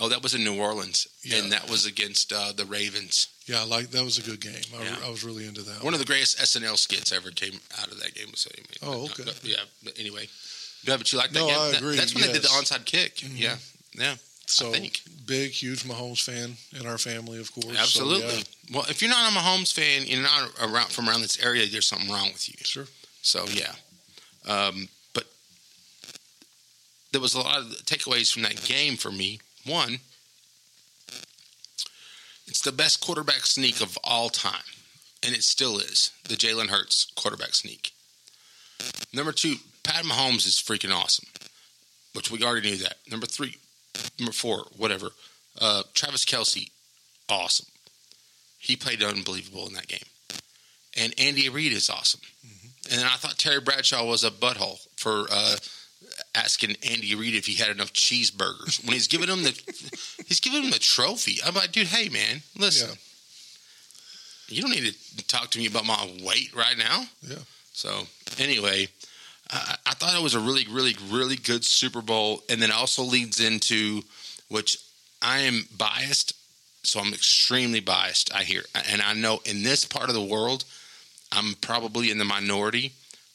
oh, 0.00 0.08
that 0.08 0.22
was 0.22 0.34
in 0.34 0.44
New 0.44 0.60
Orleans, 0.60 1.06
Yeah. 1.22 1.38
and 1.38 1.52
that 1.52 1.70
was 1.70 1.86
against 1.86 2.32
uh, 2.32 2.52
the 2.54 2.64
Ravens. 2.66 3.28
Yeah, 3.46 3.60
I 3.60 3.64
like 3.64 3.90
that 3.92 4.04
was 4.04 4.18
a 4.18 4.22
good 4.22 4.40
game. 4.40 4.60
I, 4.78 4.82
Yeah. 4.82 4.96
I 5.06 5.08
was 5.10 5.22
really 5.24 5.46
into 5.46 5.62
that. 5.62 5.82
One 5.84 5.94
of 5.94 6.00
the 6.00 6.04
greatest 6.04 6.38
SNL 6.38 6.76
skits 6.76 7.12
ever 7.12 7.30
came 7.30 7.60
out 7.80 7.88
of 7.92 8.00
that 8.00 8.12
game. 8.14 8.34
So, 8.34 8.50
Oh, 8.82 9.04
okay. 9.04 9.22
But, 9.24 9.40
yeah, 9.44 9.62
but 9.84 9.98
anyway. 9.98 10.28
Yeah, 10.82 10.96
but 10.98 11.10
you 11.12 11.18
like 11.18 11.30
that 11.30 11.38
No, 11.38 11.46
game? 11.46 11.58
I 11.58 11.68
That- 11.70 11.78
agree, 11.78 11.96
that's 11.96 12.14
when 12.14 12.26
they 12.26 12.32
did 12.32 12.42
the 12.42 12.48
onside 12.48 12.84
kick. 12.84 13.16
Mhm. 13.18 13.38
Yeah, 13.38 13.56
yeah, 13.94 14.16
so 14.46 14.70
think. 14.72 15.00
big, 15.26 15.50
huge 15.50 15.82
Mahomes 15.84 16.22
fan 16.22 16.56
in 16.78 16.86
our 16.86 16.98
family, 16.98 17.40
of 17.40 17.52
course. 17.52 17.66
So, 17.66 17.80
absolutely. 17.80 18.36
yeah, 18.38 18.74
Well, 18.76 18.84
if 18.88 19.02
you're 19.02 19.10
not 19.10 19.32
a 19.32 19.34
Mahomes 19.36 19.72
fan, 19.72 20.06
you're 20.06 20.22
not 20.22 20.50
around 20.62 20.88
from 20.90 21.08
around 21.08 21.22
this 21.22 21.44
area. 21.44 21.66
There's 21.66 21.86
something 21.86 22.10
wrong 22.10 22.28
with 22.32 22.48
you. 22.48 22.54
sure. 22.62 22.86
So 23.22 23.44
yeah, 23.46 23.72
um, 24.48 24.88
but 25.12 25.24
there 27.10 27.20
was 27.20 27.34
a 27.34 27.40
lot 27.40 27.58
of 27.58 27.66
takeaways 27.86 28.32
from 28.32 28.42
that 28.42 28.62
game 28.64 28.96
for 28.96 29.10
me. 29.10 29.40
One, 29.66 29.98
it's 32.46 32.60
the 32.60 32.70
best 32.70 33.00
quarterback 33.00 33.46
sneak 33.46 33.80
of 33.80 33.98
all 34.04 34.28
time, 34.28 34.62
and 35.24 35.34
it 35.34 35.42
still 35.42 35.78
is 35.78 36.12
the 36.28 36.36
Jalen 36.36 36.68
Hurts 36.68 37.10
quarterback 37.16 37.54
sneak. 37.54 37.92
Number 39.12 39.32
two, 39.32 39.56
Pat 39.82 40.04
Mahomes 40.04 40.46
is 40.46 40.62
freaking 40.64 40.94
awesome, 40.94 41.26
which 42.14 42.30
we 42.30 42.44
already 42.44 42.70
knew 42.70 42.76
that. 42.76 42.98
Number 43.10 43.26
three, 43.26 43.56
number 44.18 44.32
four, 44.32 44.66
whatever. 44.76 45.10
Uh, 45.60 45.82
Travis 45.94 46.24
Kelce, 46.24 46.70
awesome. 47.28 47.66
He 48.58 48.76
played 48.76 49.02
unbelievable 49.02 49.66
in 49.66 49.74
that 49.74 49.86
game. 49.88 50.00
And 50.98 51.14
Andy 51.18 51.48
Reid 51.48 51.72
is 51.72 51.90
awesome. 51.90 52.20
And 52.90 53.00
then 53.00 53.06
I 53.06 53.16
thought 53.16 53.38
Terry 53.38 53.60
Bradshaw 53.60 54.04
was 54.06 54.22
a 54.24 54.30
butthole 54.30 54.78
for 54.96 55.26
uh, 55.30 55.56
asking 56.34 56.76
Andy 56.88 57.14
Reid 57.14 57.34
if 57.34 57.46
he 57.46 57.54
had 57.54 57.68
enough 57.70 57.92
cheeseburgers 57.92 58.82
when 58.84 58.92
he's 58.94 59.08
giving 59.08 59.28
him 59.28 59.42
the 59.42 59.50
he's 60.26 60.40
giving 60.40 60.62
him 60.64 60.70
the 60.70 60.78
trophy. 60.78 61.38
I'm 61.44 61.54
like, 61.54 61.72
dude, 61.72 61.88
hey 61.88 62.08
man, 62.08 62.42
listen, 62.56 62.90
Yeah. 62.90 64.54
you 64.56 64.62
don't 64.62 64.70
need 64.70 64.94
to 65.16 65.26
talk 65.26 65.50
to 65.50 65.58
me 65.58 65.66
about 65.66 65.84
my 65.84 66.10
weight 66.24 66.54
right 66.54 66.78
now. 66.78 67.04
Yeah. 67.22 67.38
So 67.72 68.04
anyway, 68.38 68.88
I, 69.50 69.76
I 69.86 69.94
thought 69.94 70.16
it 70.16 70.22
was 70.22 70.34
a 70.34 70.40
really, 70.40 70.66
really, 70.70 70.96
really 71.10 71.36
good 71.36 71.64
Super 71.64 72.02
Bowl, 72.02 72.42
and 72.48 72.60
then 72.60 72.70
also 72.70 73.02
leads 73.02 73.40
into 73.40 74.02
which 74.48 74.78
I 75.22 75.40
am 75.40 75.66
biased, 75.76 76.34
so 76.82 77.00
I'm 77.00 77.12
extremely 77.12 77.80
biased. 77.80 78.32
I 78.34 78.42
hear, 78.42 78.62
and 78.90 79.02
I 79.02 79.14
know 79.14 79.40
in 79.44 79.62
this 79.62 79.84
part 79.84 80.08
of 80.08 80.14
the 80.14 80.22
world, 80.22 80.64
I'm 81.32 81.54
probably 81.60 82.10
in 82.10 82.18
the 82.18 82.24
minority, 82.24 82.92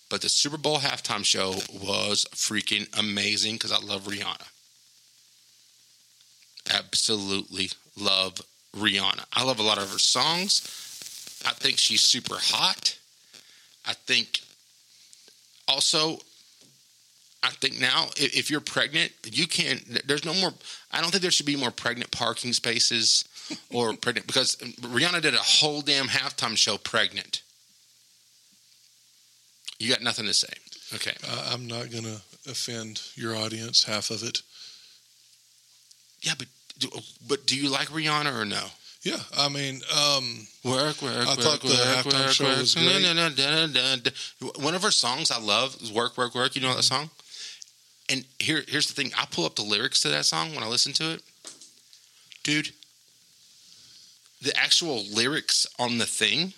but 0.09 0.21
the 0.21 0.29
Super 0.29 0.57
Bowl 0.57 0.79
halftime 0.79 1.25
show 1.25 1.51
was 1.85 2.25
freaking 2.33 2.87
amazing 2.97 3.55
because 3.55 3.71
I 3.71 3.79
love 3.79 4.03
Rihanna. 4.03 4.47
Absolutely 6.73 7.69
love 7.99 8.41
Rihanna. 8.75 9.25
I 9.33 9.43
love 9.43 9.59
a 9.59 9.63
lot 9.63 9.77
of 9.77 9.91
her 9.91 9.99
songs. 9.99 10.61
I 11.45 11.53
think 11.53 11.77
she's 11.77 12.03
super 12.03 12.35
hot. 12.37 12.97
I 13.85 13.93
think 13.93 14.41
also, 15.71 16.19
I 17.43 17.49
think 17.49 17.79
now 17.79 18.07
if, 18.17 18.37
if 18.37 18.51
you're 18.51 18.61
pregnant, 18.61 19.11
you 19.23 19.47
can't. 19.47 20.07
There's 20.07 20.25
no 20.25 20.33
more. 20.33 20.51
I 20.91 21.01
don't 21.01 21.11
think 21.11 21.21
there 21.21 21.31
should 21.31 21.45
be 21.45 21.55
more 21.55 21.71
pregnant 21.71 22.11
parking 22.11 22.53
spaces 22.53 23.25
or 23.71 23.93
pregnant 23.95 24.27
because 24.27 24.57
Rihanna 24.57 25.21
did 25.21 25.33
a 25.33 25.37
whole 25.37 25.81
damn 25.81 26.07
halftime 26.07 26.57
show 26.57 26.77
pregnant. 26.77 27.41
You 29.79 29.89
got 29.89 30.03
nothing 30.03 30.25
to 30.25 30.33
say. 30.33 30.53
Okay. 30.93 31.13
I, 31.27 31.53
I'm 31.53 31.65
not 31.67 31.89
going 31.89 32.03
to 32.03 32.21
offend 32.47 33.01
your 33.15 33.35
audience, 33.35 33.83
half 33.83 34.11
of 34.11 34.23
it. 34.23 34.41
Yeah, 36.21 36.33
but 36.37 36.47
do, 36.77 36.89
but 37.27 37.47
do 37.47 37.57
you 37.57 37.69
like 37.69 37.87
Rihanna 37.87 38.39
or 38.39 38.45
no? 38.45 38.67
Yeah, 39.03 39.17
I 39.35 39.49
mean, 39.49 39.81
um, 39.95 40.47
Work, 40.63 41.01
work, 41.01 41.13
I 41.13 41.25
work, 41.25 41.39
thought 41.39 41.61
the 41.61 41.69
work, 41.69 41.77
halftime 42.05 42.25
work, 42.25 42.31
show 42.33 42.43
work. 42.45 42.57
was 42.59 42.75
great. 42.75 43.01
no, 43.01 43.13
no, 43.13 43.29
da, 43.29 43.65
da, 43.65 43.67
da, 43.67 43.95
da. 43.95 44.47
One 44.63 44.75
of 44.75 44.83
her 44.83 44.91
songs 44.91 45.31
I 45.31 45.39
love 45.39 45.75
is 45.81 45.91
"Work, 45.91 46.17
Work, 46.17 46.35
Work." 46.35 46.55
You 46.55 46.61
know 46.61 46.69
that 46.75 46.83
Mm-hmm. 46.83 46.95
song? 46.95 47.09
And 48.09 48.25
here, 48.39 48.63
here's 48.67 48.87
the 48.87 48.93
thing: 48.93 49.11
I 49.17 49.25
pull 49.31 49.45
up 49.45 49.55
the 49.55 49.63
lyrics 49.63 50.01
to 50.01 50.09
that 50.09 50.25
song 50.25 50.53
when 50.53 50.63
I 50.63 50.67
listen 50.67 50.93
to 50.93 51.13
it, 51.13 51.23
dude. 52.43 52.69
The 54.43 54.55
actual 54.57 55.03
lyrics 55.05 55.65
on 55.79 55.97
the 55.97 56.05
thing, 56.05 56.53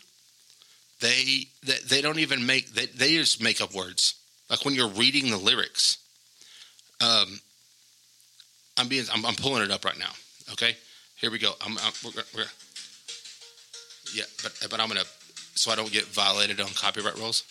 they 0.99 1.45
they, 1.63 1.77
they 1.87 2.01
don't 2.01 2.19
even 2.19 2.45
make 2.45 2.73
they, 2.73 2.87
they 2.87 3.15
just 3.15 3.41
make 3.41 3.61
up 3.61 3.73
words. 3.73 4.15
Like 4.49 4.65
when 4.65 4.73
you're 4.75 4.89
reading 4.89 5.29
the 5.31 5.37
lyrics. 5.37 5.97
Um, 7.01 7.39
I'm 8.77 8.87
being 8.87 9.05
I'm, 9.13 9.25
I'm 9.25 9.35
pulling 9.35 9.63
it 9.63 9.71
up 9.71 9.83
right 9.85 9.97
now. 9.97 10.11
Okay, 10.53 10.75
here 11.23 11.31
we 11.31 11.39
go. 11.39 11.53
I'm, 11.65 11.77
I'm 11.77 11.93
we're, 12.03 12.11
we're 12.35 12.51
yeah, 14.13 14.27
but 14.43 14.51
but 14.69 14.81
I'm 14.81 14.89
gonna 14.89 15.07
so 15.55 15.71
I 15.71 15.75
don't 15.75 15.89
get 15.89 16.03
violated 16.03 16.59
on 16.59 16.67
copyright 16.75 17.15
rules. 17.15 17.43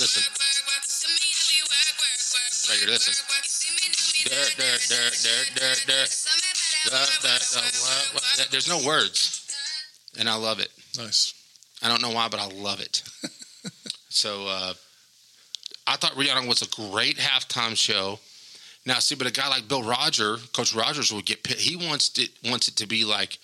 Listen. 0.00 0.22
Right 2.70 2.78
here, 2.78 2.88
listen. 2.88 3.12
Dirt, 4.30 4.56
dirt, 4.56 4.80
dirt, 4.88 5.12
dirt, 5.12 5.50
dirt, 5.56 5.84
dirt. 5.86 6.08
Dirt, 6.88 7.18
dirt, 7.20 7.44
dirt, 7.52 7.74
what, 7.82 8.14
what? 8.14 8.48
There's 8.50 8.68
no 8.68 8.80
words, 8.86 9.52
and 10.18 10.26
I 10.26 10.36
love 10.36 10.58
it. 10.58 10.70
nice. 10.96 11.34
I 11.82 11.88
don't 11.88 12.00
know 12.00 12.12
why, 12.12 12.28
but 12.28 12.40
I 12.40 12.46
love 12.46 12.80
it. 12.80 13.02
so 14.08 14.46
uh, 14.46 14.72
I 15.90 15.96
thought 15.96 16.12
Rihanna 16.12 16.46
was 16.46 16.62
a 16.62 16.68
great 16.68 17.16
halftime 17.16 17.76
show. 17.76 18.20
Now, 18.86 19.00
see, 19.00 19.16
but 19.16 19.26
a 19.26 19.32
guy 19.32 19.48
like 19.48 19.66
Bill 19.66 19.82
Roger, 19.82 20.36
Coach 20.52 20.72
Rogers, 20.72 21.12
would 21.12 21.26
get. 21.26 21.44
He 21.46 21.74
wants 21.74 22.16
it 22.16 22.30
wants 22.48 22.68
it 22.68 22.76
to 22.76 22.86
be 22.86 23.04
like 23.04 23.38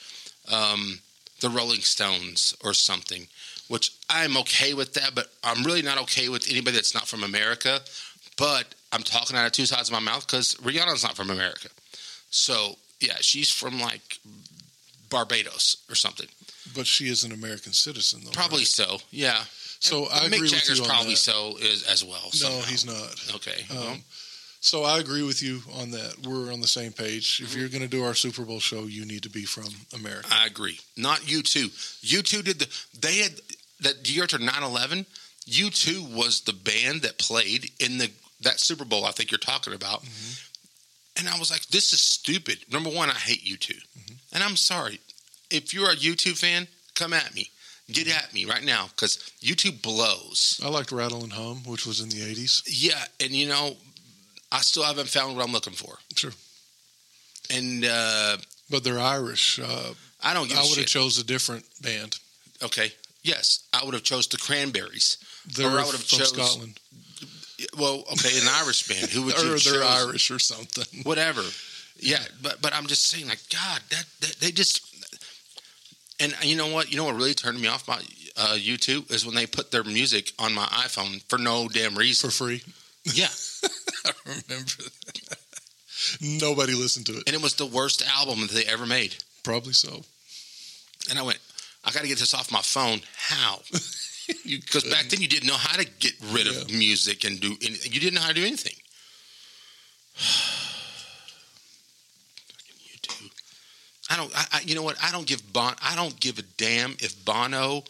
um, 0.50 1.00
the 1.40 1.50
Rolling 1.50 1.80
Stones 1.80 2.54
or 2.62 2.72
something, 2.72 3.26
which 3.66 3.90
I'm 4.08 4.36
okay 4.38 4.74
with 4.74 4.94
that. 4.94 5.14
But 5.14 5.26
I'm 5.42 5.64
really 5.64 5.82
not 5.82 5.98
okay 6.02 6.28
with 6.28 6.48
anybody 6.48 6.76
that's 6.76 6.94
not 6.94 7.08
from 7.08 7.24
America. 7.24 7.80
But 8.38 8.74
I'm 8.92 9.02
talking 9.02 9.36
out 9.36 9.46
of 9.46 9.52
two 9.52 9.66
sides 9.66 9.88
of 9.88 9.92
my 9.92 10.00
mouth 10.00 10.24
because 10.24 10.54
Rihanna's 10.56 11.02
not 11.02 11.16
from 11.16 11.30
America. 11.30 11.68
So 12.30 12.76
yeah, 13.00 13.16
she's 13.20 13.50
from 13.50 13.80
like 13.80 14.18
Barbados 15.10 15.78
or 15.90 15.96
something. 15.96 16.28
But 16.76 16.86
she 16.86 17.08
is 17.08 17.24
an 17.24 17.32
American 17.32 17.72
citizen, 17.72 18.20
though. 18.24 18.30
Probably 18.30 18.58
right? 18.58 18.66
so. 18.66 18.98
Yeah. 19.10 19.42
So 19.86 20.06
I 20.06 20.26
Mick 20.26 20.26
agree 20.26 20.40
with 20.42 20.50
Jagger's 20.50 20.80
probably 20.80 21.10
that. 21.10 21.16
so 21.16 21.56
is, 21.60 21.86
as 21.88 22.04
well. 22.04 22.30
No, 22.42 22.60
he's 22.62 22.84
not. 22.84 23.34
Okay. 23.36 23.64
Um, 23.70 24.02
So 24.60 24.82
I 24.82 24.98
agree 24.98 25.22
with 25.22 25.42
you 25.42 25.60
on 25.74 25.90
that. 25.92 26.16
We're 26.26 26.52
on 26.52 26.60
the 26.60 26.66
same 26.66 26.92
page. 26.92 27.36
Mm-hmm. 27.36 27.44
If 27.44 27.56
you're 27.56 27.68
going 27.68 27.82
to 27.82 27.88
do 27.88 28.02
our 28.04 28.14
Super 28.14 28.42
Bowl 28.42 28.58
show, 28.58 28.84
you 28.84 29.04
need 29.04 29.22
to 29.22 29.30
be 29.30 29.44
from 29.44 29.68
America. 29.94 30.28
I 30.30 30.46
agree. 30.46 30.80
Not 30.96 31.20
U2. 31.20 32.02
You 32.02 32.22
two 32.22 32.42
did 32.42 32.58
the. 32.58 32.68
They 33.00 33.18
had 33.18 33.32
that 33.80 34.08
year 34.10 34.24
after 34.24 34.38
9-11, 34.38 35.06
U2 35.48 36.14
was 36.16 36.40
the 36.40 36.52
band 36.52 37.02
that 37.02 37.18
played 37.18 37.70
in 37.78 37.98
the 37.98 38.10
that 38.40 38.58
Super 38.60 38.84
Bowl. 38.84 39.04
I 39.04 39.12
think 39.12 39.30
you're 39.30 39.38
talking 39.38 39.72
about. 39.72 40.02
And 41.18 41.28
I 41.28 41.38
was 41.38 41.50
like, 41.50 41.66
this 41.68 41.92
is 41.92 42.00
stupid. 42.00 42.58
Number 42.70 42.90
one, 42.90 43.08
I 43.08 43.14
hate 43.14 43.44
U2 43.44 43.74
and 44.32 44.44
I'm 44.44 44.56
sorry 44.56 45.00
if 45.50 45.72
you're 45.72 45.90
a 45.90 45.96
U2 45.96 46.36
fan. 46.38 46.68
Come 46.94 47.12
at 47.12 47.34
me. 47.34 47.50
Get 47.92 48.08
at 48.08 48.34
me 48.34 48.44
right 48.46 48.64
now 48.64 48.88
because 48.94 49.18
U2 49.42 49.80
blows. 49.80 50.60
I 50.64 50.68
liked 50.68 50.90
Rattle 50.90 51.22
and 51.22 51.32
Hum, 51.32 51.62
which 51.66 51.86
was 51.86 52.00
in 52.00 52.08
the 52.08 52.16
'80s. 52.16 52.62
Yeah, 52.66 53.04
and 53.20 53.30
you 53.30 53.48
know, 53.48 53.76
I 54.50 54.58
still 54.60 54.82
haven't 54.82 55.08
found 55.08 55.36
what 55.36 55.44
I'm 55.46 55.52
looking 55.52 55.72
for. 55.74 55.96
Sure. 56.16 56.32
And 57.50 57.84
uh, 57.84 58.38
But 58.70 58.82
they're 58.82 58.98
Irish. 58.98 59.60
Uh, 59.60 59.94
I 60.22 60.34
don't 60.34 60.48
give 60.48 60.58
I 60.58 60.62
would 60.62 60.78
have 60.78 60.86
chose 60.86 61.18
a 61.20 61.24
different 61.24 61.64
band. 61.80 62.18
okay, 62.62 62.90
yes, 63.22 63.60
I 63.72 63.84
would 63.84 63.94
have 63.94 64.02
chose 64.02 64.26
the 64.26 64.36
Cranberries. 64.38 65.18
They're 65.56 65.68
Or 65.68 65.78
I 65.78 65.84
would've 65.84 66.02
from 66.02 66.18
chose- 66.18 66.30
Scotland, 66.30 66.80
well, 67.78 68.02
okay, 68.14 68.36
an 68.40 68.48
Irish 68.64 68.88
band. 68.88 69.10
Who 69.10 69.22
would 69.26 69.38
you 69.42 69.54
or 69.54 69.58
they're? 69.58 69.84
Irish 69.84 70.30
or 70.32 70.40
something. 70.40 71.02
whatever. 71.04 71.42
Yeah, 71.98 72.18
but 72.42 72.60
but 72.60 72.74
I'm 72.74 72.86
just 72.88 73.04
saying, 73.08 73.28
like 73.28 73.38
God, 73.48 73.80
that, 73.90 74.04
that 74.20 74.36
they 74.40 74.50
just. 74.50 74.82
And 76.20 76.34
you 76.42 76.56
know 76.56 76.68
what? 76.68 76.90
You 76.90 76.96
know 76.96 77.04
what 77.04 77.14
really 77.16 77.34
turned 77.34 77.60
me 77.60 77.68
off 77.68 77.84
about 77.84 78.02
uh, 78.36 78.56
U2 78.58 79.10
is 79.12 79.24
when 79.26 79.34
they 79.34 79.46
put 79.46 79.70
their 79.70 79.84
music 79.84 80.32
on 80.38 80.54
my 80.54 80.64
iPhone 80.66 81.22
for 81.28 81.38
no 81.38 81.68
damn 81.68 81.94
reason. 81.94 82.30
for 82.30 82.34
free. 82.34 82.62
Yeah, 83.04 83.28
I 84.06 84.12
remember 84.24 84.72
that. 84.82 85.38
Nobody 86.20 86.74
listened 86.74 87.06
to 87.06 87.12
it. 87.18 87.24
and 87.26 87.34
it 87.34 87.42
was 87.42 87.54
the 87.54 87.66
worst 87.66 88.02
album 88.18 88.40
that 88.42 88.50
they 88.52 88.64
ever 88.64 88.86
made. 88.86 89.16
Probably 89.42 89.72
so. 89.72 90.02
And 91.10 91.18
I 91.18 91.22
went, 91.22 91.38
I 91.84 91.90
got 91.92 92.02
to 92.02 92.08
get 92.08 92.18
this 92.18 92.34
off 92.34 92.50
my 92.52 92.62
phone. 92.62 93.00
How? 93.16 93.60
Because 94.44 94.82
back 94.82 95.04
then 95.06 95.20
you 95.20 95.28
didn't 95.28 95.46
know 95.46 95.54
how 95.56 95.76
to 95.76 95.84
get 96.00 96.12
rid 96.32 96.48
of 96.48 96.68
music 96.72 97.22
and 97.24 97.38
do 97.38 97.54
anything. 97.62 97.92
You 97.92 98.00
didn't 98.00 98.14
know 98.14 98.22
how 98.22 98.28
to 98.30 98.34
do 98.34 98.44
anything. 98.44 98.74
Fucking 102.48 102.76
U2. 102.98 103.30
I 104.10 104.16
don't. 104.16 104.32
I, 104.36 104.44
I, 104.52 104.60
you 104.64 104.74
know 104.74 104.82
what? 104.82 104.96
I 105.02 105.10
don't 105.10 105.26
give 105.26 105.52
Bon. 105.52 105.74
I 105.82 105.96
don't 105.96 106.18
give 106.20 106.38
a 106.38 106.42
damn 106.56 106.92
if 106.92 107.24
Bono 107.24 107.82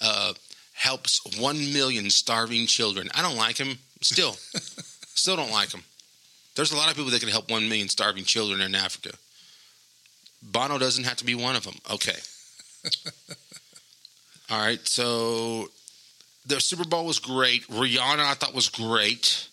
uh, 0.00 0.34
helps 0.74 1.20
one 1.38 1.56
million 1.72 2.10
starving 2.10 2.66
children. 2.66 3.08
I 3.14 3.22
don't 3.22 3.36
like 3.36 3.56
him. 3.56 3.78
Still, 4.00 4.32
still 5.14 5.36
don't 5.36 5.52
like 5.52 5.72
him. 5.72 5.82
There's 6.54 6.72
a 6.72 6.76
lot 6.76 6.90
of 6.90 6.96
people 6.96 7.10
that 7.10 7.20
can 7.20 7.30
help 7.30 7.50
one 7.50 7.68
million 7.68 7.88
starving 7.88 8.24
children 8.24 8.60
in 8.60 8.74
Africa. 8.74 9.16
Bono 10.42 10.78
doesn't 10.78 11.04
have 11.04 11.16
to 11.16 11.24
be 11.24 11.34
one 11.34 11.56
of 11.56 11.64
them. 11.64 11.76
Okay. 11.90 12.16
All 14.50 14.58
right. 14.58 14.86
So 14.86 15.68
the 16.44 16.60
Super 16.60 16.84
Bowl 16.84 17.06
was 17.06 17.18
great. 17.18 17.66
Rihanna, 17.68 18.20
I 18.20 18.34
thought 18.34 18.54
was 18.54 18.68
great. 18.68 19.48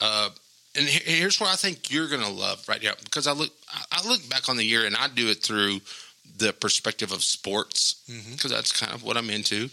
Uh, 0.00 0.30
and 0.78 0.86
here's 0.88 1.40
what 1.40 1.50
I 1.50 1.56
think 1.56 1.90
you're 1.90 2.08
gonna 2.08 2.28
love 2.30 2.66
right 2.68 2.82
now 2.82 2.92
because 3.04 3.26
I 3.26 3.32
look 3.32 3.50
I- 3.92 4.06
look 4.08 4.26
back 4.30 4.48
on 4.48 4.56
the 4.56 4.64
year 4.64 4.86
and 4.86 4.96
I 4.96 5.08
do 5.08 5.28
it 5.28 5.42
through 5.42 5.80
the 6.36 6.52
perspective 6.52 7.10
of 7.12 7.22
sports 7.24 7.96
because 8.32 8.50
that's 8.50 8.72
kind 8.72 8.92
of 8.92 9.02
what 9.02 9.16
I'm 9.16 9.28
into. 9.30 9.70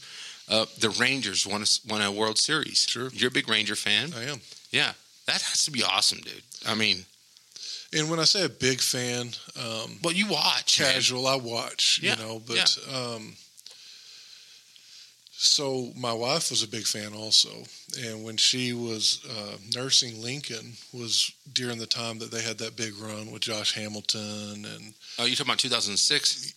Uh, 0.50 0.66
the 0.80 0.90
Rangers 0.90 1.46
won 1.48 1.62
a, 1.64 1.66
won 1.88 2.02
a 2.02 2.12
World 2.12 2.38
Series. 2.38 2.86
Sure. 2.90 3.10
you're 3.14 3.30
a 3.30 3.32
big 3.32 3.50
Ranger 3.50 3.76
fan. 3.76 4.14
I 4.16 4.24
am. 4.32 4.42
Yeah, 4.72 4.94
that 5.28 5.42
has 5.42 5.66
to 5.66 5.72
be 5.72 5.84
awesome, 5.84 6.20
dude. 6.20 6.44
I 6.68 6.76
mean, 6.76 7.06
And 7.94 8.10
when 8.10 8.20
I 8.20 8.26
say 8.26 8.44
a 8.46 8.50
big 8.50 8.80
fan, 8.82 9.30
um, 9.60 9.98
well, 10.04 10.14
you 10.14 10.28
watch 10.28 10.80
man. 10.80 10.94
casual, 10.94 11.26
I 11.28 11.36
watch, 11.36 12.00
Yeah, 12.02 12.16
you 12.20 12.24
know, 12.24 12.42
but 12.46 12.78
um, 12.94 13.34
so 15.38 15.92
my 15.96 16.14
wife 16.14 16.50
was 16.50 16.64
a 16.64 16.68
big 16.68 16.86
fan 16.86 17.14
also. 17.14 17.50
And 18.06 18.24
when 18.24 18.38
she 18.38 18.74
was 18.74 19.20
uh, 19.30 19.58
nursing 19.76 20.22
Lincoln 20.22 20.74
was 20.94 21.32
during 21.54 21.78
the 21.78 21.86
time 21.86 22.20
that 22.20 22.32
they 22.32 22.42
had 22.42 22.58
that 22.60 22.76
big 22.76 22.98
run 22.98 23.32
with 23.32 23.42
Josh 23.42 23.74
Hamilton 23.76 24.66
and 24.66 24.94
Oh, 25.20 25.26
you 25.26 25.36
talking 25.36 25.50
about 25.52 25.60
2006? 25.60 26.54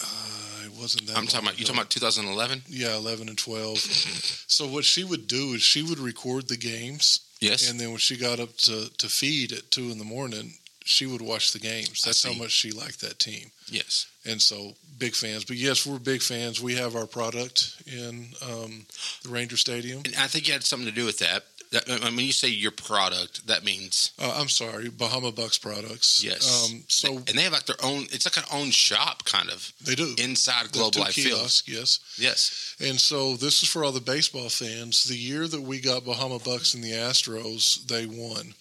uh, 0.00 0.64
it 0.66 0.72
wasn't 0.80 1.06
that 1.06 1.16
I'm 1.16 1.26
talking 1.26 1.48
about 1.48 1.58
you 1.58 1.64
talking 1.64 1.80
about 1.80 1.90
2011? 1.90 2.62
yeah, 2.68 2.96
11 2.96 3.28
and 3.28 3.38
12. 3.38 3.78
so 4.46 4.66
what 4.66 4.84
she 4.84 5.04
would 5.04 5.26
do 5.26 5.54
is 5.54 5.62
she 5.62 5.82
would 5.82 5.98
record 5.98 6.48
the 6.48 6.56
games 6.56 7.20
Yes. 7.40 7.70
and 7.70 7.78
then 7.78 7.90
when 7.90 7.98
she 7.98 8.16
got 8.16 8.40
up 8.40 8.56
to, 8.58 8.90
to 8.98 9.08
feed 9.08 9.52
at 9.52 9.70
two 9.70 9.90
in 9.90 9.98
the 9.98 10.04
morning, 10.04 10.54
she 10.88 11.06
would 11.06 11.20
watch 11.20 11.52
the 11.52 11.58
games. 11.58 12.02
That's 12.02 12.24
how 12.24 12.32
much 12.32 12.50
she 12.50 12.70
liked 12.72 13.00
that 13.02 13.18
team. 13.18 13.50
yes. 13.68 14.06
and 14.24 14.40
so 14.40 14.72
big 14.98 15.14
fans. 15.14 15.44
But 15.44 15.56
yes, 15.56 15.86
we're 15.86 15.98
big 15.98 16.22
fans. 16.22 16.60
We 16.62 16.74
have 16.76 16.96
our 16.96 17.06
product 17.06 17.82
in 17.86 18.28
um, 18.42 18.86
the 19.22 19.28
Ranger 19.28 19.56
Stadium. 19.56 20.02
And 20.04 20.14
I 20.16 20.26
think 20.26 20.48
it 20.48 20.52
had 20.52 20.64
something 20.64 20.88
to 20.88 20.94
do 20.94 21.04
with 21.04 21.18
that. 21.18 21.44
that 21.72 21.86
when 22.02 22.18
you 22.18 22.32
say 22.32 22.48
your 22.48 22.70
product, 22.72 23.46
that 23.46 23.64
means 23.64 24.12
Uh, 24.18 24.34
I'm 24.40 24.48
sorry, 24.48 24.88
Bahama 24.88 25.30
Bucks 25.32 25.58
products. 25.58 26.24
yes. 26.24 26.44
Um, 26.70 26.84
so 26.88 27.16
and 27.18 27.36
they 27.36 27.42
have 27.42 27.52
like 27.52 27.66
their 27.66 27.82
own. 27.84 28.06
It's 28.10 28.24
like 28.26 28.38
an 28.38 28.50
own 28.58 28.70
shop, 28.70 29.24
kind 29.24 29.50
of 29.50 29.72
they 29.84 29.94
do 29.94 30.14
inside 30.18 30.72
Globe 30.72 30.96
Life 30.96 31.14
Field. 31.14 31.40
kiosks, 31.40 31.68
Yes, 31.68 32.00
Yes. 32.18 32.74
and 32.80 32.98
so 32.98 33.36
this 33.36 33.62
is 33.62 33.68
for 33.68 33.84
all 33.84 33.92
the 33.92 34.00
baseball 34.00 34.48
fans. 34.48 35.04
The 35.04 35.16
year 35.16 35.46
that 35.46 35.60
we 35.60 35.80
got 35.80 36.04
Bahama 36.06 36.38
Bucks 36.38 36.72
and 36.74 36.82
the 36.82 36.92
Astros, 36.92 37.86
they 37.86 38.06
won. 38.06 38.54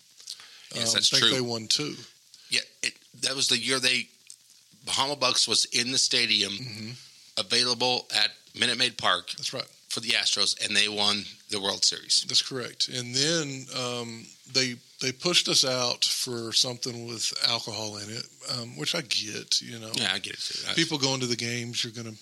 Yes, 0.75 0.89
Um, 0.89 0.93
that's 0.95 1.13
I 1.13 1.17
think 1.17 1.23
true. 1.23 1.31
They 1.33 1.41
won 1.41 1.67
two. 1.67 1.95
Yeah. 2.49 2.61
It, 2.83 2.93
that 3.21 3.35
was 3.35 3.47
the 3.47 3.57
year 3.57 3.79
they 3.79 4.07
Bahama 4.85 5.15
Bucks 5.15 5.47
was 5.47 5.65
in 5.65 5.91
the 5.91 5.97
stadium, 5.97 6.53
hmm 6.53 6.91
available 7.39 8.07
at 8.15 8.31
Minute 8.59 8.79
Maid 8.79 8.97
Park 8.97 9.29
That's 9.37 9.53
right. 9.53 9.67
for 9.89 9.99
the 9.99 10.09
Astros, 10.09 10.59
and 10.65 10.75
they 10.75 10.87
won 10.87 11.23
the 11.51 11.61
World 11.61 11.85
Series. 11.85 12.25
That's 12.27 12.41
correct. 12.41 12.89
And 12.89 13.13
then 13.13 13.65
um, 13.77 14.25
they 14.53 14.75
they 15.01 15.11
pushed 15.11 15.47
us 15.47 15.63
out 15.63 16.03
for 16.03 16.51
something 16.51 17.05
with 17.07 17.31
alcohol 17.47 17.97
in 17.97 18.09
it, 18.09 18.25
um, 18.57 18.75
which 18.75 18.95
I 18.95 19.01
get. 19.01 19.61
You 19.61 19.77
know, 19.79 19.91
Yeah, 19.93 20.11
I 20.13 20.19
get 20.19 20.33
it 20.33 20.39
too. 20.39 20.73
People 20.73 20.97
going 20.97 21.19
to 21.19 21.27
the 21.27 21.35
games, 21.35 21.83
you're 21.83 21.93
going 21.93 22.11
to. 22.11 22.19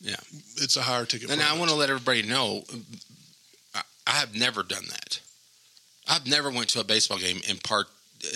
Yeah. 0.00 0.16
It's 0.56 0.76
a 0.76 0.82
higher 0.82 1.06
ticket. 1.06 1.30
And 1.30 1.40
I 1.40 1.56
want 1.56 1.70
to 1.70 1.76
let 1.76 1.88
everybody 1.88 2.22
know, 2.22 2.64
I, 3.74 3.82
I 4.06 4.10
have 4.10 4.34
never 4.34 4.62
done 4.62 4.84
that. 4.90 5.20
I've 6.08 6.26
never 6.26 6.50
went 6.50 6.68
to 6.70 6.80
a 6.80 6.84
baseball 6.84 7.18
game 7.18 7.40
and 7.48 7.62
part 7.62 7.86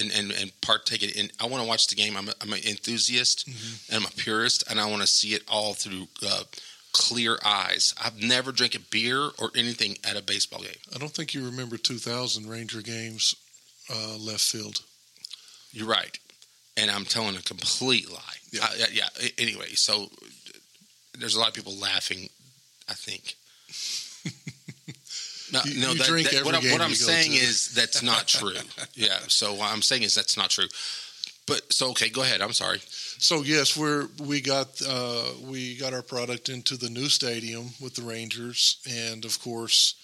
and, 0.01 0.11
and, 0.13 0.33
and 0.33 0.53
partake 0.61 1.03
it 1.03 1.17
in. 1.17 1.31
I 1.41 1.47
want 1.47 1.63
to 1.63 1.69
watch 1.69 1.87
the 1.89 1.95
game. 1.95 2.17
I'm, 2.17 2.29
a, 2.29 2.33
I'm 2.41 2.53
an 2.53 2.61
enthusiast 2.67 3.49
Mhm. 3.49 3.89
and 3.89 3.97
I'm 4.05 4.11
a 4.11 4.15
purist, 4.15 4.65
and 4.71 4.81
I 4.81 4.87
want 4.87 5.03
to 5.03 5.07
see 5.09 5.35
it 5.35 5.43
all 5.49 5.75
through 5.75 6.09
uh, 6.27 6.45
clear 6.93 7.39
eyes. 7.45 7.95
I've 8.03 8.21
never 8.23 8.53
drank 8.53 8.75
a 8.75 8.81
beer 8.81 9.31
or 9.39 9.51
anything 9.57 9.97
at 10.05 10.17
a 10.17 10.23
baseball 10.23 10.61
game. 10.63 10.75
I 10.95 10.99
don't 10.99 11.13
think 11.13 11.35
you 11.35 11.45
remember 11.45 11.77
2000 11.77 12.49
Ranger 12.49 12.83
games 12.83 13.35
uh, 13.89 14.17
left 14.19 14.41
field. 14.43 14.81
You're 15.73 15.87
right, 15.89 16.19
and 16.77 16.91
I'm 16.91 17.05
telling 17.05 17.37
a 17.37 17.43
complete 17.43 18.11
lie. 18.11 18.39
Yeah. 18.51 18.65
I- 18.65 18.87
yeah. 18.93 19.09
Anyway, 19.39 19.75
so 19.75 20.11
there's 21.19 21.35
a 21.37 21.39
lot 21.41 21.49
of 21.49 21.55
people 21.55 21.75
laughing. 21.77 22.29
I 22.89 22.95
think. 22.95 23.37
No, 25.53 25.61
You- 25.65 25.81
no. 25.81 25.93
you 25.93 25.99
that- 25.99 26.07
drink 26.07 26.31
that- 26.31 26.45
what, 26.45 26.55
I'm, 26.55 26.63
game 26.63 26.73
what 26.73 26.81
I'm 26.81 26.95
saying 26.95 27.33
to. 27.33 27.39
is 27.39 27.69
that's 27.75 28.03
not 28.03 28.29
true. 28.29 28.55
yeah. 28.95 29.19
So 29.29 29.55
what 29.55 29.73
I'm 29.73 29.83
saying 29.83 30.03
is 30.03 30.15
that's 30.15 30.37
not 30.37 30.51
true. 30.51 30.69
But 31.47 31.73
so 31.73 31.91
okay, 31.91 32.09
go 32.11 32.23
ahead. 32.23 32.41
I'm 32.43 32.53
sorry. 32.53 32.81
So 33.19 33.43
yes, 33.43 33.77
we're 33.77 34.07
we 34.21 34.41
got 34.41 34.81
uh, 34.87 35.25
we 35.43 35.77
got 35.77 35.93
our 35.93 36.03
product 36.03 36.49
into 36.49 36.77
the 36.77 36.89
new 36.91 37.09
stadium 37.09 37.71
with 37.81 37.95
the 37.95 38.03
Rangers, 38.03 38.77
and 38.89 39.25
of 39.25 39.41
course 39.43 39.95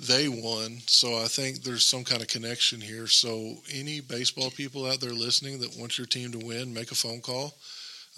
they 0.00 0.28
won. 0.28 0.78
So 0.86 1.16
I 1.22 1.26
think 1.28 1.62
there's 1.62 1.84
some 1.86 2.02
kind 2.04 2.22
of 2.22 2.28
connection 2.28 2.80
here. 2.80 3.06
So 3.06 3.56
any 3.72 4.00
baseball 4.00 4.50
people 4.50 4.86
out 4.86 5.00
there 5.00 5.12
listening 5.12 5.60
that 5.60 5.76
want 5.78 5.96
your 5.98 6.06
team 6.08 6.32
to 6.32 6.38
win, 6.38 6.74
make 6.74 6.90
a 6.90 6.94
phone 6.96 7.20
call. 7.20 7.54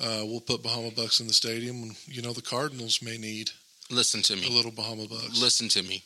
Uh, 0.02 0.22
we'll 0.24 0.40
put 0.40 0.62
Bahama 0.62 0.92
Bucks 0.92 1.20
in 1.20 1.26
the 1.26 1.34
stadium, 1.34 1.82
and 1.82 1.96
you 2.06 2.22
know 2.22 2.32
the 2.32 2.40
Cardinals 2.40 3.02
may 3.02 3.18
need 3.18 3.50
Listen 3.90 4.22
to 4.22 4.36
me. 4.36 4.46
a 4.46 4.50
little 4.50 4.70
Bahama 4.72 5.06
Bucks. 5.08 5.38
Listen 5.38 5.68
to 5.70 5.82
me. 5.82 6.02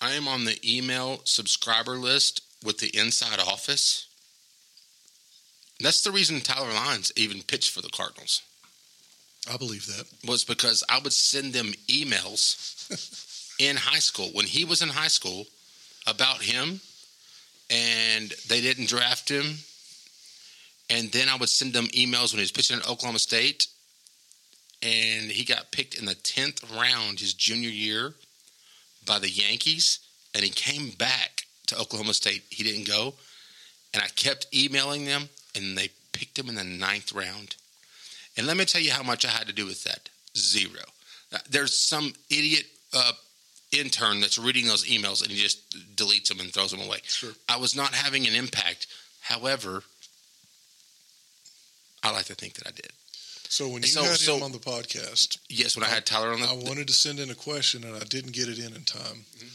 I 0.00 0.12
am 0.12 0.26
on 0.26 0.44
the 0.44 0.58
email 0.64 1.20
subscriber 1.24 1.96
list 1.96 2.42
with 2.64 2.78
the 2.78 2.96
inside 2.96 3.38
office. 3.38 4.06
That's 5.78 6.02
the 6.02 6.10
reason 6.10 6.40
Tyler 6.40 6.72
Lyons 6.72 7.12
even 7.16 7.42
pitched 7.42 7.70
for 7.70 7.82
the 7.82 7.90
Cardinals. 7.90 8.42
I 9.50 9.56
believe 9.56 9.86
that. 9.86 10.06
was 10.26 10.44
because 10.44 10.84
I 10.88 10.98
would 10.98 11.12
send 11.12 11.52
them 11.52 11.72
emails 11.88 13.56
in 13.58 13.76
high 13.76 13.98
school 13.98 14.30
when 14.32 14.46
he 14.46 14.64
was 14.64 14.82
in 14.82 14.90
high 14.90 15.08
school 15.08 15.46
about 16.06 16.42
him, 16.42 16.80
and 17.70 18.32
they 18.48 18.60
didn't 18.60 18.88
draft 18.88 19.28
him. 19.28 19.58
And 20.88 21.12
then 21.12 21.28
I 21.28 21.36
would 21.36 21.48
send 21.48 21.72
them 21.72 21.86
emails 21.88 22.32
when 22.32 22.38
he 22.38 22.42
was 22.42 22.52
pitching 22.52 22.78
at 22.78 22.88
Oklahoma 22.88 23.18
State, 23.18 23.66
and 24.82 25.30
he 25.30 25.44
got 25.44 25.70
picked 25.70 25.94
in 25.94 26.04
the 26.04 26.14
tenth 26.14 26.62
round 26.74 27.20
his 27.20 27.32
junior 27.32 27.68
year 27.68 28.14
by 29.06 29.18
the 29.18 29.28
Yankees, 29.28 30.00
and 30.34 30.44
he 30.44 30.50
came 30.50 30.90
back 30.90 31.42
to 31.66 31.78
Oklahoma 31.78 32.14
State. 32.14 32.42
He 32.50 32.64
didn't 32.64 32.86
go, 32.86 33.14
and 33.94 34.02
I 34.02 34.08
kept 34.08 34.46
emailing 34.54 35.04
them, 35.04 35.28
and 35.54 35.76
they 35.76 35.90
picked 36.12 36.38
him 36.38 36.48
in 36.48 36.54
the 36.54 36.64
ninth 36.64 37.12
round. 37.12 37.56
And 38.36 38.46
let 38.46 38.56
me 38.56 38.64
tell 38.64 38.80
you 38.80 38.92
how 38.92 39.02
much 39.02 39.24
I 39.24 39.28
had 39.28 39.46
to 39.48 39.52
do 39.52 39.66
with 39.66 39.84
that. 39.84 40.08
Zero. 40.36 40.82
There's 41.48 41.74
some 41.74 42.12
idiot 42.28 42.64
uh, 42.92 43.12
intern 43.72 44.20
that's 44.20 44.38
reading 44.38 44.66
those 44.66 44.84
emails 44.84 45.22
and 45.22 45.30
he 45.30 45.40
just 45.40 45.96
deletes 45.96 46.28
them 46.28 46.40
and 46.40 46.52
throws 46.52 46.70
them 46.70 46.80
away. 46.80 46.98
Sure. 47.04 47.32
I 47.48 47.56
was 47.56 47.76
not 47.76 47.94
having 47.94 48.26
an 48.26 48.34
impact. 48.34 48.86
However, 49.20 49.82
I 52.02 52.12
like 52.12 52.26
to 52.26 52.34
think 52.34 52.54
that 52.54 52.66
I 52.66 52.70
did. 52.70 52.90
So 53.50 53.68
when 53.68 53.82
you 53.82 53.88
so- 53.88 54.04
had 54.04 54.16
so- 54.16 54.36
him 54.36 54.44
on 54.44 54.52
the 54.52 54.58
podcast, 54.58 55.38
Yes, 55.48 55.76
when 55.76 55.84
I 55.84 55.88
had 55.88 56.06
Tyler 56.06 56.32
on 56.32 56.40
the, 56.40 56.48
I 56.48 56.52
wanted 56.52 56.86
to 56.86 56.92
send 56.92 57.18
in 57.18 57.30
a 57.30 57.34
question 57.34 57.82
and 57.82 57.96
I 57.96 58.04
didn't 58.04 58.32
get 58.32 58.48
it 58.48 58.58
in 58.58 58.74
in 58.74 58.84
time. 58.84 59.24
Mm-hmm. 59.36 59.48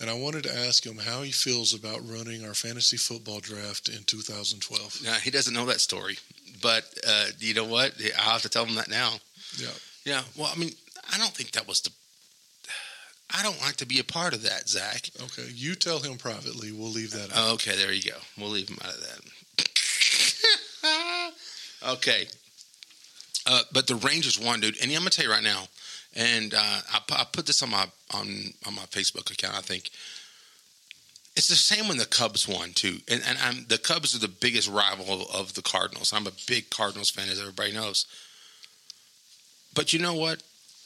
And 0.00 0.08
I 0.10 0.14
wanted 0.14 0.44
to 0.44 0.56
ask 0.56 0.84
him 0.86 0.98
how 0.98 1.22
he 1.22 1.32
feels 1.32 1.74
about 1.74 2.08
running 2.08 2.44
our 2.44 2.54
fantasy 2.54 2.96
football 2.96 3.40
draft 3.40 3.88
in 3.88 4.04
2012. 4.04 5.02
Nah, 5.04 5.14
he 5.14 5.30
doesn't 5.32 5.54
know 5.54 5.66
that 5.66 5.80
story, 5.80 6.18
but 6.60 6.84
uh, 7.06 7.26
you 7.40 7.54
know 7.54 7.64
what? 7.64 7.94
I'll 8.18 8.32
have 8.32 8.42
to 8.42 8.48
tell 8.48 8.64
him 8.64 8.76
that 8.76 8.88
now. 8.88 9.14
Yeah. 9.58 9.68
Yeah. 10.04 10.22
Well, 10.36 10.50
I 10.54 10.58
mean, 10.58 10.70
I 11.12 11.18
don't 11.18 11.34
think 11.34 11.50
that 11.52 11.66
was 11.68 11.80
the. 11.82 11.90
I 13.34 13.42
don't 13.42 13.60
like 13.60 13.76
to 13.76 13.86
be 13.86 13.98
a 13.98 14.04
part 14.04 14.34
of 14.34 14.42
that, 14.42 14.68
Zac. 14.68 15.10
Okay. 15.20 15.48
You 15.52 15.74
tell 15.74 15.98
him 16.00 16.16
privately. 16.16 16.70
We'll 16.72 16.90
leave 16.90 17.12
that 17.12 17.32
out. 17.36 17.54
Okay, 17.54 17.76
there 17.76 17.92
you 17.92 18.02
go. 18.10 18.18
We'll 18.38 18.50
leave 18.50 18.68
him 18.68 18.78
out 18.84 18.94
of 18.94 19.00
that. 19.00 19.20
okay. 21.94 22.26
Uh, 23.46 23.62
but 23.72 23.86
the 23.86 23.96
Rangers 23.96 24.38
won, 24.38 24.60
dude. 24.60 24.80
And 24.80 24.90
I'm 24.90 24.98
gonna 24.98 25.10
tell 25.10 25.24
you 25.24 25.30
right 25.30 25.42
now, 25.42 25.64
and 26.14 26.54
uh, 26.54 26.58
I, 26.92 27.00
I 27.10 27.26
put 27.32 27.46
this 27.46 27.62
on 27.62 27.70
my 27.70 27.86
on 28.14 28.54
on 28.66 28.74
my 28.74 28.82
Facebook 28.82 29.30
account. 29.30 29.56
I 29.56 29.60
think 29.60 29.90
it's 31.34 31.48
the 31.48 31.56
same 31.56 31.88
when 31.88 31.96
the 31.96 32.06
Cubs 32.06 32.46
won 32.46 32.72
too. 32.72 32.98
And 33.08 33.22
and 33.26 33.38
I'm, 33.38 33.66
the 33.68 33.78
Cubs 33.78 34.14
are 34.14 34.20
the 34.20 34.28
biggest 34.28 34.68
rival 34.68 35.26
of 35.32 35.54
the 35.54 35.62
Cardinals. 35.62 36.12
I'm 36.12 36.26
a 36.26 36.32
big 36.46 36.70
Cardinals 36.70 37.10
fan, 37.10 37.28
as 37.28 37.40
everybody 37.40 37.72
knows. 37.72 38.06
But 39.74 39.92
you 39.92 39.98
know 39.98 40.14
what? 40.14 40.42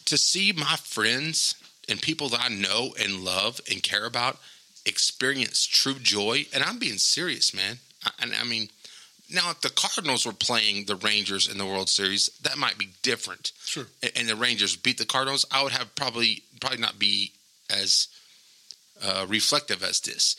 To 0.06 0.16
see 0.16 0.52
my 0.52 0.76
friends 0.76 1.56
and 1.88 2.00
people 2.00 2.28
that 2.30 2.40
I 2.42 2.48
know 2.48 2.94
and 2.98 3.24
love 3.24 3.60
and 3.70 3.82
care 3.82 4.06
about 4.06 4.38
experience 4.84 5.66
true 5.66 5.98
joy, 6.00 6.46
and 6.54 6.62
I'm 6.62 6.78
being 6.78 6.98
serious, 6.98 7.52
man. 7.52 7.78
I, 8.04 8.10
and 8.22 8.32
I 8.34 8.44
mean, 8.44 8.68
now 9.30 9.50
if 9.50 9.60
the 9.60 9.70
Cardinals 9.70 10.26
were 10.26 10.32
playing 10.32 10.84
the 10.84 10.96
Rangers 10.96 11.48
in 11.48 11.58
the 11.58 11.66
World 11.66 11.88
Series, 11.88 12.28
that 12.42 12.58
might 12.58 12.78
be 12.78 12.90
different. 13.02 13.52
Sure. 13.64 13.86
And 14.14 14.28
the 14.28 14.36
Rangers 14.36 14.76
beat 14.76 14.98
the 14.98 15.06
Cardinals, 15.06 15.44
I 15.50 15.62
would 15.62 15.72
have 15.72 15.94
probably 15.94 16.42
probably 16.60 16.78
not 16.78 16.98
be 16.98 17.32
as 17.70 18.08
uh, 19.04 19.26
reflective 19.28 19.82
as 19.82 20.00
this. 20.00 20.36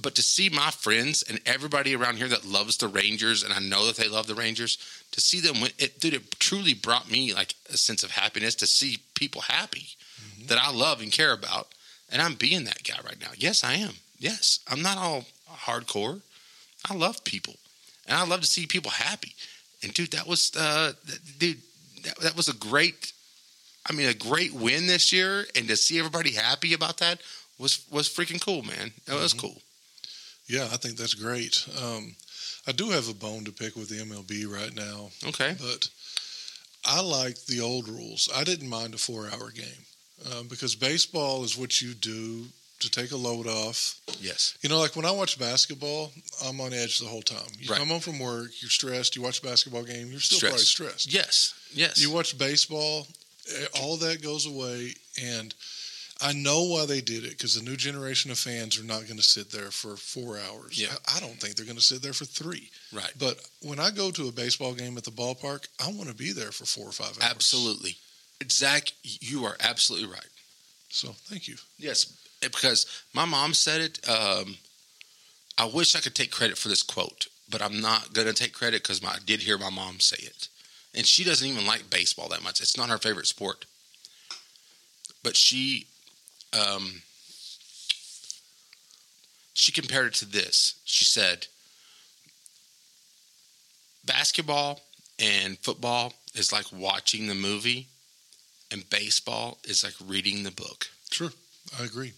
But 0.00 0.16
to 0.16 0.22
see 0.22 0.48
my 0.48 0.70
friends 0.70 1.22
and 1.22 1.40
everybody 1.46 1.94
around 1.94 2.16
here 2.16 2.28
that 2.28 2.44
loves 2.44 2.76
the 2.76 2.88
Rangers, 2.88 3.42
and 3.42 3.52
I 3.52 3.60
know 3.60 3.86
that 3.86 3.96
they 3.96 4.08
love 4.08 4.26
the 4.26 4.34
Rangers, 4.34 4.76
to 5.12 5.20
see 5.20 5.40
them 5.40 5.60
win, 5.60 5.70
it, 5.78 6.00
dude, 6.00 6.14
it 6.14 6.40
truly 6.40 6.74
brought 6.74 7.10
me 7.10 7.32
like 7.32 7.54
a 7.72 7.76
sense 7.76 8.02
of 8.02 8.10
happiness 8.10 8.56
to 8.56 8.66
see 8.66 8.98
people 9.14 9.42
happy 9.42 9.86
that 10.46 10.58
I 10.58 10.72
love 10.72 11.00
and 11.00 11.12
care 11.12 11.32
about. 11.32 11.68
And 12.10 12.20
I'm 12.20 12.34
being 12.34 12.64
that 12.64 12.82
guy 12.82 12.98
right 13.04 13.20
now. 13.20 13.30
Yes, 13.36 13.62
I 13.62 13.74
am. 13.74 13.94
Yes, 14.18 14.60
I'm 14.68 14.82
not 14.82 14.98
all 14.98 15.24
hardcore. 15.48 16.20
I 16.88 16.94
love 16.94 17.24
people, 17.24 17.54
and 18.06 18.16
I 18.18 18.26
love 18.26 18.40
to 18.40 18.46
see 18.46 18.66
people 18.66 18.90
happy. 18.90 19.34
And 19.82 19.92
dude, 19.92 20.12
that 20.12 20.26
was, 20.26 20.54
uh, 20.56 20.92
dude, 21.38 21.58
that, 22.04 22.18
that 22.20 22.36
was 22.36 22.48
a 22.48 22.54
great. 22.54 23.12
I 23.86 23.92
mean, 23.92 24.08
a 24.08 24.14
great 24.14 24.54
win 24.54 24.86
this 24.86 25.12
year, 25.12 25.44
and 25.54 25.68
to 25.68 25.76
see 25.76 25.98
everybody 25.98 26.32
happy 26.32 26.72
about 26.72 26.98
that 26.98 27.20
was 27.58 27.84
was 27.90 28.08
freaking 28.08 28.40
cool, 28.40 28.62
man. 28.62 28.92
That 29.06 29.16
was 29.16 29.34
cool. 29.34 29.60
Yeah, 30.46 30.64
I 30.72 30.76
think 30.76 30.96
that's 30.96 31.14
great. 31.14 31.66
Um, 31.82 32.16
I 32.66 32.72
do 32.72 32.90
have 32.90 33.08
a 33.08 33.14
bone 33.14 33.44
to 33.44 33.52
pick 33.52 33.76
with 33.76 33.88
the 33.88 33.96
MLB 33.96 34.46
right 34.50 34.74
now, 34.74 35.10
Okay, 35.26 35.54
but 35.60 35.88
I 36.84 37.00
like 37.00 37.44
the 37.44 37.60
old 37.60 37.88
rules. 37.88 38.28
I 38.34 38.44
didn't 38.44 38.68
mind 38.68 38.94
a 38.94 38.98
four 38.98 39.28
hour 39.28 39.50
game 39.50 39.84
um, 40.32 40.48
because 40.48 40.74
baseball 40.74 41.44
is 41.44 41.56
what 41.56 41.80
you 41.80 41.94
do 41.94 42.46
to 42.80 42.90
take 42.90 43.12
a 43.12 43.16
load 43.16 43.46
off. 43.46 44.00
yes, 44.20 44.56
You 44.62 44.68
know, 44.68 44.78
like 44.80 44.94
when 44.96 45.04
I 45.06 45.10
watch 45.10 45.38
basketball, 45.38 46.12
I'm 46.44 46.60
on 46.60 46.72
edge 46.74 46.98
the 46.98 47.06
whole 47.06 47.22
time. 47.22 47.46
You 47.58 47.70
Right. 47.70 47.78
come 47.78 47.88
home 47.88 48.00
from 48.00 48.18
work, 48.18 48.50
you're 48.60 48.70
stressed. 48.70 49.16
You 49.16 49.22
watch 49.22 49.38
a 49.38 49.42
basketball 49.42 49.84
game, 49.84 50.10
you're 50.10 50.20
still 50.20 50.38
Stress. 50.38 50.50
probably 50.52 50.64
stressed. 50.66 51.12
yes, 51.12 51.54
yes. 51.72 51.98
You 51.98 52.10
watch 52.10 52.36
baseball, 52.36 53.06
eh, 53.54 53.66
all 53.80 53.96
that 53.98 54.20
goes 54.22 54.44
away, 54.46 54.94
and 55.22 55.54
I 56.20 56.32
know 56.32 56.62
why 56.64 56.86
they 56.86 57.00
did 57.00 57.24
it 57.24 57.30
because 57.30 57.54
the 57.54 57.62
new 57.62 57.76
generation 57.76 58.30
of 58.30 58.38
fans 58.38 58.78
are 58.78 58.84
not 58.84 59.02
going 59.06 59.16
to 59.16 59.22
sit 59.22 59.50
there 59.50 59.70
for 59.70 59.96
four 59.96 60.38
hours. 60.38 60.78
Yeah. 60.80 60.94
I, 61.08 61.16
I 61.16 61.20
don't 61.20 61.40
think 61.40 61.56
they're 61.56 61.66
going 61.66 61.76
to 61.78 61.82
sit 61.82 62.02
there 62.02 62.12
for 62.12 62.24
three. 62.24 62.70
right, 62.92 63.12
But 63.18 63.38
when 63.62 63.80
I 63.80 63.90
go 63.90 64.10
to 64.12 64.28
a 64.28 64.32
baseball 64.32 64.74
game 64.74 64.96
at 64.96 65.04
the 65.04 65.10
ballpark, 65.10 65.66
I 65.82 65.88
want 65.88 66.08
to 66.08 66.14
be 66.14 66.32
there 66.32 66.52
for 66.52 66.66
four 66.66 66.88
or 66.88 66.92
five 66.92 67.18
hours. 67.20 67.30
absolutely. 67.30 67.96
Zac, 68.50 68.92
you 69.02 69.44
are 69.44 69.56
absolutely 69.60 70.08
right. 70.08 70.26
So 70.90 71.08
thank 71.26 71.48
you. 71.48 71.56
Yes, 71.78 72.06
because 72.40 72.86
my 73.12 73.24
mom 73.24 73.54
said 73.54 73.80
it. 73.80 74.08
Um, 74.08 74.56
I 75.56 75.66
wish 75.66 75.94
I 75.94 76.00
could 76.00 76.14
take 76.14 76.30
credit 76.30 76.58
for 76.58 76.68
this 76.68 76.82
quote, 76.82 77.28
but 77.48 77.62
I'm 77.62 77.80
not 77.80 78.12
going 78.12 78.26
to 78.26 78.34
take 78.34 78.52
credit 78.52 78.82
because 78.82 79.02
I 79.04 79.18
did 79.24 79.40
hear 79.40 79.56
my 79.58 79.70
mom 79.70 80.00
say 80.00 80.16
it. 80.20 80.48
And 80.94 81.06
she 81.06 81.24
doesn't 81.24 81.46
even 81.46 81.66
like 81.66 81.90
baseball 81.90 82.28
that 82.28 82.42
much. 82.42 82.60
It's 82.60 82.76
not 82.76 82.88
her 82.88 82.98
favorite 82.98 83.26
sport. 83.26 83.66
But 85.22 85.36
she, 85.36 85.86
um, 86.52 87.02
she 89.54 89.72
compared 89.72 90.06
it 90.06 90.14
to 90.14 90.26
this. 90.26 90.74
She 90.84 91.04
said, 91.04 91.46
basketball 94.04 94.80
and 95.18 95.58
football 95.58 96.12
is 96.34 96.52
like 96.52 96.66
watching 96.72 97.26
the 97.26 97.34
movie, 97.34 97.86
and 98.70 98.88
baseball 98.90 99.58
is 99.64 99.84
like 99.84 99.94
reading 100.04 100.42
the 100.42 100.50
book. 100.50 100.88
Sure. 101.10 101.30
I 101.80 101.84
agree. 101.84 102.12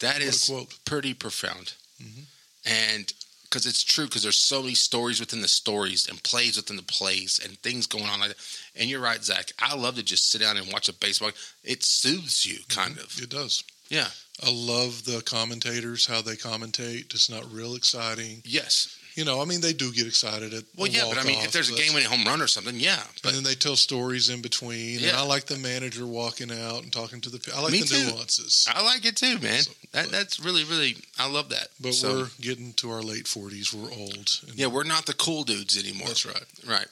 That 0.00 0.20
is 0.20 0.44
quote. 0.46 0.74
pretty 0.84 1.14
profound. 1.14 1.72
Mhm. 2.02 2.24
And 2.64 3.12
because 3.44 3.66
it's 3.66 3.82
true, 3.82 4.06
because 4.06 4.22
there's 4.22 4.38
so 4.38 4.62
many 4.62 4.74
stories 4.76 5.18
within 5.18 5.40
the 5.42 5.48
stories 5.48 6.06
and 6.06 6.22
plays 6.22 6.56
within 6.56 6.76
the 6.76 6.82
plays 6.84 7.40
and 7.42 7.58
things 7.62 7.86
going 7.86 8.04
on 8.04 8.20
like 8.20 8.28
that. 8.28 8.38
And 8.76 8.88
you're 8.88 9.00
right, 9.00 9.22
Zac. 9.24 9.52
I 9.58 9.74
love 9.74 9.96
to 9.96 10.02
just 10.04 10.30
sit 10.30 10.40
down 10.40 10.56
and 10.56 10.72
watch 10.72 10.88
a 10.88 10.92
baseball. 10.92 11.32
It 11.64 11.84
soothes 11.84 12.46
you, 12.46 12.60
kind 12.68 12.96
of. 12.98 13.20
It 13.20 13.28
does. 13.28 13.64
Yeah. 13.88 14.08
I 14.42 14.50
love 14.50 15.04
the 15.04 15.20
commentators, 15.22 16.06
how 16.06 16.22
they 16.22 16.36
commentate. 16.36 17.12
It's 17.12 17.28
not 17.28 17.52
real 17.52 17.74
exciting. 17.74 18.42
Yes. 18.44 18.96
You 19.20 19.26
know, 19.26 19.42
I 19.42 19.44
mean, 19.44 19.60
they 19.60 19.74
do 19.74 19.92
get 19.92 20.06
excited 20.06 20.54
at 20.54 20.64
Well, 20.74 20.88
yeah, 20.88 21.04
but 21.06 21.18
I 21.18 21.24
mean, 21.24 21.40
if 21.44 21.52
there's 21.52 21.68
a 21.68 21.72
but- 21.72 21.80
game 21.82 21.92
winning 21.92 22.08
home 22.08 22.24
run 22.24 22.40
or 22.40 22.46
something, 22.46 22.80
yeah. 22.80 23.02
But 23.22 23.34
and 23.34 23.36
then 23.36 23.44
they 23.44 23.54
tell 23.54 23.76
stories 23.76 24.30
in 24.30 24.40
between. 24.40 25.04
And 25.04 25.14
I 25.14 25.20
like 25.24 25.44
the 25.44 25.58
manager 25.58 26.06
walking 26.06 26.50
out 26.50 26.82
and 26.82 26.90
talking 26.90 27.20
to 27.20 27.28
the. 27.28 27.38
I 27.54 27.60
like 27.60 27.72
Me 27.72 27.80
the 27.80 27.84
too. 27.86 28.04
nuances. 28.10 28.66
I 28.74 28.82
like 28.82 29.04
it 29.04 29.16
too, 29.16 29.38
man. 29.40 29.60
So- 29.60 29.72
that, 29.92 30.04
but- 30.06 30.12
that's 30.12 30.40
really, 30.40 30.64
really, 30.64 30.96
I 31.18 31.28
love 31.30 31.50
that. 31.50 31.68
But 31.78 31.92
So, 31.92 32.08
we're 32.14 32.28
getting 32.40 32.72
to 32.74 32.90
our 32.92 33.02
late 33.02 33.28
forties. 33.28 33.74
We're 33.74 33.90
old. 33.92 34.40
Yeah, 34.54 34.68
we're 34.68 34.84
not 34.84 35.04
the 35.04 35.12
cool 35.12 35.44
dudes 35.44 35.76
anymore. 35.78 36.08
that's 36.08 36.24
right. 36.24 36.44
Right. 36.66 36.88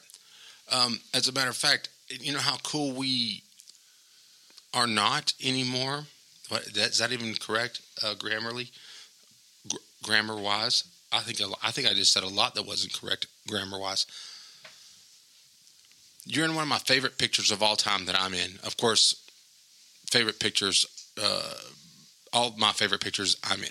Um, 0.71 0.99
as 1.15 1.27
a 1.27 1.31
matter 1.31 1.49
of 1.49 1.57
fact, 1.57 1.89
you 2.11 2.31
know 2.31 2.37
how 2.39 2.57
cool 2.57 2.91
we 2.91 3.41
are 4.75 4.85
not 4.85 5.33
anymore. 5.43 6.05
What, 6.49 6.65
that, 6.75 6.89
is 6.91 6.99
that 6.99 7.11
even 7.11 7.33
correct, 7.33 7.81
uh, 8.03 8.13
grammarly, 8.13 8.69
Gr- 9.67 9.77
grammar 10.03 10.35
wise? 10.39 10.83
I 11.11 11.19
think 11.21 11.39
I 11.63 11.71
think 11.71 11.87
I 11.87 11.93
just 11.93 12.13
said 12.13 12.23
a 12.23 12.27
lot 12.27 12.55
that 12.55 12.65
wasn't 12.65 12.93
correct 12.93 13.27
grammar 13.47 13.79
wise. 13.79 14.05
You're 16.25 16.45
in 16.45 16.53
one 16.53 16.63
of 16.63 16.67
my 16.69 16.77
favorite 16.77 17.17
pictures 17.17 17.49
of 17.51 17.63
all 17.63 17.75
time 17.75 18.05
that 18.05 18.19
I'm 18.19 18.33
in. 18.33 18.59
Of 18.63 18.77
course, 18.77 19.15
favorite 20.11 20.39
pictures. 20.39 20.85
Uh, 21.21 21.53
all 22.31 22.53
my 22.57 22.71
favorite 22.71 23.01
pictures 23.01 23.35
I'm 23.43 23.63
in. 23.63 23.69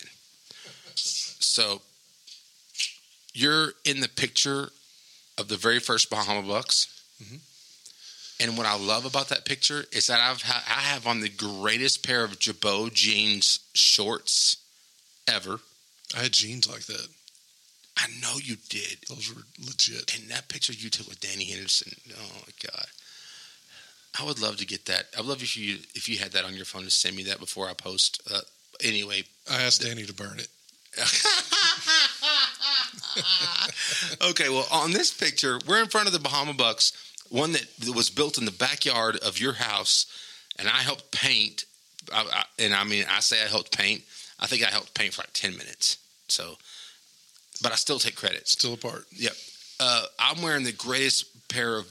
So 0.94 1.80
you're 3.32 3.72
in 3.84 4.00
the 4.00 4.08
picture 4.08 4.70
of 5.38 5.46
the 5.48 5.56
very 5.56 5.78
first 5.78 6.10
Bahama 6.10 6.46
Bucks. 6.46 6.88
Mhm. 7.22 7.40
And 8.40 8.56
what 8.58 8.66
I 8.66 8.76
love 8.76 9.04
about 9.04 9.28
that 9.28 9.44
picture 9.44 9.86
is 9.92 10.06
that 10.08 10.20
I've 10.20 10.42
ha- 10.42 10.64
I 10.66 10.80
have 10.80 11.06
on 11.06 11.20
the 11.20 11.28
greatest 11.28 12.02
pair 12.02 12.24
of 12.24 12.38
Jabot 12.38 12.92
jeans 12.92 13.60
shorts 13.74 14.56
ever. 15.26 15.60
I 16.14 16.22
had 16.22 16.32
jeans 16.32 16.66
like 16.66 16.86
that. 16.86 17.08
I 17.98 18.06
know 18.22 18.36
you 18.42 18.56
did. 18.68 18.98
Those 19.08 19.34
were 19.34 19.42
legit. 19.58 20.16
And 20.16 20.30
that 20.30 20.48
picture 20.48 20.72
you 20.72 20.88
took 20.88 21.08
with 21.08 21.20
Danny 21.20 21.44
Henderson. 21.44 21.92
Oh 22.16 22.42
my 22.46 22.70
god. 22.70 22.86
I 24.18 24.24
would 24.24 24.40
love 24.40 24.56
to 24.58 24.66
get 24.66 24.86
that. 24.86 25.06
I'd 25.16 25.24
love 25.24 25.42
if 25.42 25.56
you 25.56 25.78
if 25.94 26.08
you 26.08 26.18
had 26.18 26.32
that 26.32 26.44
on 26.44 26.54
your 26.54 26.64
phone 26.64 26.82
to 26.82 26.90
send 26.90 27.16
me 27.16 27.24
that 27.24 27.40
before 27.40 27.68
I 27.68 27.74
post. 27.74 28.22
Uh, 28.32 28.40
anyway, 28.82 29.24
I 29.50 29.62
asked 29.62 29.82
Danny 29.82 30.04
to 30.04 30.14
burn 30.14 30.38
it. 30.38 30.48
okay, 34.30 34.48
well, 34.48 34.66
on 34.72 34.92
this 34.92 35.12
picture, 35.12 35.58
we're 35.66 35.82
in 35.82 35.88
front 35.88 36.06
of 36.06 36.12
the 36.12 36.18
Bahama 36.18 36.54
Bucks, 36.54 36.92
one 37.28 37.52
that 37.52 37.66
was 37.94 38.10
built 38.10 38.38
in 38.38 38.44
the 38.44 38.50
backyard 38.50 39.16
of 39.18 39.38
your 39.38 39.52
house, 39.52 40.06
and 40.58 40.68
I 40.68 40.82
helped 40.82 41.12
paint. 41.12 41.64
I, 42.12 42.26
I, 42.32 42.44
and 42.58 42.74
I 42.74 42.84
mean, 42.84 43.04
I 43.08 43.20
say 43.20 43.42
I 43.42 43.48
helped 43.48 43.76
paint. 43.76 44.02
I 44.40 44.46
think 44.46 44.64
I 44.64 44.70
helped 44.70 44.94
paint 44.94 45.14
for 45.14 45.22
like 45.22 45.32
ten 45.32 45.52
minutes. 45.52 45.98
So, 46.28 46.56
but 47.62 47.72
I 47.72 47.76
still 47.76 47.98
take 47.98 48.16
credit. 48.16 48.48
Still 48.48 48.74
apart. 48.74 49.06
Yep. 49.12 49.32
Uh, 49.80 50.04
I'm 50.18 50.42
wearing 50.42 50.64
the 50.64 50.72
greatest 50.72 51.48
pair 51.48 51.76
of 51.76 51.86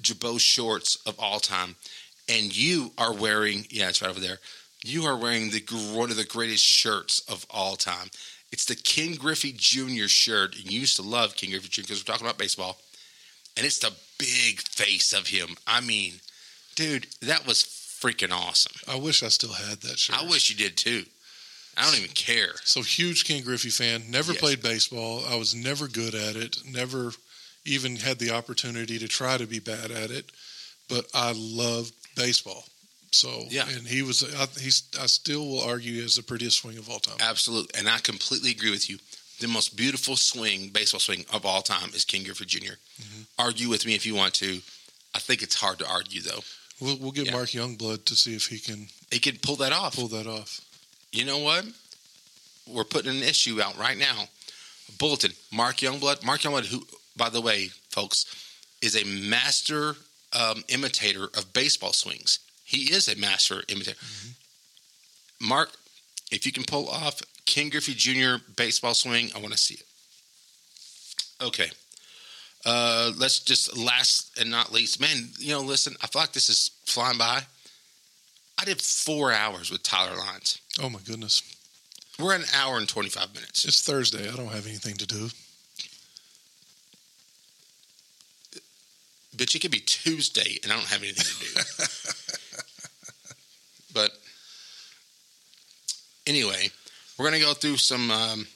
Jabot 0.00 0.40
shorts 0.40 0.96
of 1.06 1.18
all 1.18 1.38
time, 1.40 1.76
and 2.28 2.54
you 2.56 2.92
are 2.98 3.12
wearing 3.14 3.66
yeah, 3.70 3.88
it's 3.88 4.02
right 4.02 4.10
over 4.10 4.20
there. 4.20 4.38
You 4.84 5.04
are 5.04 5.16
wearing 5.16 5.50
the 5.50 5.62
one 5.94 6.10
of 6.10 6.16
the 6.16 6.24
greatest 6.24 6.64
shirts 6.64 7.20
of 7.28 7.44
all 7.50 7.76
time. 7.76 8.08
It's 8.52 8.64
the 8.66 8.76
Ken 8.76 9.14
Griffey 9.14 9.52
Jr. 9.56 10.06
shirt, 10.06 10.54
and 10.56 10.70
you 10.70 10.80
used 10.80 10.96
to 10.96 11.02
love 11.02 11.36
Ken 11.36 11.50
Griffey 11.50 11.68
Jr. 11.68 11.82
because 11.82 12.00
we're 12.00 12.12
talking 12.12 12.26
about 12.26 12.38
baseball. 12.38 12.78
and 13.56 13.66
it's 13.66 13.80
the 13.80 13.92
big 14.18 14.60
face 14.60 15.12
of 15.12 15.26
him. 15.28 15.56
I 15.66 15.80
mean, 15.80 16.20
dude, 16.74 17.06
that 17.22 17.46
was 17.46 17.64
freaking 17.64 18.32
awesome. 18.32 18.72
I 18.86 18.96
wish 18.96 19.22
I 19.22 19.28
still 19.28 19.52
had 19.52 19.80
that 19.82 19.98
shirt. 19.98 20.22
I 20.22 20.28
wish 20.28 20.48
you 20.50 20.56
did 20.56 20.76
too. 20.76 21.04
I 21.76 21.84
don't 21.84 21.96
even 21.98 22.10
care. 22.14 22.52
So 22.64 22.82
huge 22.82 23.24
Ken 23.24 23.42
Griffey 23.42 23.70
fan. 23.70 24.10
Never 24.10 24.32
Yes. 24.32 24.40
played 24.40 24.62
baseball. 24.62 25.24
I 25.26 25.34
was 25.36 25.54
never 25.54 25.88
good 25.88 26.14
at 26.14 26.36
it. 26.36 26.58
Never 26.64 27.12
even 27.64 27.96
had 27.96 28.18
the 28.18 28.30
opportunity 28.30 28.98
to 28.98 29.08
try 29.08 29.36
to 29.36 29.46
be 29.46 29.58
bad 29.58 29.90
at 29.90 30.10
it. 30.10 30.30
But 30.88 31.06
I 31.14 31.32
love 31.36 31.90
baseball. 32.14 32.64
So 33.10 33.46
Yeah. 33.50 33.68
and 33.68 33.86
he 33.86 34.02
was. 34.02 34.22
I, 34.22 34.46
he's. 34.60 34.84
I 35.00 35.06
still 35.06 35.46
will 35.46 35.60
argue 35.62 36.02
is 36.02 36.16
the 36.16 36.22
prettiest 36.22 36.58
swing 36.58 36.78
of 36.78 36.88
all 36.88 37.00
time. 37.00 37.16
Absolutely, 37.20 37.78
and 37.78 37.88
I 37.88 37.98
completely 37.98 38.50
agree 38.50 38.70
with 38.70 38.88
you. 38.90 38.98
The 39.40 39.48
most 39.48 39.76
beautiful 39.76 40.16
swing, 40.16 40.68
baseball 40.70 41.00
swing 41.00 41.26
of 41.30 41.44
all 41.44 41.60
time, 41.62 41.90
is 41.94 42.04
Ken 42.04 42.22
Griffey 42.24 42.46
junior 42.46 42.78
Mm-hmm. 43.02 43.22
Argue 43.38 43.68
with 43.68 43.84
me 43.84 43.94
if 43.94 44.06
you 44.06 44.14
want 44.14 44.32
to. 44.34 44.60
I 45.14 45.18
think 45.18 45.42
it's 45.42 45.54
hard 45.56 45.78
to 45.80 45.86
argue 45.88 46.20
though. 46.22 46.40
We'll, 46.80 46.96
we'll 46.98 47.10
get 47.12 47.26
Yeah. 47.26 47.32
Mark 47.32 47.50
Youngblood 47.50 48.04
to 48.06 48.14
see 48.16 48.34
if 48.34 48.46
he 48.46 48.58
can 48.58 48.88
He 49.10 49.18
can 49.18 49.36
pull 49.38 49.56
that 49.56 49.72
off. 49.72 49.96
pull 49.96 50.08
that 50.08 50.26
off. 50.26 50.60
You 51.12 51.24
know 51.24 51.38
what? 51.38 51.64
We're 52.68 52.84
putting 52.84 53.10
an 53.10 53.22
issue 53.22 53.60
out 53.60 53.78
right 53.78 53.96
now. 53.96 54.24
A 54.88 54.92
bulletin. 54.98 55.32
Mark 55.52 55.76
Youngblood. 55.76 56.24
Mark 56.24 56.40
Youngblood, 56.40 56.66
who, 56.66 56.86
by 57.16 57.28
the 57.28 57.40
way, 57.40 57.70
folks, 57.90 58.26
is 58.82 58.96
a 58.96 59.04
master 59.28 59.94
um, 60.32 60.64
imitator 60.68 61.24
of 61.24 61.52
baseball 61.52 61.92
swings. 61.92 62.40
He 62.64 62.92
is 62.92 63.08
a 63.08 63.16
master 63.16 63.62
imitator. 63.68 63.98
Mark, 65.40 65.70
if 66.30 66.44
you 66.44 66.52
can 66.52 66.64
pull 66.64 66.88
off 66.88 67.22
Ken 67.46 67.68
Griffey 67.68 67.94
Jr. 67.94 68.42
baseball 68.56 68.94
swing, 68.94 69.30
I 69.34 69.38
want 69.38 69.52
to 69.52 69.58
see 69.58 69.74
it. 69.74 69.84
Okay. 71.40 71.70
Uh, 72.64 73.12
let's 73.16 73.38
just 73.38 73.76
last 73.78 74.36
and 74.40 74.50
not 74.50 74.72
least, 74.72 75.00
man. 75.00 75.28
You 75.38 75.52
know, 75.52 75.60
listen. 75.60 75.94
I 76.02 76.08
feel 76.08 76.22
like 76.22 76.32
this 76.32 76.50
is 76.50 76.72
flying 76.84 77.18
by. 77.18 77.42
I 78.58 78.64
did 78.64 78.80
four 78.80 79.32
hours 79.32 79.70
with 79.70 79.82
Tyler 79.82 80.16
Lyons. 80.16 80.60
Oh 80.80 80.88
my 80.88 81.00
goodness! 81.00 81.42
We're 82.18 82.34
an 82.34 82.44
hour 82.54 82.78
and 82.78 82.88
25 82.88 83.34
minutes. 83.34 83.64
It's 83.66 83.82
Thursday. 83.82 84.28
I 84.30 84.36
don't 84.36 84.52
have 84.52 84.66
anything 84.66 84.96
to 84.96 85.06
do. 85.06 85.28
Bitch, 89.36 89.54
it 89.54 89.60
could 89.60 89.70
be 89.70 89.80
Tuesday 89.80 90.58
and 90.62 90.72
I 90.72 90.76
don't 90.76 90.86
have 90.86 91.02
anything 91.02 91.24
to 91.24 91.54
do. 91.54 91.60
but 93.92 94.12
anyway, 96.26 96.70
we're 97.18 97.28
going 97.28 97.38
to 97.38 97.46
go 97.46 97.52
through 97.52 97.76
some. 97.76 98.10
Um, 98.10 98.46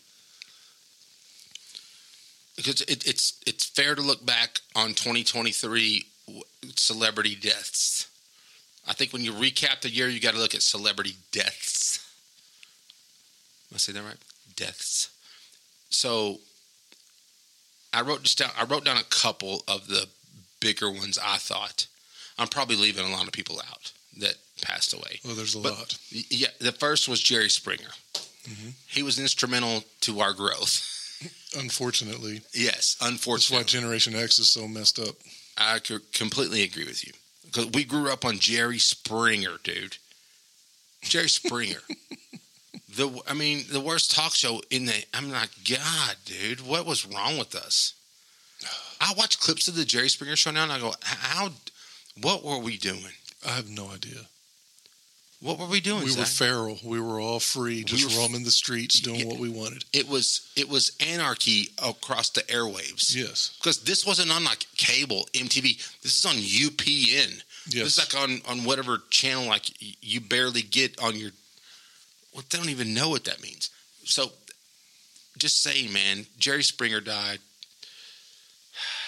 because 2.56 2.80
it, 2.82 3.06
it's 3.06 3.40
it's 3.46 3.66
fair 3.66 3.94
to 3.94 4.02
look 4.02 4.24
back 4.24 4.60
on 4.74 4.88
2023 4.88 6.04
celebrity 6.76 7.34
deaths. 7.34 8.09
I 8.86 8.92
think 8.92 9.12
when 9.12 9.22
you 9.24 9.32
recap 9.32 9.80
the 9.82 9.90
year, 9.90 10.08
you 10.08 10.20
got 10.20 10.32
to 10.34 10.38
look 10.40 10.54
at 10.54 10.62
celebrity 10.62 11.14
deaths. 11.32 11.98
Am 13.70 13.74
I 13.76 13.78
say 13.78 13.92
that 13.92 14.02
right? 14.02 14.16
Deaths. 14.56 15.10
So 15.90 16.40
I 17.92 18.02
wrote 18.02 18.22
just 18.22 18.38
down. 18.38 18.50
I 18.58 18.64
wrote 18.64 18.84
down 18.84 18.96
a 18.96 19.04
couple 19.04 19.62
of 19.68 19.86
the 19.86 20.08
bigger 20.60 20.90
ones. 20.90 21.18
I 21.22 21.36
thought 21.36 21.86
I'm 22.38 22.48
probably 22.48 22.76
leaving 22.76 23.06
a 23.06 23.10
lot 23.10 23.26
of 23.26 23.32
people 23.32 23.60
out 23.70 23.92
that 24.18 24.34
passed 24.62 24.92
away. 24.92 25.20
Well, 25.24 25.34
there's 25.36 25.54
a 25.54 25.58
But- 25.60 25.72
lot. 25.72 25.96
Yeah, 26.10 26.48
the 26.58 26.72
first 26.72 27.08
was 27.08 27.20
Jerry 27.20 27.48
Springer. 27.50 27.92
Mhm. 28.48 28.72
He 28.88 29.02
was 29.02 29.18
instrumental 29.18 29.84
to 30.02 30.20
our 30.20 30.32
growth. 30.32 30.86
Unfortunately, 31.54 32.42
Yes, 32.54 32.96
unfortunately, 33.00 33.58
that's 33.64 33.72
why 33.74 33.78
Generation 33.80 34.14
X 34.16 34.38
is 34.38 34.50
so 34.50 34.66
messed 34.66 34.98
up. 34.98 35.16
I 35.58 35.78
completely 36.12 36.62
agree 36.62 36.84
with 36.86 37.04
you 37.06 37.12
because 37.50 37.70
we 37.72 37.84
grew 37.84 38.10
up 38.10 38.24
on 38.24 38.38
Jerry 38.38 38.78
Springer, 38.78 39.58
dude. 39.62 39.96
Jerry 41.02 41.28
Springer. 41.28 41.80
the 42.96 43.20
I 43.28 43.34
mean, 43.34 43.64
the 43.70 43.80
worst 43.80 44.14
talk 44.14 44.34
show 44.34 44.60
in 44.70 44.86
the. 44.86 45.04
I'm 45.14 45.30
like, 45.30 45.50
God, 45.68 46.16
dude, 46.24 46.66
what 46.66 46.86
was 46.86 47.06
wrong 47.06 47.38
with 47.38 47.54
us? 47.54 47.94
I 49.00 49.14
watch 49.16 49.40
clips 49.40 49.68
of 49.68 49.76
the 49.76 49.84
Jerry 49.84 50.08
Springer 50.08 50.36
show 50.36 50.50
now, 50.50 50.64
and 50.64 50.72
I 50.72 50.78
go, 50.78 50.92
how? 51.02 51.50
What 52.20 52.44
were 52.44 52.58
we 52.58 52.76
doing? 52.76 53.14
I 53.46 53.52
have 53.52 53.70
no 53.70 53.88
idea. 53.90 54.26
What 55.42 55.58
were 55.58 55.66
we 55.66 55.80
doing? 55.80 56.04
We 56.04 56.14
were 56.14 56.24
feral. 56.26 56.78
We 56.84 57.00
were 57.00 57.18
all 57.18 57.40
free, 57.40 57.82
just 57.82 58.04
were 58.14 58.20
roaming 58.22 58.44
the 58.44 58.50
streets, 58.50 59.00
doing 59.00 59.20
Yeah. 59.20 59.26
what 59.26 59.38
we 59.38 59.48
wanted. 59.48 59.84
it 59.92 60.06
was 60.06 60.42
it 60.54 60.68
was 60.68 60.92
anarchy 61.00 61.70
across 61.82 62.28
the 62.30 62.42
airwaves. 62.42 63.14
Yes. 63.14 63.52
because 63.58 63.78
this 63.84 64.04
wasn't 64.04 64.30
on 64.32 64.44
like 64.44 64.66
cable 64.76 65.26
MTV. 65.32 65.78
This 66.02 66.18
is 66.18 66.26
on 66.26 66.34
UPN. 66.36 67.42
Yes. 67.68 67.84
This 67.84 67.98
is 67.98 68.14
like 68.14 68.22
on 68.22 68.42
on 68.46 68.64
whatever 68.64 68.98
channel 69.08 69.46
like 69.46 69.70
you 70.02 70.20
barely 70.20 70.60
get 70.62 70.98
on 71.00 71.16
your. 71.16 71.30
Well, 72.34 72.44
they 72.50 72.58
don't 72.58 72.68
even 72.70 72.92
know 72.94 73.08
what 73.08 73.24
that 73.24 73.42
means. 73.42 73.70
So, 74.04 74.30
just 75.38 75.62
saying, 75.62 75.92
man. 75.92 76.26
Jerry 76.38 76.62
Springer 76.62 77.00
died. 77.00 77.38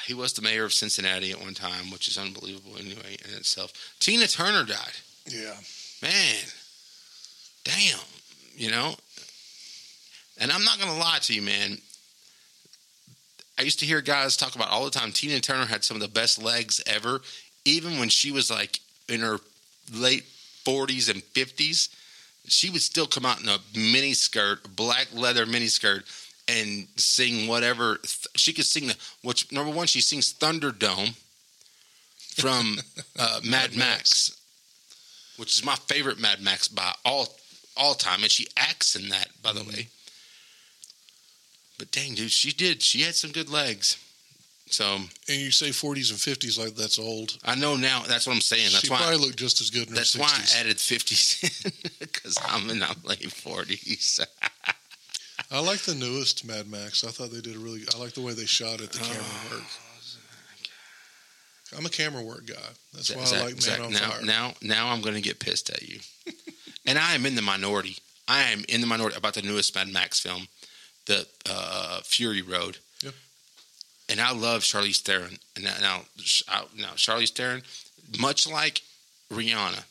He 0.07 0.15
was 0.15 0.33
the 0.33 0.43
mayor 0.43 0.65
of 0.65 0.73
Cincinnati 0.73 1.31
at 1.31 1.41
one 1.41 1.55
time, 1.55 1.91
which 1.93 2.09
is 2.09 2.19
unbelievable 2.19 2.77
anyway 2.79 3.17
in 3.29 3.35
itself. 3.37 3.73
Tina 4.01 4.27
Turner 4.27 4.65
died. 4.65 4.97
yeah. 5.27 5.55
Man, 6.03 6.45
damn, 7.65 7.99
you 8.57 8.71
know. 8.71 8.95
And 10.39 10.51
I'm 10.51 10.65
not 10.65 10.81
gonna 10.81 10.99
lie 10.99 11.19
to 11.23 11.35
you, 11.35 11.43
man. 11.43 11.79
I 13.59 13.63
used 13.63 13.79
to 13.81 13.87
hear 13.87 14.01
guys 14.01 14.37
talk 14.37 14.57
about 14.57 14.71
all 14.71 14.85
the 14.85 14.91
time. 14.91 15.13
Tina 15.13 15.39
Turner 15.41 15.67
had 15.67 15.85
some 15.85 15.97
of 15.97 16.01
the 16.01 16.09
best 16.09 16.43
legs 16.43 16.83
ever, 16.87 17.21
even 17.65 17.99
when 17.99 18.09
she 18.09 18.33
was 18.33 18.51
like 18.51 18.81
in 19.09 19.21
her 19.21 19.39
late 19.95 20.25
40s 20.65 21.11
and 21.11 21.23
50s. 21.23 21.95
She 22.47 22.71
would 22.71 22.83
still 22.83 23.07
come 23.07 23.25
out 23.25 23.41
in 23.41 23.49
a 23.49 23.59
mini 23.75 24.15
skirt, 24.15 24.75
black 24.75 25.09
leather 25.15 25.47
mini 25.47 25.69
skirt, 25.69 26.05
and 26.49 26.89
sing 26.97 27.47
whatever. 27.47 28.01
She 28.35 28.53
could 28.53 28.67
sing 28.67 28.89
the 28.89 28.97
which 29.23 29.53
number 29.53 29.73
one. 29.73 29.87
She 29.87 30.01
sings 30.01 30.35
Thunderdome 30.35 31.15
from 32.35 32.79
uh, 33.19 33.41
Mad 33.49 33.77
Max, 33.77 34.42
which 35.37 35.57
is 35.57 35.65
my 35.65 35.77
favorite 35.77 36.19
Mad 36.19 36.41
Max 36.41 36.69
by 36.69 36.95
all 37.05 37.29
all 37.77 37.95
time, 37.95 38.23
and 38.23 38.31
she 38.31 38.47
acts 38.57 38.95
in 38.97 39.09
that, 39.09 39.29
by 39.43 39.53
the 39.53 39.61
Mhm. 39.61 39.69
way. 39.69 39.89
But 41.79 41.91
dang, 41.91 42.15
dude, 42.15 42.31
she 42.31 42.53
did. 42.53 42.83
She 42.83 43.01
had 43.03 43.17
some 43.17 43.33
good 43.33 43.49
legs. 43.49 43.97
So 44.71 44.95
And 45.29 45.41
you 45.41 45.51
say 45.51 45.71
40s 45.71 46.11
and 46.11 46.19
50s 46.19 46.59
like 46.59 46.75
that's 46.77 46.99
old. 46.99 47.39
I 47.45 47.55
know 47.55 47.77
now. 47.77 48.03
That's 48.03 48.27
what 48.27 48.35
I'm 48.35 48.41
saying. 48.41 48.71
That's 48.73 48.85
she 48.85 48.89
why. 48.91 48.99
probably 48.99 49.19
looked 49.19 49.37
just 49.39 49.61
as 49.61 49.69
good 49.71 49.83
in 49.89 49.89
her 49.91 49.95
that's 49.97 50.15
60s. 50.17 50.21
why 50.21 50.57
I 50.57 50.61
added 50.61 50.77
50s 50.79 51.99
because 51.99 52.37
I'm 52.47 52.71
in 52.71 52.79
my 52.79 52.95
late 53.05 53.21
40s. 53.21 54.21
I 55.51 55.59
like 55.61 55.81
the 55.81 55.95
newest 55.95 56.45
Mad 56.47 56.71
Max. 56.71 57.05
I 57.05 57.11
thought 57.11 57.31
they 57.33 57.41
did 57.43 57.57
a 57.57 57.59
really. 57.59 57.83
I 57.95 57.99
like 57.99 58.15
the 58.15 58.23
way 58.23 58.33
they 58.33 58.47
shot 58.47 58.81
it, 58.81 58.93
the 58.93 58.99
camera 59.01 59.25
Oh, 59.51 59.55
work. 59.57 59.65
I'm 61.77 61.87
a 61.87 61.91
camera 61.91 62.23
work 62.23 62.47
guy. 62.47 62.55
That's 62.95 63.15
why 63.15 63.23
I 63.23 63.43
like 63.45 63.53
Man 63.55 63.61
Zac, 63.61 63.81
on 63.81 63.93
now, 63.93 64.11
Fire. 64.11 64.23
now, 64.25 64.53
now 64.63 64.89
I'm 64.89 65.01
going 65.01 65.15
to 65.15 65.21
get 65.21 65.39
pissed 65.39 65.71
at 65.71 65.83
you. 65.83 66.01
and 66.87 66.99
I 66.99 67.15
am 67.15 67.25
in 67.27 67.35
the 67.35 67.43
minority. 67.43 67.97
I 68.29 68.43
am 68.45 68.65
in 68.69 68.81
the 68.81 68.87
minority 68.87 69.17
about 69.17 69.35
the 69.35 69.43
newest 69.43 69.75
Mad 69.75 69.89
Max 69.89 70.21
film, 70.21 70.49
the 71.07 71.27
uh, 71.49 72.01
Fury 72.05 72.43
Road. 72.43 72.79
Yep. 73.03 73.15
And 74.09 74.21
I 74.21 74.33
love 74.33 74.63
Charlize 74.63 75.01
Theron. 75.01 75.39
And 75.57 75.65
now, 75.65 75.75
now, 75.81 76.65
now 76.77 76.91
Charlize 76.95 77.31
Theron, 77.31 77.63
much 78.19 78.49
like 78.49 78.83
Rihanna, 79.33 79.85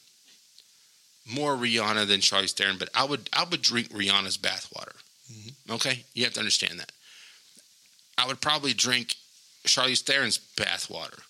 more 1.26 1.56
Rihanna 1.56 2.08
than 2.08 2.20
Charlize 2.22 2.52
Theron, 2.52 2.78
but 2.78 2.90
I 2.96 3.04
would 3.04 3.30
I 3.34 3.44
would 3.44 3.62
drink 3.62 3.90
Rihanna's 3.90 4.38
bathwater. 4.38 4.96
Mhm. 5.32 5.54
Okay, 5.76 6.04
you 6.14 6.24
have 6.24 6.34
to 6.34 6.40
understand 6.40 6.80
that. 6.80 6.92
I 8.18 8.28
would 8.28 8.42
probably 8.42 8.74
drink 8.74 9.16
Charlize 9.66 10.02
Theron's 10.02 10.40
bathwater. 10.58 11.22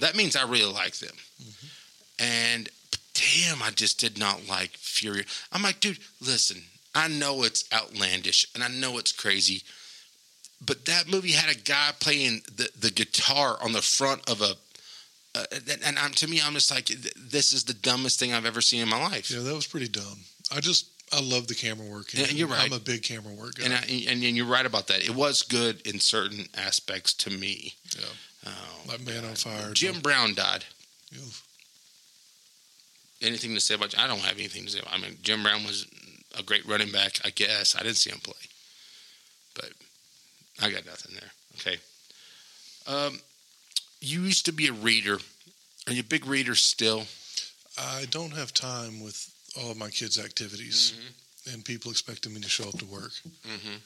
That 0.00 0.16
means 0.16 0.36
I 0.36 0.42
really 0.42 0.72
like 0.72 0.96
them. 0.96 1.16
And 2.18 2.68
damn, 3.14 3.62
I 3.62 3.70
just 3.70 3.98
did 3.98 4.18
not 4.18 4.48
like 4.48 4.70
Fury. 4.76 5.24
I'm 5.52 5.62
like, 5.62 5.80
dude, 5.80 5.98
listen, 6.20 6.62
I 6.94 7.08
know 7.08 7.44
it's 7.44 7.64
outlandish 7.72 8.46
and 8.54 8.62
I 8.62 8.68
know 8.68 8.98
it's 8.98 9.12
crazy, 9.12 9.62
but 10.64 10.84
that 10.86 11.08
movie 11.08 11.32
had 11.32 11.54
a 11.54 11.58
guy 11.58 11.90
playing 11.98 12.42
the, 12.54 12.70
the 12.78 12.90
guitar 12.90 13.56
on 13.62 13.72
the 13.72 13.82
front 13.82 14.28
of 14.28 14.42
a. 14.42 14.54
Uh, 15.32 15.44
and 15.52 15.80
and 15.84 15.98
I'm, 15.98 16.10
to 16.10 16.26
me, 16.26 16.40
I'm 16.44 16.54
just 16.54 16.72
like, 16.72 16.86
this 16.86 17.52
is 17.52 17.64
the 17.64 17.72
dumbest 17.72 18.18
thing 18.18 18.34
I've 18.34 18.46
ever 18.46 18.60
seen 18.60 18.82
in 18.82 18.88
my 18.88 19.00
life. 19.00 19.30
Yeah, 19.30 19.42
that 19.42 19.54
was 19.54 19.66
pretty 19.66 19.86
dumb. 19.88 20.18
I 20.52 20.60
just 20.60 20.86
I 21.12 21.20
love 21.20 21.46
the 21.46 21.54
camera 21.54 21.86
work. 21.86 22.12
Yeah, 22.12 22.26
you're 22.26 22.48
right. 22.48 22.66
I'm 22.66 22.72
a 22.72 22.80
big 22.80 23.02
camera 23.02 23.32
work 23.32 23.54
guy. 23.54 23.66
And, 23.66 23.74
I, 23.74 23.78
and 24.10 24.22
and 24.22 24.36
you're 24.36 24.46
right 24.46 24.66
about 24.66 24.88
that. 24.88 25.04
It 25.04 25.14
was 25.14 25.42
good 25.42 25.86
in 25.86 26.00
certain 26.00 26.46
aspects 26.56 27.14
to 27.14 27.30
me. 27.30 27.74
Yeah. 27.96 28.06
Oh, 28.46 28.96
Man 29.04 29.24
on 29.24 29.34
Fire. 29.34 29.72
Jim 29.72 30.00
Brown 30.00 30.34
died. 30.34 30.64
Yeah. 31.12 31.20
Anything 33.22 33.54
to 33.54 33.60
say 33.60 33.74
about? 33.74 33.96
I 33.98 34.06
don't 34.06 34.20
have 34.20 34.38
anything 34.38 34.64
to 34.64 34.70
say. 34.70 34.78
About, 34.80 34.94
I 34.94 34.98
mean, 34.98 35.18
Jim 35.22 35.42
Brown 35.42 35.64
was 35.64 35.86
a 36.38 36.42
great 36.42 36.66
running 36.66 36.90
back. 36.90 37.18
I 37.24 37.30
guess 37.30 37.76
I 37.76 37.82
didn't 37.82 37.96
see 37.98 38.10
him 38.10 38.20
play, 38.20 38.34
but 39.54 39.70
I 40.62 40.70
got 40.70 40.86
nothing 40.86 41.14
there. 41.14 41.30
Okay. 41.58 41.78
Um, 42.86 43.20
you 44.00 44.22
used 44.22 44.46
to 44.46 44.52
be 44.52 44.68
a 44.68 44.72
reader. 44.72 45.18
Are 45.86 45.92
you 45.92 46.00
a 46.00 46.04
big 46.04 46.26
reader 46.26 46.54
still? 46.54 47.04
I 47.78 48.06
don't 48.10 48.32
have 48.32 48.54
time 48.54 49.00
with 49.02 49.30
all 49.60 49.70
of 49.70 49.76
my 49.76 49.90
kids' 49.90 50.18
activities 50.18 50.94
and 51.52 51.64
people 51.64 51.90
expecting 51.90 52.32
me 52.34 52.40
to 52.40 52.48
show 52.48 52.68
up 52.68 52.78
to 52.78 52.84
work. 52.86 53.12
Mhm. 53.46 53.80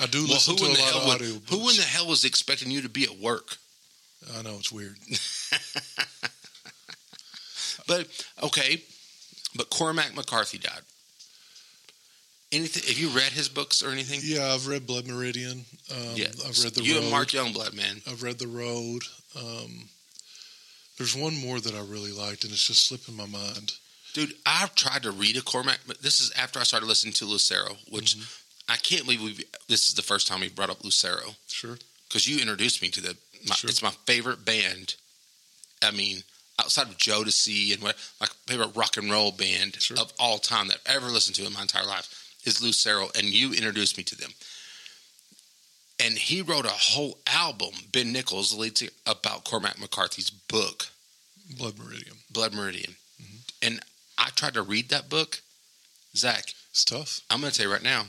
I 0.00 0.06
do 0.06 0.24
Well, 0.24 0.34
listen 0.34 0.56
to 0.56 0.64
in 0.64 0.70
a 0.70 0.74
lot 0.74 0.78
hell 0.80 0.98
of 0.98 1.06
would, 1.06 1.20
audiobooks. 1.20 1.48
who 1.50 1.68
in 1.70 1.76
the 1.76 1.82
hell 1.82 2.06
was 2.06 2.24
expecting 2.24 2.70
you 2.70 2.82
to 2.82 2.88
be 2.88 3.04
at 3.04 3.18
work? 3.18 3.56
I 4.36 4.42
know 4.42 4.54
it's 4.58 4.72
weird. 4.72 4.96
But 7.86 8.06
okay, 8.42 8.80
but 9.56 9.68
Cormac 9.70 10.14
McCarthy 10.14 10.56
died. 10.58 10.82
Anything? 12.52 12.82
Have 12.86 12.98
you 12.98 13.08
read 13.08 13.32
his 13.32 13.48
books 13.48 13.82
or 13.82 13.90
anything? 13.90 14.20
Yeah, 14.22 14.52
I've 14.54 14.68
read 14.68 14.86
Blood 14.86 15.06
Meridian. 15.06 15.64
Um, 15.90 16.14
Yeah, 16.14 16.28
I've 16.46 16.62
read 16.62 16.74
the 16.74 16.82
you 16.84 16.94
Road. 16.94 17.02
and 17.02 17.10
Mark 17.10 17.28
Youngblood, 17.28 17.74
man. 17.74 18.00
I've 18.06 18.22
read 18.22 18.38
the 18.38 18.46
Road. 18.46 19.02
Um, 19.36 19.88
there's 20.98 21.16
one 21.16 21.36
more 21.36 21.58
that 21.60 21.74
I 21.74 21.80
really 21.80 22.12
liked, 22.12 22.44
and 22.44 22.52
it's 22.52 22.66
just 22.66 22.86
slipping 22.86 23.16
my 23.16 23.26
mind. 23.26 23.72
Dude, 24.14 24.34
I've 24.46 24.74
tried 24.74 25.02
to 25.04 25.10
read 25.10 25.36
a 25.36 25.40
Cormac, 25.42 25.80
but 25.86 26.02
this 26.02 26.20
is 26.20 26.30
after 26.38 26.60
I 26.60 26.64
started 26.64 26.86
listening 26.86 27.14
to 27.14 27.24
Lucero, 27.24 27.76
which 27.90 28.14
Mm-hmm. 28.16 28.41
I 28.68 28.76
can't 28.76 29.04
believe 29.04 29.22
we. 29.22 29.44
This 29.68 29.88
is 29.88 29.94
the 29.94 30.02
first 30.02 30.26
time 30.26 30.40
we 30.40 30.48
brought 30.48 30.70
up 30.70 30.82
Lucero 30.84 31.34
Sure. 31.48 31.76
because 32.08 32.26
you 32.28 32.38
introduced 32.40 32.80
me 32.82 32.88
to 32.88 33.00
the. 33.00 33.16
My, 33.48 33.54
Sure. 33.56 33.68
It's 33.70 33.82
my 33.82 33.90
favorite 34.06 34.44
band. 34.44 34.94
I 35.82 35.90
mean, 35.90 36.22
outside 36.60 36.86
of 36.88 36.96
Jodeci 36.96 37.74
and 37.74 37.82
what 37.82 37.96
my 38.20 38.28
favorite 38.46 38.76
rock 38.76 38.96
and 38.96 39.10
roll 39.10 39.32
band 39.32 39.82
Sure. 39.82 39.98
of 39.98 40.12
all 40.18 40.38
time 40.38 40.68
that 40.68 40.78
I've 40.88 40.96
ever 40.96 41.06
listened 41.08 41.34
to 41.36 41.46
in 41.46 41.52
my 41.52 41.62
entire 41.62 41.84
life 41.86 42.08
is 42.44 42.62
Lucero, 42.62 43.08
and 43.16 43.26
you 43.26 43.52
introduced 43.52 43.96
me 43.98 44.04
to 44.04 44.16
them. 44.16 44.30
And 46.00 46.14
he 46.18 46.42
wrote 46.42 46.64
a 46.66 46.70
whole 46.70 47.18
album, 47.32 47.70
Ben 47.92 48.12
Nichols, 48.12 48.52
the 48.52 48.60
lead 48.60 48.76
singer, 48.78 48.90
about 49.06 49.44
Cormac 49.44 49.78
McCarthy's 49.78 50.30
book. 50.30 50.86
Blood 51.56 51.78
Meridian. 51.78 52.16
Blood 52.30 52.54
Meridian. 52.54 52.96
Mm-hmm. 53.22 53.36
And 53.66 53.80
I 54.18 54.30
tried 54.30 54.54
to 54.54 54.62
read 54.62 54.88
that 54.88 55.08
book. 55.08 55.40
Zac, 56.16 56.52
It's 56.70 56.84
tough. 56.84 57.20
I'm 57.30 57.40
going 57.40 57.52
to 57.52 57.56
tell 57.56 57.66
you 57.66 57.72
right 57.72 57.82
now, 57.82 58.06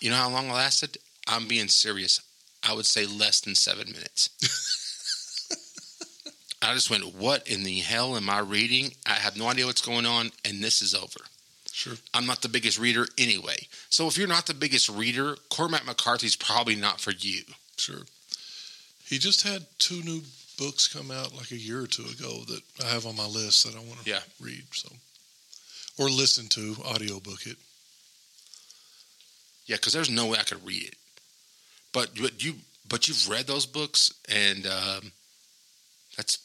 you 0.00 0.10
know 0.10 0.16
how 0.16 0.30
long 0.30 0.48
it 0.48 0.52
lasted? 0.54 0.98
I'm 1.26 1.48
being 1.48 1.68
serious. 1.68 2.20
I 2.62 2.72
would 2.74 2.86
say 2.86 3.06
less 3.06 3.40
than 3.40 3.54
seven 3.54 3.86
minutes. 3.92 4.30
I 6.62 6.72
just 6.74 6.90
went, 6.90 7.14
What 7.14 7.46
in 7.46 7.62
the 7.64 7.78
hell 7.80 8.16
am 8.16 8.28
I 8.30 8.40
reading? 8.40 8.92
I 9.06 9.12
have 9.14 9.36
no 9.36 9.48
idea 9.48 9.66
what's 9.66 9.82
going 9.82 10.06
on, 10.06 10.30
and 10.44 10.62
this 10.64 10.82
is 10.82 10.94
over. 10.94 11.20
Sure. 11.70 11.94
I'm 12.14 12.26
not 12.26 12.40
the 12.42 12.48
biggest 12.48 12.78
reader 12.78 13.06
anyway. 13.18 13.68
So 13.90 14.08
if 14.08 14.16
you're 14.16 14.26
not 14.26 14.46
the 14.46 14.54
biggest 14.54 14.88
reader, 14.88 15.36
Cormac 15.50 15.84
McCarthy's 15.84 16.34
probably 16.34 16.74
not 16.74 17.00
for 17.00 17.10
you. 17.12 17.42
Sure. 17.76 18.00
He 19.04 19.18
just 19.18 19.42
had 19.46 19.66
two 19.78 20.02
new 20.02 20.22
books 20.58 20.88
come 20.88 21.10
out 21.10 21.36
like 21.36 21.50
a 21.50 21.56
year 21.56 21.82
or 21.82 21.86
two 21.86 22.04
ago 22.04 22.42
that 22.48 22.62
I 22.82 22.88
have 22.88 23.04
on 23.06 23.14
my 23.16 23.26
list 23.26 23.64
that 23.66 23.76
I 23.76 23.80
want 23.86 24.02
to 24.02 24.10
Yeah. 24.10 24.20
read. 24.40 24.64
So, 24.72 24.88
or 25.98 26.08
listen 26.08 26.48
to 26.48 26.76
audiobook 26.82 27.46
it. 27.46 27.58
Yeah, 29.66 29.76
because 29.76 29.92
there's 29.92 30.10
no 30.10 30.26
way 30.26 30.38
I 30.38 30.44
could 30.44 30.64
read 30.66 30.84
it. 30.84 30.96
But 31.92 32.10
but 32.20 32.42
you 32.44 32.54
but 32.88 33.08
you've 33.08 33.28
read 33.28 33.46
those 33.46 33.66
books, 33.66 34.12
and 34.28 34.66
um, 34.66 35.12
that's 36.16 36.38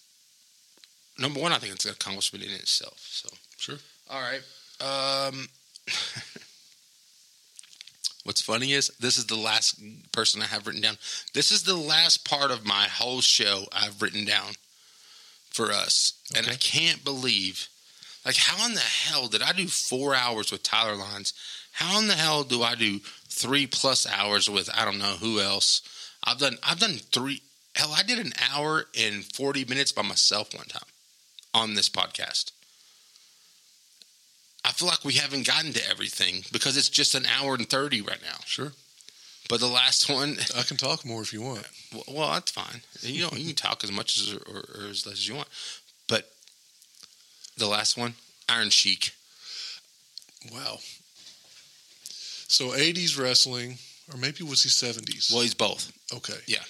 number 1.19 1.39
one. 1.39 1.51
I 1.51 1.57
think 1.57 1.73
it's 1.73 1.85
an 1.85 1.91
accomplishment 1.91 2.43
in 2.43 2.51
itself. 2.51 2.99
So 2.99 3.29
Sure. 3.57 3.77
all 4.09 4.21
right. 4.21 4.41
Um, 4.81 5.47
what's 8.23 8.41
funny 8.41 8.73
is 8.73 8.89
this 8.99 9.17
is 9.17 9.25
the 9.27 9.35
last 9.35 9.79
person 10.11 10.41
I 10.41 10.45
have 10.45 10.65
written 10.65 10.81
down. 10.81 10.97
This 11.33 11.51
is 11.51 11.63
the 11.63 11.75
last 11.75 12.25
part 12.27 12.49
of 12.49 12.65
my 12.65 12.87
whole 12.87 13.21
show 13.21 13.65
I've 13.71 14.01
written 14.01 14.25
down 14.25 14.53
for 15.51 15.71
us, 15.71 16.13
and 16.35 16.47
I 16.47 16.55
can't 16.55 17.03
believe. 17.03 17.67
Like, 18.25 18.37
how 18.37 18.65
in 18.67 18.75
the 18.75 18.79
hell 18.79 19.27
did 19.27 19.41
I 19.41 19.51
do 19.51 19.67
four 19.67 20.13
hours 20.15 20.51
with 20.51 20.61
Tyler 20.63 20.95
Lyons? 20.95 21.33
How 21.81 21.99
in 21.99 22.07
the 22.07 22.13
hell 22.13 22.43
do 22.43 22.61
I 22.61 22.75
do 22.75 22.99
three 23.27 23.65
plus 23.65 24.05
hours 24.05 24.47
with 24.47 24.69
I 24.71 24.85
don't 24.85 24.99
know 24.99 25.15
who 25.19 25.39
else? 25.39 25.81
I've 26.23 26.37
done 26.37 26.57
I've 26.63 26.79
done 26.79 26.97
three. 27.11 27.41
Hell, 27.75 27.91
I 27.95 28.03
did 28.03 28.19
an 28.19 28.33
hour 28.53 28.85
and 28.95 29.25
forty 29.25 29.65
minutes 29.65 29.91
by 29.91 30.03
myself 30.03 30.53
one 30.53 30.67
time 30.67 30.87
on 31.55 31.73
this 31.73 31.89
podcast. 31.89 32.51
I 34.63 34.71
feel 34.73 34.87
like 34.87 35.03
we 35.03 35.13
haven't 35.13 35.47
gotten 35.47 35.73
to 35.73 35.89
everything 35.89 36.43
because 36.51 36.77
it's 36.77 36.87
just 36.87 37.15
an 37.15 37.25
hour 37.25 37.55
and 37.55 37.67
thirty 37.67 37.99
right 37.99 38.21
now. 38.21 38.37
Sure. 38.45 38.73
But 39.49 39.59
the 39.59 39.67
last 39.67 40.07
one, 40.07 40.37
I 40.57 40.61
can 40.61 40.77
talk 40.77 41.03
more 41.03 41.23
if 41.23 41.33
you 41.33 41.41
want. 41.41 41.67
well, 41.91 42.03
well, 42.07 42.31
that's 42.33 42.51
fine. 42.51 42.81
You 43.01 43.23
know, 43.23 43.31
you 43.33 43.47
can 43.47 43.55
talk 43.55 43.83
as 43.83 43.91
much 43.91 44.19
as 44.19 44.33
or, 44.33 44.83
or 44.83 44.87
as 44.87 45.07
less 45.07 45.15
as 45.15 45.27
you 45.27 45.33
want. 45.33 45.49
But 46.07 46.29
the 47.57 47.65
last 47.67 47.97
one, 47.97 48.13
Iron 48.47 48.69
Sheik. 48.69 49.13
Wow. 50.53 50.77
So 52.51 52.71
80s 52.71 53.17
wrestling, 53.17 53.77
or 54.11 54.19
maybe 54.19 54.43
was 54.43 54.61
he 54.63 54.69
70s? 54.69 55.31
Well, 55.31 55.41
he's 55.41 55.53
both. 55.53 55.89
okay. 56.13 56.37
Yeah. 56.47 56.63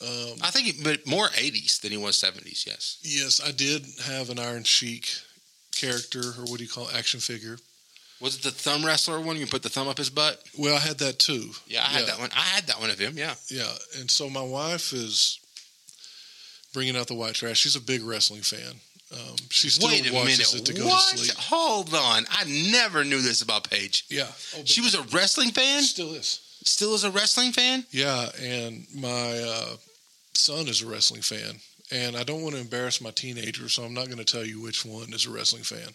Um, 0.00 0.38
I 0.42 0.50
think, 0.50 0.66
he, 0.66 0.82
but 0.82 1.06
more 1.06 1.26
'80s 1.26 1.80
than 1.80 1.90
he 1.90 1.96
was 1.96 2.16
'70s. 2.16 2.64
Yes. 2.64 2.98
yes, 3.02 3.40
I 3.44 3.50
did 3.50 3.84
have 4.04 4.30
an 4.30 4.38
Iron 4.38 4.62
Sheik 4.62 5.08
character, 5.74 6.20
or 6.20 6.44
what 6.44 6.58
do 6.58 6.64
you 6.64 6.70
call 6.70 6.88
it, 6.88 6.94
action 6.94 7.18
figure. 7.18 7.58
Was 8.20 8.36
it 8.36 8.42
the 8.42 8.50
thumb 8.50 8.86
wrestler 8.86 9.20
one? 9.20 9.36
You 9.36 9.46
put 9.46 9.62
the 9.62 9.68
thumb 9.68 9.88
up 9.88 9.98
his 9.98 10.08
butt. 10.08 10.40
Well, 10.56 10.76
I 10.76 10.78
had 10.78 10.98
that 10.98 11.18
too. 11.18 11.50
Yeah, 11.66 11.82
I 11.82 11.88
had 11.88 12.06
that 12.06 12.18
one. 12.18 12.30
I 12.32 12.42
had 12.42 12.68
that 12.68 12.80
one 12.80 12.90
of 12.90 12.98
him. 12.98 13.18
Yeah. 13.18 13.34
Yeah, 13.50 13.72
and 13.98 14.10
so 14.10 14.30
my 14.30 14.42
wife 14.42 14.92
is 14.92 15.40
bringing 16.72 16.96
out 16.96 17.08
the 17.08 17.14
white 17.14 17.34
trash. 17.34 17.58
She's 17.58 17.76
a 17.76 17.80
big 17.80 18.02
wrestling 18.04 18.42
fan. 18.42 18.80
Um, 19.10 19.36
she 19.48 19.70
still 19.70 19.88
Wait 19.88 20.08
a 20.10 20.12
watches 20.14 20.52
minute. 20.52 20.68
it 20.68 20.74
to 20.74 20.80
go 20.80 20.86
what? 20.86 21.10
to 21.12 21.18
sleep. 21.18 21.32
Hold 21.38 21.94
on. 21.94 22.24
I 22.30 22.44
never 22.70 23.04
knew 23.04 23.22
this 23.22 23.40
about 23.40 23.68
Paige. 23.70 24.04
Yeah, 24.10 24.26
oh, 24.56 24.62
She 24.64 24.80
was 24.82 24.94
a 24.94 25.02
wrestling 25.14 25.50
fan. 25.50 25.82
still 25.82 26.14
is. 26.14 26.40
Still 26.64 26.94
is 26.94 27.04
a 27.04 27.10
wrestling 27.10 27.52
fan. 27.52 27.84
Yeah, 27.90 28.28
and 28.38 28.86
my 28.94 29.08
uh, 29.40 29.76
son 30.34 30.68
is 30.68 30.82
a 30.82 30.86
wrestling 30.86 31.22
fan, 31.22 31.54
and 31.90 32.16
I 32.16 32.22
don't 32.22 32.42
want 32.42 32.54
to 32.56 32.60
embarrass 32.60 33.00
my 33.00 33.10
teenager, 33.10 33.70
so 33.70 33.82
I'm 33.84 33.94
not 33.94 34.06
going 34.06 34.18
to 34.18 34.24
tell 34.24 34.44
you 34.44 34.60
which 34.60 34.84
one 34.84 35.12
is 35.14 35.24
a 35.24 35.30
wrestling 35.30 35.62
fan. 35.62 35.88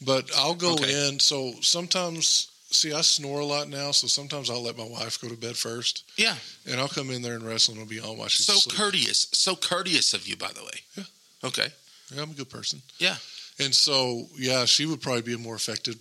But 0.00 0.30
I'll 0.36 0.54
go 0.54 0.72
Okay. 0.74 1.08
in. 1.08 1.20
So 1.20 1.52
sometimes, 1.60 2.48
see, 2.70 2.94
I 2.94 3.02
snore 3.02 3.40
a 3.40 3.44
lot 3.44 3.68
now, 3.68 3.90
so 3.90 4.06
sometimes 4.06 4.48
I'll 4.48 4.62
let 4.62 4.78
my 4.78 4.84
wife 4.88 5.20
go 5.20 5.28
to 5.28 5.36
bed 5.36 5.56
first, 5.56 6.04
Yeah. 6.16 6.36
and 6.66 6.80
I'll 6.80 6.88
come 6.88 7.10
in 7.10 7.20
there 7.20 7.34
and 7.34 7.42
wrestle, 7.46 7.74
and 7.74 7.82
it'll 7.82 7.90
be 7.90 8.00
on 8.00 8.16
while 8.16 8.28
she's 8.28 8.46
So 8.46 8.70
courteous. 8.74 9.28
So 9.32 9.54
courteous 9.54 10.14
of 10.14 10.26
you, 10.26 10.36
by 10.36 10.52
the 10.52 10.64
way. 10.64 10.80
Yeah. 10.96 11.04
Okay. 11.44 11.68
Yeah, 12.14 12.22
I'm 12.22 12.30
a 12.30 12.34
good 12.34 12.50
person. 12.50 12.80
Yeah. 12.98 13.16
And 13.58 13.74
so, 13.74 14.26
yeah, 14.36 14.64
she 14.64 14.86
would 14.86 15.00
probably 15.00 15.22
be 15.22 15.36
more 15.36 15.54
affected 15.54 15.98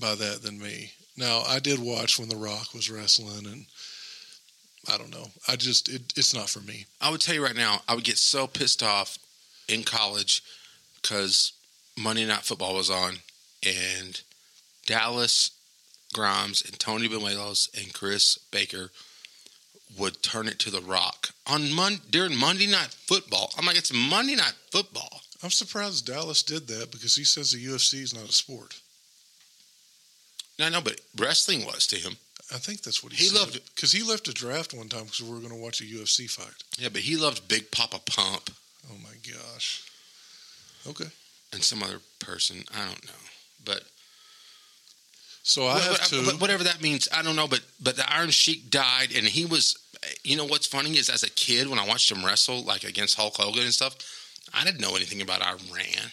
by 0.00 0.14
that 0.14 0.42
than 0.42 0.58
me. 0.58 0.90
Now, 1.16 1.42
I 1.46 1.58
did 1.58 1.78
watch 1.78 2.18
when 2.18 2.28
The 2.28 2.36
Rock 2.36 2.74
was 2.74 2.90
wrestling, 2.90 3.46
and 3.46 3.66
I 4.92 4.98
don't 4.98 5.10
know. 5.10 5.26
I 5.46 5.56
just, 5.56 5.88
it, 5.88 6.12
it's 6.16 6.34
not 6.34 6.48
for 6.48 6.60
me. 6.60 6.86
I 7.00 7.10
would 7.10 7.20
tell 7.20 7.34
you 7.34 7.44
right 7.44 7.56
now, 7.56 7.82
I 7.88 7.94
would 7.94 8.04
get 8.04 8.18
so 8.18 8.46
pissed 8.46 8.82
off 8.82 9.18
in 9.68 9.82
college 9.82 10.42
because 11.00 11.52
Monday 11.98 12.26
Night 12.26 12.42
Football 12.42 12.74
was 12.74 12.90
on, 12.90 13.16
and 13.64 14.20
Dallas 14.86 15.50
Grimes 16.12 16.62
and 16.62 16.78
Tony 16.78 17.08
Benuelos 17.08 17.68
and 17.80 17.92
Chris 17.92 18.38
Baker 18.50 18.90
would 19.98 20.22
turn 20.22 20.48
it 20.48 20.58
to 20.60 20.70
the 20.70 20.80
Rock 20.80 21.30
on 21.46 21.72
Mon- 21.72 22.00
during 22.10 22.36
Monday 22.36 22.66
Night 22.66 22.94
Football. 23.06 23.52
I'm 23.56 23.66
like, 23.66 23.78
it's 23.78 23.92
Monday 23.92 24.34
Night 24.34 24.54
Football. 24.70 25.21
I'm 25.42 25.50
surprised 25.50 26.06
Dallas 26.06 26.42
did 26.42 26.68
that 26.68 26.90
because 26.92 27.16
he 27.16 27.24
says 27.24 27.50
the 27.50 27.64
UFC 27.64 27.94
is 28.02 28.14
not 28.14 28.28
a 28.28 28.32
sport. 28.32 28.78
No, 30.58 30.68
no, 30.68 30.80
but 30.80 31.00
wrestling 31.18 31.64
was 31.64 31.86
to 31.88 31.96
him. 31.96 32.16
I 32.52 32.58
think 32.58 32.82
that's 32.82 33.02
what 33.02 33.12
he, 33.12 33.24
He 33.24 33.30
said. 33.30 33.38
loved 33.40 33.56
it. 33.56 33.62
because 33.74 33.92
he 33.92 34.02
left 34.02 34.28
a 34.28 34.32
draft 34.32 34.74
one 34.74 34.88
time 34.88 35.04
because 35.04 35.22
we 35.22 35.30
were 35.30 35.38
going 35.40 35.50
to 35.54 35.56
watch 35.60 35.80
a 35.80 35.84
UFC 35.84 36.30
fight. 36.30 36.54
Yeah, 36.78 36.90
but 36.92 37.00
he 37.02 37.16
loved 37.16 37.48
Big 37.48 37.70
Papa 37.70 38.00
Pump 38.04 38.50
Oh 38.90 38.96
my 39.02 39.14
gosh. 39.32 39.84
Okay, 40.86 41.08
and 41.52 41.62
some 41.62 41.82
other 41.82 42.00
person. 42.18 42.64
I 42.74 42.84
don't 42.84 43.04
know, 43.06 43.12
but 43.64 43.82
so 45.44 45.66
I 45.66 45.78
have 45.78 46.08
but 46.26 46.40
whatever 46.40 46.64
that 46.64 46.82
means, 46.82 47.08
I 47.14 47.22
don't 47.22 47.36
know. 47.36 47.46
But 47.46 47.60
but 47.80 47.96
the 47.96 48.12
Iron 48.12 48.30
Sheik 48.30 48.70
died, 48.70 49.10
and 49.14 49.24
he 49.26 49.44
was. 49.44 49.78
You 50.24 50.36
know 50.36 50.44
what's 50.44 50.66
funny 50.66 50.96
is 50.96 51.08
as 51.08 51.22
a 51.22 51.30
kid 51.30 51.68
when 51.68 51.78
I 51.78 51.86
watched 51.86 52.10
him 52.10 52.24
wrestle 52.24 52.62
like 52.64 52.82
against 52.82 53.16
Hulk 53.16 53.36
Hogan 53.36 53.62
and 53.62 53.72
stuff, 53.72 53.94
I 54.54 54.64
didn't 54.64 54.80
know 54.80 54.96
anything 54.96 55.22
about 55.22 55.42
Iran. 55.42 56.10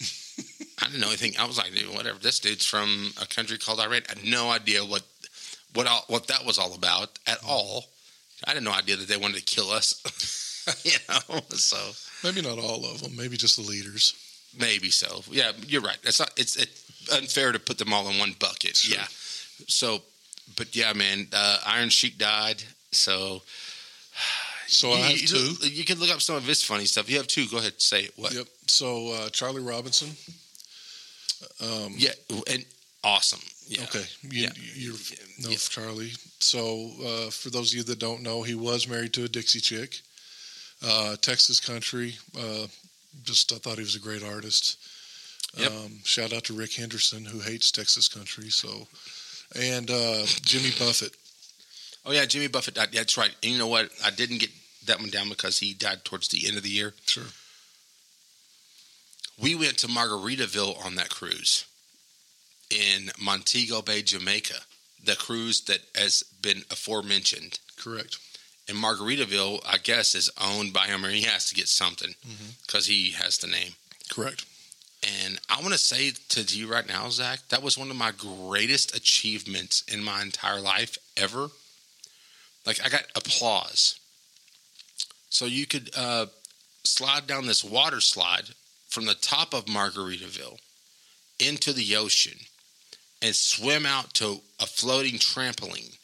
I 0.82 0.86
didn't 0.86 1.00
know 1.00 1.08
anything. 1.08 1.34
I 1.38 1.46
was 1.46 1.58
like, 1.58 1.72
dude, 1.72 1.94
whatever. 1.94 2.18
This 2.18 2.40
dude's 2.40 2.66
from 2.66 3.12
a 3.20 3.26
country 3.26 3.58
called 3.58 3.80
Iran. 3.80 4.02
I 4.08 4.18
had 4.18 4.24
no 4.24 4.50
idea 4.50 4.84
what 4.84 5.02
what 5.74 5.86
all, 5.86 6.04
what 6.08 6.28
that 6.28 6.44
was 6.44 6.58
all 6.58 6.74
about 6.74 7.18
at 7.26 7.38
all. 7.46 7.84
I 8.46 8.52
had 8.52 8.62
no 8.62 8.72
idea 8.72 8.96
that 8.96 9.08
they 9.08 9.16
wanted 9.16 9.36
to 9.36 9.42
kill 9.42 9.70
us. 9.70 10.00
you 10.84 10.92
know, 11.08 11.40
so 11.50 11.76
Maybe 12.24 12.40
not 12.40 12.58
all 12.58 12.86
of 12.86 13.02
them. 13.02 13.14
Maybe 13.16 13.36
just 13.36 13.56
the 13.56 13.70
leaders. 13.70 14.14
Maybe 14.58 14.88
so. 14.90 15.22
Yeah, 15.30 15.52
you're 15.66 15.82
right. 15.82 15.98
It's 16.04 16.18
not. 16.18 16.32
It's, 16.38 16.56
it's 16.56 17.10
unfair 17.12 17.52
to 17.52 17.58
put 17.58 17.76
them 17.76 17.92
all 17.92 18.08
in 18.08 18.18
one 18.18 18.34
bucket. 18.38 18.76
Sure. 18.76 18.96
Yeah. 18.96 19.06
So, 19.68 20.00
but 20.56 20.74
yeah, 20.74 20.94
man, 20.94 21.28
uh, 21.34 21.58
Iron 21.66 21.90
Sheik 21.90 22.16
died. 22.16 22.62
So 22.92 23.42
So 24.66 24.90
I 24.92 24.96
you, 24.96 25.02
have 25.02 25.20
you, 25.20 25.26
two. 25.26 25.68
you 25.68 25.84
can 25.84 25.98
look 25.98 26.10
up 26.10 26.20
some 26.20 26.36
of 26.36 26.44
his 26.44 26.62
funny 26.62 26.84
stuff. 26.86 27.08
You 27.10 27.16
have 27.18 27.26
two. 27.26 27.46
Go 27.48 27.58
ahead, 27.58 27.80
say 27.80 28.02
it. 28.04 28.12
What? 28.16 28.32
Yep. 28.34 28.46
So 28.66 29.12
uh, 29.12 29.28
Charlie 29.30 29.62
Robison. 29.62 30.10
Um, 31.60 31.94
Yeah, 31.96 32.10
and 32.50 32.64
awesome. 33.02 33.40
Yeah. 33.68 33.82
Okay, 33.84 34.04
you, 34.22 34.42
Yeah. 34.44 34.50
you 34.74 34.92
know 35.40 35.50
Yeah. 35.50 35.56
Charlie. 35.56 36.12
So, 36.40 36.90
uh, 37.04 37.30
for 37.30 37.50
those 37.50 37.72
of 37.72 37.78
you 37.78 37.82
that 37.84 37.98
don't 37.98 38.22
know, 38.22 38.42
he 38.42 38.54
was 38.54 38.86
married 38.88 39.12
to 39.14 39.24
a 39.24 39.28
Dixie 39.28 39.60
chick, 39.60 40.00
uh, 40.86 41.16
Texas 41.16 41.60
country. 41.60 42.16
Uh, 42.38 42.66
just 43.22 43.52
I 43.52 43.56
thought 43.56 43.78
he 43.78 43.84
was 43.84 43.94
a 43.96 44.00
great 44.00 44.22
artist. 44.22 44.76
Yep. 45.56 45.70
Um, 45.70 45.98
shout 46.04 46.32
out 46.32 46.44
to 46.44 46.52
Rick 46.52 46.74
Henderson 46.74 47.24
who 47.24 47.38
hates 47.40 47.70
Texas 47.70 48.08
country. 48.08 48.50
So, 48.50 48.86
and 49.54 49.90
uh, 49.90 50.24
Jimmy 50.42 50.70
Buffett. 50.78 51.14
Oh 52.06 52.12
yeah, 52.12 52.24
Jimmy 52.26 52.48
Buffett 52.48 52.74
died. 52.74 52.88
That's 52.92 53.16
right. 53.16 53.34
And 53.42 53.52
you 53.52 53.58
know 53.58 53.66
what? 53.66 53.90
I 54.04 54.10
didn't 54.10 54.38
get 54.38 54.50
that 54.86 55.00
one 55.00 55.10
down 55.10 55.28
because 55.28 55.58
he 55.58 55.72
died 55.72 56.04
towards 56.04 56.28
the 56.28 56.46
end 56.46 56.56
of 56.56 56.62
the 56.62 56.68
year. 56.68 56.94
Sure. 57.06 57.24
We 59.40 59.54
went 59.54 59.78
to 59.78 59.88
Margaritaville 59.88 60.84
on 60.84 60.94
that 60.96 61.10
cruise 61.10 61.64
in 62.70 63.10
Montego 63.20 63.82
Bay, 63.82 64.02
Jamaica. 64.02 64.54
The 65.02 65.16
cruise 65.16 65.62
that 65.62 65.80
has 65.94 66.22
been 66.40 66.62
aforementioned. 66.70 67.58
Correct. 67.78 68.18
And 68.68 68.78
Margaritaville, 68.78 69.60
I 69.66 69.76
guess, 69.76 70.14
is 70.14 70.30
owned 70.40 70.72
by 70.72 70.86
him, 70.86 71.04
or 71.04 71.10
he 71.10 71.22
has 71.22 71.48
to 71.48 71.54
get 71.54 71.68
something 71.68 72.14
mm-hmm. 72.26 72.50
because 72.66 72.86
he 72.86 73.10
has 73.12 73.38
the 73.38 73.46
name. 73.46 73.72
Correct. 74.08 74.46
And 75.02 75.38
I 75.50 75.60
want 75.60 75.72
to 75.72 75.78
say 75.78 76.12
to 76.30 76.42
you 76.42 76.70
right 76.70 76.88
now, 76.88 77.10
Zac, 77.10 77.40
that 77.50 77.62
was 77.62 77.76
one 77.76 77.90
of 77.90 77.96
my 77.96 78.12
greatest 78.12 78.96
achievements 78.96 79.82
in 79.92 80.02
my 80.02 80.22
entire 80.22 80.60
life 80.60 80.96
ever. 81.16 81.48
Like, 82.66 82.84
I 82.84 82.88
got 82.88 83.04
applause. 83.14 83.98
So 85.28 85.46
you 85.46 85.66
could 85.66 85.90
uh, 85.96 86.26
slide 86.84 87.26
down 87.26 87.46
this 87.46 87.64
water 87.64 88.00
slide 88.00 88.50
from 88.88 89.06
the 89.06 89.14
top 89.14 89.52
of 89.52 89.66
Margaritaville 89.66 90.58
into 91.38 91.72
the 91.72 91.96
ocean 91.96 92.38
and 93.20 93.34
swim 93.34 93.84
out 93.84 94.14
to 94.14 94.40
a 94.60 94.66
floating 94.66 95.14
trampoline, 95.14 95.98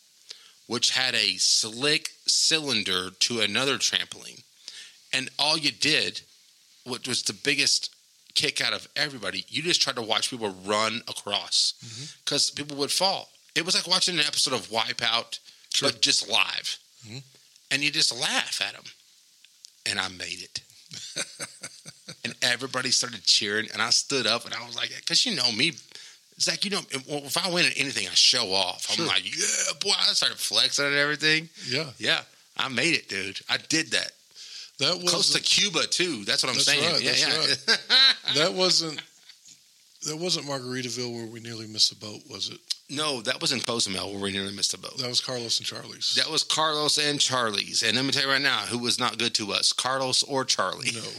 which 0.66 0.90
had 0.90 1.14
a 1.14 1.36
slick 1.36 2.08
cylinder 2.26 3.10
to 3.20 3.40
another 3.40 3.76
trampoline. 3.76 4.42
And 5.12 5.30
all 5.38 5.56
you 5.56 5.70
did, 5.70 6.22
what 6.84 7.06
was 7.06 7.22
the 7.22 7.32
biggest 7.32 7.94
kick 8.34 8.60
out 8.60 8.72
of 8.72 8.88
everybody, 8.96 9.44
you 9.48 9.62
just 9.62 9.82
tried 9.82 9.96
to 9.96 10.02
watch 10.02 10.30
people 10.30 10.54
run 10.64 11.02
across 11.08 11.74
because 12.24 12.50
people 12.50 12.76
would 12.78 12.90
fall. 12.90 13.28
It 13.54 13.66
was 13.66 13.74
like 13.74 13.86
watching 13.86 14.14
an 14.14 14.24
episode 14.24 14.54
of 14.54 14.68
Wipeout, 14.68 15.38
Sure. 15.72 15.90
but 15.90 16.01
just 16.02 16.28
live. 16.28 16.78
Mhm. 17.06 17.22
And 17.70 17.82
you 17.82 17.90
just 17.90 18.12
laugh 18.18 18.60
at 18.60 18.72
them. 18.74 18.84
And 19.86 19.98
I 20.01 20.09
made 20.09 20.42
it. 20.42 20.60
and 22.24 22.34
everybody 22.42 22.90
started 22.90 23.24
cheering, 23.24 23.68
and 23.72 23.80
I 23.80 23.90
stood 23.90 24.26
up 24.26 24.44
and 24.44 24.52
I 24.55 24.66
was 24.66 24.76
like, 24.76 24.90
because 24.97 25.24
you 25.24 25.34
know 25.36 25.51
me, 25.52 25.72
Zac, 26.40 26.64
you 26.64 26.70
know, 26.70 26.80
if 26.90 27.36
I 27.36 27.51
win 27.51 27.66
at 27.66 27.78
anything, 27.78 28.06
I 28.09 28.14
show 28.14 28.52
off. 28.52 28.86
I'm 28.90 28.97
Sure. 28.97 29.06
like, 29.06 29.24
yeah, 29.24 29.72
boy, 29.80 29.92
I 29.98 30.12
started 30.14 30.38
flexing 30.38 30.86
and 30.86 30.94
everything. 30.97 31.48
Yeah, 31.68 31.90
Yeah, 31.98 32.22
I 32.56 32.68
made 32.68 32.94
it, 32.94 33.09
dude. 33.09 33.40
I 33.48 33.59
did 33.59 33.90
that. 33.92 34.12
that 34.78 34.97
was 35.01 35.10
Close 35.10 35.32
to 35.34 35.40
Cuba, 35.40 35.86
too. 35.86 36.24
That's 36.24 36.42
what 36.42 36.48
I'm 36.51 36.55
That's 36.56 36.66
saying. 36.66 36.92
right, 36.92 37.02
yeah, 37.02 37.10
that's 37.12 37.66
yeah. 37.68 37.76
that 38.34 38.55
wasn't 38.55 39.01
that 40.06 40.16
wasn't 40.16 40.47
Margaritaville 40.47 41.12
where 41.14 41.27
we 41.27 41.40
nearly 41.40 41.66
missed 41.66 41.93
a 41.93 41.97
boat, 41.97 42.20
was 42.28 42.48
it? 42.48 42.59
no, 42.90 43.22
that 43.22 43.40
was 43.40 43.52
in 43.52 43.60
Cozumel 43.60 44.10
where 44.10 44.20
we 44.20 44.32
nearly 44.32 44.52
missed 44.55 44.74
a 44.74 44.78
boat. 44.78 44.98
That 44.98 45.09
was 45.09 45.20
Carlos 45.20 45.59
and 45.59 45.66
Charlie's. 45.66 46.14
That 46.16 46.31
was 46.31 46.43
Carlos 46.43 46.98
and 46.98 47.20
Charlie's. 47.20 47.82
And 47.82 47.97
let 47.97 48.05
me 48.05 48.10
tell 48.10 48.24
you 48.24 48.31
right 48.31 48.43
now, 48.43 48.60
who 48.60 48.78
was 48.78 48.98
not 48.98 49.16
good 49.18 49.32
to 49.35 49.52
us, 49.52 49.72
Carlos 49.72 50.22
or 50.24 50.44
Charlie. 50.44 50.90
no. 50.94 51.01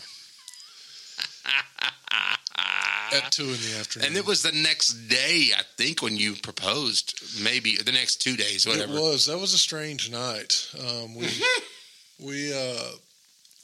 At 3.14 3.32
two 3.32 3.44
in 3.44 3.50
the 3.50 3.78
afternoon. 3.78 4.08
And 4.08 4.18
it 4.18 4.26
was 4.26 4.42
the 4.42 4.54
next 4.54 4.94
day, 5.10 5.50
I 5.58 5.64
think, 5.76 6.02
when 6.02 6.16
you 6.16 6.34
proposed. 6.36 7.20
Maybe 7.44 7.76
the 7.76 7.92
next 7.92 8.22
two 8.22 8.38
days, 8.38 8.66
whatever. 8.66 8.94
It 8.94 9.02
was. 9.02 9.26
That 9.26 9.38
was 9.38 9.54
a 9.54 9.58
strange 9.58 10.10
night. 10.10 10.70
Um, 10.80 11.16
we 11.16 11.28
we 12.26 12.54
uh, 12.54 12.92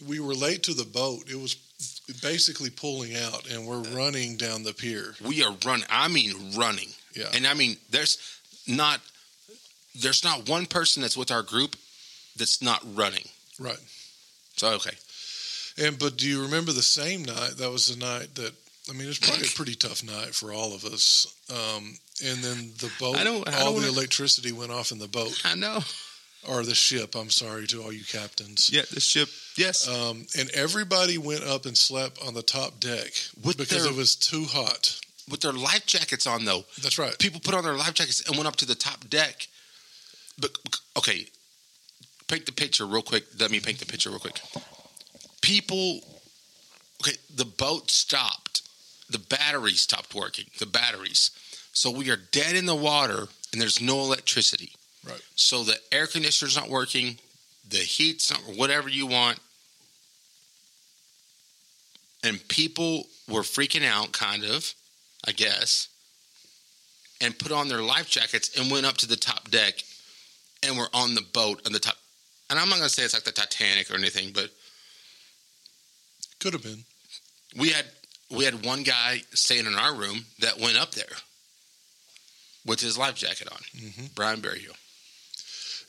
we 0.05 0.19
were 0.19 0.33
late 0.33 0.63
to 0.63 0.73
the 0.73 0.83
boat. 0.83 1.29
It 1.29 1.39
was 1.39 1.55
basically 2.21 2.69
pulling 2.69 3.15
out, 3.15 3.47
and 3.49 3.65
we're 3.65 3.81
running 3.95 4.37
down 4.37 4.63
the 4.63 4.73
pier. 4.73 5.15
We 5.25 5.43
are 5.43 5.55
running. 5.65 5.85
I 5.89 6.07
mean, 6.07 6.33
running. 6.55 6.89
Yeah. 7.15 7.29
And 7.33 7.45
I 7.47 7.53
mean, 7.53 7.77
there's 7.89 8.17
not 8.67 8.99
there's 9.99 10.23
not 10.23 10.47
one 10.47 10.65
person 10.67 11.01
that's 11.01 11.17
with 11.17 11.31
our 11.31 11.41
group 11.43 11.75
that's 12.35 12.61
not 12.61 12.81
running. 12.95 13.23
Right. 13.59 13.79
So 14.55 14.69
okay, 14.73 14.95
And 15.83 15.97
but 15.99 16.17
do 16.17 16.27
you 16.27 16.43
remember 16.43 16.71
the 16.71 16.81
same 16.83 17.23
night? 17.23 17.57
That 17.57 17.71
was 17.71 17.87
the 17.87 17.99
night 17.99 18.35
that 18.35 18.53
I 18.89 18.93
mean, 18.93 19.09
it's 19.09 19.19
probably 19.19 19.47
a 19.47 19.51
pretty 19.55 19.75
tough 19.75 20.03
night 20.03 20.33
for 20.33 20.53
all 20.53 20.73
of 20.73 20.85
us. 20.85 21.27
Um, 21.49 21.97
and 22.25 22.37
then 22.39 22.71
the 22.77 22.89
boat, 22.99 23.17
I 23.17 23.23
don't- 23.25 23.47
I 23.47 23.59
all 23.59 23.73
don't 23.73 23.81
the 23.81 23.87
wanna- 23.87 23.99
electricity 23.99 24.51
went 24.53 24.71
off 24.71 24.91
in 24.91 24.97
the 24.99 25.07
boat 25.09 25.39
I 25.43 25.55
know. 25.55 25.83
Or 26.49 26.63
the 26.63 26.75
ship. 26.75 27.15
I'm 27.15 27.29
sorry 27.29 27.67
to 27.67 27.81
all 27.81 27.91
you 27.91 28.03
captains. 28.03 28.69
Yeah, 28.71 28.83
the 28.91 28.99
ship. 28.99 29.29
Yes. 29.57 29.87
Um, 29.87 30.25
and 30.37 30.49
everybody 30.51 31.17
went 31.17 31.43
up 31.43 31.65
and 31.65 31.77
slept 31.77 32.19
on 32.25 32.33
the 32.33 32.41
top 32.43 32.79
deck 32.79 33.11
With 33.43 33.57
because 33.57 33.83
their- 33.83 33.93
it 33.93 33.97
was 33.97 34.15
too 34.15 34.45
hot. 34.45 34.99
with 35.29 35.41
their 35.41 35.53
life 35.53 35.85
jackets 35.85 36.25
on, 36.27 36.45
though. 36.45 36.63
That's 36.81 36.97
right. 36.97 37.17
people 37.19 37.39
put 37.39 37.53
on 37.55 37.63
their 37.63 37.73
life 37.75 37.93
jackets 37.93 38.21
and 38.27 38.35
went 38.37 38.47
up 38.47 38.55
to 38.57 38.65
the 38.65 38.75
top 38.75 39.09
deck. 39.09 39.47
But 40.39 40.51
okay, 40.97 41.27
paint 42.27 42.45
the 42.45 42.51
picture 42.51 42.85
real 42.85 43.01
quick. 43.01 43.25
Let 43.39 43.49
me 43.51 43.59
paint 43.59 43.79
the 43.79 43.85
picture 43.85 44.09
real 44.09 44.19
quick. 44.19 44.39
People, 45.41 46.01
okay, 47.01 47.17
the 47.33 47.45
boat 47.45 47.89
stopped. 47.91 48.61
The 49.09 49.19
batteries 49.19 49.81
stopped 49.81 50.13
working. 50.13 50.45
The 50.59 50.65
batteries. 50.65 51.31
So 51.73 51.89
we 51.89 52.09
are 52.09 52.17
dead 52.17 52.55
in 52.55 52.65
the 52.65 52.75
water 52.75 53.27
and 53.51 53.61
there's 53.61 53.79
no 53.81 53.99
electricity. 54.01 54.71
Right. 55.07 55.21
So 55.35 55.63
the 55.63 55.77
air 55.91 56.07
conditioner's 56.07 56.55
not 56.55 56.69
working. 56.69 57.17
The 57.69 57.77
heat's 57.77 58.31
not, 58.31 58.41
whatever 58.57 58.89
you 58.89 59.07
want. 59.07 59.39
And 62.23 62.45
people 62.47 63.07
were 63.29 63.41
freaking 63.41 63.85
out, 63.85 64.11
kind 64.11 64.43
of, 64.43 64.73
I 65.27 65.31
guess 65.31 65.87
and 67.21 67.37
put 67.37 67.51
on 67.51 67.67
their 67.67 67.81
life 67.81 68.07
jackets 68.09 68.55
and 68.59 68.69
went 68.69 68.85
up 68.85 68.95
to 68.97 69.07
the 69.07 69.15
top 69.15 69.49
deck 69.49 69.73
and 70.61 70.77
were 70.77 70.87
on 70.93 71.15
the 71.15 71.21
boat 71.33 71.61
on 71.65 71.71
the 71.73 71.79
top. 71.79 71.95
And 72.49 72.59
I'm 72.59 72.69
not 72.69 72.75
going 72.77 72.87
to 72.87 72.93
say 72.93 73.03
it's 73.03 73.13
like 73.15 73.23
the 73.23 73.31
Titanic 73.31 73.89
or 73.91 73.95
anything, 73.95 74.31
but 74.33 74.51
Could 76.39 76.53
have 76.53 76.61
been. 76.63 76.83
we 77.57 77.69
had 77.69 77.85
we 78.29 78.43
had 78.45 78.63
one 78.65 78.83
guy 78.83 79.21
staying 79.31 79.65
in 79.65 79.75
our 79.75 79.95
room 79.95 80.25
that 80.39 80.59
went 80.59 80.77
up 80.77 80.91
there 80.91 81.05
with 82.65 82.81
his 82.81 82.97
life 82.97 83.15
jacket 83.15 83.47
on. 83.51 83.59
hmm 83.75 84.05
Brian 84.13 84.39
Berryhill. 84.39 84.75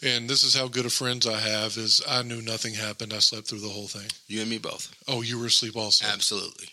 And 0.02 0.30
this 0.30 0.44
is 0.44 0.54
how 0.54 0.68
good 0.68 0.86
of 0.86 0.92
friends 0.92 1.26
I 1.26 1.38
have 1.40 1.76
is 1.76 2.00
I 2.08 2.22
knew 2.22 2.40
nothing 2.40 2.74
happened. 2.74 3.12
I 3.12 3.18
slept 3.18 3.48
through 3.48 3.60
the 3.60 3.68
whole 3.68 3.88
thing. 3.88 4.08
You 4.28 4.40
and 4.42 4.50
me 4.50 4.58
both. 4.58 4.94
Oh, 5.08 5.22
you 5.22 5.38
were 5.38 5.46
asleep 5.46 5.74
also. 5.76 6.06
Absolutely. 6.06 6.68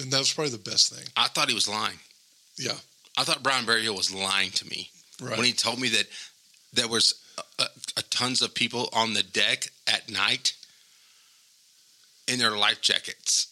And 0.00 0.10
that 0.12 0.18
was 0.18 0.32
probably 0.32 0.50
the 0.50 0.70
best 0.70 0.92
thing. 0.92 1.04
I 1.16 1.28
thought 1.28 1.48
he 1.48 1.54
was 1.54 1.68
lying. 1.68 1.98
Yeah. 2.58 2.72
I 3.16 3.22
thought 3.22 3.44
Brian 3.44 3.64
Berryhill 3.64 3.94
was 3.96 4.12
lying 4.12 4.50
to 4.52 4.66
me 4.68 4.90
Right. 5.22 5.36
when 5.36 5.46
he 5.46 5.52
told 5.52 5.80
me 5.80 5.88
that 5.90 6.06
there 6.72 6.88
was 6.88 7.14
a, 7.60 7.66
a, 7.96 8.02
tons 8.10 8.42
of 8.42 8.52
people 8.54 8.88
on 8.92 9.14
the 9.14 9.22
deck 9.22 9.68
at 9.86 10.10
night 10.10 10.54
in 12.26 12.40
their 12.40 12.56
life 12.56 12.80
jackets. 12.80 13.46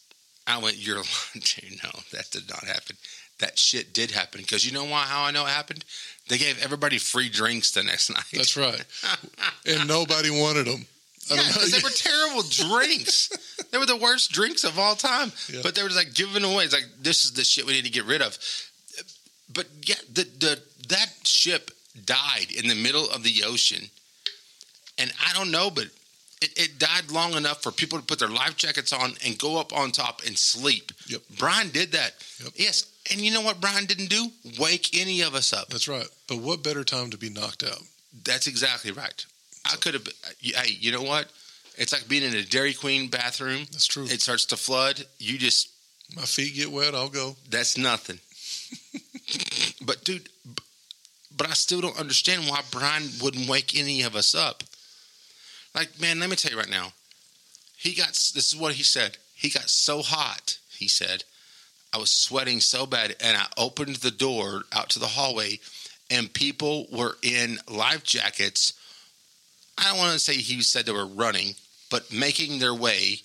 I 0.46 0.58
went, 0.58 0.76
"You're 0.76 0.96
lying. 0.96 1.78
No, 1.84 1.90
that 2.12 2.30
did 2.32 2.48
not 2.48 2.64
happen. 2.64 2.96
That 3.38 3.58
shit 3.58 3.92
did 3.92 4.10
happen 4.10 4.40
because 4.40 4.66
you 4.66 4.72
know 4.72 4.84
why? 4.84 5.02
How 5.04 5.22
I 5.24 5.30
know 5.30 5.46
it 5.46 5.50
happened? 5.50 5.84
They 6.32 6.38
gave 6.38 6.64
everybody 6.64 6.96
free 6.96 7.28
drinks 7.28 7.72
the 7.72 7.82
next 7.82 8.08
night. 8.08 8.24
That's 8.32 8.56
right. 8.56 8.82
and 9.66 9.86
nobody 9.86 10.30
wanted 10.30 10.64
them. 10.64 10.86
I 11.30 11.34
Yeah, 11.34 11.42
because 11.46 11.70
they 11.70 11.82
were 11.82 11.90
terrible 11.90 12.42
drinks. 12.48 13.28
They 13.70 13.78
were 13.78 13.86
the 13.86 13.96
worst 13.96 14.32
drinks 14.32 14.64
of 14.64 14.78
all 14.78 14.94
time. 14.94 15.32
Yeah. 15.50 15.60
But 15.62 15.74
they 15.74 15.82
were 15.82 15.88
like 15.88 16.12
giving 16.12 16.44
away. 16.44 16.64
It's 16.64 16.74
like 16.74 16.88
this 17.00 17.24
is 17.24 17.32
the 17.32 17.42
shit 17.42 17.64
we 17.66 17.72
need 17.72 17.84
to 17.84 17.90
get 17.90 18.04
rid 18.04 18.20
of. 18.20 18.36
But 19.52 19.66
yeah, 19.82 19.94
the 20.12 20.24
the 20.24 20.62
that 20.88 21.08
ship 21.24 21.70
died 22.04 22.50
in 22.50 22.68
the 22.68 22.74
middle 22.74 23.08
of 23.10 23.22
the 23.22 23.44
ocean, 23.46 23.88
and 24.98 25.10
I 25.26 25.32
don't 25.32 25.50
know, 25.50 25.70
but 25.70 25.86
it, 26.42 26.58
it 26.58 26.78
died 26.78 27.10
long 27.10 27.34
enough 27.34 27.62
for 27.62 27.70
people 27.70 27.98
to 27.98 28.04
put 28.04 28.18
their 28.18 28.28
life 28.28 28.56
jackets 28.56 28.92
on 28.92 29.14
and 29.24 29.38
go 29.38 29.58
up 29.58 29.72
on 29.72 29.90
top 29.92 30.22
and 30.26 30.36
sleep. 30.36 30.92
Yep. 31.08 31.22
Brian 31.38 31.70
did 31.70 31.92
that. 31.92 32.12
Yep. 32.42 32.52
Yes, 32.56 32.92
and 33.10 33.20
you 33.20 33.32
know 33.32 33.40
what 33.40 33.60
Brian 33.60 33.86
didn't 33.86 34.10
do? 34.10 34.28
Wake 34.58 34.98
any 34.98 35.22
of 35.22 35.34
us 35.34 35.52
up. 35.52 35.68
That's 35.68 35.88
right. 35.88 36.06
But 36.28 36.38
what 36.38 36.62
better 36.62 36.84
time 36.84 37.10
to 37.10 37.18
be 37.18 37.30
knocked 37.30 37.64
out? 37.64 37.82
That's 38.24 38.46
exactly 38.46 38.92
right. 38.92 39.24
I 39.70 39.76
could 39.76 39.94
have. 39.94 40.06
Uh, 40.06 40.30
hey, 40.40 40.76
you 40.80 40.92
know 40.92 41.02
what? 41.02 41.30
It's 41.76 41.92
like 41.92 42.08
being 42.08 42.22
in 42.22 42.34
a 42.34 42.42
Dairy 42.42 42.74
Queen 42.74 43.08
bathroom. 43.08 43.66
That's 43.72 43.86
true. 43.86 44.04
It 44.04 44.20
starts 44.20 44.44
to 44.46 44.56
flood. 44.56 45.04
You 45.18 45.38
just 45.38 45.70
My 46.14 46.22
feet 46.22 46.54
get 46.54 46.70
wet, 46.70 46.94
I'll 46.94 47.08
go. 47.08 47.36
that's 47.50 47.78
nothing. 47.78 48.18
but 49.84 50.04
dude, 50.04 50.28
but 51.36 51.48
I 51.48 51.54
still 51.54 51.80
don't 51.80 51.98
understand 51.98 52.48
why 52.48 52.60
Brian 52.70 53.04
wouldn't 53.22 53.48
wake 53.48 53.78
any 53.78 54.02
of 54.02 54.14
us 54.14 54.34
up. 54.34 54.62
Like, 55.74 56.00
man, 56.00 56.20
let 56.20 56.30
me 56.30 56.36
tell 56.36 56.52
you 56.52 56.58
right 56.58 56.70
now. 56.70 56.92
He 57.76 57.94
got. 57.94 58.08
This 58.08 58.52
is 58.52 58.56
what 58.56 58.74
he 58.74 58.82
said. 58.82 59.18
He 59.34 59.50
got 59.50 59.68
so 59.68 60.02
hot. 60.02 60.58
He 60.70 60.88
said, 60.88 61.24
I 61.92 61.98
was 61.98 62.10
sweating 62.10 62.60
so 62.60 62.86
bad, 62.86 63.16
and 63.20 63.36
I 63.36 63.46
opened 63.56 63.96
the 63.96 64.10
door 64.10 64.62
out 64.72 64.90
to 64.90 64.98
the 64.98 65.06
hallway, 65.06 65.60
and 66.10 66.32
people 66.32 66.86
were 66.92 67.16
in 67.22 67.58
life 67.68 68.04
jackets. 68.04 68.74
I 69.76 69.90
don't 69.90 69.98
want 69.98 70.12
to 70.12 70.18
say 70.18 70.34
he 70.34 70.62
said 70.62 70.86
they 70.86 70.92
were 70.92 71.06
running, 71.06 71.54
but 71.90 72.12
making 72.12 72.58
their 72.58 72.74
way. 72.74 73.20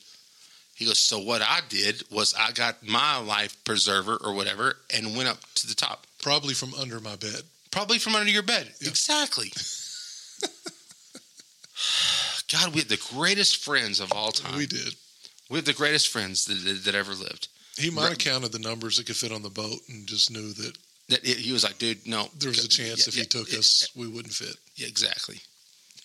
He 0.75 0.85
goes, 0.85 0.99
so 0.99 1.19
what 1.19 1.41
I 1.41 1.61
did 1.69 2.03
was 2.11 2.35
I 2.37 2.51
got 2.51 2.87
my 2.87 3.17
life 3.17 3.55
preserver 3.63 4.17
or 4.23 4.35
whatever 4.35 4.77
and 4.95 5.17
went 5.17 5.27
up 5.27 5.39
to 5.55 5.67
the 5.67 5.73
top. 5.73 6.05
Probably 6.21 6.53
from 6.53 6.75
under 6.75 6.99
my 6.99 7.15
bed. 7.15 7.41
Probably 7.71 7.97
from 7.97 8.15
under 8.15 8.31
your 8.31 8.43
bed. 8.43 8.71
Yeah. 8.79 8.89
Exactly. 8.89 9.51
God, 12.51 12.73
we 12.73 12.79
had 12.79 12.89
the 12.89 13.01
greatest 13.13 13.63
friends 13.63 13.99
of 13.99 14.11
all 14.13 14.31
time. 14.31 14.57
We 14.57 14.65
did. 14.67 14.93
We 15.49 15.57
had 15.57 15.65
the 15.65 15.73
greatest 15.73 16.07
friends 16.09 16.45
that, 16.45 16.55
that, 16.55 16.83
that 16.85 16.95
ever 16.95 17.13
lived. 17.13 17.47
He 17.77 17.89
might 17.89 18.09
have 18.09 18.17
counted 18.17 18.51
the 18.51 18.59
numbers 18.59 18.97
that 18.97 19.05
could 19.05 19.15
fit 19.15 19.31
on 19.31 19.43
the 19.43 19.49
boat 19.49 19.79
and 19.89 20.07
just 20.07 20.31
knew 20.31 20.51
that 20.53 20.77
That 21.09 21.25
he 21.25 21.51
was 21.53 21.63
like, 21.63 21.77
dude, 21.77 22.05
no. 22.07 22.27
there 22.37 22.49
was 22.49 22.65
a 22.65 22.67
chance 22.67 23.05
Yeah, 23.05 23.09
if 23.09 23.15
he 23.15 23.25
took 23.25 23.51
yeah, 23.51 23.59
us, 23.59 23.89
we 23.95 24.07
wouldn't 24.07 24.33
fit. 24.33 24.55
Yeah, 24.75 24.87
exactly. 24.87 25.39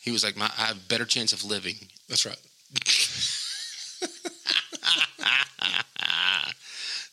He 0.02 0.10
was 0.10 0.22
like, 0.24 0.36
my, 0.36 0.46
I 0.58 0.66
have 0.66 0.76
a 0.76 0.88
better 0.88 1.04
chance 1.04 1.32
of 1.32 1.44
living. 1.44 1.76
That's 2.08 2.26
right. 2.26 2.38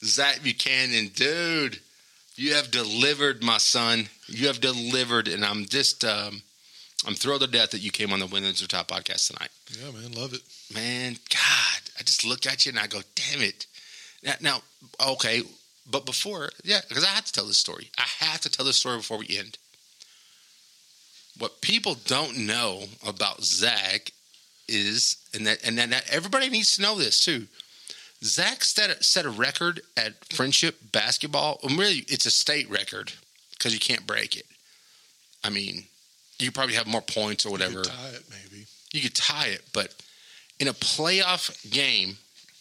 Zac 0.03 0.41
Buchanan, 0.43 1.09
dude, 1.13 1.79
you 2.35 2.53
have 2.53 2.71
delivered, 2.71 3.43
my 3.43 3.57
son. 3.57 4.07
You 4.27 4.47
have 4.47 4.61
delivered, 4.61 5.27
and 5.27 5.43
I'm 5.43 5.65
just, 5.65 6.05
um, 6.05 6.41
I'm 7.05 7.13
thrilled 7.13 7.41
to 7.41 7.47
death 7.47 7.71
that 7.71 7.81
you 7.81 7.91
came 7.91 8.11
on 8.11 8.19
the 8.19 8.27
Women's 8.27 8.65
Top 8.67 8.89
podcast 8.89 9.27
tonight. 9.27 9.49
Yeah, 9.71 9.91
man, 9.91 10.11
love 10.11 10.33
it. 10.33 10.41
Man, 10.73 11.13
God, 11.29 11.81
I 11.97 12.03
just 12.03 12.25
look 12.25 12.45
at 12.45 12.65
you 12.65 12.71
and 12.71 12.79
I 12.79 12.87
go, 12.87 13.01
damn 13.15 13.41
it. 13.41 13.65
Now, 14.23 14.33
now 14.41 14.61
okay, 15.11 15.43
but 15.89 16.05
before, 16.05 16.49
yeah, 16.63 16.81
because 16.87 17.03
I 17.03 17.09
have 17.09 17.25
to 17.25 17.31
tell 17.31 17.45
this 17.45 17.57
story. 17.57 17.89
I 17.97 18.05
have 18.25 18.41
to 18.41 18.49
tell 18.49 18.65
this 18.65 18.77
story 18.77 18.97
before 18.97 19.17
we 19.17 19.37
end. 19.37 19.57
What 21.37 21.61
people 21.61 21.95
don't 22.05 22.37
know 22.37 22.83
about 23.07 23.43
Zac 23.43 24.11
is, 24.67 25.15
and 25.33 25.47
that, 25.47 25.65
and 25.65 25.77
that, 25.77 25.89
that 25.91 26.09
everybody 26.11 26.49
needs 26.49 26.75
to 26.75 26.81
know 26.81 26.95
this 26.95 27.23
too. 27.23 27.47
Zac 28.23 28.63
set 28.65 28.89
a, 28.89 29.01
set 29.01 29.25
a 29.25 29.29
record 29.29 29.81
at 29.95 30.19
Frenship 30.27 30.91
basketball. 30.91 31.59
And 31.63 31.79
really, 31.79 32.03
it's 32.07 32.25
a 32.25 32.31
state 32.31 32.69
record 32.69 33.13
because 33.51 33.73
you 33.73 33.79
can't 33.79 34.05
break 34.05 34.35
it. 34.35 34.45
I 35.43 35.49
mean, 35.49 35.85
you 36.39 36.47
could 36.47 36.55
probably 36.55 36.75
have 36.75 36.87
more 36.87 37.01
points 37.01 37.45
or 37.45 37.51
whatever. 37.51 37.79
You 37.79 37.83
could 37.83 37.91
tie 37.91 38.09
it, 38.09 38.23
maybe. 38.29 38.65
you 38.93 39.01
could 39.01 39.15
tie 39.15 39.47
it, 39.47 39.61
but 39.73 39.93
in 40.59 40.67
a 40.67 40.73
playoff 40.73 41.69
game, 41.69 42.17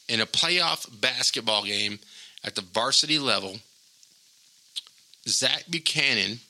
in 0.08 0.20
a 0.20 0.26
playoff 0.26 0.88
basketball 1.00 1.64
game 1.64 1.98
at 2.44 2.54
the 2.54 2.62
varsity 2.62 3.18
level, 3.18 3.56
Zac 5.26 5.64
Buchanan 5.70 6.40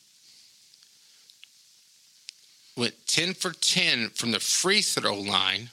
went 2.77 2.95
10 3.07 3.35
for 3.35 3.53
10 3.53 4.11
from 4.11 4.31
the 4.31 4.41
free 4.41 4.83
throw 4.83 5.17
line 5.17 5.71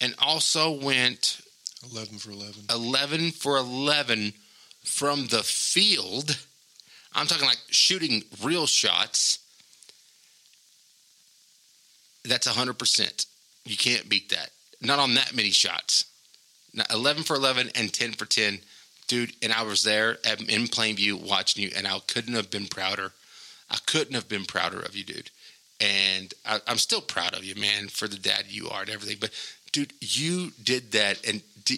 and 0.00 0.14
also 0.18 0.70
went 0.70 1.40
11 1.90 2.18
for 2.18 2.30
11. 2.30 2.64
11 2.70 3.30
for 3.32 3.56
11 3.56 4.32
from 4.84 5.26
the 5.26 5.42
field. 5.42 6.38
I'm 7.14 7.26
talking 7.26 7.46
like 7.46 7.58
shooting 7.70 8.22
real 8.42 8.66
shots. 8.66 9.40
That's 12.24 12.48
100%. 12.48 13.26
You 13.64 13.76
can't 13.76 14.08
beat 14.08 14.30
that. 14.30 14.50
Not 14.80 14.98
on 14.98 15.14
that 15.14 15.34
many 15.34 15.50
shots. 15.50 16.06
Now, 16.74 16.84
11 16.90 17.24
for 17.24 17.36
11 17.36 17.70
and 17.74 17.92
10 17.92 18.12
for 18.12 18.26
10. 18.26 18.58
Dude, 19.08 19.32
and 19.42 19.52
I 19.52 19.62
was 19.62 19.82
there 19.82 20.12
in 20.12 20.68
Plainview 20.68 21.28
watching 21.28 21.64
you, 21.64 21.70
and 21.76 21.86
I 21.86 21.98
couldn't 22.06 22.34
have 22.34 22.50
been 22.50 22.66
prouder. 22.66 23.12
I 23.68 23.78
couldn't 23.86 24.14
have 24.14 24.28
been 24.28 24.44
prouder 24.44 24.80
of 24.80 24.94
you, 24.94 25.04
dude. 25.04 25.30
And 25.80 26.32
I, 26.46 26.60
I'm 26.66 26.78
still 26.78 27.00
proud 27.00 27.34
of 27.34 27.44
you, 27.44 27.54
man, 27.54 27.88
for 27.88 28.06
the 28.06 28.18
dad 28.18 28.44
you 28.48 28.68
are 28.68 28.82
and 28.82 28.90
everything. 28.90 29.16
But, 29.20 29.30
dude, 29.72 29.92
you 30.00 30.52
did 30.62 30.92
that. 30.92 31.26
And 31.26 31.42
do, 31.64 31.74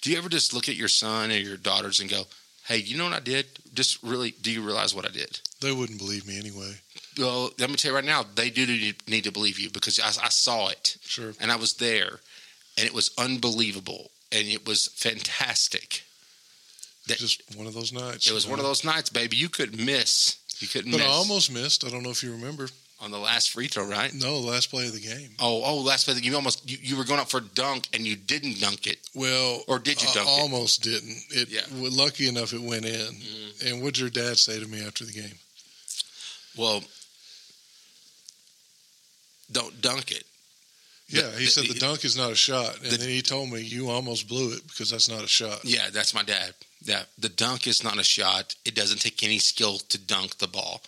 do 0.00 0.10
you 0.10 0.18
ever 0.18 0.28
just 0.28 0.54
look 0.54 0.68
at 0.68 0.76
your 0.76 0.88
son 0.88 1.30
or 1.30 1.34
your 1.34 1.56
daughters 1.56 2.00
and 2.00 2.08
go, 2.08 2.22
hey, 2.66 2.78
you 2.78 2.96
know 2.96 3.04
what 3.04 3.12
I 3.12 3.20
did? 3.20 3.46
Just 3.74 4.02
really, 4.02 4.30
do 4.40 4.50
you 4.50 4.62
realize 4.62 4.94
what 4.94 5.04
I 5.04 5.10
did? 5.10 5.40
They 5.62 5.72
wouldn't 5.72 5.98
believe 5.98 6.26
me 6.26 6.38
anyway. 6.38 6.74
Well, 7.18 7.50
let 7.58 7.70
me 7.70 7.76
tell 7.76 7.92
you 7.92 7.96
right 7.96 8.04
now, 8.04 8.24
they 8.34 8.50
do 8.50 8.66
need 9.08 9.24
to 9.24 9.32
believe 9.32 9.58
you 9.58 9.70
because 9.70 9.98
I, 10.00 10.08
I 10.08 10.28
saw 10.28 10.68
it 10.68 10.96
Sure. 11.02 11.32
and 11.40 11.50
I 11.50 11.56
was 11.56 11.74
there, 11.74 12.20
and 12.76 12.86
it 12.86 12.92
was 12.94 13.10
unbelievable 13.18 14.10
and 14.30 14.48
it 14.48 14.66
was 14.66 14.86
fantastic. 14.88 16.02
That- 17.08 17.18
Just 17.18 17.42
one 17.56 17.66
of 17.66 17.74
those 17.74 17.92
nights. 17.92 18.30
It 18.30 18.32
was 18.34 18.46
one 18.46 18.58
of 18.58 18.64
those 18.64 18.84
nights, 18.84 19.10
baby. 19.10 19.36
You 19.36 19.48
couldn't 19.48 19.84
miss. 19.84 20.36
You 20.60 20.68
couldn't 20.68 20.92
But 20.92 20.98
miss 20.98 21.06
I 21.06 21.10
almost 21.10 21.50
missed. 21.52 21.84
I 21.84 21.90
don't 21.90 22.02
know 22.02 22.10
if 22.10 22.22
you 22.22 22.32
remember. 22.32 22.68
on 23.00 23.10
the 23.10 23.18
last 23.18 23.50
free 23.50 23.66
throw, 23.66 23.84
right? 23.84 24.14
No, 24.14 24.40
the 24.40 24.48
last 24.48 24.70
play 24.70 24.86
of 24.86 24.92
the 24.94 25.00
game. 25.00 25.30
Oh, 25.40 25.62
oh, 25.64 25.78
last 25.78 26.04
play. 26.06 26.14
You 26.22 26.34
almost 26.36 26.70
you, 26.70 26.78
you 26.80 26.96
were 26.96 27.02
going 27.04 27.18
up 27.18 27.28
for 27.28 27.38
a 27.38 27.48
dunk 27.54 27.88
and 27.92 28.06
you 28.06 28.14
didn't 28.14 28.60
dunk 28.60 28.86
it. 28.86 28.98
Well, 29.12 29.64
Or 29.66 29.80
did 29.80 30.00
you 30.00 30.08
I 30.10 30.12
dunk 30.14 30.28
it? 30.28 30.40
almost 30.40 30.82
didn't. 30.84 31.16
It 31.30 31.48
Yeah. 31.48 31.62
Lucky 31.72 32.28
enough 32.28 32.52
it 32.54 32.62
went 32.62 32.84
in. 32.84 32.94
Mm. 33.16 33.66
And 33.72 33.82
what'd 33.82 33.98
your 33.98 34.08
dad 34.08 34.38
say 34.38 34.60
to 34.60 34.66
me 34.68 34.86
after 34.86 35.04
the 35.04 35.12
game? 35.12 35.34
Well, 36.56 36.82
don't 39.50 39.80
dunk 39.80 40.10
it. 40.10 40.24
Yeah, 41.08 41.30
he 41.36 41.44
the- 41.44 41.50
said 41.50 41.64
the 41.64 41.74
the- 41.74 41.80
dunk 41.80 42.04
is 42.04 42.16
not 42.16 42.32
a 42.32 42.34
shot, 42.34 42.76
and 42.76 42.90
the- 42.90 42.96
then 42.96 43.08
he 43.08 43.20
told 43.22 43.50
me 43.50 43.60
you 43.60 43.90
almost 43.90 44.28
blew 44.28 44.52
it 44.52 44.66
because 44.68 44.90
that's 44.90 45.08
not 45.08 45.22
a 45.24 45.28
shot. 45.28 45.64
Yeah, 45.64 45.90
that's 45.90 46.14
my 46.14 46.22
dad. 46.22 46.54
Yeah, 46.84 47.04
the 47.18 47.28
dunk 47.28 47.66
is 47.66 47.82
not 47.82 47.98
a 47.98 48.04
shot. 48.04 48.54
It 48.64 48.74
doesn't 48.74 49.00
take 49.00 49.22
any 49.22 49.38
skill 49.38 49.78
to 49.78 49.98
dunk 49.98 50.38
the 50.38 50.48
ball. 50.48 50.82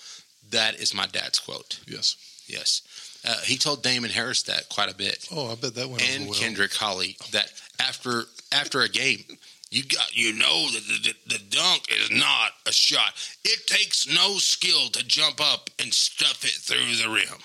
That 0.50 0.76
is 0.76 0.94
my 0.94 1.06
dad's 1.06 1.38
quote. 1.38 1.78
Yes. 1.86 2.16
Yes, 2.46 2.82
uh, 3.24 3.40
he 3.40 3.56
told 3.56 3.82
Damon 3.82 4.10
Harris 4.10 4.42
that 4.42 4.68
quite 4.68 4.90
a 4.90 4.94
bit, 4.94 5.26
Oh, 5.30 5.50
I 5.50 5.54
bet 5.54 5.74
that 5.76 5.88
went 5.88 6.02
and 6.02 6.22
over 6.24 6.30
well. 6.32 6.40
Kendrick 6.40 6.74
Holly 6.74 7.16
that 7.30 7.50
after 7.78 8.26
after 8.52 8.82
a 8.82 8.88
game, 8.88 9.24
you 9.70 9.82
got 9.84 10.16
you 10.16 10.32
know 10.34 10.70
that 10.70 10.82
the, 10.86 11.14
the, 11.28 11.38
the 11.38 11.44
dunk 11.50 11.88
is 11.90 12.10
not 12.10 12.52
a 12.66 12.72
shot. 12.72 13.12
It 13.44 13.66
takes 13.66 14.06
no 14.06 14.38
skill 14.38 14.88
to 14.90 15.04
jump 15.04 15.40
up 15.40 15.70
and 15.80 15.92
stuff 15.92 16.44
it 16.44 16.52
through 16.52 16.96
the 16.96 17.12
rim. 17.12 17.40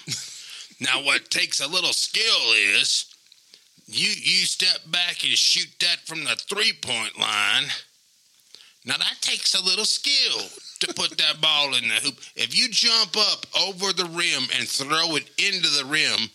now, 0.79 1.03
what 1.03 1.29
takes 1.29 1.59
a 1.59 1.67
little 1.67 1.93
skill 1.93 2.53
is 2.77 3.05
you 3.87 4.07
you 4.07 4.45
step 4.45 4.79
back 4.91 5.23
and 5.23 5.33
shoot 5.33 5.69
that 5.79 5.99
from 6.05 6.23
the 6.23 6.35
three 6.35 6.73
point 6.73 7.19
line. 7.19 7.65
Now 8.85 8.97
that 8.97 9.17
takes 9.21 9.55
a 9.55 9.63
little 9.63 9.85
skill 9.85 10.39
to 10.79 10.93
put 10.93 11.17
that 11.17 11.41
ball 11.41 11.73
in 11.75 11.87
the 11.87 11.95
hoop. 11.95 12.19
If 12.35 12.57
you 12.57 12.69
jump 12.69 13.17
up 13.17 13.45
over 13.59 13.91
the 13.91 14.05
rim 14.05 14.43
and 14.57 14.67
throw 14.67 15.15
it 15.15 15.29
into 15.37 15.69
the 15.69 15.85
rim, 15.85 16.29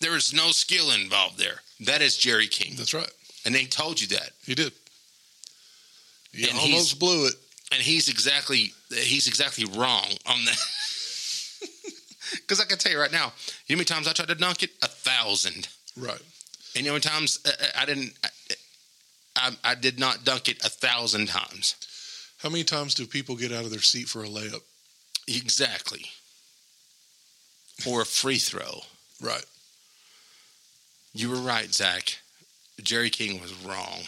there 0.00 0.16
is 0.16 0.34
no 0.34 0.50
skill 0.50 0.90
involved 0.92 1.38
there. 1.38 1.60
That 1.80 2.02
is 2.02 2.16
Jerry 2.16 2.48
King, 2.48 2.74
That's 2.76 2.94
right. 2.94 3.10
And 3.48 3.54
they 3.54 3.64
told 3.64 3.98
you 3.98 4.08
that. 4.08 4.32
He 4.44 4.54
did. 4.54 4.74
He 6.32 6.50
And 6.50 6.58
almost 6.58 6.98
blew 6.98 7.28
it. 7.28 7.34
and 7.72 7.80
he's 7.80 8.10
exactly 8.10 8.74
he's 8.90 9.26
exactly 9.26 9.64
wrong 9.64 10.04
on 10.26 10.44
that. 10.44 10.58
Because 12.32 12.60
I 12.60 12.66
can 12.66 12.76
tell 12.76 12.92
you 12.92 13.00
right 13.00 13.10
now, 13.10 13.32
you 13.66 13.74
know 13.74 13.76
how 13.76 13.76
many 13.76 13.84
times 13.86 14.06
I 14.06 14.12
tried 14.12 14.28
to 14.28 14.34
dunk 14.34 14.62
it? 14.62 14.68
A 14.82 14.86
thousand. 14.86 15.66
Right. 15.96 16.20
And 16.76 16.84
you 16.84 16.90
know 16.90 16.90
how 16.90 16.94
many 16.96 17.00
times 17.00 17.38
uh, 17.46 17.50
I 17.74 17.86
didn't, 17.86 18.12
I, 18.22 18.28
I, 19.36 19.50
I 19.64 19.74
did 19.74 19.98
not 19.98 20.24
dunk 20.24 20.50
it 20.50 20.62
a 20.62 20.68
thousand 20.68 21.28
times. 21.28 21.74
How 22.42 22.50
many 22.50 22.64
times 22.64 22.94
do 22.94 23.06
people 23.06 23.34
get 23.34 23.50
out 23.50 23.64
of 23.64 23.70
their 23.70 23.80
seat 23.80 24.08
for 24.08 24.22
a 24.24 24.28
layup? 24.28 24.60
Exactly. 25.26 26.04
Or 27.86 28.02
a 28.02 28.06
free 28.06 28.36
throw. 28.38 28.82
Right. 29.22 29.46
You 31.14 31.30
were 31.30 31.36
right, 31.36 31.72
Zac. 31.72 32.18
Jerry 32.82 33.10
King 33.10 33.40
was 33.40 33.52
wrong. 33.64 34.00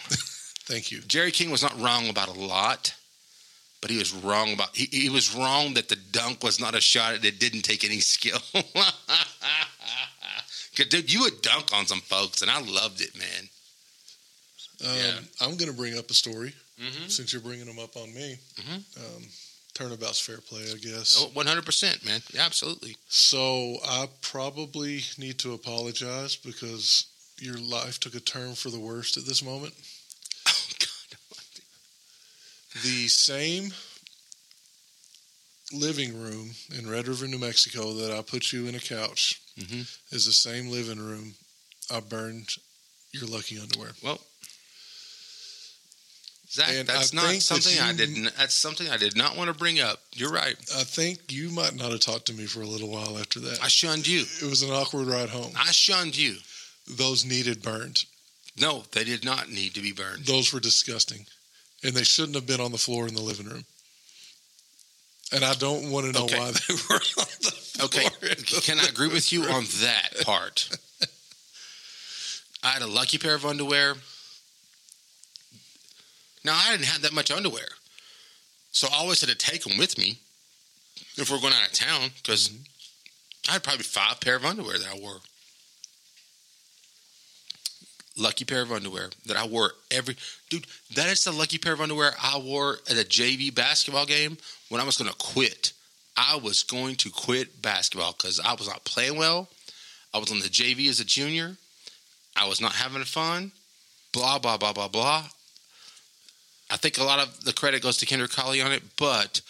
Thank 0.66 0.90
you. 0.92 1.00
Jerry 1.02 1.30
King 1.32 1.50
was 1.50 1.62
not 1.62 1.78
wrong 1.80 2.08
about 2.08 2.28
a 2.28 2.32
lot, 2.40 2.94
but 3.80 3.90
he 3.90 3.96
was 3.98 4.12
wrong 4.14 4.52
about 4.52 4.76
he, 4.76 4.86
he 4.86 5.08
was 5.08 5.34
wrong 5.34 5.74
that 5.74 5.88
the 5.88 5.96
dunk 5.96 6.42
was 6.44 6.60
not 6.60 6.74
a 6.76 6.80
shot 6.80 7.14
and 7.14 7.24
it 7.24 7.40
didn't 7.40 7.62
take 7.62 7.84
any 7.84 8.00
skill. 8.00 8.38
dude, 10.88 11.12
you 11.12 11.20
would 11.22 11.42
dunk 11.42 11.72
on 11.74 11.86
some 11.86 12.00
folks, 12.00 12.42
and 12.42 12.50
I 12.50 12.60
loved 12.60 13.00
it, 13.00 13.16
man. 13.18 13.48
Um, 14.82 14.96
Yeah. 14.96 15.18
I'm 15.40 15.56
going 15.56 15.70
to 15.70 15.76
bring 15.76 15.98
up 15.98 16.10
a 16.10 16.14
story 16.14 16.54
Mm-hmm. 16.80 17.08
since 17.08 17.30
you're 17.34 17.42
bringing 17.42 17.66
them 17.66 17.78
up 17.78 17.94
on 17.98 18.14
me. 18.14 18.38
Mhm. 18.56 18.76
Um, 18.96 19.24
turnabout's 19.74 20.18
fair 20.18 20.38
play, 20.38 20.62
I 20.72 20.76
guess. 20.78 21.14
Oh, 21.20 21.28
100%, 21.34 22.06
man. 22.06 22.22
Yeah, 22.32 22.46
absolutely. 22.46 22.96
So 23.06 23.76
I 23.84 24.08
probably 24.22 25.02
need 25.18 25.38
to 25.40 25.52
apologize 25.52 26.36
because 26.36 27.04
your 27.40 27.58
life 27.58 27.98
took 28.00 28.14
a 28.14 28.20
turn 28.20 28.54
for 28.54 28.70
the 28.70 28.80
worst 28.80 29.16
at 29.16 29.24
this 29.24 29.42
moment. 29.42 29.72
Oh, 30.48 30.64
God. 30.78 32.82
The 32.82 33.08
same 33.08 33.72
living 35.72 36.20
room 36.20 36.50
in 36.76 36.88
Red 36.90 37.06
River, 37.08 37.26
New 37.26 37.38
Mexico 37.38 37.94
that 37.94 38.12
I 38.16 38.22
put 38.22 38.52
you 38.52 38.66
in 38.66 38.74
a 38.74 38.80
couch 38.80 39.40
Mhm. 39.58 39.86
is 40.10 40.26
the 40.26 40.32
same 40.32 40.68
living 40.68 40.98
room 40.98 41.34
I 41.90 42.00
burned 42.00 42.48
your 43.12 43.26
lucky 43.26 43.58
underwear. 43.58 43.92
Well, 44.02 44.20
Zac, 46.52 46.68
And 46.70 46.88
that's 46.88 47.12
I 47.12 47.16
not 47.16 47.28
think 47.30 47.42
that 47.44 47.62
something 47.62 47.78
I 47.78 47.92
didn't. 47.92 48.36
That's 48.36 48.54
something 48.54 48.88
I 48.88 48.96
did 48.96 49.16
not 49.16 49.36
want 49.36 49.46
to 49.48 49.54
bring 49.54 49.78
up. 49.78 50.00
You're 50.14 50.32
right. 50.32 50.56
I 50.76 50.82
think 50.82 51.30
you 51.30 51.50
might 51.50 51.76
not 51.76 51.92
have 51.92 52.00
talked 52.00 52.26
to 52.26 52.32
me 52.32 52.46
for 52.46 52.60
a 52.62 52.66
little 52.66 52.88
while 52.88 53.16
after 53.18 53.38
that. 53.40 53.62
I 53.62 53.68
shunned 53.68 54.08
you. 54.08 54.26
it 54.42 54.50
was 54.50 54.62
an 54.62 54.70
awkward 54.70 55.06
ride 55.06 55.28
home. 55.28 55.52
I 55.56 55.70
shunned 55.70 56.16
you. 56.16 56.36
Those 56.88 57.24
needed 57.24 57.62
burned. 57.62 58.04
No, 58.58 58.84
they 58.92 59.04
did 59.04 59.24
not 59.24 59.50
need 59.50 59.74
to 59.74 59.80
be 59.80 59.92
burned. 59.92 60.24
Those 60.24 60.52
were 60.52 60.60
disgusting, 60.60 61.26
and 61.84 61.94
they 61.94 62.02
shouldn't 62.02 62.34
have 62.34 62.46
been 62.46 62.60
on 62.60 62.72
the 62.72 62.78
floor 62.78 63.06
in 63.06 63.14
the 63.14 63.22
living 63.22 63.46
room. 63.46 63.64
And 65.32 65.44
I 65.44 65.54
don't 65.54 65.90
want 65.90 66.06
to 66.06 66.12
know 66.12 66.24
Okay. 66.24 66.38
why 66.38 66.50
they 66.50 66.74
were 66.88 66.96
on 66.96 67.28
the 67.40 67.50
floor. 67.52 67.84
Okay, 67.86 68.08
the 68.20 68.60
can 68.62 68.80
I 68.80 68.86
agree 68.86 69.08
with 69.08 69.32
you 69.32 69.40
living 69.40 69.54
on 69.56 69.64
that 69.80 70.22
part? 70.24 70.68
I 72.62 72.68
had 72.68 72.82
a 72.82 72.86
lucky 72.86 73.16
pair 73.16 73.34
of 73.34 73.46
underwear. 73.46 73.94
Now 76.44 76.58
I 76.58 76.72
didn't 76.72 76.86
have 76.86 77.02
that 77.02 77.12
much 77.12 77.30
underwear, 77.30 77.68
so 78.72 78.88
I 78.92 78.96
always 78.96 79.20
had 79.20 79.30
to 79.30 79.36
take 79.36 79.64
them 79.64 79.78
with 79.78 79.96
me 79.96 80.18
if 81.16 81.30
we're 81.30 81.40
going 81.40 81.54
out 81.54 81.66
of 81.66 81.72
town 81.72 82.10
because 82.22 82.48
mm-hmm. 82.48 82.62
I 83.48 83.52
had 83.54 83.62
probably 83.62 83.84
five 83.84 84.20
pair 84.20 84.36
of 84.36 84.44
underwear 84.44 84.78
that 84.78 84.94
I 84.94 84.98
wore. 84.98 85.20
Lucky 88.16 88.44
pair 88.44 88.62
of 88.62 88.72
underwear 88.72 89.10
that 89.26 89.36
I 89.36 89.46
wore 89.46 89.72
every 89.90 90.16
dude. 90.48 90.66
That 90.94 91.08
is 91.08 91.24
the 91.24 91.32
lucky 91.32 91.58
pair 91.58 91.72
of 91.72 91.80
underwear 91.80 92.12
I 92.22 92.38
wore 92.38 92.78
at 92.90 92.98
a 92.98 93.04
JV 93.04 93.54
basketball 93.54 94.04
game 94.04 94.36
when 94.68 94.80
I 94.80 94.84
was 94.84 94.96
going 94.96 95.10
to 95.10 95.16
quit. 95.16 95.72
I 96.16 96.36
was 96.36 96.62
going 96.64 96.96
to 96.96 97.10
quit 97.10 97.62
basketball 97.62 98.12
because 98.12 98.40
I 98.40 98.52
was 98.54 98.68
not 98.68 98.84
playing 98.84 99.16
well. 99.16 99.48
I 100.12 100.18
was 100.18 100.30
on 100.32 100.40
the 100.40 100.48
JV 100.48 100.88
as 100.88 101.00
a 101.00 101.04
junior. 101.04 101.56
I 102.36 102.48
was 102.48 102.60
not 102.60 102.72
having 102.72 103.04
fun. 103.04 103.52
Blah 104.12 104.38
blah 104.38 104.56
blah 104.56 104.72
blah 104.72 104.88
blah. 104.88 105.24
I 106.68 106.76
think 106.76 106.98
a 106.98 107.04
lot 107.04 107.20
of 107.20 107.44
the 107.44 107.52
credit 107.52 107.82
goes 107.82 107.96
to 107.98 108.06
Kendra 108.06 108.30
Colley 108.30 108.60
on 108.60 108.72
it, 108.72 108.82
but 108.96 109.40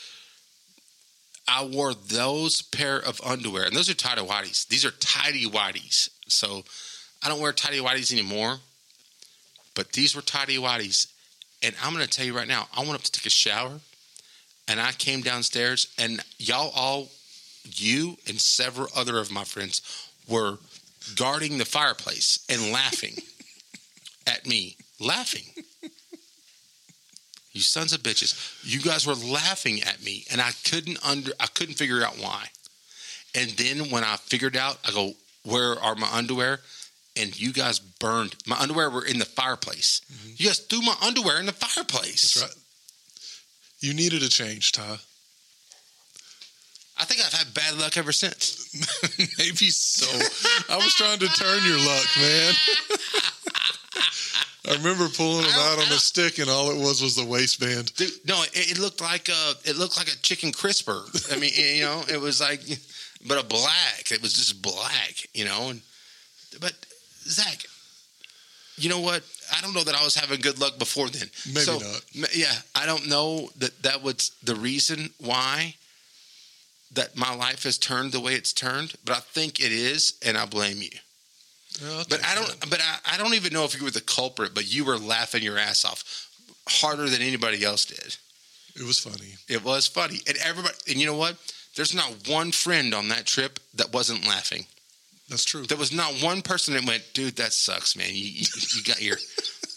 I 1.49 1.65
wore 1.65 1.95
those 1.95 2.63
pair 2.63 2.99
of 2.99 3.21
underwear, 3.25 3.65
and 3.65 3.75
those 3.75 3.91
are 3.91 3.95
tidy 3.95 4.23
whities. 4.23 4.69
These 4.69 4.85
are 4.85 4.93
tidy 4.93 5.47
whities. 5.47 6.09
So 6.29 6.63
I 7.23 7.29
don't 7.29 7.41
wear 7.41 7.53
tidy 7.53 7.79
whities 7.79 8.13
anymore, 8.13 8.59
but 9.75 9.93
these 9.93 10.17
were 10.17 10.23
tidy 10.23 10.57
whities. 10.57 11.07
And 11.63 11.75
I'm 11.83 11.93
going 11.93 12.05
to 12.05 12.11
tell 12.11 12.25
you 12.25 12.35
right 12.35 12.49
now, 12.49 12.69
I 12.75 12.81
went 12.81 12.95
up 12.95 13.03
to 13.03 13.13
take 13.13 13.27
a 13.27 13.31
shower, 13.31 13.81
and 14.67 14.81
I 14.81 14.93
came 14.93 15.21
downstairs, 15.21 15.93
and 15.99 16.25
y'all 16.39 16.73
all, 16.75 17.09
you 17.65 18.17
and 18.27 18.41
several 18.41 18.89
other 18.97 19.19
of 19.19 19.31
my 19.31 19.45
friends, 19.45 19.83
were 20.27 20.59
guarding 21.17 21.59
the 21.59 21.65
fireplace 21.65 22.45
and 22.49 22.73
laughing 22.73 23.17
at 24.27 24.47
me, 24.47 24.77
laughing. 24.99 25.45
You 27.53 27.61
sons 27.63 27.93
of 27.93 28.03
bitches! 28.03 28.57
You 28.63 28.81
guys 28.81 29.07
were 29.07 29.15
laughing 29.15 29.83
at 29.83 30.03
me, 30.05 30.25
and 30.31 30.41
I 30.41 30.53
couldn't 30.65 31.05
under 31.05 31.33
I 31.41 31.47
couldn't 31.47 31.75
figure 31.75 32.03
out 32.03 32.15
why. 32.15 32.47
And 33.35 33.51
then 33.51 33.91
when 33.91 34.05
I 34.05 34.17
figured 34.17 34.57
out, 34.57 34.79
I 34.87 34.93
go, 34.93 35.15
"Where 35.43 35.79
are 35.79 35.97
my 35.97 36.09
underwear?" 36.13 36.61
And 37.17 37.39
you 37.39 37.53
guys 37.53 37.79
burned 37.81 38.37
my 38.47 38.57
underwear. 38.59 38.89
Were 38.89 39.05
in 39.05 39.19
the 39.19 39.25
fireplace. 39.25 40.01
Mm-hmm. 40.13 40.35
You 40.37 40.47
guys 40.47 40.59
threw 40.61 40.81
my 40.83 40.97
underwear 41.05 41.41
in 41.41 41.47
the 41.47 41.53
fireplace. 41.53 42.35
That's 42.35 42.43
right. 42.43 42.65
You 43.81 43.95
needed 43.95 44.23
a 44.23 44.29
change, 44.29 44.73
Ty. 44.73 44.99
I 46.99 47.05
think 47.05 47.21
I've 47.25 47.33
had 47.33 47.55
bad 47.55 47.79
luck 47.79 47.97
ever 47.97 48.13
since. 48.13 48.69
Maybe 49.39 49.71
so. 49.71 50.07
I 50.69 50.77
was 50.77 50.95
trying 50.95 51.19
to 51.21 51.29
turn 51.29 51.65
your 51.67 51.79
luck, 51.79 52.07
man. 52.19 52.55
I 54.69 54.75
remember 54.75 55.09
pulling 55.09 55.47
them 55.47 55.55
out 55.57 55.79
on 55.79 55.91
a 55.93 55.99
stick, 55.99 56.39
and 56.39 56.51
all 56.51 56.71
it 56.71 56.77
was 56.77 57.03
was 57.03 57.17
the 57.17 57.25
waistband. 57.25 57.95
Dude, 57.97 58.13
no, 58.27 58.43
it, 58.53 58.73
it 58.73 58.79
looked 58.79 59.01
like 59.01 59.31
a 59.31 59.55
it 59.65 59.77
looked 59.77 59.97
like 59.97 60.09
a 60.09 60.19
chicken 60.21 60.53
crisper. 60.53 61.01
I 61.33 61.39
mean, 61.39 61.53
you 61.57 61.83
know, 61.83 62.03
it 62.07 62.21
was 62.21 62.41
like, 62.41 62.61
but 63.27 63.43
a 63.43 63.47
black. 63.47 64.13
It 64.13 64.21
was 64.21 64.35
just 64.35 64.61
black, 64.61 65.27
you 65.33 65.47
know. 65.47 65.71
And 65.71 65.81
but 66.61 66.75
Zac, 67.31 67.65
you 68.77 68.89
know 68.89 69.01
what? 69.01 69.23
I 69.57 69.61
don't 69.61 69.75
know 69.75 69.85
that 69.85 69.95
I 69.95 70.03
was 70.05 70.15
having 70.15 70.41
good 70.41 70.61
luck 70.61 70.79
before 70.79 71.09
then. 71.09 71.29
Maybe 71.47 71.61
So, 71.61 71.79
not. 71.79 72.35
Yeah, 72.35 72.53
I 72.75 72.87
don't 72.87 73.09
know 73.09 73.51
that 73.59 73.83
that 73.83 74.03
was 74.03 74.33
the 74.43 74.55
reason 74.55 75.11
why 75.19 75.75
that 76.93 77.17
my 77.17 77.35
life 77.35 77.63
has 77.65 77.79
turned 77.79 78.13
the 78.13 78.21
way 78.21 78.35
it's 78.35 78.53
turned, 78.53 78.95
but 79.05 79.17
I 79.17 79.21
think 79.21 79.61
it 79.61 79.71
is, 79.73 80.15
and 80.25 80.37
I 80.37 80.47
blame 80.47 80.83
you. 80.83 80.91
But 82.09 82.21
I 82.25 82.35
don't. 82.35 82.71
But 82.71 82.81
I, 82.81 83.15
I 83.15 83.17
don't 83.17 83.35
even 83.35 83.53
know 83.53 83.65
if 83.65 83.79
you 83.79 83.85
were 83.85 83.91
the 83.91 84.01
culprit. 84.01 84.55
But 84.55 84.73
you 84.73 84.85
were 84.85 84.99
laughing 84.99 85.43
your 85.43 85.57
ass 85.57 85.85
off 85.85 86.29
harder 86.69 87.09
than 87.09 87.23
anybody 87.23 87.65
else 87.65 87.85
did. 87.85 88.17
It 88.77 88.87
was 88.87 88.99
funny. 88.99 89.35
It 89.49 89.65
was 89.65 89.87
funny, 89.87 90.21
and 90.27 90.37
everybody. 90.45 90.75
And 90.89 90.97
you 90.97 91.07
know 91.07 91.17
what? 91.17 91.37
There's 91.77 91.95
not 91.95 92.29
one 92.29 92.51
friend 92.51 92.93
on 92.93 93.09
that 93.09 93.25
trip 93.27 93.61
that 93.75 93.93
wasn't 93.93 94.27
laughing. 94.27 94.67
That's 95.31 95.45
true. 95.45 95.65
There 95.65 95.79
was 95.79 95.93
not 95.93 96.13
one 96.23 96.43
person 96.43 96.75
that 96.75 96.85
went, 96.85 97.05
"Dude, 97.15 97.37
that 97.37 97.53
sucks, 97.53 97.97
man. 97.97 98.09
You 98.11 98.25
you, 98.25 98.47
you 98.77 98.83
got 98.83 99.01
your." 99.01 99.17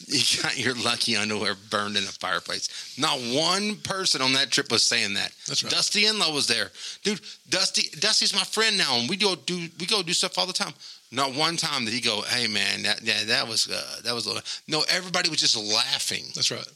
You 0.06 0.20
got 0.42 0.58
your 0.58 0.76
lucky 0.76 1.16
underwear 1.16 1.56
burned 1.70 1.96
in 1.96 2.04
a 2.04 2.08
fireplace. 2.08 2.98
Not 3.00 3.20
one 3.20 3.78
person 3.78 4.22
on 4.22 4.34
that 4.34 4.52
trip 4.52 4.70
was 4.70 4.84
saying 4.84 5.14
that. 5.14 5.32
That's 5.48 5.64
right. 5.64 5.72
Dusty 5.72 6.02
Enlow 6.02 6.34
was 6.34 6.46
there, 6.46 6.72
dude. 7.04 7.22
Dusty, 7.48 7.84
Dusty's 7.98 8.36
my 8.36 8.44
friend 8.44 8.78
now, 8.78 8.98
and 8.98 9.10
we 9.10 9.16
go 9.16 9.36
do 9.36 9.56
we 9.80 9.86
go 9.86 10.04
do 10.04 10.12
stuff 10.12 10.38
all 10.38 10.46
the 10.46 10.52
time. 10.52 10.74
Not 11.14 11.34
one 11.34 11.56
time 11.56 11.86
did 11.86 11.94
he 11.94 12.02
go, 12.02 12.22
"Hey, 12.22 12.48
man, 12.48 12.84
that 12.84 13.02
yeah, 13.02 13.24
that 13.24 13.48
was 13.48 13.70
uh, 13.72 14.02
that 14.04 14.14
was." 14.14 14.26
a 14.26 14.34
little-" 14.34 14.44
No, 14.68 14.84
everybody 14.90 15.30
was 15.30 15.40
just 15.40 15.56
laughing. 15.56 16.26
That's 16.36 16.52
right. 16.52 16.68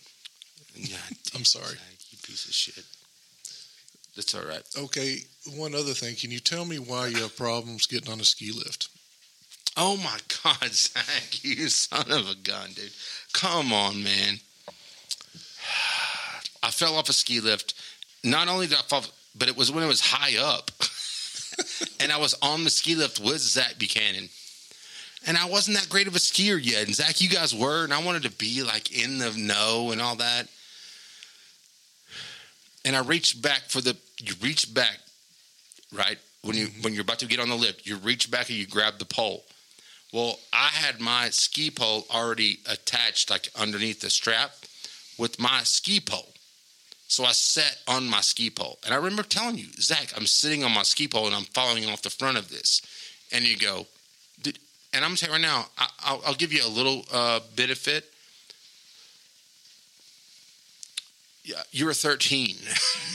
God 0.77 1.17
I'm 1.35 1.43
sorry. 1.43 1.75
You 2.11 2.17
piece 2.23 2.45
of 2.45 2.53
shit. 2.53 2.85
That's 4.17 4.33
all 4.33 4.41
right. 4.41 4.63
Okay, 4.75 5.19
one 5.55 5.75
other 5.75 5.93
thing. 5.93 6.15
Can 6.15 6.31
you 6.31 6.39
tell 6.39 6.65
me 6.65 6.79
why 6.79 7.05
you 7.05 7.17
have 7.21 7.37
problems 7.37 7.85
getting 7.85 8.11
on 8.11 8.19
a 8.19 8.25
ski 8.25 8.51
lift? 8.51 8.89
Oh 9.77 9.95
my 9.97 10.17
God, 10.43 10.57
Zac, 10.73 11.43
you 11.43 11.69
son 11.69 12.11
of 12.11 12.27
a 12.27 12.33
gun, 12.33 12.71
dude. 12.73 12.89
Come 13.33 13.71
on, 13.71 14.03
man. 14.03 14.39
I 16.63 16.71
fell 16.71 16.95
off 16.95 17.09
a 17.09 17.13
ski 17.13 17.39
lift. 17.41 17.75
Not 18.23 18.47
only 18.47 18.65
did 18.65 18.79
I 18.79 18.81
fall, 18.81 19.03
but 19.35 19.49
it 19.49 19.55
was 19.55 19.71
when 19.71 19.83
it 19.83 19.87
was 19.87 20.01
high 20.01 20.43
up. 20.43 20.71
and 21.99 22.11
I 22.11 22.17
was 22.17 22.33
on 22.41 22.63
the 22.63 22.71
ski 22.71 22.95
lift 22.95 23.19
with 23.19 23.37
Zac 23.37 23.77
Buchanan. 23.77 24.29
And 25.27 25.37
I 25.37 25.45
wasn't 25.45 25.77
that 25.77 25.89
great 25.89 26.07
of 26.07 26.15
a 26.15 26.19
skier 26.19 26.59
yet. 26.59 26.87
And 26.87 26.95
Zac, 26.95 27.21
you 27.21 27.29
guys 27.29 27.53
were, 27.53 27.83
and 27.83 27.93
I 27.93 28.03
wanted 28.03 28.23
to 28.23 28.31
be 28.31 28.63
like 28.63 28.91
in 28.91 29.19
the 29.19 29.31
know 29.37 29.91
and 29.91 30.01
all 30.01 30.15
that. 30.15 30.47
And 32.83 32.95
I 32.95 33.01
reached 33.01 33.43
back 33.43 33.63
for 33.67 33.79
the 33.81 33.95
you 34.19 34.33
reach 34.41 34.73
back, 34.73 34.99
right? 35.93 36.17
When 36.43 36.55
you 36.55 36.67
when 36.81 36.93
you're 36.93 37.03
about 37.03 37.19
to 37.19 37.25
get 37.25 37.39
on 37.39 37.49
the 37.49 37.55
lift, 37.55 37.85
you 37.85 37.97
reach 37.97 38.31
back 38.31 38.49
and 38.49 38.57
you 38.57 38.67
grab 38.67 38.99
the 38.99 39.05
pole. 39.05 39.43
Well, 40.13 40.39
I 40.53 40.67
had 40.67 41.01
my 41.01 41.29
ski 41.29 41.69
pole 41.69 42.05
already 42.13 42.59
attached, 42.69 43.29
like 43.29 43.49
underneath 43.59 44.01
the 44.01 44.09
strap, 44.09 44.51
with 45.17 45.39
my 45.39 45.61
ski 45.63 45.99
pole. 45.99 46.33
So 47.09 47.23
I 47.23 47.31
sat 47.31 47.77
on 47.87 48.07
my 48.07 48.21
ski 48.21 48.49
pole. 48.49 48.79
And 48.85 48.93
I 48.93 48.97
remember 48.97 49.23
telling 49.23 49.57
you, 49.57 49.67
Zac, 49.79 50.13
I'm 50.15 50.25
sitting 50.25 50.63
on 50.63 50.73
my 50.73 50.83
ski 50.83 51.07
pole 51.07 51.25
and 51.25 51.35
I'm 51.35 51.43
falling 51.43 51.85
off 51.89 52.01
the 52.01 52.09
front 52.09 52.37
of 52.37 52.49
this. 52.49 52.81
And 53.31 53.45
you 53.45 53.57
go, 53.57 53.85
and 54.93 55.05
I'm 55.05 55.15
saying 55.15 55.31
right 55.31 55.41
now, 55.41 55.65
I, 55.77 55.87
I'll, 56.03 56.21
I'll 56.27 56.33
give 56.33 56.53
you 56.53 56.65
a 56.65 56.67
little 56.67 57.05
uh, 57.13 57.39
benefit. 57.55 58.05
Yeah, 61.47 61.63
you 61.71 61.85
were 61.85 61.93
13. 61.93 62.57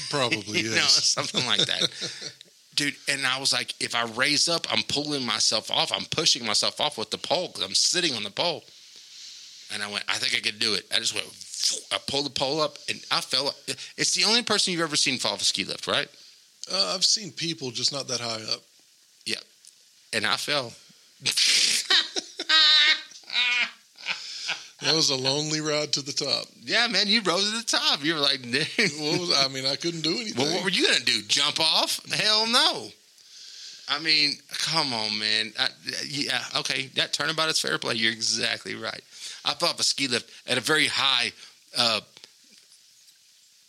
Probably 0.09 0.61
you 0.63 0.71
know, 0.71 0.81
something 0.81 1.45
like 1.47 1.67
that. 1.67 2.33
Dude, 2.75 2.95
and 3.07 3.27
I 3.27 3.39
was 3.39 3.53
like, 3.53 3.75
if 3.79 3.95
I 3.95 4.07
raise 4.07 4.49
up, 4.49 4.67
I'm 4.73 4.83
pulling 4.89 5.27
myself 5.27 5.71
off. 5.71 5.93
I'm 5.95 6.07
pushing 6.07 6.47
myself 6.47 6.81
off 6.81 6.97
with 6.97 7.11
the 7.11 7.19
pole 7.19 7.49
because 7.49 7.63
I'm 7.63 7.75
sitting 7.75 8.15
on 8.15 8.23
the 8.23 8.31
pole. 8.31 8.65
And 9.75 9.83
I 9.83 9.93
went, 9.93 10.05
I 10.09 10.15
think 10.15 10.35
I 10.35 10.41
could 10.41 10.59
do 10.59 10.73
it. 10.73 10.87
I 10.91 10.99
just 10.99 11.15
went, 11.15 11.27
I 11.93 11.99
pulled 12.11 12.25
the 12.25 12.31
pole 12.31 12.63
up 12.63 12.79
and 12.89 12.99
I 13.11 13.21
fell. 13.21 13.49
up. 13.49 13.55
It's 13.99 14.15
the 14.15 14.25
only 14.25 14.43
person 14.43 14.73
you've 14.73 14.81
ever 14.81 14.97
seen 14.97 15.19
fall 15.19 15.35
off 15.35 15.43
a 15.43 15.45
ski 15.45 15.65
lift, 15.65 15.87
right? 15.87 16.09
Uh, 16.73 16.95
I've 16.95 17.05
seen 17.05 17.33
people 17.33 17.71
just 17.71 17.93
not 17.93 18.09
that 18.09 18.21
high 18.21 18.43
up. 18.51 18.63
Yeah. 19.27 19.37
And 20.15 20.27
I 20.27 20.37
fell. 20.37 20.73
That 24.83 24.95
was 24.95 25.11
a 25.11 25.17
lonely 25.17 25.61
ride 25.61 25.93
to 25.93 26.03
the 26.03 26.13
top. 26.13 26.47
Yeah, 26.65 26.89
man, 26.89 27.07
you 27.07 27.23
rose 27.23 27.51
to 27.51 27.57
the 27.57 27.65
top. 27.65 28.05
You 28.05 28.15
were 28.15 28.21
like. 28.21 28.41
What 28.43 29.21
was 29.21 29.33
I 29.45 29.49
mean? 29.49 29.67
I 29.67 29.77
couldn't 29.77 30.03
do 30.03 30.15
anything. 30.15 30.43
Well, 30.43 30.55
what 30.55 30.65
were 30.65 30.71
you 30.71 30.87
gonna 30.87 31.05
do? 31.05 31.23
Jump 31.29 31.61
off? 31.61 32.01
Hell 32.13 32.47
no. 32.47 32.89
I 33.89 33.99
mean, 33.99 34.35
come 34.49 34.93
on, 34.93 35.19
man. 35.19 35.53
I, 35.59 35.69
yeah, 36.07 36.43
okay. 36.59 36.87
That 36.95 37.13
turnabout 37.13 37.49
is 37.49 37.61
fair 37.61 37.79
play. 37.79 37.95
You're 37.95 38.13
exactly 38.13 38.75
right. 38.75 39.03
I 39.45 39.55
fell 39.55 39.71
off 39.71 39.81
a 39.81 39.83
ski 39.83 40.09
lift 40.09 40.31
at 40.47 40.57
a 40.57 40.61
very 40.61 40.87
high, 40.87 41.33
uh, 41.77 42.01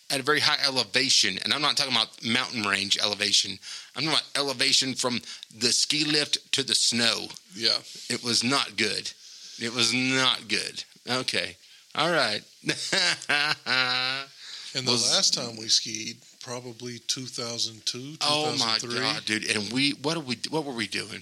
at 0.10 0.19
a 0.19 0.23
very 0.23 0.40
high 0.40 0.64
elevation, 0.65 1.40
and 1.44 1.53
I'm 1.53 1.61
not 1.61 1.76
talking 1.77 1.94
about 1.94 2.23
mountain 2.23 2.64
range 2.64 2.98
elevation. 3.02 3.57
I'm 3.95 4.03
talking 4.03 4.10
about 4.10 4.23
elevation 4.35 4.94
from 4.94 5.22
the 5.57 5.72
ski 5.72 6.06
lift 6.06 6.52
to 6.53 6.64
the 6.64 6.76
snow. 6.76 7.27
Yeah. 7.56 7.77
It 8.10 8.23
was 8.23 8.44
not 8.44 8.77
good. 8.77 9.11
It 9.60 9.73
was 9.73 9.94
not 9.94 10.48
good. 10.48 10.84
Okay. 11.09 11.57
All 11.95 12.11
right. 12.11 12.41
And 14.75 14.88
the 14.88 14.91
Was- 14.91 15.13
last 15.13 15.34
time 15.35 15.55
we 15.55 15.67
skied, 15.67 16.17
probably 16.41 16.97
2002, 17.07 18.17
2003. 18.17 18.17
oh 18.27 18.57
my 18.57 18.80
god, 19.13 19.23
dude! 19.25 19.45
And 19.55 19.71
we, 19.71 19.91
what 19.91 20.17
are 20.17 20.21
we? 20.21 20.38
What 20.49 20.65
were 20.65 20.73
we 20.73 20.88
doing? 20.88 21.21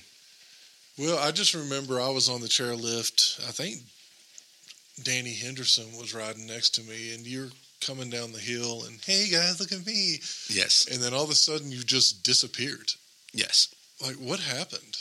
Well, 0.97 1.17
I 1.19 1.31
just 1.31 1.53
remember 1.53 1.99
I 1.99 2.07
was 2.09 2.29
on 2.29 2.39
the 2.39 2.47
chairlift. 2.47 3.39
I 3.45 3.51
think 3.51 3.79
Danny 5.03 5.33
Henderson 5.33 5.97
was 5.97 6.13
riding 6.15 6.47
next 6.47 6.75
to 6.75 6.81
me, 6.83 7.13
and 7.13 7.27
you're 7.27 7.49
coming 7.85 8.09
down 8.09 8.31
the 8.31 8.39
hill, 8.39 8.83
and 8.87 8.99
hey 9.05 9.27
guys, 9.29 9.59
look 9.59 9.73
at 9.73 9.85
me. 9.85 10.19
Yes. 10.49 10.87
And 10.89 11.01
then 11.03 11.13
all 11.13 11.25
of 11.25 11.29
a 11.29 11.35
sudden, 11.35 11.71
you 11.71 11.83
just 11.83 12.23
disappeared. 12.23 12.93
Yes. 13.33 13.67
Like, 14.01 14.15
what 14.15 14.39
happened? 14.39 14.97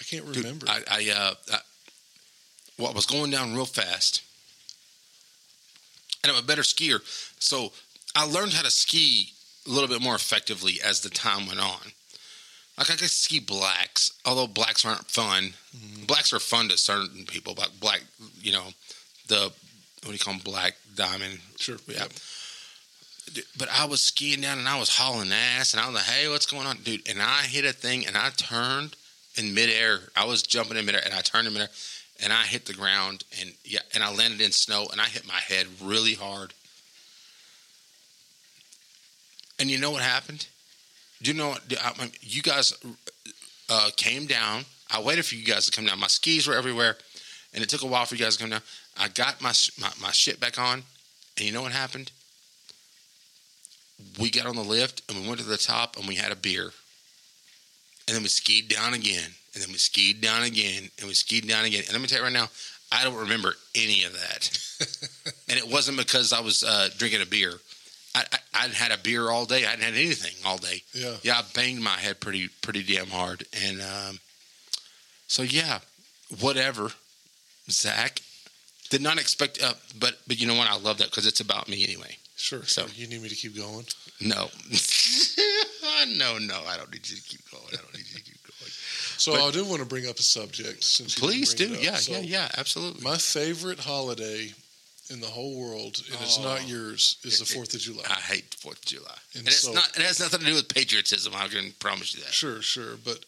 I 0.00 0.02
can't 0.02 0.26
Dude, 0.26 0.38
remember. 0.38 0.66
I, 0.68 0.82
I, 0.90 1.10
uh, 1.16 1.34
I, 1.52 1.58
well, 2.78 2.88
I 2.88 2.92
was 2.92 3.06
going 3.06 3.30
down 3.30 3.54
real 3.54 3.66
fast, 3.66 4.22
and 6.22 6.32
I'm 6.32 6.42
a 6.42 6.46
better 6.46 6.62
skier, 6.62 7.00
so 7.38 7.72
I 8.14 8.26
learned 8.26 8.52
how 8.52 8.62
to 8.62 8.70
ski 8.70 9.28
a 9.66 9.70
little 9.70 9.88
bit 9.88 10.02
more 10.02 10.14
effectively 10.14 10.74
as 10.84 11.00
the 11.00 11.10
time 11.10 11.46
went 11.46 11.60
on. 11.60 11.92
Like 12.76 12.90
I 12.90 12.94
could 12.94 13.10
ski 13.10 13.38
blacks, 13.38 14.12
although 14.24 14.46
blacks 14.46 14.84
aren't 14.84 15.10
fun. 15.10 15.54
Mm-hmm. 15.76 16.06
Blacks 16.06 16.32
are 16.32 16.40
fun 16.40 16.68
to 16.68 16.78
certain 16.78 17.24
people, 17.24 17.54
but 17.54 17.70
black, 17.80 18.02
you 18.40 18.52
know, 18.52 18.68
the 19.28 19.52
what 20.02 20.10
do 20.10 20.12
you 20.12 20.18
call 20.18 20.34
them? 20.34 20.42
Black 20.44 20.74
diamond. 20.94 21.38
sure. 21.58 21.76
Yeah. 21.88 22.06
But 23.56 23.68
I 23.72 23.86
was 23.86 24.02
skiing 24.02 24.42
down 24.42 24.58
and 24.58 24.68
I 24.68 24.78
was 24.78 24.96
hauling 24.96 25.32
ass 25.32 25.72
and 25.72 25.80
I 25.80 25.86
was 25.86 25.94
like, 25.94 26.04
hey, 26.04 26.28
what's 26.28 26.46
going 26.46 26.66
on? 26.66 26.76
Dude, 26.78 27.08
and 27.08 27.22
I 27.22 27.42
hit 27.42 27.64
a 27.64 27.72
thing 27.72 28.06
and 28.06 28.16
I 28.16 28.28
turned 28.30 28.96
in 29.36 29.54
midair. 29.54 30.00
I 30.14 30.26
was 30.26 30.42
jumping 30.42 30.76
in 30.76 30.84
midair 30.84 31.00
and 31.04 31.14
I 31.14 31.20
turned 31.20 31.46
in 31.46 31.54
midair 31.54 31.70
and 32.22 32.32
I 32.32 32.42
hit 32.42 32.66
the 32.66 32.74
ground 32.74 33.24
and 33.40 33.52
yeah, 33.64 33.80
and 33.94 34.02
I 34.04 34.12
landed 34.14 34.40
in 34.40 34.52
snow 34.52 34.86
and 34.90 35.00
I 35.00 35.04
hit 35.06 35.26
my 35.26 35.40
head 35.40 35.66
really 35.82 36.14
hard. 36.14 36.54
And 39.58 39.70
you 39.70 39.78
know 39.78 39.90
what 39.90 40.02
happened? 40.02 40.46
Do 41.22 41.30
you 41.30 41.36
know 41.36 41.50
what? 41.50 41.62
I- 41.80 41.94
I- 42.04 42.10
You 42.20 42.42
guys 42.42 42.74
uh, 43.68 43.90
came 43.96 44.26
down. 44.26 44.64
I 44.90 45.00
waited 45.00 45.24
for 45.24 45.34
you 45.36 45.44
guys 45.44 45.66
to 45.66 45.72
come 45.72 45.86
down. 45.86 45.98
My 45.98 46.06
skis 46.08 46.46
were 46.46 46.54
everywhere, 46.54 46.96
and 47.52 47.62
it 47.62 47.68
took 47.68 47.82
a 47.82 47.86
while 47.86 48.04
for 48.04 48.14
you 48.14 48.24
guys 48.24 48.36
to 48.36 48.42
come 48.42 48.50
down. 48.50 48.62
I 48.96 49.08
got 49.08 49.40
my 49.40 49.52
my, 49.80 49.90
my 50.00 50.10
shit 50.10 50.38
back 50.40 50.58
on, 50.58 50.82
and 51.36 51.46
you 51.46 51.52
know 51.52 51.62
what 51.62 51.72
happened? 51.72 52.10
We 54.20 54.30
got 54.30 54.46
on 54.46 54.56
the 54.56 54.62
lift 54.62 55.02
and 55.08 55.20
we 55.20 55.26
went 55.26 55.40
to 55.40 55.46
the 55.46 55.56
top 55.56 55.96
and 55.96 56.06
we 56.06 56.16
had 56.16 56.30
a 56.32 56.36
beer, 56.36 56.72
and 58.06 58.14
then 58.14 58.22
we 58.22 58.28
skied 58.28 58.68
down 58.68 58.92
again, 58.92 59.30
and 59.54 59.62
then 59.62 59.70
we 59.70 59.78
skied 59.78 60.20
down 60.20 60.42
again, 60.42 60.90
and 60.98 61.08
we 61.08 61.14
skied 61.14 61.46
down 61.48 61.64
again. 61.64 61.82
And 61.84 61.92
let 61.92 62.00
me 62.00 62.06
tell 62.08 62.18
you 62.18 62.24
right 62.24 62.32
now, 62.32 62.48
I 62.92 63.02
don't 63.04 63.16
remember 63.16 63.54
any 63.74 64.04
of 64.04 64.12
that, 64.12 64.58
and 65.48 65.58
it 65.58 65.68
wasn't 65.68 65.98
because 65.98 66.32
I 66.32 66.40
was 66.40 66.62
uh, 66.62 66.88
drinking 66.98 67.22
a 67.22 67.26
beer. 67.26 67.52
I, 68.14 68.24
I, 68.32 68.38
I'd 68.64 68.70
had 68.72 68.92
a 68.92 68.98
beer 68.98 69.28
all 69.30 69.44
day. 69.46 69.64
I 69.64 69.70
hadn't 69.70 69.84
had 69.84 69.94
anything 69.94 70.34
all 70.46 70.58
day. 70.58 70.82
Yeah. 70.92 71.14
Yeah, 71.22 71.38
I 71.38 71.42
banged 71.54 71.82
my 71.82 71.98
head 71.98 72.20
pretty 72.20 72.48
pretty 72.62 72.82
damn 72.82 73.08
hard, 73.08 73.44
and 73.66 73.80
um, 73.80 74.18
so 75.26 75.42
yeah, 75.42 75.80
whatever. 76.40 76.90
Zac 77.70 78.20
did 78.90 79.00
not 79.00 79.18
expect, 79.18 79.58
uh, 79.62 79.72
but 79.98 80.18
but 80.28 80.38
you 80.40 80.46
know 80.46 80.54
what? 80.54 80.68
I 80.68 80.76
love 80.78 80.98
that 80.98 81.10
because 81.10 81.26
it's 81.26 81.40
about 81.40 81.68
me 81.68 81.82
anyway. 81.82 82.16
Sure. 82.36 82.62
So- 82.64 82.86
So 82.86 82.92
you 82.94 83.06
need 83.06 83.22
me 83.22 83.28
to 83.30 83.34
keep 83.34 83.56
going? 83.56 83.86
No, 84.20 84.48
no, 86.18 86.38
no. 86.38 86.60
I 86.68 86.76
don't 86.76 86.90
need 86.92 87.08
you 87.08 87.16
to 87.16 87.22
keep 87.22 87.40
going. 87.50 87.64
I 87.72 87.76
don't 87.76 87.94
need 87.94 88.06
you 88.06 88.16
to 88.18 88.22
keep 88.22 88.42
going. 88.42 88.72
So 89.18 89.32
But- 89.32 89.48
I 89.48 89.50
do 89.50 89.64
want 89.64 89.80
to 89.80 89.86
bring 89.86 90.06
up 90.08 90.18
a 90.18 90.22
subject. 90.22 90.84
Since 90.84 91.14
Please 91.14 91.50
do. 91.50 91.56
didn't 91.68 91.72
bring 91.74 91.84
it 91.84 91.86
Yeah. 91.92 91.96
So 91.98 92.12
yeah, 92.12 92.18
yeah. 92.20 92.50
Absolutely. 92.56 93.02
My 93.02 93.18
favorite 93.18 93.80
holiday 93.80 94.52
in 95.10 95.20
the 95.20 95.26
whole 95.26 95.54
world, 95.54 96.02
and 96.10 96.20
it's 96.22 96.38
Oh. 96.38 96.42
not 96.42 96.66
yours, 96.66 97.16
is 97.24 97.38
the 97.38 97.44
It- 97.44 97.50
it- 97.50 97.54
Fourth 97.54 97.74
of 97.74 97.80
July. 97.80 98.04
I 98.08 98.20
hate 98.20 98.54
Fourth 98.60 98.78
of 98.78 98.84
July, 98.86 99.18
and, 99.34 99.40
And 99.40 99.48
it's 99.48 99.60
so- 99.62 99.72
not. 99.72 99.94
It 99.96 100.02
has 100.02 100.18
nothing 100.18 100.40
to 100.40 100.46
do 100.46 100.54
with 100.54 100.68
patriotism. 100.68 101.34
I 101.34 101.48
can 101.48 101.72
promise 101.78 102.14
you 102.14 102.20
that. 102.24 102.32
Sure, 102.32 102.62
sure. 102.62 102.96
But 102.96 103.24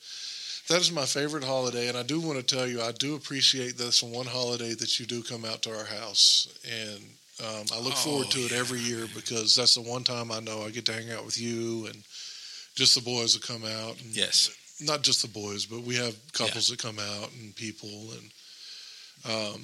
that 0.68 0.80
is 0.80 0.90
my 0.90 1.06
favorite 1.06 1.44
holiday. 1.44 1.88
And 1.88 1.96
I 1.98 2.02
do 2.02 2.18
want 2.18 2.38
to 2.46 2.56
tell 2.56 2.66
you, 2.66 2.82
I 2.82 2.92
do 2.92 3.14
appreciate 3.14 3.76
this 3.76 4.02
one 4.02 4.26
holiday 4.26 4.72
that 4.74 4.98
you 4.98 5.06
do 5.06 5.22
come 5.22 5.44
out 5.44 5.62
to 5.62 5.76
our 5.76 5.84
house. 5.84 6.48
And 6.64 7.16
um, 7.40 7.66
I 7.70 7.78
look 7.78 7.94
forward 7.96 8.28
Oh, 8.28 8.32
to 8.32 8.46
it 8.46 8.52
yeah, 8.52 8.58
every 8.58 8.80
year 8.80 9.06
because 9.14 9.54
that's 9.54 9.74
the 9.74 9.82
one 9.82 10.02
time 10.04 10.32
I 10.32 10.40
know 10.40 10.64
I 10.64 10.70
get 10.70 10.86
to 10.86 10.94
hang 10.94 11.10
out 11.12 11.26
with 11.26 11.36
you 11.38 11.86
and 11.86 12.02
just 12.74 12.94
the 12.94 13.02
boys 13.02 13.34
will 13.34 13.42
come 13.42 13.64
out. 13.66 13.98
And 14.00 14.16
Yes. 14.16 14.48
Not 14.80 15.02
just 15.02 15.22
the 15.22 15.28
boys, 15.28 15.64
but 15.66 15.82
we 15.82 15.96
have 15.96 16.14
couples 16.32 16.68
that 16.68 16.78
come 16.78 16.98
out 16.98 17.30
and 17.40 17.54
people. 17.56 17.88
And, 18.12 18.30
um, 19.54 19.62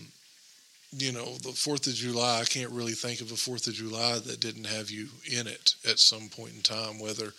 you 0.92 1.12
know, 1.12 1.34
the 1.38 1.52
Fourth 1.52 1.86
of 1.86 1.94
July, 1.94 2.40
I 2.40 2.44
can't 2.44 2.70
really 2.70 2.92
think 2.92 3.20
of 3.20 3.30
a 3.32 3.36
Fourth 3.36 3.66
of 3.66 3.74
July 3.74 4.18
that 4.18 4.40
didn't 4.40 4.66
have 4.66 4.90
you 4.90 5.08
in 5.30 5.46
it 5.46 5.74
at 5.88 5.98
some 5.98 6.28
point 6.28 6.54
in 6.54 6.62
time, 6.62 6.98
whether 6.98 7.32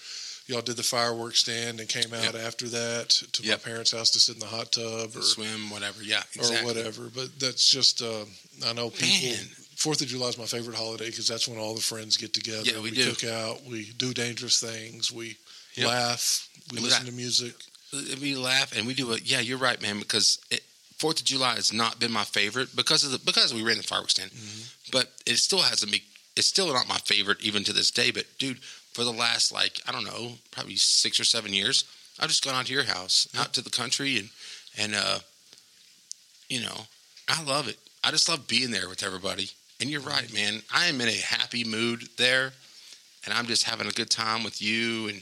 y'all 0.48 0.62
did 0.62 0.76
the 0.76 0.84
fireworks 0.84 1.40
stand 1.40 1.80
and 1.80 1.88
came 1.90 2.14
out 2.14 2.36
after 2.36 2.68
that 2.68 3.10
to 3.10 3.44
Yep. 3.44 3.60
my 3.66 3.72
parents' 3.72 3.92
house 3.92 4.12
to 4.12 4.20
sit 4.20 4.36
in 4.36 4.40
the 4.42 4.46
hot 4.46 4.72
tub 4.72 5.16
or 5.16 5.22
Swim, 5.22 5.70
whatever. 5.70 6.04
Yeah, 6.04 6.22
or 6.40 6.66
whatever. 6.66 7.10
But 7.14 7.40
that's 7.40 7.70
just 7.70 8.02
uh, 8.02 8.26
I 8.66 8.74
know 8.74 8.90
people. 8.90 9.30
Man. 9.36 9.48
Fourth 9.78 10.02
of 10.02 10.08
July 10.08 10.28
is 10.28 10.38
my 10.38 10.46
favorite 10.46 10.78
holiday 10.78 11.08
because 11.08 11.28
that's 11.28 11.48
when 11.48 11.58
all 11.58 11.74
the 11.74 11.82
friends 11.82 12.16
get 12.18 12.34
together. 12.34 12.62
Yeah, 12.64 12.80
we 12.82 12.92
do. 12.92 13.10
cook 13.10 13.24
out. 13.30 13.64
We 13.66 13.92
do 13.98 14.14
dangerous 14.14 14.60
things. 14.60 15.12
We 15.12 15.36
Yep. 15.76 15.88
laugh. 15.88 16.50
We 16.72 16.78
We 16.78 16.84
listen 16.84 17.06
laugh. 17.06 17.10
to 17.10 17.16
music. 17.16 17.54
Uh, 17.94 18.02
we 18.22 18.36
laugh 18.36 18.76
and 18.76 18.88
we 18.88 18.94
do 18.94 19.12
it. 19.14 19.24
Yeah, 19.24 19.40
you're 19.40 19.58
right, 19.58 19.82
man. 19.82 20.00
Because 20.00 20.40
it, 20.50 20.64
Fourth 20.98 21.20
of 21.20 21.26
July 21.26 21.56
has 21.56 21.74
not 21.74 22.00
been 22.00 22.12
my 22.12 22.24
favorite 22.24 22.76
because 22.76 23.04
of 23.04 23.12
the 23.12 23.20
because 23.20 23.54
we 23.54 23.64
ran 23.64 23.78
the 23.78 23.84
fireworks 23.84 24.14
stand, 24.14 24.32
mm-hmm. 24.32 24.90
but 24.92 25.12
it 25.26 25.38
still 25.38 25.60
hasn't 25.60 25.92
been. 25.92 26.02
It's 26.36 26.48
still 26.48 26.72
not 26.74 26.88
my 26.88 26.98
favorite 26.98 27.42
even 27.42 27.64
to 27.66 27.74
this 27.74 27.92
day. 27.92 28.10
But 28.12 28.26
dude, 28.40 28.60
for 28.94 29.04
the 29.04 29.12
last 29.12 29.52
like 29.52 29.82
I 29.88 29.92
don't 29.92 30.06
know, 30.06 30.34
probably 30.52 30.76
six 30.78 31.20
or 31.20 31.26
seven 31.26 31.52
years, 31.52 31.84
I've 32.20 32.30
just 32.30 32.46
gone 32.46 32.56
out 32.56 32.68
to 32.68 32.74
your 32.74 32.86
house, 32.86 33.28
out 33.38 33.54
to 33.54 33.62
the 33.62 33.70
country, 33.70 34.18
and 34.18 34.30
and 34.78 34.96
uh, 34.96 35.20
you 36.48 36.62
know, 36.62 36.88
I 37.28 37.44
love 37.44 37.68
it. 37.68 37.78
I 38.04 38.12
just 38.12 38.30
love 38.30 38.48
being 38.48 38.72
there 38.72 38.88
with 38.88 39.04
everybody. 39.04 39.50
And 39.82 39.90
you're 39.90 40.02
right, 40.02 40.24
mm-hmm. 40.24 40.36
man. 40.36 40.62
I 40.74 40.86
am 40.86 41.02
in 41.02 41.10
a 41.10 41.18
happy 41.18 41.64
mood 41.64 42.04
there, 42.18 42.54
and 43.26 43.34
I'm 43.34 43.48
just 43.48 43.64
having 43.64 43.88
a 43.88 43.92
good 43.92 44.10
time 44.10 44.44
with 44.44 44.62
you 44.62 45.10
and 45.10 45.22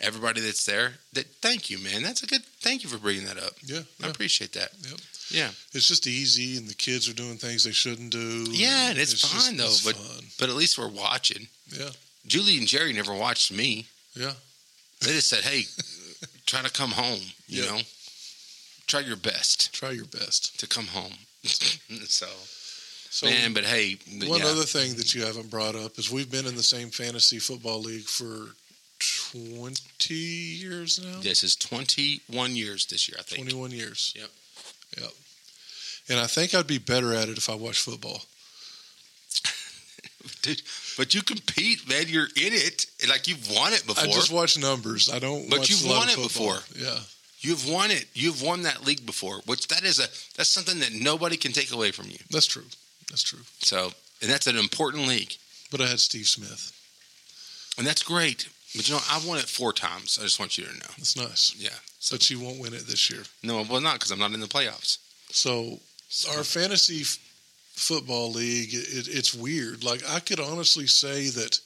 everybody 0.00 0.40
that's 0.40 0.64
there. 0.64 0.94
That 1.14 1.26
thank 1.42 1.70
you, 1.70 1.78
man. 1.78 2.02
That's 2.02 2.22
a 2.22 2.26
good. 2.26 2.42
Thank 2.60 2.82
you 2.84 2.88
for 2.90 2.98
bringing 2.98 3.24
that 3.26 3.38
up. 3.38 3.52
Yeah, 3.64 3.80
I 4.02 4.06
yeah. 4.06 4.10
appreciate 4.10 4.52
that. 4.54 4.70
Yep. 4.88 5.00
Yeah, 5.30 5.50
It's 5.74 5.86
just 5.86 6.06
easy, 6.06 6.56
and 6.56 6.66
the 6.66 6.74
kids 6.74 7.06
are 7.08 7.12
doing 7.12 7.36
things 7.36 7.62
they 7.64 7.72
shouldn't 7.72 8.10
do. 8.10 8.46
Yeah, 8.50 8.88
and 8.90 8.98
it's 8.98 9.12
just- 9.12 9.26
fine, 9.26 9.58
though, 9.58 9.66
it's 9.66 9.84
but- 9.84 9.94
fun. 9.96 10.24
but 10.38 10.48
at 10.48 10.54
least 10.56 10.78
we're 10.78 10.88
watching. 10.88 11.48
Yeah, 11.70 11.90
Julie 12.26 12.56
and 12.56 12.66
Jerry 12.66 12.92
never 12.94 13.12
watched 13.14 13.52
me. 13.52 13.86
yeah, 14.14 14.32
They 15.00 15.12
just 15.12 15.28
said, 15.28 15.44
"Hey, 15.44 15.66
try 16.46 16.62
to 16.62 16.70
come 16.70 16.92
home." 16.92 17.20
You 17.46 17.62
Yeah. 17.64 17.70
know, 17.70 17.82
try 18.86 19.00
your 19.00 19.16
best 19.16 19.72
try 19.72 19.90
your 19.90 20.06
best. 20.06 20.58
to 20.60 20.66
come 20.66 20.86
home. 20.88 21.14
so, 22.06 22.26
So 23.10 23.26
man, 23.26 23.52
but 23.52 23.64
hey, 23.64 23.98
but 24.18 24.28
One 24.28 24.40
yeah. 24.40 24.46
other 24.46 24.64
thing 24.64 24.94
that 24.96 25.14
you 25.14 25.24
haven't 25.24 25.50
brought 25.50 25.74
up 25.76 25.98
is 25.98 26.10
we've 26.10 26.30
been 26.30 26.46
in 26.46 26.56
the 26.56 26.62
same 26.62 26.90
fantasy 26.90 27.38
football 27.38 27.80
league 27.80 28.04
for 28.08 28.54
20 28.98 30.14
years 30.14 31.00
now. 31.02 31.20
this 31.20 31.42
is 31.44 31.54
21 31.56 32.56
years 32.56 32.86
this 32.86 33.08
year. 33.08 33.16
I 33.18 33.22
think. 33.22 33.48
21 33.48 33.70
years. 33.72 34.12
Yep. 34.16 34.28
Yep. 35.00 35.10
And 36.10 36.18
I 36.18 36.26
think 36.26 36.54
I'd 36.54 36.66
be 36.66 36.78
better 36.78 37.12
at 37.14 37.28
it 37.28 37.36
if 37.38 37.48
I 37.50 37.54
watched 37.54 37.82
football. 37.82 38.22
Dude, 40.42 40.62
but 40.96 41.14
you 41.14 41.22
compete, 41.22 41.88
man. 41.88 42.04
You're 42.08 42.24
in 42.24 42.30
it. 42.52 42.86
Like 43.08 43.28
you've 43.28 43.50
won 43.54 43.72
it 43.72 43.86
before. 43.86 44.04
I 44.04 44.06
just 44.06 44.32
watch 44.32 44.58
numbers. 44.58 45.10
I 45.10 45.18
don't. 45.18 45.48
But 45.50 45.60
watch 45.60 45.70
you've 45.70 45.84
won 45.84 46.08
it 46.08 46.14
football. 46.16 46.54
before. 46.54 46.58
Yeah. 46.76 46.98
You've 47.40 47.68
won 47.68 47.90
it. 47.90 48.06
You've 48.14 48.42
won 48.42 48.62
that 48.62 48.84
league 48.84 49.06
before, 49.06 49.40
which 49.46 49.68
that 49.68 49.84
is 49.84 49.98
a 50.00 50.08
that's 50.36 50.48
something 50.48 50.80
that 50.80 50.92
nobody 50.92 51.36
can 51.36 51.52
take 51.52 51.72
away 51.72 51.92
from 51.92 52.06
you. 52.06 52.18
That's 52.30 52.46
true. 52.46 52.64
That's 53.10 53.22
true. 53.22 53.40
So, 53.60 53.92
and 54.20 54.30
that's 54.30 54.46
an 54.46 54.56
important 54.56 55.06
league, 55.06 55.34
But 55.70 55.80
I 55.80 55.86
had 55.86 56.00
Steve 56.00 56.26
Smith. 56.26 56.72
and 57.78 57.86
that's 57.86 58.02
great. 58.02 58.48
But 58.76 58.88
you 58.88 58.94
know, 58.94 59.00
I 59.10 59.20
won 59.26 59.38
it 59.38 59.44
four 59.48 59.72
times. 59.72 60.18
I 60.20 60.24
just 60.24 60.38
want 60.38 60.58
you 60.58 60.64
to 60.64 60.72
know. 60.72 60.86
That's 60.98 61.16
nice. 61.16 61.54
Yeah. 61.58 61.70
So 62.00 62.16
But 62.16 62.28
you 62.30 62.38
won't 62.40 62.60
win 62.60 62.74
it 62.74 62.86
this 62.86 63.10
year. 63.10 63.22
no, 63.42 63.62
well, 63.68 63.80
not 63.80 63.94
because 63.94 64.10
I'm 64.10 64.18
not 64.18 64.32
in 64.32 64.40
the 64.40 64.46
playoffs. 64.46 64.98
So 65.30 65.78
our 66.36 66.44
fantasy 66.44 67.00
f- 67.02 67.18
football 67.74 68.30
league, 68.32 68.70
it, 68.72 69.08
it's 69.08 69.34
weird. 69.34 69.84
Like 69.84 70.02
I 70.08 70.20
could 70.20 70.40
honestly 70.40 70.86
say 70.86 71.28
that 71.30 71.58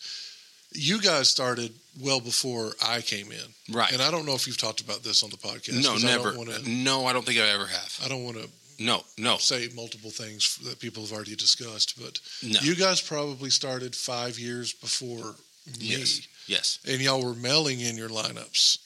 you 0.72 1.00
guys 1.00 1.28
started 1.28 1.72
well 2.00 2.20
before 2.20 2.72
I 2.82 3.00
came 3.02 3.30
in, 3.30 3.74
Right. 3.74 3.92
and 3.92 4.00
I 4.00 4.10
don't 4.10 4.24
know 4.24 4.34
if 4.34 4.46
you've 4.46 4.56
talked 4.56 4.80
about 4.80 5.02
this 5.02 5.22
on 5.22 5.30
the 5.30 5.36
podcast. 5.36 5.82
no, 5.82 5.94
I 5.94 5.98
never. 5.98 6.30
don't 6.30 6.38
want 6.46 6.50
to. 6.64 6.70
No, 6.70 7.04
I 7.06 7.12
don't 7.12 7.26
think 7.26 7.38
I 7.38 7.48
ever 7.50 7.66
have. 7.66 8.00
I 8.04 8.08
don't 8.08 8.24
want 8.24 8.38
to 8.38 8.48
No, 8.78 9.02
no, 9.18 9.36
say 9.36 9.68
multiple 9.74 10.10
things 10.10 10.56
that 10.64 10.78
people 10.80 11.02
have 11.02 11.12
already 11.12 11.36
discussed, 11.36 12.00
but 12.00 12.18
no. 12.42 12.58
you 12.62 12.74
guys 12.74 13.00
probably 13.02 13.50
started 13.50 13.94
five 13.94 14.38
years 14.38 14.72
before 14.72 15.34
me, 15.66 15.74
yes, 15.78 16.26
yes. 16.47 16.78
and 16.89 17.01
y'all 17.01 17.24
were 17.24 17.35
mailing 17.35 17.81
in 17.81 17.97
your 17.97 18.09
lineups. 18.09 18.78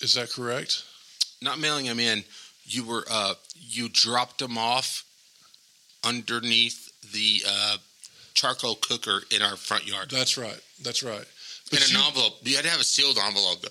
Is 0.00 0.14
that 0.14 0.30
correct? 0.32 0.84
Not 1.42 1.58
mailing 1.58 1.86
them 1.86 2.00
in. 2.00 2.24
You 2.64 2.84
were. 2.84 3.04
uh 3.10 3.34
You 3.54 3.88
dropped 3.88 4.38
them 4.38 4.56
off 4.58 5.04
underneath 6.04 6.88
the 7.12 7.42
uh, 7.48 7.76
charcoal 8.34 8.76
cooker 8.76 9.20
in 9.30 9.42
our 9.42 9.56
front 9.56 9.86
yard. 9.86 10.10
That's 10.10 10.36
right. 10.38 10.58
That's 10.82 11.02
right. 11.02 11.20
in 11.20 11.26
But 11.70 11.88
an 11.90 11.96
you- 11.96 12.06
envelope. 12.06 12.34
You 12.42 12.56
had 12.56 12.64
to 12.64 12.70
have 12.70 12.80
a 12.80 12.84
sealed 12.84 13.18
envelope. 13.18 13.64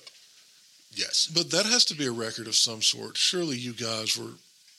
Yes. 0.93 1.29
But 1.33 1.51
that 1.51 1.65
has 1.65 1.85
to 1.85 1.95
be 1.95 2.05
a 2.07 2.11
record 2.11 2.47
of 2.47 2.55
some 2.55 2.81
sort. 2.81 3.17
Surely 3.17 3.57
you 3.57 3.73
guys 3.73 4.17
were 4.17 4.31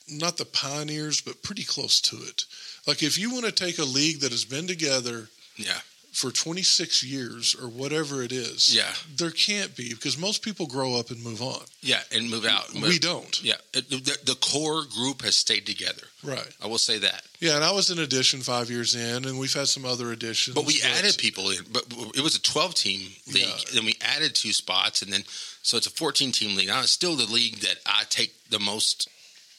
not 0.09 0.37
the 0.37 0.45
pioneers, 0.45 1.21
but 1.21 1.43
pretty 1.43 1.63
close 1.65 2.01
to 2.03 2.17
it. 2.17 2.45
Like 2.87 3.03
if 3.03 3.17
you 3.19 3.33
want 3.33 3.45
to 3.47 3.53
take 3.53 3.79
a 3.79 3.85
league 3.85 4.21
that 4.21 4.33
has 4.33 4.45
been 4.45 4.67
together 4.67 5.29
Yeah. 5.57 5.79
For 6.13 6.33
26 6.33 7.05
years 7.05 7.55
or 7.55 7.69
whatever 7.69 8.23
it 8.23 8.33
is, 8.33 8.75
Yeah. 8.75 8.93
there 9.17 9.31
can't 9.31 9.77
be 9.77 9.91
because 9.95 10.19
most 10.19 10.43
people 10.43 10.67
grow 10.67 10.97
up 10.97 11.11
and 11.11 11.23
move 11.23 11.41
on. 11.41 11.61
Yeah, 11.83 12.03
and 12.13 12.29
move 12.29 12.45
out. 12.45 12.73
We 12.75 12.99
don't. 12.99 13.41
Yeah, 13.45 13.57
the, 13.73 14.19
the 14.25 14.35
core 14.41 14.83
group 14.93 15.23
has 15.23 15.37
stayed 15.37 15.67
together. 15.67 16.03
Right. 16.25 16.47
I 16.61 16.67
will 16.67 16.79
say 16.79 16.99
that. 16.99 17.23
Yeah, 17.39 17.55
and 17.55 17.65
I 17.65 17.71
was 17.73 17.91
an 17.91 18.01
addition 18.01 18.41
five 18.41 18.69
years 18.71 18.95
in, 18.97 19.25
and 19.25 19.39
we've 19.39 19.55
had 19.55 19.69
some 19.69 19.85
other 19.85 20.11
additions. 20.11 20.55
But 20.57 20.67
we 20.67 20.83
added 20.83 21.17
people 21.17 21.49
in. 21.51 21.59
But 21.73 21.85
it 22.17 22.23
was 22.23 22.35
a 22.35 22.43
12 22.43 22.75
team 22.75 23.01
league. 23.33 23.45
Yeah. 23.47 23.55
Then 23.75 23.85
we 23.85 23.95
added 24.03 24.35
two 24.35 24.53
spots, 24.53 25.03
and 25.03 25.13
then 25.13 25.23
so 25.63 25.77
it's 25.77 25.87
a 25.87 25.91
14 25.91 26.33
team 26.33 26.57
league. 26.57 26.67
Now 26.69 26.81
it's 26.81 26.91
still 26.91 27.15
the 27.15 27.33
league 27.33 27.59
that 27.61 27.77
I 27.87 28.03
take 28.11 28.33
the 28.51 28.59
most. 28.59 29.09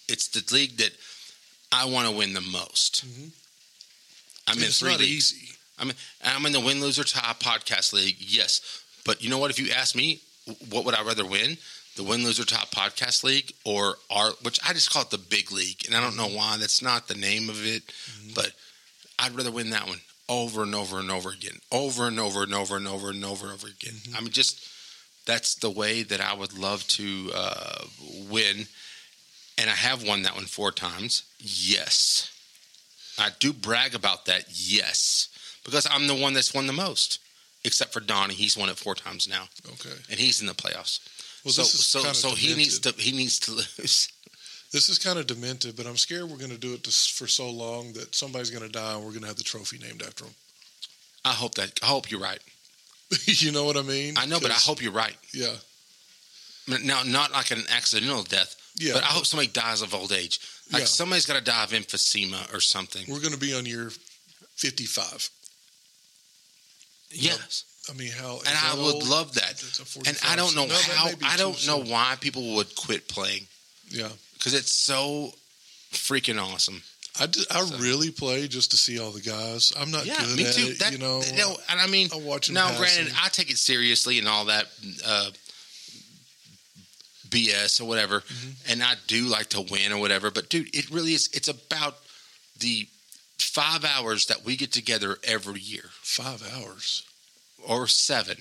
It's 0.10 0.28
the 0.28 0.44
league 0.54 0.78
that 0.78 0.92
I 1.72 1.86
want 1.86 2.10
to 2.10 2.14
win 2.16 2.34
the 2.34 2.42
most. 2.42 3.06
Mhm. 3.06 3.32
I'm 4.48 4.58
in 4.58 4.66
it's 4.66 4.80
three 4.80 4.92
not 4.92 5.00
leagues. 5.00 5.34
easy. 5.34 5.51
I'm 5.82 5.92
I'm 6.24 6.46
in 6.46 6.52
the 6.52 6.60
win 6.60 6.80
loser 6.80 7.04
tie 7.04 7.34
podcast 7.34 7.92
league. 7.92 8.18
Yes, 8.20 8.84
but 9.04 9.24
you 9.24 9.30
know 9.30 9.40
what? 9.40 9.52
If 9.52 9.60
you 9.60 9.72
ask 9.72 9.96
me, 9.96 10.22
what 10.70 10.86
would 10.86 10.96
I 10.96 11.04
rather 11.04 11.26
win? 11.26 11.58
The 11.98 12.04
win 12.04 12.24
loser 12.24 12.46
top 12.46 12.70
podcast 12.72 13.24
league 13.24 13.52
or 13.66 13.96
our 14.10 14.32
which 14.44 14.60
I 14.68 14.74
just 14.74 14.92
call 14.92 15.02
it 15.02 15.10
the 15.10 15.18
big 15.18 15.52
league, 15.52 15.84
and 15.86 15.96
I 15.96 16.02
don't 16.02 16.16
know 16.16 16.28
mm-hmm. 16.28 16.38
why 16.38 16.58
that's 16.58 16.82
not 16.82 17.08
the 17.08 17.16
name 17.16 17.50
of 17.50 17.66
it, 17.66 17.86
mm-hmm. 17.88 18.30
but 18.36 18.52
I'd 19.20 19.36
rather 19.36 19.52
win 19.52 19.72
that 19.72 19.88
one 19.88 20.00
over 20.30 20.64
and 20.64 20.74
over 20.74 21.00
and 21.00 21.12
over 21.12 21.30
again, 21.30 21.58
over 21.72 22.08
and 22.08 22.20
over 22.20 22.44
and 22.44 22.54
over 22.54 22.78
and 22.78 22.88
over 22.88 23.10
and 23.10 23.26
over 23.26 23.46
and 23.46 23.54
over 23.54 23.68
again. 23.68 23.96
Mm-hmm. 23.96 24.16
I 24.16 24.22
mean, 24.22 24.30
just 24.30 24.66
that's 25.26 25.56
the 25.56 25.70
way 25.70 26.04
that 26.04 26.22
I 26.22 26.34
would 26.34 26.58
love 26.58 26.88
to 26.90 27.32
uh, 27.36 27.84
win, 28.30 28.68
and 29.58 29.70
I 29.70 29.74
have 29.74 30.08
won 30.08 30.22
that 30.24 30.36
one 30.36 30.46
four 30.46 30.72
times. 30.72 31.24
Yes, 31.40 32.32
I 33.20 33.32
do 33.40 33.52
brag 33.52 33.96
about 33.96 34.26
that. 34.28 34.46
Yes, 34.50 35.28
because 35.64 35.88
I'm 35.90 36.08
the 36.08 36.16
one 36.16 36.34
that's 36.34 36.54
won 36.54 36.68
the 36.68 36.74
most, 36.74 37.20
except 37.64 37.94
for 37.94 38.00
Donnie. 38.00 38.34
He's 38.34 38.58
won 38.58 38.70
it 38.70 38.78
four 38.78 38.96
times 38.96 39.28
now, 39.28 39.46
Okay. 39.74 39.96
and 40.10 40.20
he's 40.20 40.42
in 40.42 40.48
the 40.48 40.54
playoffs. 40.54 41.00
Well, 41.44 41.52
so 41.54 41.62
this 41.64 41.74
is 41.76 41.86
so 41.86 42.00
so 42.14 42.30
he 42.36 42.54
needs 42.56 42.80
to 42.80 42.92
he 42.98 43.12
needs 43.12 43.40
to 43.40 43.52
lose. 43.52 44.08
This 44.72 44.88
is 44.88 44.98
kind 45.00 45.20
of 45.20 45.28
demented, 45.28 45.76
but 45.76 45.86
I'm 45.86 45.98
scared 45.98 46.30
we're 46.30 46.38
going 46.38 46.52
to 46.52 46.58
do 46.58 46.74
it 46.74 46.88
for 46.88 47.28
so 47.28 47.50
long 47.50 47.92
that 47.94 48.16
somebody's 48.16 48.52
going 48.52 48.64
to 48.64 48.70
die 48.72 48.94
and 48.94 49.04
we're 49.04 49.10
going 49.12 49.22
to 49.24 49.28
have 49.28 49.36
the 49.36 49.44
trophy 49.44 49.78
named 49.80 50.02
after 50.02 50.24
him. 50.24 50.34
I 51.26 51.34
hope 51.34 51.56
that 51.56 51.78
I 51.84 51.88
hope 51.88 52.10
you're 52.10 52.22
right. 52.22 52.40
you 53.26 53.52
know 53.52 53.66
what 53.66 53.76
I 53.76 53.82
mean? 53.82 54.14
I 54.18 54.26
know, 54.26 54.40
but 54.40 54.52
I 54.52 54.54
hope 54.56 54.82
you're 54.82 54.94
right. 54.94 55.16
Yeah. 55.34 55.56
Now, 56.84 57.04
not 57.04 57.32
like 57.34 57.52
an 57.52 57.64
accidental 57.70 58.24
death, 58.24 58.56
Yeah. 58.78 58.94
but 58.94 59.04
I 59.04 59.08
hope 59.08 59.26
somebody 59.26 59.50
dies 59.50 59.82
of 59.82 59.94
old 59.94 60.12
age. 60.14 60.40
Like 60.72 60.82
Yeah. 60.82 60.86
somebody's 60.86 61.26
got 61.26 61.36
to 61.36 61.42
die 61.44 61.64
of 61.66 61.72
emphysema 61.72 62.54
or 62.54 62.62
something. 62.62 63.06
We're 63.10 63.20
going 63.20 63.34
to 63.34 63.40
be 63.40 63.54
on 63.54 63.66
year 63.66 63.92
55. 64.56 65.30
Yes, 67.14 67.66
I 67.90 67.94
mean, 67.94 68.12
how. 68.12 68.40
and 68.40 68.58
I 68.58 68.76
would 68.76 68.96
old? 68.96 69.08
love 69.08 69.34
that. 69.36 69.62
And 70.08 70.18
I 70.28 70.36
don't 70.36 70.56
know 70.56 70.66
No, 70.66 70.76
how. 70.76 71.10
I 71.24 71.38
don't 71.38 71.66
know 71.68 71.82
soon. 71.84 71.90
why 71.90 72.16
people 72.20 72.56
would 72.56 72.76
quit 72.76 73.08
playing 73.08 73.48
Yeah. 73.90 74.10
because 74.34 74.54
it's 74.54 74.72
so 74.72 75.34
freaking 75.92 76.42
awesome. 76.42 76.84
I 77.20 77.30
So- 77.32 77.78
really 77.78 78.10
play 78.12 78.48
just 78.48 78.72
to 78.72 78.78
see 78.78 78.98
all 78.98 79.12
the 79.12 79.20
guys. 79.22 79.74
I'm 79.76 79.92
not 79.92 80.06
Yeah, 80.06 80.24
good 80.26 80.38
me 80.38 80.46
at 80.46 80.56
too. 80.56 80.62
it, 80.68 80.80
That, 80.80 80.92
you 80.94 80.98
know. 80.98 81.20
no, 81.34 81.60
and 81.68 81.82
I 81.82 81.88
mean, 81.88 82.10
I 82.14 82.16
watch 82.16 82.50
now, 82.50 82.68
passing. 82.70 82.78
granted, 83.06 83.14
I 83.22 83.28
take 83.30 83.50
it 83.52 83.58
seriously 83.58 84.18
and 84.20 84.28
all 84.30 84.46
that 84.46 84.68
uh, 85.06 85.32
BS 87.30 87.80
or 87.82 87.86
whatever, 87.86 88.22
Mm-hmm. 88.22 88.72
and 88.72 88.84
I 88.84 88.96
do 89.08 89.26
like 89.26 89.50
to 89.50 89.62
win 89.62 89.92
or 89.92 89.98
whatever. 90.00 90.32
But 90.32 90.50
dude, 90.50 90.74
it 90.76 90.90
really 90.90 91.14
is. 91.14 91.30
It's 91.34 91.48
about 91.48 91.98
the 92.60 92.88
five 93.44 93.84
hours 93.86 94.26
that 94.28 94.44
we 94.46 94.56
get 94.56 94.72
together 94.72 95.18
every 95.24 95.60
year, 95.60 95.90
Five 96.02 96.42
hours. 96.56 97.04
or 97.68 97.88
seven. 97.88 98.38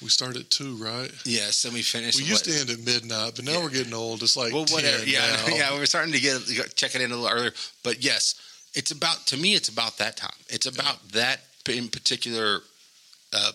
We 0.00 0.08
start 0.08 0.36
at 0.36 0.50
two, 0.50 0.74
right? 0.82 1.12
Yes, 1.24 1.64
and 1.64 1.72
we 1.72 1.82
finish. 1.82 2.16
We 2.16 2.22
what- 2.22 2.30
used 2.30 2.44
to 2.46 2.58
end 2.58 2.70
at 2.70 2.80
midnight, 2.84 3.34
but 3.36 3.44
now 3.44 3.60
we're 3.60 3.70
getting 3.70 3.94
old. 3.94 4.22
It's 4.24 4.36
like 4.36 4.52
well, 4.52 4.64
10 4.64 4.74
whatever. 4.74 5.04
Yeah, 5.04 5.20
now. 5.46 5.54
yeah. 5.54 5.74
We're 5.74 5.86
starting 5.86 6.12
to 6.12 6.20
get 6.20 6.42
check 6.74 6.96
it 6.96 7.00
in 7.02 7.12
a 7.12 7.16
little 7.16 7.30
earlier, 7.38 7.52
but 7.84 8.02
yes, 8.02 8.34
it's 8.74 8.90
about 8.90 9.24
to 9.28 9.36
me. 9.36 9.54
It's 9.54 9.68
about 9.68 9.98
that 9.98 10.16
time. 10.16 10.34
It's 10.48 10.66
about 10.66 10.96
that 11.12 11.40
in 11.68 11.88
particular 11.88 12.62
uh, 13.32 13.52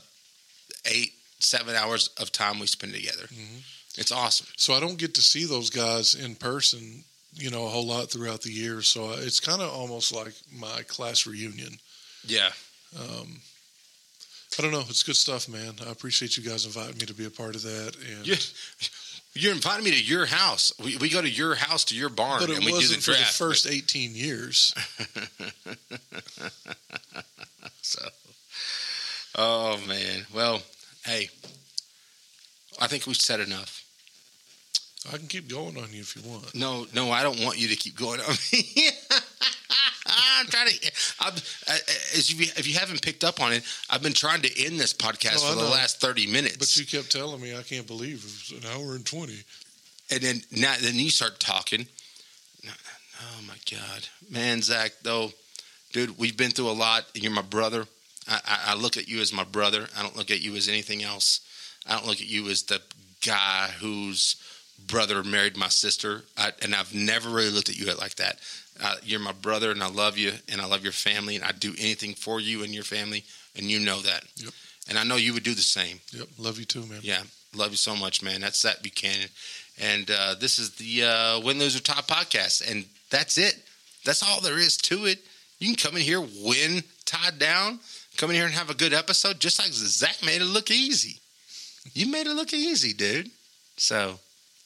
eight, 0.86 1.12
seven 1.40 1.76
hours 1.76 2.10
of 2.18 2.32
time 2.32 2.60
we 2.60 2.68
spend 2.68 2.94
together. 2.94 3.28
Mhm. 3.28 3.62
It's 3.98 4.12
awesome. 4.14 4.48
So 4.56 4.74
I 4.74 4.80
don't 4.80 4.98
get 4.98 5.16
to 5.16 5.22
see 5.22 5.44
those 5.44 5.70
guys 5.70 6.16
in 6.16 6.36
person, 6.36 7.04
you 7.38 7.50
know, 7.50 7.66
a 7.66 7.70
whole 7.70 7.86
lot 7.86 8.10
throughout 8.12 8.42
the 8.42 8.52
year. 8.52 8.82
So 8.82 9.12
it's 9.12 9.40
kind 9.40 9.62
of 9.62 9.70
almost 9.74 10.14
like 10.14 10.34
my 10.54 10.82
class 10.88 11.26
reunion. 11.26 11.78
Yeah. 12.26 12.50
Um, 13.00 13.40
I 14.58 14.62
don't 14.64 14.72
know. 14.72 14.84
It's 14.90 15.04
good 15.04 15.16
stuff, 15.16 15.48
man. 15.48 15.74
I 15.88 15.92
appreciate 15.92 16.36
you 16.38 16.44
guys 16.44 16.66
inviting 16.66 16.98
me 16.98 17.06
to 17.06 17.14
be 17.14 17.26
a 17.26 17.30
part 17.30 17.56
of 17.56 17.62
that. 17.64 17.96
And 18.16 18.28
Yeah. 18.28 18.36
You're 19.34 19.54
inviting 19.54 19.86
me 19.86 19.92
to 19.92 20.04
your 20.04 20.26
house. 20.26 20.72
We, 20.84 20.98
we 20.98 21.10
go 21.10 21.22
to 21.22 21.30
your 21.30 21.54
house 21.54 21.84
to 21.86 21.96
your 21.96 22.10
barn 22.10 22.40
but 22.40 22.50
it 22.50 22.56
and 22.58 22.66
we 22.66 22.72
do 22.72 22.78
the 22.78 22.96
wasn't 22.96 23.04
for 23.04 23.12
the 23.12 23.18
draft. 23.18 23.38
first 23.38 23.68
18 23.68 24.16
years. 24.16 24.74
So, 27.82 28.06
oh 29.36 29.80
man. 29.88 30.26
Well, 30.34 30.62
hey, 31.06 31.30
I 32.82 32.88
think 32.88 33.06
we've 33.08 33.16
said 33.16 33.40
enough. 33.40 33.86
I 35.14 35.18
can 35.18 35.28
keep 35.28 35.48
going 35.48 35.78
on 35.78 35.92
you 35.92 36.02
if 36.02 36.16
you 36.16 36.30
want. 36.30 36.54
No, 36.54 36.86
no, 36.94 37.12
I 37.12 37.24
don't 37.24 37.40
want 37.44 37.58
you 37.58 37.68
to 37.70 37.76
keep 37.76 37.96
going 37.98 38.20
on 38.20 38.36
me. 38.52 38.90
I'm 40.40 40.48
trying 40.48 40.70
to. 40.70 40.92
I'm, 41.20 41.34
as 42.16 42.32
you, 42.32 42.46
if 42.58 42.68
you 42.68 42.78
haven't 42.78 43.02
picked 43.02 43.24
up 43.24 43.42
on 43.42 43.54
it, 43.54 43.64
I've 43.90 44.04
been 44.04 44.14
trying 44.14 44.42
to 44.42 44.66
end 44.66 44.80
this 44.80 44.94
podcast 44.94 45.44
No, 45.44 45.54
for 45.54 45.56
the 45.56 45.70
last 45.70 46.00
thirty 46.00 46.28
minutes. 46.28 46.58
But 46.58 46.78
you 46.78 46.86
kept 46.86 47.12
telling 47.12 47.42
me 47.42 47.56
I 47.56 47.64
can't 47.64 47.88
believe 47.88 48.18
it 48.20 48.24
was 48.24 48.54
an 48.64 48.70
hour 48.72 48.96
and 48.96 49.06
20. 49.06 49.34
and 50.12 50.22
then 50.22 50.42
now, 50.52 50.76
then 50.82 50.96
you 50.96 51.10
start 51.10 51.40
talking. 51.40 51.88
Oh 53.20 53.42
my 53.48 53.56
God, 53.70 54.08
man, 54.30 54.62
Zac, 54.62 54.92
though, 55.02 55.32
dude, 55.92 56.18
we've 56.20 56.38
been 56.38 56.52
through 56.52 56.70
a 56.70 56.72
lot. 56.72 57.06
You're 57.16 57.32
my 57.32 57.42
brother. 57.42 57.86
I, 58.28 58.40
I, 58.46 58.60
I 58.68 58.76
look 58.76 58.96
at 58.98 59.08
you 59.08 59.22
as 59.22 59.34
my 59.34 59.44
brother. 59.44 59.88
I 59.98 60.04
don't 60.04 60.16
look 60.16 60.30
at 60.30 60.42
you 60.42 60.56
as 60.56 60.68
anything 60.70 61.04
else. 61.04 61.42
I 61.88 61.96
don't 61.96 62.06
look 62.06 62.22
at 62.22 62.28
you 62.28 62.48
as 62.50 62.64
the 62.64 62.82
guy 63.26 63.70
whose 63.80 64.36
brother 64.86 65.24
married 65.24 65.58
my 65.58 65.70
sister. 65.70 66.24
I, 66.38 66.52
and 66.62 66.76
I've 66.76 66.94
never 66.94 67.30
really 67.30 67.50
looked 67.50 67.70
at 67.70 67.78
you 67.78 67.94
like 67.96 68.16
that. 68.16 68.40
Uh, 68.82 68.96
you're 69.04 69.20
my 69.20 69.32
brother, 69.32 69.72
and 69.72 69.82
I 69.82 69.90
love 69.90 70.18
you, 70.18 70.34
and 70.52 70.62
I 70.62 70.66
love 70.66 70.84
your 70.84 70.92
family, 70.92 71.36
and 71.36 71.44
I'd 71.44 71.60
do 71.60 71.74
anything 71.80 72.14
for 72.14 72.40
you 72.40 72.64
and 72.64 72.74
your 72.74 72.84
family, 72.84 73.24
and 73.56 73.66
you 73.66 73.80
know 73.80 74.00
that. 74.02 74.24
Yep. 74.36 74.54
And 74.90 74.98
I 74.98 75.04
know 75.04 75.16
you 75.16 75.34
would 75.34 75.44
do 75.44 75.54
the 75.56 75.62
same. 75.62 76.00
Yep. 76.12 76.28
Love 76.38 76.60
you 76.60 76.66
too, 76.66 76.86
man. 76.86 77.00
Yeah, 77.02 77.22
love 77.56 77.72
you 77.72 77.78
so 77.78 77.96
much, 77.96 78.22
man. 78.22 78.42
That's 78.42 78.60
Zac 78.60 78.82
Buchanan, 78.84 79.30
and 79.82 80.10
uh, 80.12 80.36
this 80.40 80.60
is 80.60 80.76
the 80.76 81.04
uh, 81.04 81.40
Win 81.42 81.60
Lose 81.60 81.76
or 81.76 81.82
Top 81.82 82.08
podcast, 82.08 82.70
and 82.70 82.86
that's 83.10 83.38
it. 83.38 83.56
That's 84.06 84.24
all 84.24 84.42
there 84.42 84.60
is 84.60 84.78
to 84.78 85.06
it. 85.06 85.20
You 85.60 85.68
can 85.68 85.76
come 85.76 85.98
in 85.98 86.04
here, 86.04 86.22
win, 86.22 86.84
tied 87.06 87.40
down, 87.40 87.80
come 88.16 88.30
in 88.30 88.36
here 88.36 88.46
and 88.46 88.54
have 88.54 88.70
a 88.70 88.76
good 88.76 88.94
episode, 88.94 89.40
just 89.40 89.60
like 89.60 89.72
Zac 89.72 90.24
made 90.24 90.42
it 90.42 90.46
look 90.46 90.70
easy. 90.70 91.20
You 91.94 92.08
made 92.08 92.28
it 92.28 92.36
look 92.36 92.54
easy, 92.54 92.94
dude. 92.94 93.32
So, 93.78 94.20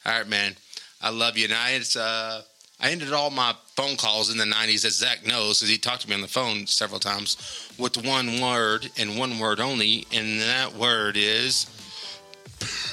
all 0.05 0.11
right, 0.13 0.27
man. 0.27 0.55
I 1.01 1.09
love 1.09 1.37
you. 1.37 1.45
And 1.45 1.53
I, 1.53 1.71
it's, 1.71 1.95
uh, 1.95 2.43
I 2.79 2.89
ended 2.89 3.13
all 3.13 3.29
my 3.29 3.55
phone 3.75 3.95
calls 3.95 4.31
in 4.31 4.37
the 4.37 4.45
90s, 4.45 4.85
as 4.85 4.97
Zac 4.97 5.25
knows, 5.25 5.59
because 5.59 5.69
he 5.69 5.77
talked 5.77 6.01
to 6.01 6.09
me 6.09 6.15
on 6.15 6.21
the 6.21 6.27
phone 6.27 6.65
several 6.67 6.99
times, 6.99 7.69
with 7.77 8.03
one 8.03 8.41
word 8.41 8.89
and 8.97 9.17
one 9.17 9.39
word 9.39 9.59
only, 9.59 10.07
and 10.11 10.41
that 10.41 10.73
word 10.73 11.15
is 11.17 11.67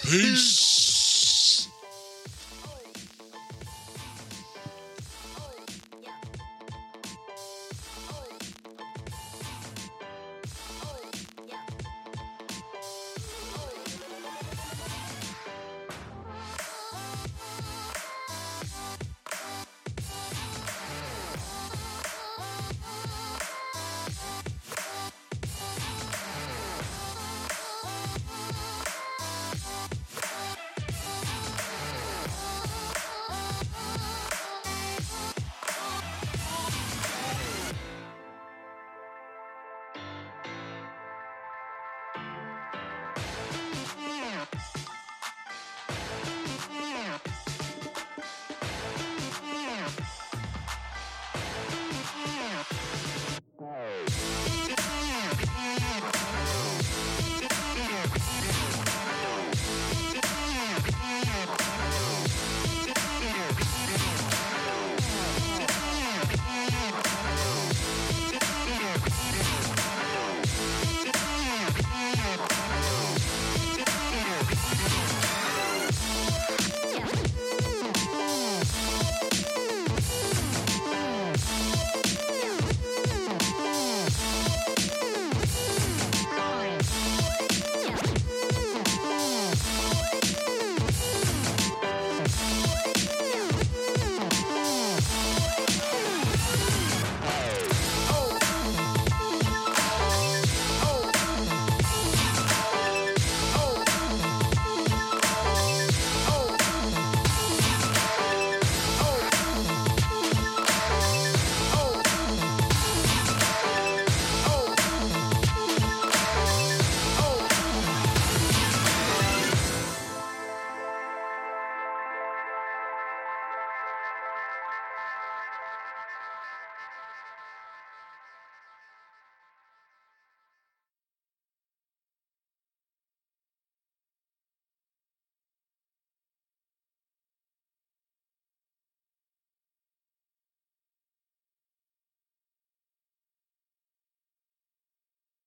Peace. 0.02 0.97